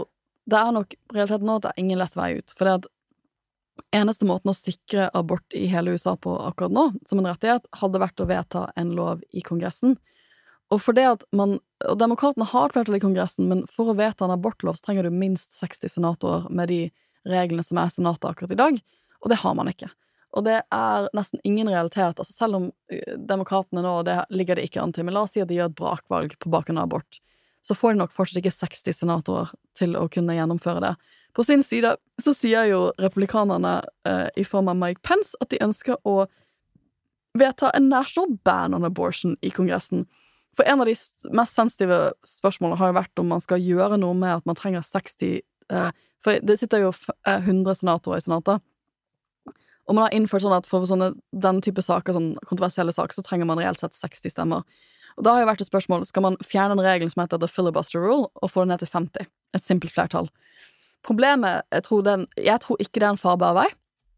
Det 0.45 0.59
er 0.61 0.75
nok 0.77 0.99
realiteten 1.15 1.49
nå 1.49 1.57
at 1.57 1.65
det 1.65 1.71
er 1.73 1.81
ingen 1.81 2.01
lett 2.03 2.19
vei 2.19 2.35
ut. 2.37 2.53
For 2.53 2.69
det 2.69 2.75
at 2.83 2.91
eneste 3.97 4.27
måten 4.29 4.51
å 4.53 4.57
sikre 4.57 5.09
abort 5.17 5.55
i 5.57 5.65
hele 5.71 5.95
USA 5.95 6.15
på 6.21 6.35
akkurat 6.49 6.75
nå, 6.75 6.85
som 7.09 7.21
en 7.21 7.31
rettighet, 7.31 7.65
hadde 7.81 8.03
vært 8.03 8.21
å 8.21 8.29
vedta 8.29 8.67
en 8.77 8.93
lov 8.99 9.23
i 9.33 9.43
Kongressen. 9.45 9.97
Og 10.73 10.81
for 10.83 10.97
det 10.97 11.05
at 11.07 11.25
man 11.37 11.59
Og 11.85 11.99
demokratene 12.01 12.47
har 12.49 12.73
flertall 12.73 12.97
i 12.97 13.03
Kongressen, 13.03 13.45
men 13.51 13.59
for 13.69 13.91
å 13.91 13.95
vedta 13.99 14.25
en 14.25 14.33
abortlov 14.33 14.79
så 14.79 14.87
trenger 14.87 15.05
du 15.05 15.13
minst 15.13 15.53
60 15.53 15.91
senatorer 15.93 16.47
med 16.49 16.71
de 16.71 16.79
reglene 17.29 17.65
som 17.67 17.77
er 17.77 17.91
Senatet 17.93 18.25
akkurat 18.25 18.55
i 18.55 18.57
dag, 18.57 18.79
og 19.21 19.29
det 19.29 19.37
har 19.43 19.53
man 19.59 19.69
ikke. 19.69 19.91
Og 20.33 20.47
det 20.47 20.63
er 20.73 21.09
nesten 21.13 21.43
ingen 21.45 21.69
realitet. 21.69 22.17
altså 22.17 22.33
Selv 22.33 22.57
om 22.57 22.71
uh, 22.71 23.13
demokratene 23.21 23.85
nå, 23.85 23.99
og 24.01 24.07
det 24.09 24.17
ligger 24.33 24.57
det 24.57 24.71
ikke 24.71 24.81
an 24.81 24.95
til, 24.97 25.05
men 25.05 25.13
la 25.13 25.27
oss 25.27 25.37
si 25.37 25.43
at 25.45 25.51
de 25.51 25.59
gjør 25.59 25.75
et 25.75 25.77
brakvalg 25.77 26.39
på 26.41 26.55
bakgrunn 26.55 26.81
av 26.81 26.89
abort, 26.89 27.21
så 27.65 27.77
får 27.77 27.93
de 27.93 28.01
nok 28.01 28.17
fortsatt 28.17 28.41
ikke 28.41 28.55
60 28.55 28.97
senatorer 29.03 29.53
til 29.77 29.95
å 29.97 30.07
kunne 30.13 30.37
gjennomføre 30.37 30.83
det. 30.85 30.95
På 31.35 31.45
sin 31.45 31.63
side 31.67 31.97
så 32.21 32.35
sier 32.37 32.69
jo 32.71 32.81
republikanerne 33.01 33.79
eh, 34.07 34.29
i 34.37 34.45
form 34.47 34.69
av 34.71 34.77
Mike 34.79 35.03
Pence 35.07 35.35
at 35.43 35.51
de 35.51 35.63
ønsker 35.65 35.97
å 36.07 36.27
vedta 37.35 37.73
en 37.75 37.89
national 37.91 38.37
ban 38.47 38.77
on 38.77 38.85
abortion 38.87 39.35
i 39.43 39.51
Kongressen. 39.51 40.05
For 40.55 40.67
en 40.71 40.83
av 40.83 40.89
de 40.89 40.95
mest 41.35 41.57
sensitive 41.57 41.99
spørsmålene 42.29 42.79
har 42.81 42.93
jo 42.93 42.99
vært 42.99 43.23
om 43.23 43.33
man 43.35 43.43
skal 43.43 43.63
gjøre 43.63 43.99
noe 44.01 44.15
med 44.19 44.39
at 44.39 44.47
man 44.49 44.59
trenger 44.59 44.87
60 44.87 45.41
eh, 45.41 45.91
For 46.25 46.41
det 46.41 46.59
sitter 46.61 46.85
jo 46.87 46.93
eh, 47.27 47.41
100 47.41 47.81
senatorer 47.83 48.23
i 48.23 48.25
Senatet. 48.25 48.63
Og 49.85 49.97
man 49.97 50.07
har 50.07 50.15
innført 50.17 50.45
sånn 50.45 50.57
at 50.57 50.69
for 50.69 50.87
sånne, 50.89 51.13
den 51.37 51.61
type 51.65 51.83
saker, 51.85 52.17
sånn 52.17 52.35
kontroversielle 52.49 52.95
saker, 52.95 53.19
så 53.19 53.25
trenger 53.27 53.49
man 53.51 53.61
reelt 53.61 53.83
sett 53.83 53.97
60 53.97 54.33
stemmer. 54.33 54.63
Og 55.19 55.27
da 55.27 55.35
har 55.35 55.45
jo 55.45 55.51
vært 55.51 55.63
et 55.63 55.69
spørsmål 55.69 56.07
skal 56.09 56.25
man 56.25 56.39
fjerne 56.43 56.79
en 56.79 56.85
regel 56.85 57.11
som 57.13 57.23
heter 57.23 57.43
the 57.43 57.51
filibuster 57.51 58.03
rule, 58.03 58.31
og 58.41 58.51
få 58.51 58.65
den 58.65 58.73
ned 58.73 58.83
til 58.83 58.91
50. 58.91 59.29
Et 59.55 59.63
simpelt 59.65 59.93
flertall. 59.95 60.31
Problemet 61.05 61.67
jeg 61.75 61.85
tror, 61.87 62.03
den, 62.07 62.25
jeg 62.41 62.63
tror 62.65 62.81
ikke 62.81 63.03
det 63.03 63.11
er 63.11 63.13
en 63.13 63.21
farbar 63.21 63.59
vei. 63.59 63.69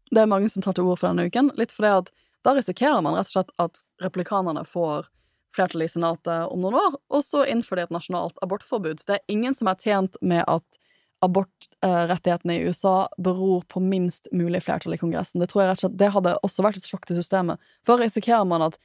Det 0.07 0.23
er 0.23 0.31
mange 0.31 0.49
som 0.49 0.63
tar 0.63 0.77
til 0.77 0.87
orde 0.87 1.01
for 1.01 1.11
denne 1.11 1.27
uken. 1.27 1.51
Litt 1.59 1.75
fordi 1.75 1.91
at 1.99 2.13
da 2.47 2.55
risikerer 2.55 3.03
man 3.03 3.17
rett 3.17 3.27
og 3.27 3.35
slett 3.35 3.53
at 3.59 3.81
replikanerne 4.01 4.63
får 4.65 5.09
flertall 5.55 5.85
i 5.85 5.89
Senatet 5.91 6.51
om 6.51 6.61
noen 6.63 6.77
år, 6.79 6.97
og 7.13 7.23
så 7.25 7.45
innfører 7.49 7.83
de 7.83 7.87
et 7.87 7.95
nasjonalt 7.95 8.37
abortforbud. 8.45 9.05
Det 9.07 9.17
er 9.17 9.31
ingen 9.33 9.55
som 9.57 9.69
er 9.71 9.79
tjent 9.81 10.19
med 10.21 10.43
at 10.47 10.81
abortrettighetene 11.25 12.57
i 12.57 12.67
USA 12.67 13.07
beror 13.17 13.63
på 13.71 13.81
minst 13.81 14.29
mulig 14.31 14.61
flertall 14.65 14.93
i 14.93 14.99
Kongressen. 15.01 15.41
Det 15.41 15.49
tror 15.51 15.63
jeg 15.63 15.71
rett 15.71 15.79
og 15.79 15.85
slett 15.87 15.97
det 16.01 16.11
hadde 16.13 16.35
også 16.45 16.65
vært 16.65 16.77
et 16.81 16.89
sjokk 16.89 17.07
til 17.09 17.17
systemet. 17.17 17.63
For 17.85 17.95
da 17.95 18.05
risikerer 18.05 18.45
man 18.49 18.67
at 18.67 18.77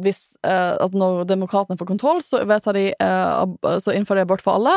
hvis 0.00 0.36
eh, 0.46 0.76
at 0.76 0.94
når 0.96 1.24
demokratene 1.28 1.78
får 1.80 1.88
kontroll, 1.88 2.20
så, 2.22 2.42
de, 2.76 2.84
eh, 2.92 3.80
så 3.82 3.96
innfører 3.96 4.20
de 4.20 4.28
abort 4.28 4.44
for 4.44 4.60
alle 4.60 4.76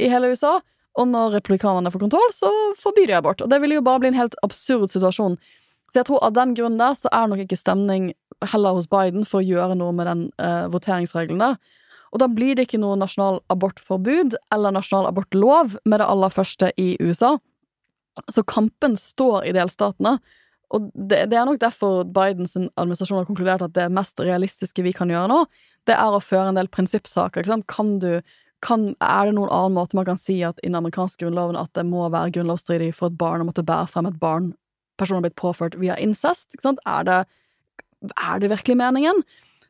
i 0.00 0.10
hele 0.12 0.30
USA. 0.32 0.58
Og 1.00 1.08
når 1.08 1.38
republikanerne 1.38 1.90
får 1.92 2.04
kontroll, 2.04 2.32
så 2.36 2.50
forbyr 2.80 3.08
de 3.08 3.16
abort. 3.16 3.42
Og 3.42 3.50
det 3.50 3.58
vil 3.62 3.78
jo 3.78 3.84
bare 3.84 4.02
bli 4.02 4.12
en 4.12 4.20
helt 4.20 4.36
absurd 4.44 4.92
situasjon. 4.92 5.38
Så 5.92 6.00
jeg 6.00 6.08
tror 6.08 6.22
av 6.24 6.36
den 6.36 6.54
grunnen 6.56 6.80
der 6.80 6.96
så 6.96 7.10
er 7.12 7.28
nok 7.28 7.42
ikke 7.44 7.58
stemning 7.60 8.12
heller 8.50 8.76
hos 8.76 8.88
Biden 8.90 9.26
for 9.28 9.40
å 9.40 9.46
gjøre 9.46 9.76
noe 9.78 9.94
med 9.96 10.08
den 10.08 10.26
eh, 10.42 10.66
voteringsregelen. 10.72 11.56
Og 12.12 12.20
da 12.20 12.28
blir 12.28 12.56
det 12.56 12.66
ikke 12.66 12.82
noe 12.82 12.98
nasjonal 13.00 13.40
abortforbud 13.52 14.36
eller 14.52 14.74
nasjonal 14.76 15.08
abortlov 15.08 15.78
med 15.88 16.02
det 16.02 16.08
aller 16.08 16.32
første 16.32 16.72
i 16.80 16.94
USA. 17.00 17.36
Så 18.28 18.44
kampen 18.44 18.98
står 19.00 19.48
i 19.48 19.54
delstatene. 19.56 20.18
Og 20.72 20.88
det, 20.92 21.26
det 21.32 21.38
er 21.38 21.48
nok 21.48 21.60
derfor 21.60 22.02
Bidens 22.08 22.54
administrasjon 22.56 23.20
har 23.20 23.28
konkludert 23.28 23.64
at 23.64 23.74
det 23.76 23.88
mest 23.92 24.20
realistiske 24.20 24.84
vi 24.84 24.94
kan 24.96 25.10
gjøre 25.12 25.28
nå, 25.28 25.42
det 25.88 25.96
er 25.96 26.14
å 26.14 26.22
føre 26.22 26.52
en 26.52 26.60
del 26.60 26.70
prinsippsaker. 26.72 27.42
Ikke 27.42 27.54
sant? 27.54 27.68
Kan 27.68 27.98
du 28.02 28.20
kan, 28.62 28.92
er 29.02 29.26
det 29.26 29.34
noen 29.36 29.50
annen 29.50 29.74
måte 29.74 29.98
man 29.98 30.06
kan 30.06 30.20
si 30.20 30.36
at 30.46 30.60
i 30.62 30.68
den 30.68 30.78
amerikanske 30.78 31.24
grunnloven 31.24 31.58
at 31.58 31.72
det 31.74 31.82
må 31.88 32.04
være 32.12 32.30
grunnlovsstridig 32.36 32.92
for 32.94 33.10
et 33.10 33.18
barn 33.18 33.42
å 33.42 33.48
måtte 33.48 33.64
bære 33.66 33.90
frem 33.90 34.06
et 34.06 34.20
barn 34.22 34.52
personen 35.00 35.18
har 35.18 35.26
blitt 35.26 35.40
påført 35.40 35.74
via 35.80 35.96
incest? 35.98 36.54
Er, 36.62 37.02
det, 37.08 37.18
er 38.10 38.42
det 38.42 38.50
virkelig 38.52 38.76
meningen? 38.78 39.22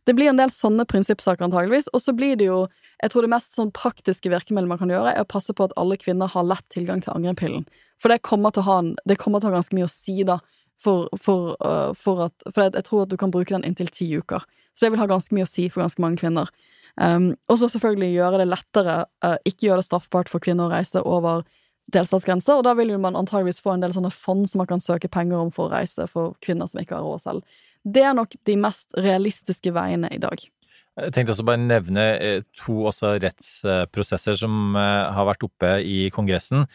Det 0.05 0.15
blir 0.19 0.33
en 0.33 0.39
del 0.41 0.51
sånne 0.51 0.87
prinsippsaker 0.91 1.47
antageligvis, 1.47 1.89
og 1.95 2.03
så 2.03 2.15
blir 2.17 2.39
det 2.39 2.51
jo 2.51 2.67
Jeg 3.03 3.11
tror 3.11 3.25
det 3.27 3.33
mest 3.33 3.57
sånn 3.57 3.73
praktiske 3.75 4.31
virkemidlet 4.31 4.71
man 4.71 4.79
kan 4.79 4.91
gjøre, 4.93 5.11
er 5.11 5.25
å 5.25 5.27
passe 5.27 5.51
på 5.51 5.65
at 5.67 5.73
alle 5.75 5.97
kvinner 5.99 6.31
har 6.31 6.45
lett 6.47 6.63
tilgang 6.71 7.01
til 7.03 7.11
angrepillen. 7.11 7.65
For 7.99 8.13
det 8.15 8.21
kommer 8.23 8.55
til 8.55 8.63
å 8.63 8.67
ha, 8.69 8.77
det 9.11 9.17
til 9.19 9.35
å 9.35 9.41
ha 9.43 9.51
ganske 9.57 9.75
mye 9.75 9.89
å 9.89 9.91
si, 9.91 10.23
da, 10.23 10.37
for, 10.79 11.09
for, 11.19 11.57
uh, 11.67 11.91
for 11.99 12.29
at 12.29 12.47
For 12.47 12.69
jeg, 12.69 12.85
tror 12.87 13.03
at 13.03 13.11
du 13.11 13.17
kan 13.19 13.35
bruke 13.35 13.51
den 13.51 13.67
inntil 13.67 13.91
ti 13.91 14.07
uker. 14.15 14.47
Så 14.71 14.87
det 14.87 14.93
vil 14.95 15.03
ha 15.03 15.09
ganske 15.11 15.35
mye 15.35 15.49
å 15.49 15.51
si 15.51 15.67
for 15.67 15.83
ganske 15.83 15.99
mange 15.99 16.23
kvinner. 16.23 16.55
Um, 16.95 17.33
og 17.51 17.59
så 17.59 17.73
selvfølgelig 17.73 18.13
gjøre 18.13 18.39
det 18.45 18.49
lettere, 18.53 18.97
uh, 19.27 19.37
ikke 19.43 19.67
gjøre 19.67 19.83
det 19.83 19.89
straffbart 19.89 20.31
for 20.31 20.45
kvinner 20.45 20.71
å 20.71 20.75
reise 20.77 21.03
over 21.03 21.43
delstatsgrenser, 21.91 22.61
og 22.61 22.67
da 22.67 22.77
vil 22.79 22.95
man 23.03 23.19
antageligvis 23.19 23.59
få 23.63 23.75
en 23.75 23.83
del 23.83 23.95
sånne 23.95 24.13
fond 24.15 24.47
som 24.47 24.63
man 24.63 24.69
kan 24.71 24.83
søke 24.83 25.11
penger 25.11 25.41
om 25.41 25.51
for 25.51 25.67
å 25.67 25.75
reise 25.75 26.07
for 26.11 26.37
kvinner 26.45 26.71
som 26.71 26.79
ikke 26.83 26.95
har 26.95 27.03
råd 27.03 27.25
selv. 27.25 27.57
Det 27.83 28.03
er 28.07 28.15
nok 28.15 28.35
de 28.47 28.57
mest 28.61 28.95
realistiske 28.99 29.73
veiene 29.75 30.11
i 30.15 30.21
dag. 30.23 30.45
Jeg 30.93 31.13
tenkte 31.17 31.33
også 31.33 31.47
bare 31.49 31.61
nevne 31.61 32.03
eh, 32.21 32.43
to 32.59 32.85
rettsprosesser 32.87 34.37
som 34.37 34.77
eh, 34.77 35.13
har 35.17 35.29
vært 35.31 35.47
oppe 35.47 35.77
i 35.89 36.11
Kongressen. 36.13 36.67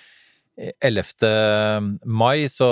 11. 0.57 2.01
mai 2.09 2.47
så 2.49 2.67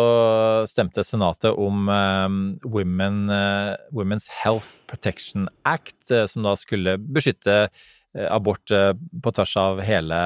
stemte 0.66 1.04
Senatet 1.06 1.54
om 1.54 1.86
eh, 1.94 2.38
Women, 2.66 3.20
eh, 3.30 3.76
Women's 3.94 4.26
Health 4.42 4.74
Protection 4.90 5.46
Act, 5.64 6.10
eh, 6.10 6.26
som 6.26 6.48
da 6.48 6.56
skulle 6.58 6.98
beskytte 6.98 7.60
eh, 7.68 8.26
abort 8.26 8.74
eh, 8.74 8.96
på 8.96 9.36
tvers 9.38 9.54
av 9.62 9.84
hele 9.86 10.18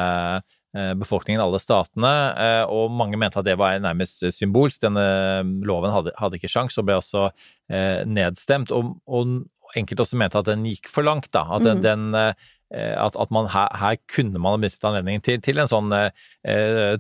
eh, 0.76 0.94
befolkningen, 1.00 1.42
alle 1.42 1.60
statene, 1.60 2.14
eh, 2.38 2.64
og 2.70 2.92
mange 2.92 3.18
mente 3.18 3.40
at 3.40 3.46
det 3.46 3.58
var 3.58 3.80
nærmest 3.80 4.24
symbolsk. 4.36 4.82
Denne 4.86 5.06
loven 5.66 5.92
hadde, 5.96 6.14
hadde 6.20 6.38
ikke 6.40 6.52
sjans, 6.52 6.78
og 6.78 6.86
ble 6.90 6.98
også 7.00 7.30
eh, 7.72 8.04
nedstemt. 8.06 8.72
Og, 8.76 8.96
og 9.08 9.40
enkelte 9.78 10.02
også 10.02 10.18
mente 10.18 10.40
at 10.40 10.48
den 10.50 10.64
gikk 10.66 10.88
for 10.90 11.06
langt, 11.06 11.30
da. 11.32 11.44
At 11.58 11.62
den, 11.68 11.78
Mhm. 11.78 11.84
den 11.84 12.16
eh, 12.16 12.34
at, 13.02 13.16
at 13.18 13.32
man 13.34 13.48
her, 13.50 13.70
her 13.74 13.96
kunne 14.14 14.38
man 14.38 14.54
ha 14.54 14.58
benyttet 14.62 14.84
anledningen 14.86 15.22
til, 15.26 15.40
til 15.42 15.58
en 15.58 15.70
sånn 15.70 15.90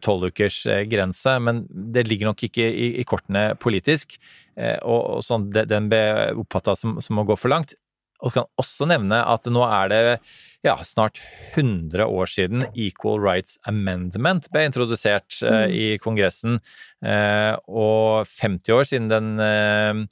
tolvukers 0.01 0.63
eh, 0.65 0.83
grense, 0.89 1.35
men 1.45 1.63
det 1.69 2.07
ligger 2.09 2.29
nok 2.31 2.41
ikke 2.47 2.65
i, 2.65 2.87
i 3.01 3.05
kortene 3.05 3.51
politisk. 3.61 4.17
Eh, 4.57 4.77
og, 4.81 5.19
og 5.19 5.23
sånn, 5.25 5.49
de- 5.53 5.65
den 5.69 5.89
ble 5.91 6.01
oppfatta 6.41 6.75
som, 6.77 6.97
som 7.03 7.21
å 7.21 7.25
gå 7.29 7.37
for 7.37 7.53
langt. 7.53 7.75
Og 8.19 8.33
kan 8.35 8.47
også 8.59 8.87
nevne 8.89 9.21
at 9.31 9.47
nå 9.47 9.63
er 9.63 9.91
det 9.91 10.01
ja, 10.65 10.75
snart 10.83 11.21
100 11.55 12.03
år 12.03 12.27
siden 12.27 12.65
Equal 12.73 13.21
Rights 13.23 13.57
Amendment 13.69 14.49
ble 14.51 14.65
introdusert 14.67 15.39
eh, 15.43 15.59
Mm. 15.59 15.75
i 15.75 15.85
Kongressen, 16.03 16.59
eh, 17.03 17.55
og 17.67 18.27
50 18.27 18.75
år 18.75 18.87
siden 18.89 19.07
den 19.11 19.29
eh, 19.39 19.89
eh, 19.89 20.03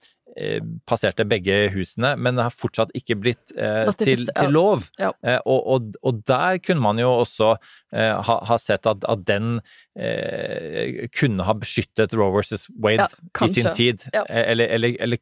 passerte 0.85 1.25
begge 1.25 1.55
husene, 1.73 2.13
men 2.21 2.37
har 2.37 2.53
fortsatt 2.53 2.91
ikke 2.97 3.15
blitt 3.19 3.53
eh, 3.57 3.89
til, 3.97 4.27
til 4.29 4.53
lov. 4.53 4.85
Ja. 5.01 5.09
Eh, 5.25 5.39
og, 5.49 5.63
og, 5.73 5.95
og 6.05 6.21
der 6.29 6.59
kunne 6.63 6.83
man 6.83 7.01
jo 7.01 7.09
også 7.23 7.55
eh, 7.93 8.13
ha, 8.27 8.37
ha 8.49 8.57
sett 8.61 8.85
at, 8.89 9.05
at 9.09 9.25
den 9.27 9.57
eh, 9.97 11.07
kunne 11.17 11.47
ha 11.47 11.55
beskyttet 11.57 12.13
Roe 12.17 12.31
versus 12.35 12.67
Wade 12.77 13.07
Ja, 13.09 13.45
i 13.45 13.49
sin 13.53 13.71
tid, 13.73 14.05
Ja. 14.13 14.23
eh, 14.29 14.51
eller, 14.53 14.69
eller, 14.77 14.95
eller 14.99 15.17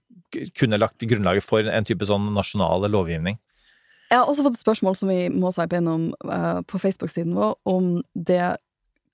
kunne 0.59 0.78
lagt 0.82 1.05
grunnlaget 1.07 1.45
for 1.47 1.63
en 1.63 1.88
type 1.88 2.05
sånn 2.07 2.34
nasjonal 2.36 2.84
lovgivning. 2.91 3.39
Jeg 4.11 4.20
har 4.20 4.30
også 4.30 4.43
fått 4.45 4.59
et 4.59 4.61
spørsmål 4.61 4.95
som 4.99 5.09
vi 5.09 5.30
må 5.34 5.49
sveipe 5.55 5.80
innom 5.80 6.09
eh, 6.28 6.59
på 6.70 6.80
Facebook-siden 6.82 7.34
vår, 7.38 7.55
om 7.66 8.03
det 8.13 8.57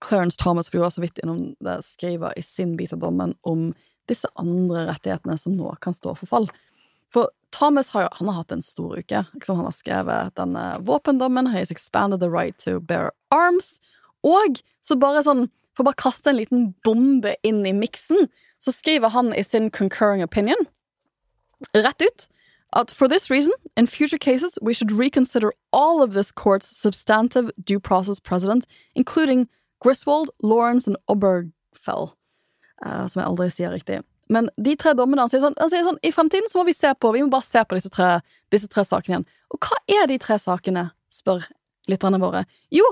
Clarence 0.02 0.40
Thomas, 0.42 0.68
for 0.68 0.80
du 0.80 0.84
var 0.84 0.92
så 0.96 1.04
vidt 1.04 1.22
innom 1.22 1.52
det, 1.62 1.78
skrev 1.86 2.26
i 2.36 2.42
sin 2.42 2.74
bit 2.80 2.94
av 2.96 3.00
dommen 3.04 3.36
om 3.48 3.70
disse 4.12 4.30
andre 4.40 4.86
rettighetene 4.90 5.38
som 5.40 5.56
nå 5.58 5.74
kan 5.84 5.96
stå 5.96 6.14
for 6.20 6.30
fall. 6.30 6.50
For 7.12 7.32
Thomas 7.56 7.92
har 7.92 8.06
jo 8.06 8.12
han 8.20 8.30
har 8.32 8.42
hatt 8.42 8.54
en 8.56 8.64
stor 8.64 9.00
uke. 9.00 9.24
Han 9.48 9.64
har 9.66 9.74
skrevet 9.76 10.36
denne 10.40 10.66
våpendommen, 10.88 11.52
has 11.52 11.72
expanded 11.72 12.22
the 12.22 12.30
right 12.30 12.58
to 12.64 12.80
bear 12.80 13.12
arms, 13.32 13.80
og 14.24 14.62
så 14.86 15.00
bare 15.00 15.26
sånn 15.26 15.50
For 15.72 15.88
bare 15.88 15.96
kaste 15.96 16.28
en 16.28 16.36
liten 16.36 16.64
bombe 16.84 17.32
inn 17.48 17.62
i 17.64 17.72
miksen, 17.72 18.28
så 18.60 18.74
skriver 18.76 19.14
han 19.14 19.30
i 19.32 19.40
sin 19.42 19.70
concurring 19.72 20.20
opinion, 20.22 20.68
rett 21.72 22.04
ut, 22.04 22.28
at 22.74 22.92
for 22.92 23.08
this 23.08 23.30
reason, 23.30 23.54
in 23.78 23.88
future 23.88 24.18
cases, 24.18 24.60
we 24.62 24.74
should 24.74 24.92
reconsider 24.92 25.54
all 25.72 26.02
of 26.04 26.12
this 26.12 26.30
court's 26.32 26.68
substantive 26.68 27.52
due 27.64 27.80
process 27.80 28.20
precedent, 28.20 28.68
including 28.96 29.48
Griswold, 29.80 30.30
Lawrence 30.44 30.88
and 30.88 30.98
Obergefell, 31.10 32.14
eh, 32.86 33.06
som 33.08 33.22
jeg 33.22 33.28
aldri 33.28 33.50
sier 33.54 33.74
riktig. 33.74 34.02
Men 34.32 34.48
de 34.56 34.76
tre 34.80 34.94
dommene 34.96 35.26
han 35.26 35.32
sier 35.32 35.44
sånn, 35.44 35.58
han 35.60 35.72
sier 35.72 35.84
sånn 35.84 36.00
I 36.08 36.14
fremtiden 36.16 36.48
så 36.48 36.62
må 36.62 36.70
vi 36.70 36.76
se 36.78 36.88
på 36.96 37.10
Vi 37.12 37.24
må 37.26 37.32
bare 37.34 37.44
se 37.44 37.64
på 37.68 37.76
disse 37.76 37.92
tre, 37.92 38.22
disse 38.54 38.70
tre 38.72 38.86
sakene 38.88 39.18
igjen. 39.18 39.30
Og 39.52 39.68
hva 39.68 39.80
er 39.92 40.08
de 40.08 40.20
tre 40.24 40.38
sakene, 40.40 40.90
spør 41.12 41.44
lytterne 41.92 42.22
våre. 42.22 42.46
Jo, 42.72 42.86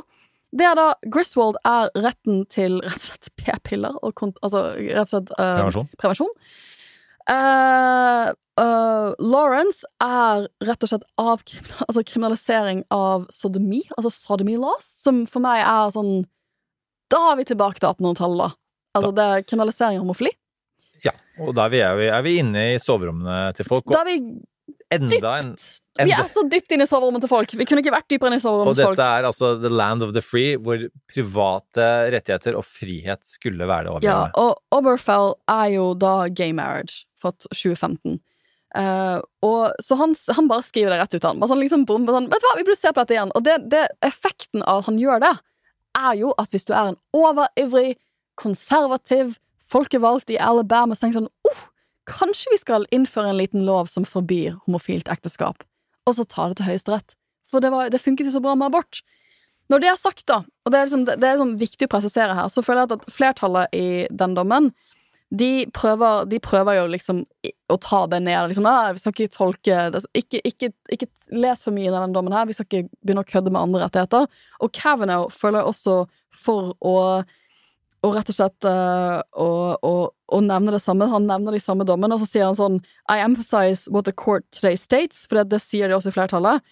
det 0.56 0.66
er 0.66 0.76
da 0.78 0.90
Griswold 1.14 1.60
er 1.68 1.92
retten 2.00 2.44
til 2.52 2.80
rett 2.82 2.98
og 2.98 3.06
slett 3.06 3.32
p-piller, 3.40 3.96
og 4.02 4.24
altså 4.42 4.66
rett 4.76 5.06
og 5.06 5.12
slett 5.14 5.34
uh, 5.38 5.56
Prevensjon. 5.62 5.90
prevensjon. 6.02 6.32
Uh, 7.30 8.32
uh, 8.58 9.12
Lawrence 9.22 9.86
er 10.02 10.48
rett 10.66 10.86
og 10.86 10.92
slett 10.92 11.06
av 11.22 11.44
altså 11.86 12.02
kriminalisering 12.02 12.82
av 12.94 13.28
sodomi, 13.34 13.84
altså 13.96 14.12
sodomy 14.14 14.58
laws, 14.58 14.88
som 15.06 15.24
for 15.30 15.46
meg 15.46 15.62
er 15.62 15.94
sånn 15.94 16.24
Da 17.14 17.22
er 17.32 17.40
vi 17.40 17.46
tilbake 17.50 17.82
til 17.82 17.90
1800-tallet, 17.90 18.42
da. 18.42 18.50
Altså 19.00 19.16
det 19.16 19.26
er 19.26 19.48
kriminalisering 19.48 20.00
av 20.00 20.06
homofili. 20.06 20.32
Ja, 21.06 21.16
og 21.40 21.54
da 21.56 21.68
er 21.68 21.74
vi, 21.74 21.84
er 21.86 22.00
vi, 22.00 22.08
er 22.12 22.24
vi 22.26 22.38
inne 22.42 22.66
i 22.74 22.80
soverommene 22.82 23.42
til 23.58 23.68
folk. 23.68 23.88
Da 23.88 24.04
er 24.04 24.10
vi 24.10 24.18
enda 24.94 25.36
en 25.40 25.54
Vi 26.00 26.14
er 26.16 26.30
så 26.32 26.46
dypt 26.48 26.72
inne 26.74 26.86
i 26.86 26.90
soverommet 26.90 27.24
til 27.24 27.32
folk! 27.32 27.54
Vi 27.60 27.66
kunne 27.68 27.84
ikke 27.84 27.94
vært 27.94 28.08
dypere 28.12 28.32
inne 28.32 28.40
i 28.40 28.44
soverommet 28.44 28.78
til 28.78 28.88
folk. 28.88 28.96
Og 28.96 29.02
dette 29.02 29.10
er 29.20 29.28
altså 29.28 29.52
the 29.60 29.72
land 29.72 30.06
of 30.06 30.14
the 30.16 30.24
free, 30.24 30.56
hvor 30.56 30.86
private 31.12 31.90
rettigheter 32.16 32.58
og 32.60 32.66
frihet 32.68 33.22
skulle 33.28 33.68
være 33.70 34.00
det 34.00 34.08
Ja, 34.08 34.22
og 34.40 34.60
Oberfell 34.76 35.36
er 35.52 35.68
jo 35.76 35.92
da 36.00 36.16
gay 36.32 36.56
marriage 36.56 37.06
fra 37.20 37.34
2015. 37.36 38.20
Uh, 38.78 39.18
og, 39.42 39.74
så 39.82 39.98
han, 39.98 40.14
han 40.38 40.48
bare 40.50 40.64
skriver 40.66 40.94
det 40.94 41.00
rett 41.02 41.16
ut, 41.18 41.26
han. 41.26 41.40
Bare 41.42 41.52
sånn, 41.52 41.64
liksom, 41.64 41.86
bom, 41.90 42.06
sånn, 42.06 42.30
Vet 42.30 42.44
du 42.44 42.48
hva, 42.48 42.58
vi 42.60 42.66
burde 42.68 42.80
se 42.80 42.92
på 42.94 43.02
dette 43.02 43.16
igjen. 43.18 43.34
Og 43.36 43.46
det, 43.46 43.56
det, 43.72 43.88
effekten 44.06 44.64
av 44.64 44.84
at 44.84 44.92
han 44.92 45.00
gjør 45.02 45.24
det, 45.26 45.34
er 46.00 46.20
jo 46.20 46.36
at 46.40 46.54
hvis 46.54 46.70
du 46.70 46.76
er 46.76 46.92
en 46.92 47.00
overivrig, 47.18 47.98
konservativ 48.40 49.38
folkevalgt 49.70 50.32
i 50.34 50.40
Alabama, 50.42 50.96
så 50.96 51.06
tenker 51.06 51.20
jeg 51.20 51.26
sånn 51.26 51.52
oh, 51.52 51.66
Kanskje 52.10 52.56
vi 52.56 52.58
skal 52.58 52.88
innføre 52.96 53.30
en 53.30 53.38
liten 53.38 53.68
lov 53.68 53.90
som 53.92 54.08
forbyr 54.08 54.56
homofilt 54.66 55.12
ekteskap, 55.14 55.62
og 56.10 56.16
så 56.18 56.26
ta 56.26 56.48
det 56.50 56.58
til 56.58 56.66
Høyesterett. 56.72 57.14
For 57.46 57.62
det, 57.62 57.70
var, 57.70 57.92
det 57.94 58.02
funket 58.02 58.26
jo 58.26 58.34
så 58.34 58.42
bra 58.42 58.56
med 58.58 58.72
abort. 58.72 59.04
Når 59.70 59.84
det 59.84 59.92
er 59.92 60.00
sagt, 60.02 60.24
da, 60.26 60.40
og 60.42 60.74
det 60.74 60.80
er, 60.80 60.88
liksom, 60.88 61.04
det 61.06 61.18
er 61.20 61.36
liksom 61.38 61.52
viktig 61.62 61.86
å 61.86 61.92
presisere 61.92 62.34
her, 62.34 62.50
så 62.50 62.64
føler 62.66 62.88
jeg 62.88 62.98
at 62.98 63.14
flertallet 63.14 63.78
i 63.78 63.90
den 64.10 64.34
dommen 64.38 64.72
de 65.30 65.68
prøver, 65.74 66.26
de 66.26 66.40
prøver 66.42 66.80
jo 66.80 66.86
liksom 66.90 67.22
å 67.70 67.78
ta 67.78 68.00
det 68.10 68.24
ned. 68.26 68.50
Liksom, 68.50 68.66
vi 68.96 69.02
skal 69.02 69.14
ikke 69.14 69.36
tolke 69.36 69.82
ikke, 70.18 70.42
ikke, 70.42 70.72
ikke 70.90 71.10
les 71.38 71.62
for 71.66 71.76
mye 71.76 71.86
i 71.86 71.94
denne 71.94 72.16
dommen 72.16 72.34
her. 72.34 72.48
Vi 72.50 72.56
skal 72.58 72.66
ikke 72.66 72.90
begynne 73.06 73.22
å 73.22 73.30
kødde 73.30 73.54
med 73.54 73.62
andre 73.62 73.84
rettigheter. 73.84 74.26
Og 74.66 74.74
Kavanaugh 74.74 75.30
føler 75.30 75.62
jeg 75.62 75.70
også 75.70 75.98
for 76.34 76.74
å 76.82 76.96
og 78.06 78.16
rett 78.16 78.30
og 78.32 78.36
slett 78.38 78.68
å 78.70 80.40
nevne 80.46 80.72
det 80.76 80.82
samme. 80.84 81.10
Han 81.12 81.28
nevner 81.28 81.56
de 81.56 81.60
samme 81.64 81.88
dommene, 81.88 82.16
og 82.16 82.24
så 82.24 82.30
sier 82.30 82.48
han 82.48 82.58
sånn 82.58 82.78
I 83.12 83.20
emphasize 83.24 83.92
what 83.92 84.06
the 84.08 84.16
court 84.16 84.46
today 84.56 84.78
states, 84.80 85.26
for 85.28 85.40
det, 85.40 85.50
det 85.52 85.62
sier 85.64 85.90
de 85.90 85.98
også 85.98 86.14
i 86.14 86.16
flertallet. 86.16 86.64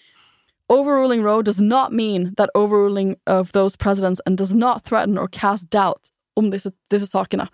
Overruling 0.72 1.24
Roe 1.24 1.44
does 1.44 1.60
not 1.60 1.94
mean 1.94 2.34
that 2.36 2.52
overruling 2.54 3.16
of 3.26 3.54
those 3.54 3.78
presidents 3.78 4.22
and 4.26 4.38
does 4.38 4.54
not 4.56 4.84
threaten 4.84 5.18
or 5.18 5.28
cast 5.28 5.70
doubt 5.70 6.12
om 6.36 6.52
disse, 6.52 6.72
disse 6.92 7.08
sakene. 7.08 7.48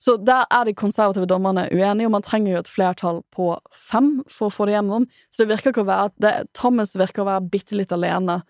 Så 0.00 0.16
der 0.20 0.44
er 0.50 0.64
de 0.66 0.74
konservative 0.76 1.28
dommerne 1.30 1.68
uenige, 1.72 2.08
og 2.08 2.12
man 2.16 2.24
trenger 2.24 2.52
jo 2.52 2.62
et 2.64 2.68
flertall 2.68 3.22
på 3.32 3.54
fem 3.72 4.18
for 4.28 4.50
å 4.50 4.52
få 4.52 4.66
det 4.68 4.74
gjennom. 4.74 5.06
Så 5.32 5.44
det 5.44 5.54
virker 5.54 5.72
ikke 5.72 5.84
å 5.84 5.88
være 5.88 6.10
det, 6.20 6.32
Thomas 6.56 6.96
virker 6.98 7.22
å 7.22 7.28
være 7.30 7.48
bitte 7.52 7.78
litt 7.78 7.92
alene 7.94 8.42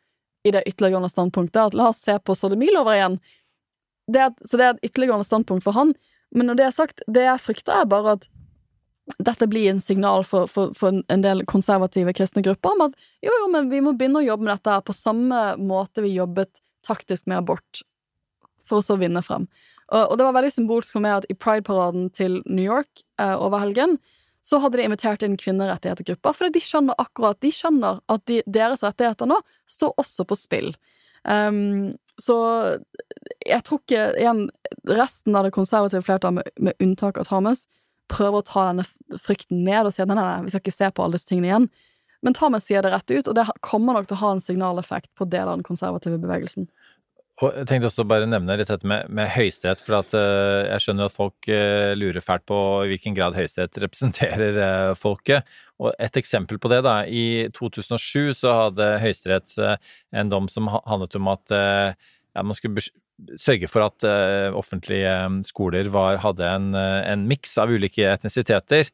i 0.46 0.50
det 0.54 0.64
ytterliggående 0.66 1.12
standpunktet. 1.12 1.60
At 1.68 1.76
la 1.78 1.90
oss 1.92 2.02
se 2.02 2.16
på 2.18 2.34
sodomilover 2.38 2.98
igjen. 2.98 3.18
Det 4.10 4.20
er, 4.20 4.32
så 4.44 4.60
det 4.60 4.66
er 4.66 4.74
et 4.74 4.90
ytterliggående 4.90 5.26
standpunkt 5.26 5.64
for 5.66 5.76
han. 5.76 5.94
Men 6.34 6.50
når 6.50 6.58
det 6.58 6.66
er 6.66 6.74
sagt, 6.76 7.04
det 7.06 7.24
jeg 7.26 7.42
frykter, 7.42 7.82
er 7.82 7.90
bare 7.90 8.16
at 8.18 8.26
dette 9.20 9.46
blir 9.46 9.68
en 9.70 9.80
signal 9.80 10.24
for, 10.24 10.48
for, 10.48 10.72
for 10.76 11.02
en 11.12 11.24
del 11.24 11.44
konservative 11.48 12.14
kristne 12.16 12.42
grupper 12.44 12.72
om 12.72 12.86
at 12.86 12.94
jo, 13.24 13.28
jo, 13.28 13.48
men 13.52 13.68
vi 13.68 13.82
må 13.84 13.92
begynne 13.92 14.22
å 14.22 14.24
jobbe 14.24 14.46
med 14.46 14.54
dette 14.54 14.72
her 14.72 14.84
på 14.86 14.96
samme 14.96 15.42
måte 15.60 16.04
vi 16.04 16.14
jobbet 16.16 16.62
taktisk 16.84 17.28
med 17.28 17.42
abort, 17.42 17.82
for 18.64 18.80
å 18.80 18.84
så 18.84 18.96
vinne 19.00 19.22
frem. 19.24 19.46
Og, 19.92 20.00
og 20.00 20.16
det 20.18 20.26
var 20.26 20.36
veldig 20.38 20.54
symbolsk 20.54 20.96
for 20.96 21.04
meg 21.04 21.18
at 21.18 21.28
i 21.28 21.36
Pride-paraden 21.36 22.08
til 22.16 22.40
New 22.48 22.64
York 22.64 23.04
eh, 23.20 23.36
over 23.36 23.60
helgen, 23.60 23.98
så 24.44 24.60
hadde 24.60 24.80
de 24.80 24.88
invitert 24.88 25.24
inn 25.24 25.38
kvinnerettighetsgrupper, 25.40 26.36
for 26.36 26.52
de 26.52 26.60
skjønner 26.60 26.98
akkurat 27.00 27.38
De 27.40 27.52
skjønner 27.54 28.02
at 28.12 28.24
de, 28.28 28.42
deres 28.44 28.84
rettigheter 28.84 29.28
nå 29.28 29.38
står 29.70 29.94
også 30.00 30.26
på 30.28 30.36
spill. 30.36 30.74
Um, 31.24 31.94
så 32.20 32.36
jeg 33.46 33.64
tror 33.66 33.80
ikke 33.82 34.04
igjen 34.20 34.44
resten 34.88 35.36
av 35.36 35.46
det 35.46 35.54
konservative 35.56 36.04
flertallet, 36.06 36.42
med, 36.42 36.68
med 36.68 36.84
unntak 36.84 37.18
av 37.20 37.28
Thomas, 37.30 37.64
prøver 38.12 38.40
å 38.40 38.46
ta 38.46 38.68
denne 38.68 38.84
frykten 39.20 39.64
ned 39.64 39.88
og 39.88 39.94
si 39.94 40.02
at 40.04 40.10
nei, 40.10 40.18
nei, 40.18 40.26
nei, 40.26 40.46
vi 40.46 40.52
skal 40.52 40.64
ikke 40.64 40.76
se 40.76 40.90
på 40.92 41.04
alle 41.04 41.18
disse 41.18 41.30
tingene 41.30 41.50
igjen. 41.50 41.68
Men 42.24 42.36
Thomas 42.36 42.64
sier 42.68 42.84
det 42.84 42.92
rett 42.92 43.10
ut, 43.12 43.28
og 43.28 43.36
det 43.36 43.44
kommer 43.64 43.96
nok 43.96 44.08
til 44.08 44.16
å 44.16 44.22
ha 44.22 44.32
en 44.34 44.42
signaleffekt 44.44 45.10
på 45.16 45.28
deler 45.28 45.52
av 45.52 45.60
den 45.60 45.66
konservative 45.66 46.20
bevegelsen. 46.22 46.68
Og 47.42 47.50
jeg 47.50 47.66
tenkte 47.66 47.88
også 47.88 48.04
bare 48.06 48.28
nevne 48.30 48.54
litt 48.56 48.68
dette 48.70 48.86
med, 48.86 49.08
med 49.10 49.26
Høyesterett, 49.34 49.80
for 49.82 49.98
at 49.98 50.12
uh, 50.14 50.68
jeg 50.68 50.84
skjønner 50.84 51.08
at 51.08 51.16
folk 51.16 51.48
uh, 51.50 51.90
lurer 51.98 52.22
fælt 52.22 52.44
på 52.46 52.58
i 52.84 52.92
hvilken 52.92 53.16
grad 53.16 53.34
Høyesterett 53.34 53.80
representerer 53.82 54.58
uh, 54.60 54.92
folket. 54.98 55.48
Og 55.82 55.90
et 55.98 56.16
eksempel 56.20 56.60
på 56.62 56.70
det, 56.70 56.84
da. 56.86 57.00
I 57.10 57.50
2007 57.56 58.38
så 58.38 58.54
hadde 58.60 58.92
Høyesterett 59.02 59.56
en 60.14 60.30
dom 60.30 60.46
som 60.52 60.70
handlet 60.70 61.18
om 61.18 61.32
at 61.32 61.50
ja, 61.50 62.42
man 62.46 62.54
skulle 62.54 62.84
sørge 63.38 63.68
for 63.70 63.86
at 63.86 64.06
uh, 64.06 64.56
offentlige 64.58 65.10
eh, 65.10 65.40
skoler 65.46 65.90
var, 65.94 66.18
hadde 66.24 66.48
en, 66.48 66.72
eh, 66.78 67.02
en 67.12 67.26
miks 67.30 67.56
av 67.62 67.72
ulike 67.72 68.06
etnisiteter. 68.10 68.90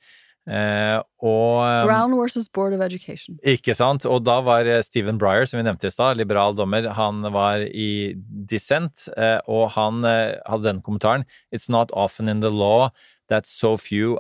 Eh, 0.49 0.97
og 1.21 1.87
Brown 1.87 2.15
versus 2.17 2.49
Board 2.49 2.73
of 2.75 2.81
Education. 2.81 3.39
ikke 3.45 3.75
sant? 3.77 4.07
Og 4.09 4.25
da 4.25 4.39
var 4.43 4.67
Stephen 4.83 5.19
Breyer, 5.21 5.47
som 5.47 5.61
vi 5.61 5.67
nevnte 5.67 5.91
i 5.91 5.95
stad, 5.95 6.17
liberal 6.17 6.57
dommer, 6.57 6.89
han 6.97 7.23
var 7.35 7.67
i 7.69 8.17
dissent, 8.51 9.07
eh, 9.17 9.39
og 9.47 9.71
han 9.77 10.05
eh, 10.09 10.41
hadde 10.49 10.67
den 10.67 10.83
kommentaren 10.83 11.27
It's 11.55 11.71
not 11.71 11.93
often 11.93 12.29
in 12.29 12.41
the 12.41 12.51
law 12.51 12.91
that 13.29 13.47
so 13.47 13.77
few 13.77 14.19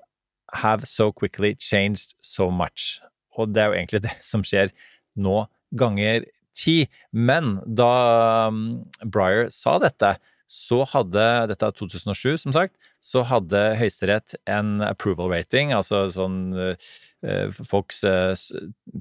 have 0.52 0.86
so 0.86 1.10
quickly 1.12 1.54
changed 1.58 2.14
so 2.20 2.50
much. 2.50 3.00
Og 3.36 3.54
det 3.54 3.62
er 3.62 3.72
jo 3.72 3.80
egentlig 3.80 4.02
det 4.08 4.18
som 4.22 4.44
skjer 4.44 4.74
nå 5.16 5.46
ganger 5.76 6.26
ti. 6.56 6.84
Men 7.12 7.58
da 7.66 8.48
um, 8.50 8.82
Breyer 9.04 9.50
sa 9.54 9.78
dette, 9.82 10.16
så 10.50 10.82
hadde 10.90 11.26
Dette 11.52 11.68
er 11.68 11.76
2007, 11.78 12.40
som 12.42 12.54
sagt. 12.54 12.74
Så 12.98 13.22
hadde 13.28 13.58
Høyesterett 13.78 14.34
en 14.50 14.80
approval 14.82 15.30
rating, 15.30 15.70
altså 15.72 16.08
sånn 16.10 16.40
eh, 16.58 17.52
folks 17.54 18.02
eh, 18.02 18.34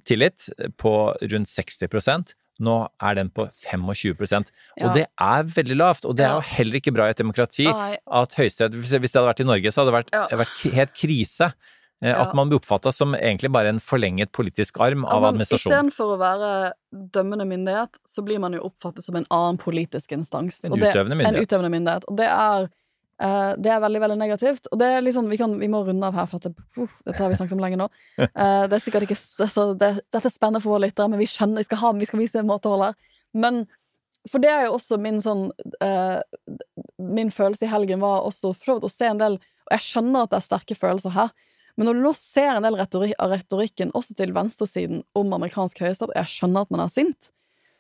tillit, 0.06 0.45
på 0.78 0.93
rundt 1.32 1.50
60% 1.50 2.36
Nå 2.60 2.76
er 3.00 3.16
den 3.16 3.30
på 3.32 3.45
25 3.47 3.88
Ja. 4.76 4.89
Og 4.89 4.95
det 4.97 5.06
er 5.08 5.43
veldig 5.47 5.78
lavt. 5.80 6.06
Og 6.06 6.18
det 6.20 6.26
er 6.28 6.36
jo 6.36 6.47
heller 6.58 6.80
ikke 6.80 6.91
bra 6.91 7.08
i 7.08 7.14
et 7.16 7.22
demokrati 7.22 7.68
at 7.70 8.36
Høyesterett 8.36 8.76
Hvis 8.76 8.91
det 8.91 9.16
hadde 9.16 9.30
vært 9.30 9.43
i 9.45 9.47
Norge, 9.47 9.72
så 9.72 9.82
hadde 9.82 9.93
det 9.93 10.00
vært, 10.00 10.34
vært 10.43 10.66
helt 10.76 10.97
krise. 10.97 11.54
Eh. 12.02 12.22
At 12.22 12.34
man 12.38 12.50
blir 12.50 12.60
oppfatta 12.60 12.91
som 12.95 13.16
egentlig 13.16 13.52
bare 13.52 13.74
en 13.74 13.80
forlenget 13.84 14.32
politisk 14.32 14.80
arm 14.80 15.06
av 15.06 15.22
Ja, 15.22 15.32
administrasjonen. 15.32 15.74
Istedenfor 15.74 16.16
å 16.16 16.20
være 16.22 16.52
dømmende 16.89 17.47
myndighet, 17.50 18.00
så 18.08 18.24
blir 18.26 18.39
man 18.39 18.56
jo 18.56 18.66
oppfattet 18.70 19.06
som 19.06 19.18
en 19.20 19.28
annen 19.30 19.60
politisk 19.62 20.14
instans. 20.16 20.64
En 20.66 20.76
utøvende 20.78 21.18
myndighet. 21.20 21.36
En 21.36 21.47
utøvende 21.47 21.74
myndighet. 21.76 22.08
Og 22.10 22.20
det 22.20 22.30
er 22.30 22.70
uh, 22.70 23.52
det 23.60 23.74
er 23.74 23.84
veldig 23.84 24.04
veldig 24.06 24.20
negativt. 24.22 24.70
Og 24.72 24.80
det 24.82 24.91
er 24.93 25.04
liksom, 25.06 25.28
vi, 25.32 25.39
kan, 25.41 25.58
vi 25.60 25.72
må 25.72 25.84
runde 25.88 26.08
av 26.08 26.18
her, 26.18 26.30
for 26.30 26.43
dette, 26.43 26.68
uh, 26.80 26.95
dette 27.06 27.20
har 27.20 27.32
vi 27.32 27.39
snakket 27.39 27.58
om 27.58 27.66
lenge 27.66 27.82
nå. 27.82 27.89
Uh, 28.20 28.64
det 28.70 28.80
er 28.80 28.86
sikkert 28.86 29.10
ikke 29.10 29.20
altså, 29.20 29.74
det, 29.80 29.91
Dette 30.08 30.26
er 30.32 30.36
spennende 30.36 30.64
for 30.64 30.76
våre 30.76 30.88
lyttere, 30.88 31.12
men 31.12 31.22
vi 31.22 31.30
skjønner, 31.30 31.62
vi 31.62 31.70
skal, 31.70 31.84
ha, 31.84 31.93
vi 32.00 32.10
skal 32.10 32.24
vise 32.24 32.39
det 32.39 32.47
måteholdet. 32.47 33.12
Men 33.38 33.66
for 34.30 34.43
det 34.43 34.50
er 34.52 34.66
jo 34.68 34.74
også 34.76 34.97
min 35.00 35.22
sånn 35.24 35.45
Min 37.00 37.30
følelse 37.32 37.64
i 37.64 37.70
helgen 37.72 38.02
var 38.04 38.26
også 38.28 38.50
for 38.52 38.68
så 38.68 38.74
vidt 38.76 38.88
å 38.89 38.91
se 38.91 39.08
en 39.08 39.22
del 39.22 39.38
Og 39.39 39.72
jeg 39.72 39.86
skjønner 39.86 40.26
at 40.26 40.34
det 40.34 40.39
er 40.41 40.43
sterke 40.43 40.76
følelser 40.76 41.14
her, 41.16 41.32
men 41.80 41.88
når 41.88 41.96
du 41.96 42.04
nå 42.04 42.12
ser 42.20 42.58
en 42.58 42.66
del 42.68 42.76
retori 42.76 43.14
av 43.24 43.32
retorikken, 43.32 43.94
også 43.96 44.12
til 44.20 44.34
venstresiden, 44.36 45.06
om 45.16 45.32
amerikansk 45.38 45.80
høyesterett, 45.80 46.12
jeg 46.18 46.32
skjønner 46.34 46.66
at 46.66 46.74
man 46.76 46.84
er 46.84 46.92
sint, 46.92 47.30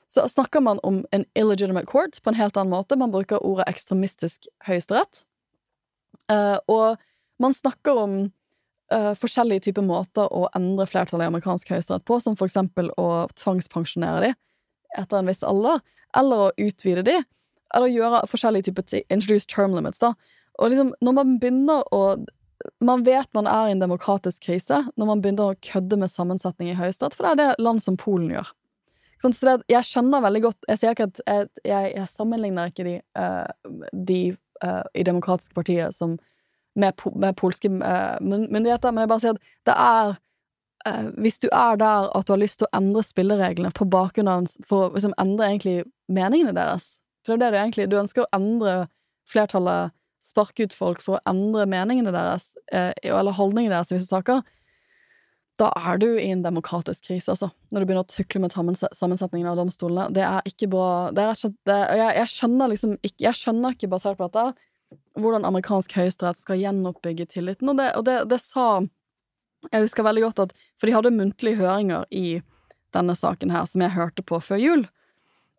så 0.07 0.23
snakker 0.31 0.63
man 0.63 0.79
om 0.87 1.01
en 1.11 1.25
illegitimate 1.35 1.89
court 1.91 2.15
på 2.23 2.31
en 2.31 2.37
helt 2.39 2.55
annen 2.55 2.71
måte. 2.71 2.95
Man 2.97 3.11
bruker 3.11 3.43
ordet 3.43 3.67
ekstremistisk 3.67 4.47
høyesterett. 4.65 5.25
Uh, 6.31 6.55
og 6.71 7.03
man 7.43 7.53
snakker 7.53 7.99
om 7.99 8.15
uh, 8.93 9.11
forskjellige 9.19 9.67
typer 9.67 9.83
måter 9.85 10.31
å 10.31 10.47
endre 10.55 10.87
flertallet 10.87 11.27
i 11.27 11.33
amerikansk 11.33 11.75
høyesterett 11.75 12.07
på, 12.07 12.21
som 12.23 12.39
for 12.39 12.47
eksempel 12.47 12.93
å 12.95 13.27
tvangspensjonere 13.35 14.29
de 14.29 14.33
etter 14.97 15.19
en 15.19 15.29
viss 15.29 15.43
alder, 15.45 15.83
eller 16.17 16.47
å 16.47 16.51
utvide 16.57 17.03
de, 17.05 17.19
eller 17.75 17.91
gjøre 17.91 18.23
forskjellige 18.31 18.71
typer 18.71 19.03
introduce 19.11 19.45
term 19.51 19.75
limits, 19.75 19.99
da. 20.01 20.15
Og 20.57 20.71
liksom, 20.71 20.95
når 21.03 21.19
man 21.19 21.35
begynner 21.43 21.83
å 21.93 22.01
Man 22.83 23.03
vet 23.07 23.29
man 23.33 23.47
er 23.47 23.69
i 23.69 23.73
en 23.75 23.83
demokratisk 23.83 24.43
krise 24.49 24.81
når 24.99 25.09
man 25.09 25.21
begynner 25.23 25.53
å 25.53 25.59
kødde 25.63 25.99
med 26.01 26.11
sammensetning 26.11 26.71
i 26.71 26.77
Høyesterett, 26.77 27.15
for 27.15 27.27
det 27.27 27.31
er 27.31 27.39
det 27.39 27.63
land 27.63 27.83
som 27.83 27.97
Polen 27.99 28.31
gjør. 28.33 28.49
Sånn, 29.19 29.35
så 29.35 29.49
det, 29.49 29.55
jeg 29.67 29.83
skjønner 29.83 30.23
veldig 30.23 30.41
godt 30.45 30.69
Jeg 30.69 30.79
sier 30.79 30.95
ikke 30.95 31.09
at 31.09 31.17
jeg, 31.25 31.47
jeg, 31.67 31.91
jeg 31.97 32.07
sammenligner 32.07 32.71
ikke 32.71 32.85
de, 32.87 32.95
uh, 33.19 33.89
de 33.91 34.19
uh, 34.63 34.85
i 34.95 35.03
demokratiske 35.03 35.55
partier 35.57 35.91
som 35.95 36.15
med, 36.79 37.01
med 37.19 37.35
polske 37.35 37.67
uh, 37.67 38.15
myndigheter, 38.23 38.93
men 38.93 39.03
jeg 39.03 39.11
bare 39.11 39.23
sier 39.23 39.35
at 39.35 39.53
det 39.67 39.75
er 39.75 40.17
Hvis 41.19 41.41
du 41.43 41.49
er 41.51 41.75
der 41.75 42.07
at 42.15 42.27
du 42.27 42.31
har 42.31 42.39
lyst 42.39 42.61
til 42.61 42.69
å 42.69 42.77
endre 42.77 43.03
spillereglene 43.03 43.73
på 43.75 43.89
bakgrunn 43.91 44.31
av 44.31 44.47
For 44.63 44.87
å 44.87 44.93
liksom 44.93 45.17
endre 45.19 45.49
egentlig 45.49 45.75
meningene 46.07 46.55
deres 46.55 47.01
For 47.25 47.35
det 47.35 47.35
er 47.35 47.51
det 47.51 47.51
du 47.51 47.59
egentlig 47.63 47.89
Du 47.91 47.97
ønsker 47.99 48.23
å 48.23 48.31
endre 48.37 48.87
flertallet, 49.29 49.91
sparke 50.23 50.67
ut 50.67 50.75
folk 50.75 51.03
for 51.03 51.17
å 51.17 51.25
endre 51.29 51.65
meningene 51.69 52.13
deres, 52.13 52.53
eh, 52.73 52.91
eller 53.03 53.35
holdningene 53.35 53.77
deres 53.77 53.91
i 53.91 53.97
visse 53.97 54.11
saker. 54.11 54.43
Da 55.59 55.69
er 55.75 55.99
du 55.99 56.07
i 56.15 56.29
en 56.31 56.43
demokratisk 56.43 57.09
krise, 57.09 57.33
altså. 57.33 57.49
Når 57.71 57.81
du 57.81 57.87
begynner 57.87 58.05
å 58.05 58.11
tukle 58.11 58.39
med 58.43 58.53
sammensetningen 58.55 59.49
av 59.49 59.57
domstolene. 59.59 60.07
Det 60.15 60.23
er 60.23 60.45
ikke 60.47 60.69
bra 60.71 61.09
det 61.15 61.25
er 61.25 61.35
ikke, 61.35 61.51
det, 61.67 61.79
jeg, 61.99 62.11
jeg 62.15 62.33
skjønner 62.35 62.71
liksom 62.71 62.93
ikke 63.01 63.25
Jeg 63.25 63.39
skjønner 63.41 63.75
ikke, 63.75 63.91
basert 63.91 64.19
på 64.19 64.29
dette, 64.29 64.45
hvordan 65.19 65.47
amerikansk 65.47 65.97
høyesterett 65.99 66.39
skal 66.39 66.61
gjenoppbygge 66.61 67.27
tilliten, 67.29 67.71
og 67.71 67.77
det, 67.77 67.89
og 67.99 68.07
det, 68.07 68.21
det 68.31 68.39
sa 68.43 68.69
Jeg 69.73 69.83
husker 69.83 70.07
veldig 70.07 70.23
godt 70.29 70.45
at 70.47 70.55
For 70.79 70.87
de 70.87 70.95
hadde 70.95 71.15
muntlige 71.17 71.59
høringer 71.59 72.07
i 72.11 72.39
denne 72.95 73.13
saken 73.13 73.51
her, 73.53 73.67
som 73.69 73.83
jeg 73.83 73.93
hørte 73.93 74.23
på 74.25 74.39
før 74.41 74.57
jul. 74.57 74.87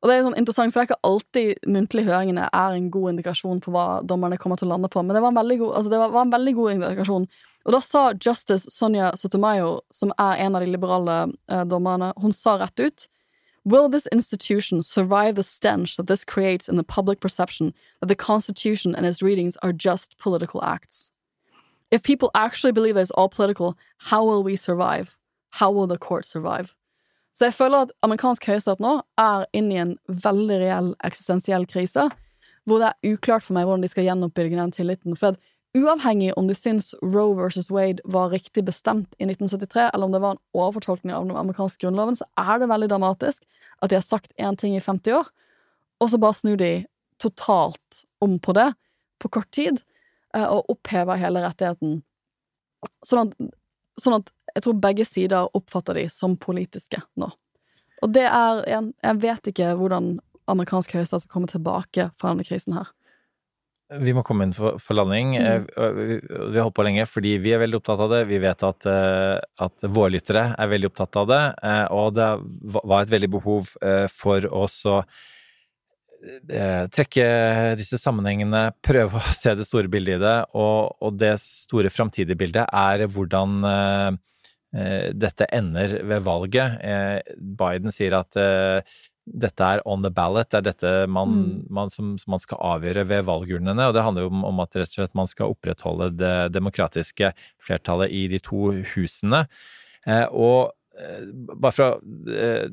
Og 0.01 0.09
det 0.09 0.15
er 0.17 0.23
sånn 0.25 0.39
interessant, 0.41 0.73
for 0.73 0.81
det 0.81 0.87
er 0.87 0.89
ikke 0.89 1.09
alltid 1.11 1.69
muntlige 1.69 2.09
høringene 2.09 2.47
er 2.57 2.75
en 2.77 2.89
god 2.93 3.13
indikasjon 3.13 3.61
på 3.61 3.73
hva 3.75 3.87
dommerne 4.09 4.39
kommer 4.41 4.57
til 4.57 4.71
å 4.71 4.73
lande 4.73 4.89
på, 4.89 5.03
men 5.05 5.13
det 5.13 5.21
var 5.21 5.35
en 5.35 5.41
veldig 5.43 5.59
god, 5.61 5.75
altså 5.77 6.01
var, 6.01 6.15
var 6.15 6.25
en 6.25 6.35
veldig 6.35 6.55
god 6.57 6.75
indikasjon. 6.75 7.27
Og 7.69 7.75
da 7.77 7.81
sa 7.85 8.05
justice 8.17 8.73
Sonja 8.73 9.11
Sotomayor, 9.21 9.83
som 9.93 10.15
er 10.17 10.41
en 10.47 10.57
av 10.57 10.65
de 10.65 10.71
liberale 10.73 11.17
eh, 11.53 11.65
dommerne, 11.69 12.15
hun 12.17 12.33
sa 12.33 12.57
rett 12.63 12.81
ut 12.81 13.09
Will 13.65 13.91
this 13.91 14.07
institution 14.07 14.83
survive 14.83 15.35
the 15.35 15.43
stench 15.43 15.97
that 15.97 16.07
this 16.07 16.25
creates 16.25 16.67
in 16.67 16.77
the 16.77 16.83
public 16.83 17.21
perception 17.21 17.75
that 18.01 18.07
the 18.07 18.17
Constitution 18.17 18.95
and 18.95 19.05
its 19.05 19.23
readings 19.23 19.59
are 19.63 19.73
just 19.73 20.17
political 20.17 20.65
acts? 20.65 21.11
If 21.91 22.03
people 22.03 22.31
actually 22.35 22.73
believe 22.73 22.95
that 22.95 23.03
it's 23.03 23.11
all 23.11 23.29
political, 23.29 23.77
how 23.99 24.25
will 24.25 24.43
we 24.43 24.57
survive? 24.57 25.15
How 25.51 25.71
will 25.71 25.87
the 25.87 25.99
court 25.99 26.25
survive? 26.25 26.75
Så 27.37 27.47
jeg 27.47 27.57
føler 27.57 27.87
at 27.87 27.95
amerikansk 28.05 28.47
høyesterett 28.51 28.83
nå 28.83 28.97
er 29.21 29.47
inne 29.57 29.75
i 29.75 29.81
en 29.85 29.95
veldig 30.09 30.59
reell 30.63 30.91
eksistensiell 31.07 31.67
krise, 31.71 32.09
hvor 32.69 32.83
det 32.83 32.91
er 32.91 33.15
uklart 33.15 33.47
for 33.47 33.57
meg 33.57 33.69
hvordan 33.69 33.85
de 33.85 33.91
skal 33.91 34.07
gjenoppbygge 34.09 34.59
den 34.59 34.75
tilliten. 34.75 35.17
For 35.19 35.33
at 35.33 35.79
uavhengig 35.79 36.33
om 36.39 36.51
du 36.51 36.55
syns 36.59 36.93
Roe 37.01 37.37
versus 37.39 37.71
Wade 37.71 38.03
var 38.05 38.35
riktig 38.35 38.65
bestemt 38.67 39.15
i 39.19 39.29
1973, 39.29 39.91
eller 39.95 40.07
om 40.07 40.15
det 40.15 40.23
var 40.23 40.37
en 40.37 40.45
overfortolkning 40.59 41.15
av 41.15 41.29
den 41.29 41.39
amerikanske 41.39 41.85
grunnloven, 41.85 42.19
så 42.19 42.27
er 42.41 42.61
det 42.61 42.71
veldig 42.71 42.91
dramatisk 42.91 43.47
at 43.81 43.93
de 43.93 43.97
har 43.97 44.05
sagt 44.05 44.35
én 44.37 44.59
ting 44.59 44.77
i 44.77 44.83
50 44.83 45.17
år, 45.21 45.31
og 46.01 46.11
så 46.11 46.21
bare 46.21 46.37
snur 46.37 46.59
de 46.61 46.73
totalt 47.21 48.05
om 48.25 48.39
på 48.41 48.53
det 48.57 48.73
på 49.21 49.29
kort 49.29 49.51
tid, 49.53 49.81
eh, 50.35 50.47
og 50.47 50.69
opphever 50.73 51.21
hele 51.21 51.43
rettigheten. 51.45 52.01
Sånn 53.05 53.29
at, 53.29 53.51
sånn 54.01 54.19
at 54.21 54.31
jeg 54.55 54.65
tror 54.65 54.81
begge 54.83 55.05
sider 55.09 55.49
oppfatter 55.57 55.95
de 56.01 56.09
som 56.13 56.37
politiske 56.41 57.01
nå. 57.21 57.31
Og 58.01 58.13
det 58.15 58.25
er 58.25 58.63
igjen 58.65 58.93
Jeg 59.05 59.19
vet 59.21 59.49
ikke 59.53 59.75
hvordan 59.77 60.15
amerikansk 60.51 60.95
høyesterett 60.97 61.27
skal 61.27 61.35
komme 61.35 61.51
tilbake 61.51 62.09
fra 62.19 62.33
denne 62.33 62.47
krisen 62.49 62.75
her. 62.79 62.89
Vi 63.91 64.13
må 64.15 64.23
komme 64.23 64.47
inn 64.47 64.53
for, 64.55 64.77
for 64.79 64.95
landing. 64.95 65.33
Mm. 65.35 65.65
Eh, 65.75 65.91
Vi, 65.99 66.17
vi 66.23 66.57
har 66.59 66.63
holdt 66.69 66.77
på 66.79 66.85
lenge 66.87 67.07
fordi 67.11 67.33
vi 67.43 67.51
er 67.55 67.59
veldig 67.63 67.81
opptatt 67.81 68.03
av 68.05 68.13
det. 68.13 68.21
Vi 68.31 68.39
vet 68.43 68.63
at, 68.67 68.87
eh, 68.87 69.41
at 69.67 69.87
våre 69.91 70.13
lyttere 70.15 70.45
er 70.55 70.71
veldig 70.71 70.91
opptatt 70.93 71.19
av 71.23 71.27
det. 71.31 71.41
eh, 71.67 71.85
Og 71.91 72.15
det 72.15 72.29
var 72.79 73.03
et 73.03 73.11
veldig 73.17 73.31
behov 73.35 73.75
eh, 73.83 74.07
for 74.15 74.47
oss 74.55 74.81
å 74.87 75.01
trekke 76.21 77.25
disse 77.81 77.97
sammenhengene, 77.97 78.75
prøve 78.85 79.17
å 79.17 79.31
se 79.39 79.55
det 79.57 79.65
store 79.65 79.89
bildet 79.89 80.19
i 80.19 80.23
det. 80.23 80.37
Og, 80.55 80.97
og 81.01 81.17
det 81.19 81.33
store 81.41 81.89
framtidige 81.91 82.37
bildet 82.37 82.67
er 82.69 83.07
hvordan 83.09 83.63
dette 84.71 85.49
ender 85.51 85.97
ved 86.07 86.23
valget. 86.23 86.77
Eh, 86.87 87.35
Biden 87.59 87.91
sier 87.91 88.15
at 88.21 88.37
eh, 88.39 88.85
dette 89.31 89.63
er 89.63 89.83
on 89.87 90.03
the 90.03 90.11
ballot, 90.11 90.49
det 90.51 90.59
er 90.59 90.65
dette 90.71 90.93
man, 91.11 91.29
Mm. 91.31 91.67
man, 91.71 91.91
som, 91.91 92.17
som 92.19 92.33
man 92.35 92.41
skal 92.43 92.59
avgjøre 92.59 93.05
ved 93.07 93.27
valgurnene. 93.29 93.89
Og 93.89 93.95
det 93.95 94.03
handler 94.03 94.27
jo 94.27 94.31
om, 94.33 94.45
om 94.49 94.63
at 94.65 94.75
rett 94.79 94.91
og 94.91 94.97
slett 95.01 95.15
man 95.19 95.31
skal 95.31 95.53
opprettholde 95.53 96.11
det 96.19 96.53
demokratiske 96.55 97.33
flertallet 97.63 98.11
i 98.11 98.25
de 98.33 98.41
to 98.43 98.73
husene. 98.95 99.45
Eh, 100.07 100.27
og 100.33 100.73
eh, 100.99 101.29
bare 101.55 101.75
fra 101.77 101.91
eh, 102.33 102.67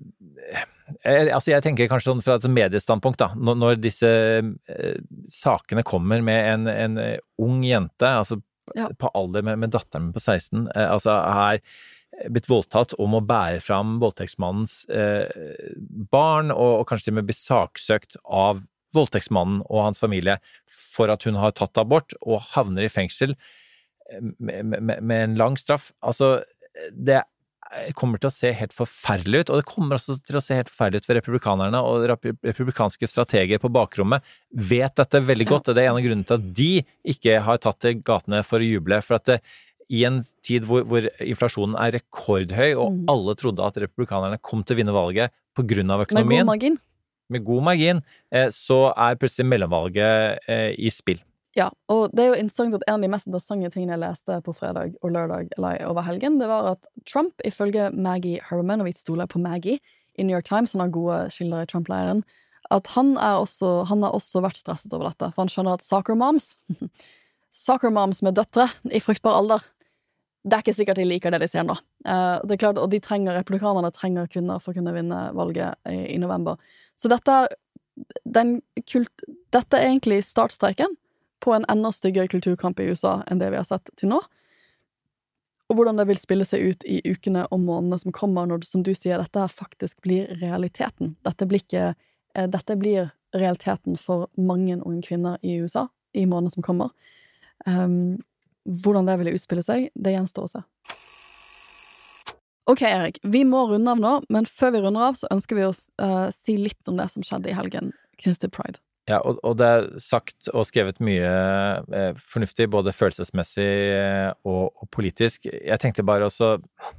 altså 1.04 1.52
jeg 1.52 1.66
tenker 1.66 1.90
kanskje 1.92 2.14
sånn 2.14 2.24
fra 2.24 2.38
et 2.40 2.48
mediestandpunkt, 2.50 3.20
da. 3.20 3.34
Når, 3.36 3.76
disse 3.84 4.08
eh, 4.08 4.98
sakene 5.30 5.84
kommer 5.86 6.24
med 6.24 6.54
en, 6.54 6.68
en 6.72 6.98
eh, 7.04 7.18
ung 7.44 7.60
jente, 7.68 8.08
altså 8.08 8.40
Ja. 8.76 8.90
på 9.00 9.12
alder 9.16 9.46
med, 9.46 9.60
med 9.62 9.72
datteren 9.76 10.10
min 10.10 10.16
på 10.16 10.24
16, 10.24 10.68
eh, 10.76 10.90
altså 10.92 11.14
er 11.16 11.62
blitt 12.34 12.50
voldtatt 12.50 12.96
og 12.98 13.12
må 13.12 13.22
bære 13.28 13.62
fram 13.64 13.98
voldtektsmannens 14.02 14.82
eh, 14.90 15.28
barn, 16.12 16.52
og, 16.52 16.82
og 16.82 16.90
kanskje 16.90 17.10
til 17.10 17.16
og 17.16 17.20
med 17.20 17.30
bli 17.30 17.38
saksøkt 17.38 18.20
av 18.24 18.64
voldtektsmannen 18.96 19.62
og 19.68 19.84
hans 19.90 20.02
familie 20.02 20.38
for 20.72 21.12
at 21.14 21.28
hun 21.28 21.38
har 21.40 21.56
tatt 21.56 21.78
abort, 21.80 22.16
og 22.24 22.46
havner 22.56 22.88
i 22.88 22.92
fengsel 22.92 23.36
eh, 23.36 24.22
med, 24.40 24.74
med, 24.74 24.94
med 25.02 25.18
en 25.24 25.40
lang 25.40 25.60
straff. 25.60 25.92
Altså, 26.02 26.40
det 26.92 27.24
kommer 28.00 28.20
til 28.22 28.30
å 28.30 28.34
se 28.34 28.52
helt 28.56 28.74
forferdelig 28.76 29.42
ut, 29.44 29.50
og 29.52 29.60
det 29.62 29.68
kommer 29.70 29.98
også 29.98 30.18
til 30.24 30.38
å 30.40 30.42
se 30.44 30.56
helt 30.56 30.70
forferdelig 30.72 31.02
ut 31.04 31.10
for 31.10 31.20
republikanerne, 31.20 31.82
og 31.84 32.08
republikanske 32.48 33.08
strateger 33.10 33.60
på 33.60 33.72
bakrommet 33.74 34.24
vet 34.56 34.96
dette 34.96 35.22
veldig 35.28 35.48
godt, 35.50 35.70
og 35.70 35.76
det 35.78 35.84
er 35.84 35.92
en 35.92 36.00
av 36.00 36.06
grunnene 36.06 36.28
til 36.30 36.40
at 36.40 36.50
de 36.58 36.70
ikke 37.14 37.40
har 37.44 37.58
tatt 37.64 37.80
til 37.84 38.00
gatene 38.08 38.44
for 38.48 38.60
å 38.64 38.70
juble. 38.70 39.02
for 39.04 39.16
at 39.20 39.26
det, 39.26 39.42
i 39.90 40.04
en 40.04 40.22
tid 40.44 40.66
hvor, 40.68 40.84
hvor 40.84 41.06
inflasjonen 41.24 41.76
er 41.80 41.94
rekordhøy, 42.00 42.76
og 42.76 42.92
Mm. 42.92 43.06
alle 43.08 43.36
trodde 43.40 43.64
at 43.64 43.78
republikanerne 43.80 44.42
kom 44.42 44.64
til 44.64 44.76
å 44.76 44.80
vinne 44.84 44.92
valget 44.96 45.32
på 45.56 45.64
grunn 45.68 45.90
av 45.92 46.00
Med 46.00 46.08
økonomien, 46.10 46.44
god 46.46 46.52
margin. 46.52 46.80
med 47.30 47.44
god 47.46 47.64
margin, 47.64 48.02
eh, 48.32 48.48
så 48.50 48.94
er 48.96 49.16
plutselig 49.16 49.48
mellomvalget 49.48 50.40
eh, 50.48 50.76
i 50.78 50.90
spill. 50.90 51.20
Ja, 51.56 51.70
og 51.90 52.12
det 52.14 52.24
er 52.24 52.34
jo 52.34 52.42
interessant 52.42 52.76
at 52.76 52.84
en 52.88 52.98
av 52.98 53.06
de 53.06 53.10
mest 53.10 53.30
interessante 53.30 53.70
tingene 53.74 53.96
jeg 53.96 54.04
leste 54.04 54.40
på 54.46 54.54
fredag 54.54 54.98
og 55.02 55.14
lørdag 55.14 55.54
eller 55.58 55.86
over 55.88 56.06
helgen, 56.06 56.42
det 56.42 56.50
var 56.50 56.74
at 56.74 56.90
Trump, 57.08 57.34
ifølge 57.48 57.90
Maggie 57.96 58.44
Herman, 58.50 58.84
og 58.84 58.90
vi 58.90 58.98
stoler 58.98 59.30
på 59.30 59.42
Maggie 59.42 59.80
i 60.18 60.26
New 60.26 60.36
York 60.36 60.46
Times, 60.50 60.74
han 60.76 60.84
har 60.84 60.94
gode 60.94 61.22
kilder 61.34 61.64
i 61.64 61.70
Trump-leiren, 61.70 62.22
at 62.74 62.92
han, 62.98 63.16
også, 63.16 63.88
han 63.88 64.04
har 64.04 64.14
også 64.18 64.44
vært 64.44 64.60
stresset 64.60 64.94
over 64.94 65.08
dette, 65.10 65.32
for 65.32 65.46
han 65.46 65.54
skjønner 65.54 65.78
at 65.78 65.86
soccer 65.86 66.20
moms 66.20 66.58
Soccer 67.58 67.90
moms 67.90 68.20
med 68.22 68.36
døtre 68.38 68.68
i 68.94 69.00
fruktbar 69.02 69.40
alder 69.40 69.64
det 70.48 70.56
er 70.56 70.64
ikke 70.64 70.76
sikkert 70.78 71.00
de 71.02 71.08
liker 71.08 71.34
det 71.34 71.42
de 71.44 71.50
ser 71.52 71.66
nå. 71.68 71.76
Eh, 72.08 72.36
det 72.48 72.56
er 72.56 72.62
klart, 72.62 72.78
Og 72.80 72.90
de 72.92 73.02
trenger, 73.04 73.36
republikanerne 73.36 73.92
trenger 73.92 74.30
kvinner 74.32 74.62
for 74.64 74.72
å 74.72 74.78
kunne 74.78 74.94
vinne 74.96 75.22
valget 75.36 75.76
i, 75.92 76.18
november. 76.22 76.56
Så 76.96 77.12
dette 77.12 77.48
den 78.24 78.60
kult, 78.86 79.26
dette 79.52 79.80
er 79.80 79.90
egentlig 79.90 80.22
startstreken 80.24 80.94
på 81.44 81.54
en 81.54 81.66
enda 81.70 81.92
styggere 81.94 82.32
kulturkamp 82.32 82.80
i 82.80 82.90
USA 82.92 83.22
enn 83.28 83.40
det 83.42 83.52
vi 83.54 83.60
har 83.60 83.68
sett 83.68 83.90
til 84.00 84.12
nå. 84.14 84.22
Og 85.68 85.76
hvordan 85.76 86.00
det 86.00 86.08
vil 86.08 86.20
spille 86.20 86.46
seg 86.48 86.64
ut 86.64 86.86
i 86.88 87.02
ukene 87.04 87.44
og 87.52 87.60
månedene 87.60 88.00
som 88.00 88.16
kommer, 88.16 88.48
når 88.48 88.64
som 88.68 88.86
du 88.88 88.94
sier, 88.96 89.20
dette 89.20 89.42
her 89.42 89.52
faktisk 89.52 90.00
blir 90.06 90.30
realiteten. 90.40 91.18
Dette 91.28 91.48
blir, 91.50 91.64
ikke, 91.66 91.90
eh, 92.36 92.48
dette 92.48 92.78
blir 92.80 93.12
realiteten 93.36 94.00
for 94.00 94.30
mange 94.40 94.80
unge 94.80 95.04
kvinner 95.10 95.38
i 95.44 95.58
USA 95.60 95.88
i 96.16 96.26
månedene 96.26 96.56
som 96.56 96.64
kommer. 96.64 96.96
Um, 97.66 98.24
hvordan 98.64 99.08
det 99.08 99.18
vil 99.20 99.34
utspille 99.34 99.64
seg, 99.64 99.90
det 99.96 100.16
gjenstår 100.16 100.48
å 100.48 100.54
se. 100.56 100.64
Ok, 102.68 102.82
Erik, 102.84 103.20
vi 103.24 103.44
må 103.48 103.66
runde 103.70 103.92
av 103.92 104.00
nå, 104.00 104.14
men 104.32 104.48
før 104.48 104.74
vi 104.76 104.82
runder 104.84 105.10
av, 105.10 105.20
så 105.20 105.30
ønsker 105.32 105.56
vi 105.56 105.68
å 105.68 105.72
uh, 105.72 106.28
si 106.36 106.58
litt 106.60 106.92
om 106.92 107.00
det 107.00 107.08
som 107.14 107.24
skjedde 107.24 107.52
i 107.52 107.56
helgen 107.56 107.94
knyttet 108.20 108.44
til 108.44 108.52
pride. 108.52 108.82
Ja, 109.08 109.22
og, 109.24 109.38
og, 109.40 109.54
det 109.56 109.68
er 109.72 109.86
sagt 110.04 110.50
og 110.52 110.66
skrevet 110.68 110.98
mye 111.00 111.28
eh, 111.96 112.18
fornuftig, 112.20 112.68
både 112.74 112.92
følelsesmessig 112.92 113.68
eh, 113.96 114.32
og, 114.44 114.74
og, 114.76 114.90
politisk. 114.92 115.48
Jeg 115.48 115.80
tenkte 115.80 116.04
bare 116.08 116.28
også 116.28 116.58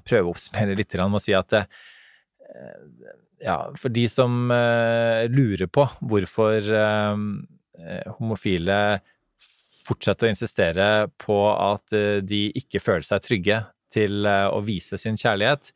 prøve 0.09 0.31
å 0.31 0.33
oppsummere 0.33 0.77
litt 0.79 0.97
med 0.97 1.19
å 1.19 1.21
si 1.21 1.37
at 1.37 1.53
eh, 1.59 1.69
ja, 3.45 3.59
for 3.79 3.93
de 3.95 4.07
som 4.11 4.51
eh, 4.51 5.29
lurer 5.31 5.69
på 5.71 5.85
hvorfor 6.01 6.73
eh, 6.81 7.21
eh, 7.79 8.17
homofile 8.19 8.81
fortsetter 9.89 10.29
å 10.29 10.33
insistere 10.33 10.87
på 11.21 11.37
at 11.53 11.95
de 12.29 12.41
ikke 12.61 12.81
føler 12.83 13.07
seg 13.09 13.23
trygge 13.25 13.63
til 13.89 14.27
å 14.29 14.59
vise 14.61 14.99
sin 15.01 15.17
kjærlighet, 15.17 15.71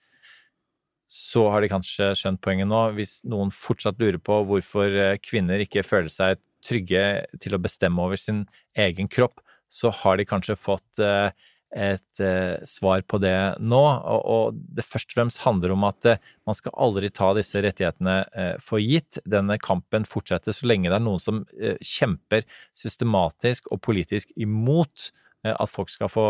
så 1.13 1.45
har 1.53 1.61
de 1.61 1.69
kanskje 1.69 2.15
skjønt 2.17 2.41
poenget 2.41 2.71
nå. 2.71 2.81
Hvis 2.97 3.19
noen 3.29 3.53
fortsatt 3.53 4.01
lurer 4.01 4.17
på 4.17 4.39
hvorfor 4.49 4.89
eh, 4.97 5.19
kvinner 5.21 5.61
ikke 5.61 5.85
føler 5.85 6.13
seg 6.13 6.41
trygge 6.65 7.03
til 7.43 7.57
å 7.57 7.61
bestemme 7.61 8.01
over 8.01 8.17
sin 8.17 8.47
egen 8.79 9.11
kropp, 9.13 9.43
så 9.69 9.93
har 9.93 10.17
de 10.17 10.25
kanskje 10.29 10.57
fått 10.57 11.03
eh, 11.05 11.29
et 11.77 12.23
eh, 12.25 12.65
svar 12.69 13.05
på 13.05 13.21
det 13.21 13.37
nå. 13.61 13.83
Og 14.09 14.57
det 14.57 14.87
først 14.89 15.13
og 15.13 15.19
fremst 15.19 15.45
handler 15.45 15.75
om 15.77 15.85
at 15.91 16.15
man 16.49 16.57
skal 16.57 16.79
aldri 16.81 17.13
ta 17.13 17.35
disse 17.37 17.61
rettighetene 17.61 18.57
for 18.65 18.81
gitt. 18.81 19.21
Denne 19.29 19.59
kampen 19.61 20.09
fortsetter 20.09 20.57
så 20.57 20.71
lenge 20.71 20.89
det 20.89 20.97
er 20.97 21.05
noen 21.05 21.21
som 21.21 21.45
kjemper 21.85 22.49
systematisk 22.73 23.69
og 23.69 23.85
politisk 23.85 24.33
imot 24.41 25.11
at 25.43 25.69
folk 25.69 25.91
skal 25.91 26.09
få 26.13 26.27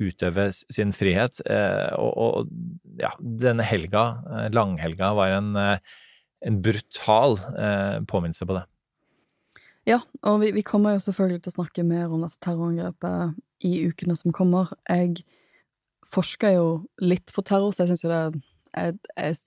utøve 0.00 0.48
sin 0.52 0.92
frihet. 0.96 1.40
Eh, 1.46 1.92
og, 1.98 2.12
og 2.16 3.00
ja, 3.00 3.12
denne 3.20 3.66
helga, 3.66 4.06
eh, 4.30 4.48
langhelga, 4.54 5.12
var 5.18 5.36
en, 5.38 5.52
eh, 5.60 6.00
en 6.46 6.60
brutal 6.62 7.38
påminnelse 8.08 8.46
på 8.46 8.58
det. 8.58 8.66
Ja, 9.86 10.00
og 10.26 10.40
vi, 10.42 10.50
vi, 10.52 10.64
kommer 10.66 10.96
jo 10.96 11.02
selvfølgelig 11.04 11.44
til 11.44 11.52
å 11.52 11.56
snakke 11.60 11.84
mer 11.86 12.10
om 12.10 12.24
dette 12.24 12.40
terrorangrepet 12.42 13.36
i 13.66 13.72
ukene 13.86 14.16
som 14.18 14.34
kommer. 14.34 14.72
Jeg 14.90 15.22
forsker 16.12 16.56
jo 16.56 16.66
litt 17.02 17.32
på 17.34 17.44
terror, 17.46 17.72
så 17.72 17.84
jeg 17.84 17.94
syns 17.94 18.04
jo 18.04 18.10
det 18.12 18.20
jeg, 18.76 18.98
jeg, 19.16 19.38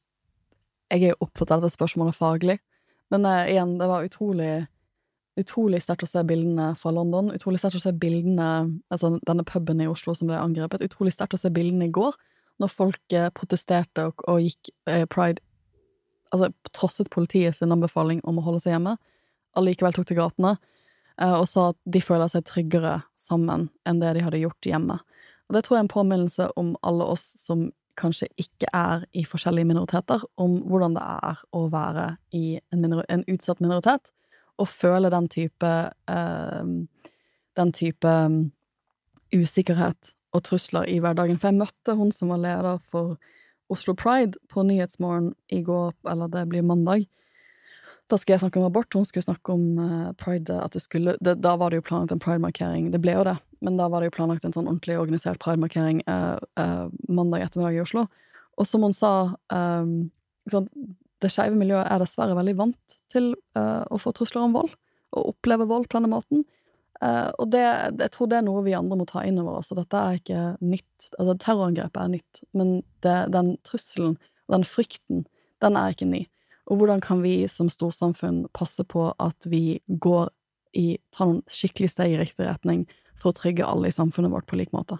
jeg, 0.90 1.02
er 1.04 1.12
jo 1.12 1.20
opptatt 1.26 1.54
av 1.54 1.64
dette 1.64 1.76
spørsmålet 1.76 2.18
faglig. 2.18 2.58
Men 3.14 3.26
eh, 3.28 3.54
igjen, 3.54 3.78
det 3.82 3.90
var 3.90 4.06
utrolig 4.08 4.54
utrolig 5.40 5.82
sterkt 5.84 6.06
å 6.06 6.10
se 6.10 6.24
bildene 6.28 6.72
fra 6.80 6.92
London. 6.96 7.32
Utrolig 7.36 7.62
sterkt 7.62 7.80
å 7.80 7.84
se 7.84 7.94
bildene 7.96 8.50
altså 8.92 9.16
denne 9.28 9.46
puben 9.48 9.82
i 9.84 9.90
Oslo 9.90 10.16
som 10.18 10.30
ble 10.30 10.40
angrepet. 10.40 10.84
Utrolig 10.86 11.14
sterkt 11.16 11.38
å 11.38 11.42
se 11.42 11.52
bildene 11.54 11.90
i 11.90 11.94
går, 11.96 12.18
når 12.60 12.74
folk 12.74 13.16
eh, 13.16 13.30
protesterte 13.36 14.10
og, 14.10 14.26
og 14.28 14.42
gikk 14.44 14.74
eh, 14.90 15.06
pride 15.10 15.44
Altså 16.30 16.52
trosset 16.78 17.08
politiet 17.10 17.56
sin 17.58 17.72
anbefaling 17.74 18.20
om 18.30 18.38
å 18.38 18.44
holde 18.46 18.60
seg 18.62 18.76
hjemme, 18.76 18.92
allikevel 19.58 19.96
tok 19.96 20.06
til 20.12 20.20
gatene 20.20 20.52
eh, 21.18 21.34
og 21.34 21.48
sa 21.50 21.72
at 21.72 21.80
de 21.90 22.02
føler 22.06 22.30
seg 22.30 22.46
tryggere 22.46 23.00
sammen 23.18 23.64
enn 23.90 23.98
det 23.98 24.12
de 24.14 24.22
hadde 24.22 24.42
gjort 24.44 24.70
hjemme. 24.70 25.00
Og 25.50 25.58
det 25.58 25.64
tror 25.66 25.80
jeg 25.80 25.82
er 25.82 25.88
en 25.88 25.90
påminnelse 25.96 26.48
om 26.62 26.76
alle 26.86 27.08
oss 27.16 27.26
som 27.42 27.66
kanskje 28.00 28.30
ikke 28.40 28.70
er 28.78 29.08
i 29.18 29.26
forskjellige 29.26 29.72
minoriteter, 29.72 30.22
om 30.38 30.60
hvordan 30.70 30.96
det 31.00 31.08
er 31.26 31.42
å 31.58 31.66
være 31.74 32.06
i 32.38 32.60
en, 32.70 32.86
en 33.02 33.26
utsatt 33.26 33.66
minoritet, 33.66 34.12
å 34.60 34.68
føle 34.68 35.12
den 35.14 35.30
type 35.32 35.74
uh, 36.12 36.72
Den 37.60 37.72
type 37.76 38.08
um, 38.08 38.52
usikkerhet 39.36 40.14
og 40.34 40.44
trusler 40.46 40.88
i 40.88 41.00
hverdagen. 41.02 41.40
For 41.42 41.50
jeg 41.50 41.60
møtte 41.60 41.96
hun 41.98 42.12
som 42.16 42.32
var 42.32 42.42
leder 42.44 42.78
for 42.92 43.18
Oslo 43.74 43.96
Pride 43.98 44.40
på 44.50 44.64
Nyhetsmorgen 44.66 45.34
i 45.54 45.62
går, 45.66 45.92
eller 46.10 46.30
det 46.32 46.46
blir 46.50 46.66
mandag. 46.66 47.08
Da 48.10 48.18
skulle 48.18 48.38
jeg 48.38 48.42
snakke 48.42 48.62
om 48.62 48.66
abort, 48.66 48.94
hun 48.94 49.06
skulle 49.06 49.26
snakke 49.26 49.54
om 49.54 49.66
uh, 49.78 50.12
pride. 50.18 50.56
At 50.64 50.74
det 50.74 50.82
skulle, 50.86 51.18
det, 51.22 51.36
da 51.44 51.56
var 51.62 51.70
det 51.70 51.82
jo 51.82 51.86
planlagt 51.90 52.16
en 52.16 52.24
pridemarkering. 52.24 52.90
Det 52.94 53.02
ble 53.04 53.14
jo 53.18 53.26
det, 53.28 53.36
men 53.66 53.78
da 53.78 53.90
var 53.92 54.02
det 54.02 54.10
jo 54.10 54.16
planlagt 54.18 54.48
en 54.48 54.56
sånn 54.56 54.70
ordentlig 54.70 54.98
organisert 54.98 55.42
pridemarkering 55.44 56.02
uh, 56.10 56.40
uh, 56.62 56.88
mandag 57.10 57.46
ettermiddag 57.46 57.78
i 57.78 57.84
Oslo. 57.84 58.08
Og 58.58 58.68
som 58.68 58.84
hun 58.86 58.96
sa 58.98 59.14
um, 59.54 60.10
det 61.24 61.32
skeive 61.34 61.58
miljøet 61.60 61.88
er 61.88 62.02
dessverre 62.02 62.38
veldig 62.38 62.56
vant 62.60 62.96
til 63.12 63.34
uh, 63.58 63.84
å 63.92 64.00
få 64.02 64.14
trusler 64.16 64.46
om 64.46 64.56
vold, 64.56 64.72
og 65.18 65.34
oppleve 65.34 65.68
vold 65.70 65.90
på 65.90 66.00
denne 66.00 66.12
måten. 66.12 66.46
Uh, 67.00 67.30
og 67.40 67.52
det, 67.54 67.64
jeg 67.64 68.12
tror 68.16 68.30
det 68.32 68.40
er 68.40 68.48
noe 68.48 68.64
vi 68.66 68.76
andre 68.78 68.98
må 69.00 69.08
ta 69.10 69.24
inn 69.28 69.40
over 69.42 69.60
oss, 69.60 69.72
at 69.72 69.80
dette 69.82 70.00
er 70.00 70.20
ikke 70.20 70.44
nytt. 70.64 71.10
Altså, 71.18 71.36
terrorangrepet 71.46 72.02
er 72.04 72.14
nytt, 72.18 72.44
men 72.58 72.74
det, 73.06 73.18
den 73.36 73.56
trusselen 73.68 74.18
den 74.50 74.66
frykten, 74.66 75.26
den 75.64 75.78
er 75.78 75.94
ikke 75.94 76.10
ny. 76.10 76.24
Og 76.70 76.80
hvordan 76.80 77.02
kan 77.02 77.24
vi 77.24 77.44
som 77.50 77.70
storsamfunn 77.72 78.44
passe 78.54 78.84
på 78.86 79.10
at 79.18 79.48
vi 79.50 79.80
går 79.88 80.30
i, 80.78 81.00
tar 81.16 81.30
noen 81.30 81.44
skikkelig 81.50 81.92
steg 81.96 82.14
i 82.14 82.20
riktig 82.20 82.46
retning 82.46 82.86
for 83.18 83.32
å 83.32 83.38
trygge 83.38 83.66
alle 83.66 83.90
i 83.90 83.96
samfunnet 83.96 84.34
vårt 84.34 84.48
på 84.50 84.60
lik 84.60 84.74
måte? 84.76 85.00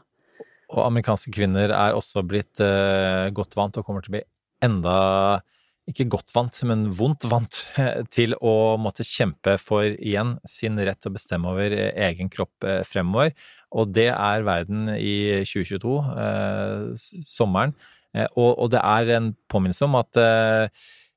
Og 0.70 0.84
amerikanske 0.86 1.34
kvinner 1.34 1.72
er 1.74 1.98
også 1.98 2.24
blitt 2.26 2.62
uh, 2.62 3.30
godt 3.34 3.58
vant 3.58 3.78
og 3.78 3.86
kommer 3.86 4.06
til 4.06 4.14
å 4.14 4.18
bli 4.18 4.26
enda 4.66 4.98
ikke 5.90 6.08
godt 6.14 6.34
vant, 6.36 6.60
men 6.70 6.88
vondt 6.96 7.26
vant 7.30 7.62
til 8.16 8.36
å 8.40 8.78
måtte 8.82 9.06
kjempe 9.08 9.58
for 9.62 9.88
igjen 9.88 10.36
sin 10.48 10.80
rett 10.80 11.02
til 11.02 11.12
å 11.12 11.18
bestemme 11.18 11.52
over 11.52 11.74
egen 11.74 12.32
kropp 12.32 12.68
eh, 12.68 12.84
fremover. 12.88 13.34
Og 13.70 13.92
det 13.94 14.10
er 14.14 14.46
verden 14.48 14.88
i 14.96 15.42
2022, 15.46 15.98
eh, 16.26 17.10
sommeren. 17.26 17.76
Eh, 18.14 18.30
og, 18.38 18.70
det 18.74 18.82
er 18.82 19.14
en 19.18 19.34
påminnelse 19.52 19.86
om 19.86 20.00
at 20.00 20.18
eh, 20.22 20.70
Eh, 20.70 21.09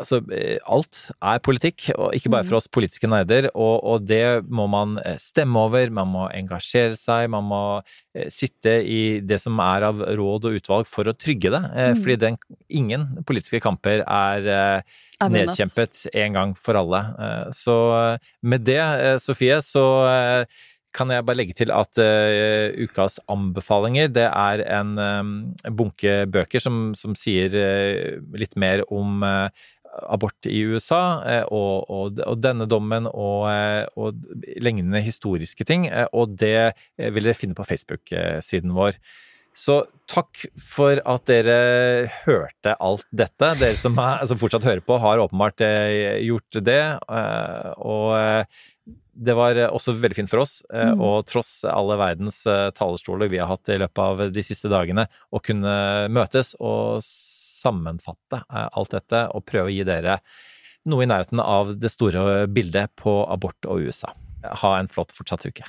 altså, 0.00 0.18
eh, 0.34 0.58
alt 0.68 0.98
er 1.16 1.40
politikk, 1.44 1.88
og 1.96 2.16
ikke 2.16 2.32
bare 2.32 2.46
for 2.46 2.56
mm. 2.56 2.58
oss 2.60 2.70
politiske 2.72 3.08
nerder. 3.10 3.48
Og, 3.52 3.76
og, 3.80 4.06
det 4.08 4.42
må 4.52 4.66
man 4.70 4.98
eh, 5.04 5.18
stemme 5.22 5.62
over, 5.66 5.92
man 5.94 6.10
må 6.12 6.26
engasjere 6.34 6.98
seg, 6.98 7.30
man 7.32 7.46
må 7.48 7.62
sitte 8.28 8.74
i 8.84 9.22
det 9.24 9.38
som 9.40 9.56
er 9.64 9.86
av 9.86 10.02
råd 10.18 10.50
og 10.50 10.58
utvalg 10.58 10.88
for 10.90 11.08
å 11.08 11.16
trygge 11.16 11.52
det. 11.54 11.62
Mm. 11.72 12.02
Fordi 12.02 12.18
den, 12.20 12.36
ingen 12.68 13.06
politiske 13.28 13.62
kamper 13.64 14.02
er, 14.04 14.50
er 14.52 15.32
nedkjempet 15.32 16.04
en 16.12 16.36
gang 16.36 16.52
for 16.58 16.76
alle. 16.82 17.00
Så 17.56 17.76
med 18.44 18.66
det, 18.68 18.82
Sofie, 19.24 19.62
så 19.64 19.86
kan 20.94 21.12
jeg 21.12 21.24
bare 21.26 21.38
legge 21.40 21.56
til 21.56 21.72
at 21.74 22.00
uh, 22.00 22.72
ukas 22.84 23.18
anbefalinger, 23.32 24.10
det 24.12 24.26
er 24.28 24.64
en 24.78 24.96
um, 25.00 25.30
bunke 25.78 26.22
bøker 26.32 26.62
som, 26.62 26.90
som 26.98 27.16
sier 27.18 27.54
uh, 27.56 28.18
litt 28.38 28.56
mer 28.60 28.84
om 28.92 29.24
uh, 29.24 29.48
abort 30.08 30.48
i 30.48 30.62
USA, 30.64 31.02
og, 31.52 31.90
og, 31.92 32.20
og, 32.24 32.38
denne 32.40 32.64
dommen 32.64 33.04
og, 33.10 33.44
og, 34.00 34.22
lignende 34.56 35.02
historiske 35.04 35.66
ting. 35.68 35.84
Og 36.16 36.32
det 36.40 36.72
vil 36.96 37.28
dere 37.28 37.36
finne 37.36 37.52
på 37.58 37.66
Facebook-siden 37.68 38.72
vår. 38.72 38.96
Så 39.52 39.82
takk 40.08 40.44
for 40.60 40.96
at 40.96 41.26
dere 41.28 42.08
hørte 42.24 42.76
alt 42.80 43.04
dette. 43.12 43.52
Dere 43.60 43.76
som, 43.76 43.96
er, 44.00 44.24
som 44.28 44.40
fortsatt 44.40 44.64
hører 44.64 44.84
på, 44.84 44.96
har 45.00 45.20
åpenbart 45.22 45.60
gjort 46.24 46.60
det. 46.64 46.82
Og 47.84 48.16
det 49.12 49.34
var 49.36 49.58
eh, 49.58 49.70
også 49.70 49.94
veldig 49.96 50.16
fint 50.16 50.30
for 50.30 50.42
oss, 50.42 50.60
eh, 50.72 50.92
mm. 50.92 51.02
og 51.04 51.26
tross 51.28 51.62
alle 51.68 51.98
verdens 52.00 52.42
eh, 52.48 52.70
talerstoler 52.76 53.30
vi 53.32 53.40
har 53.42 53.50
hatt 53.50 53.70
i 53.72 53.78
løpet 53.82 54.02
av 54.02 54.22
de 54.32 54.44
siste 54.46 54.70
dagene, 54.72 55.06
å 55.30 55.42
kunne 55.44 55.74
møtes 56.12 56.54
og 56.60 57.02
sammenfatte 57.06 58.42
alt 58.50 58.94
dette 58.96 59.26
og 59.36 59.44
prøve 59.46 59.70
å 59.70 59.74
gi 59.74 59.84
dere 59.86 60.18
noe 60.90 61.04
i 61.04 61.10
nærheten 61.10 61.42
av 61.42 61.76
det 61.78 61.92
store 61.94 62.48
bildet 62.50 62.90
på 62.98 63.20
abort 63.30 63.70
og 63.70 63.84
USA. 63.86 64.10
Ha 64.64 64.74
en 64.80 64.90
flott 64.90 65.14
fortsatt 65.14 65.46
uke. 65.46 65.68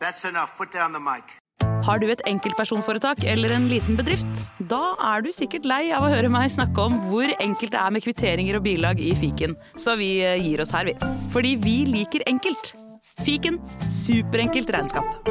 That's 0.00 0.24
enough. 0.28 0.56
Put 0.58 0.72
down 0.72 0.92
the 0.92 1.00
mic. 1.00 1.39
Har 1.86 2.00
du 2.00 2.10
et 2.12 2.20
enkeltpersonforetak 2.28 3.22
eller 3.24 3.54
en 3.56 3.66
liten 3.70 3.96
bedrift? 3.96 4.42
Da 4.68 4.94
er 5.12 5.24
du 5.24 5.30
sikkert 5.32 5.64
lei 5.68 5.86
av 5.96 6.04
å 6.04 6.10
høre 6.12 6.28
meg 6.32 6.50
snakke 6.52 6.82
om 6.84 6.98
hvor 7.08 7.30
enkelt 7.40 7.72
det 7.72 7.80
er 7.80 7.94
med 7.94 8.04
kvitteringer 8.04 8.58
og 8.58 8.66
bilag 8.66 9.00
i 9.00 9.14
fiken, 9.16 9.56
så 9.80 9.96
vi 9.96 10.10
eh, 10.20 10.36
gir 10.44 10.60
oss 10.60 10.74
her, 10.76 10.90
vi. 10.90 10.96
Fordi 11.32 11.54
vi 11.62 11.76
liker 11.88 12.26
enkelt. 12.28 12.74
Fiken 13.24 13.56
superenkelt 13.88 14.72
regnskap. 14.76 15.30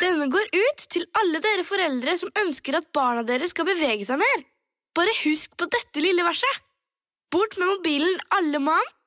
Denne 0.00 0.26
går 0.32 0.50
ut 0.56 0.86
til 0.90 1.06
alle 1.20 1.42
dere 1.44 1.66
foreldre 1.66 2.16
som 2.18 2.32
ønsker 2.42 2.80
at 2.80 2.90
barna 2.96 3.22
deres 3.26 3.54
skal 3.54 3.68
bevege 3.68 4.06
seg 4.08 4.18
mer. 4.18 4.46
Bare 4.98 5.14
husk 5.22 5.54
på 5.60 5.68
dette 5.70 6.02
lille 6.02 6.26
verset. 6.26 6.64
Bort 7.30 7.54
med 7.60 7.70
mobilen, 7.70 8.18
alle 8.34 8.58
mann, 8.58 8.94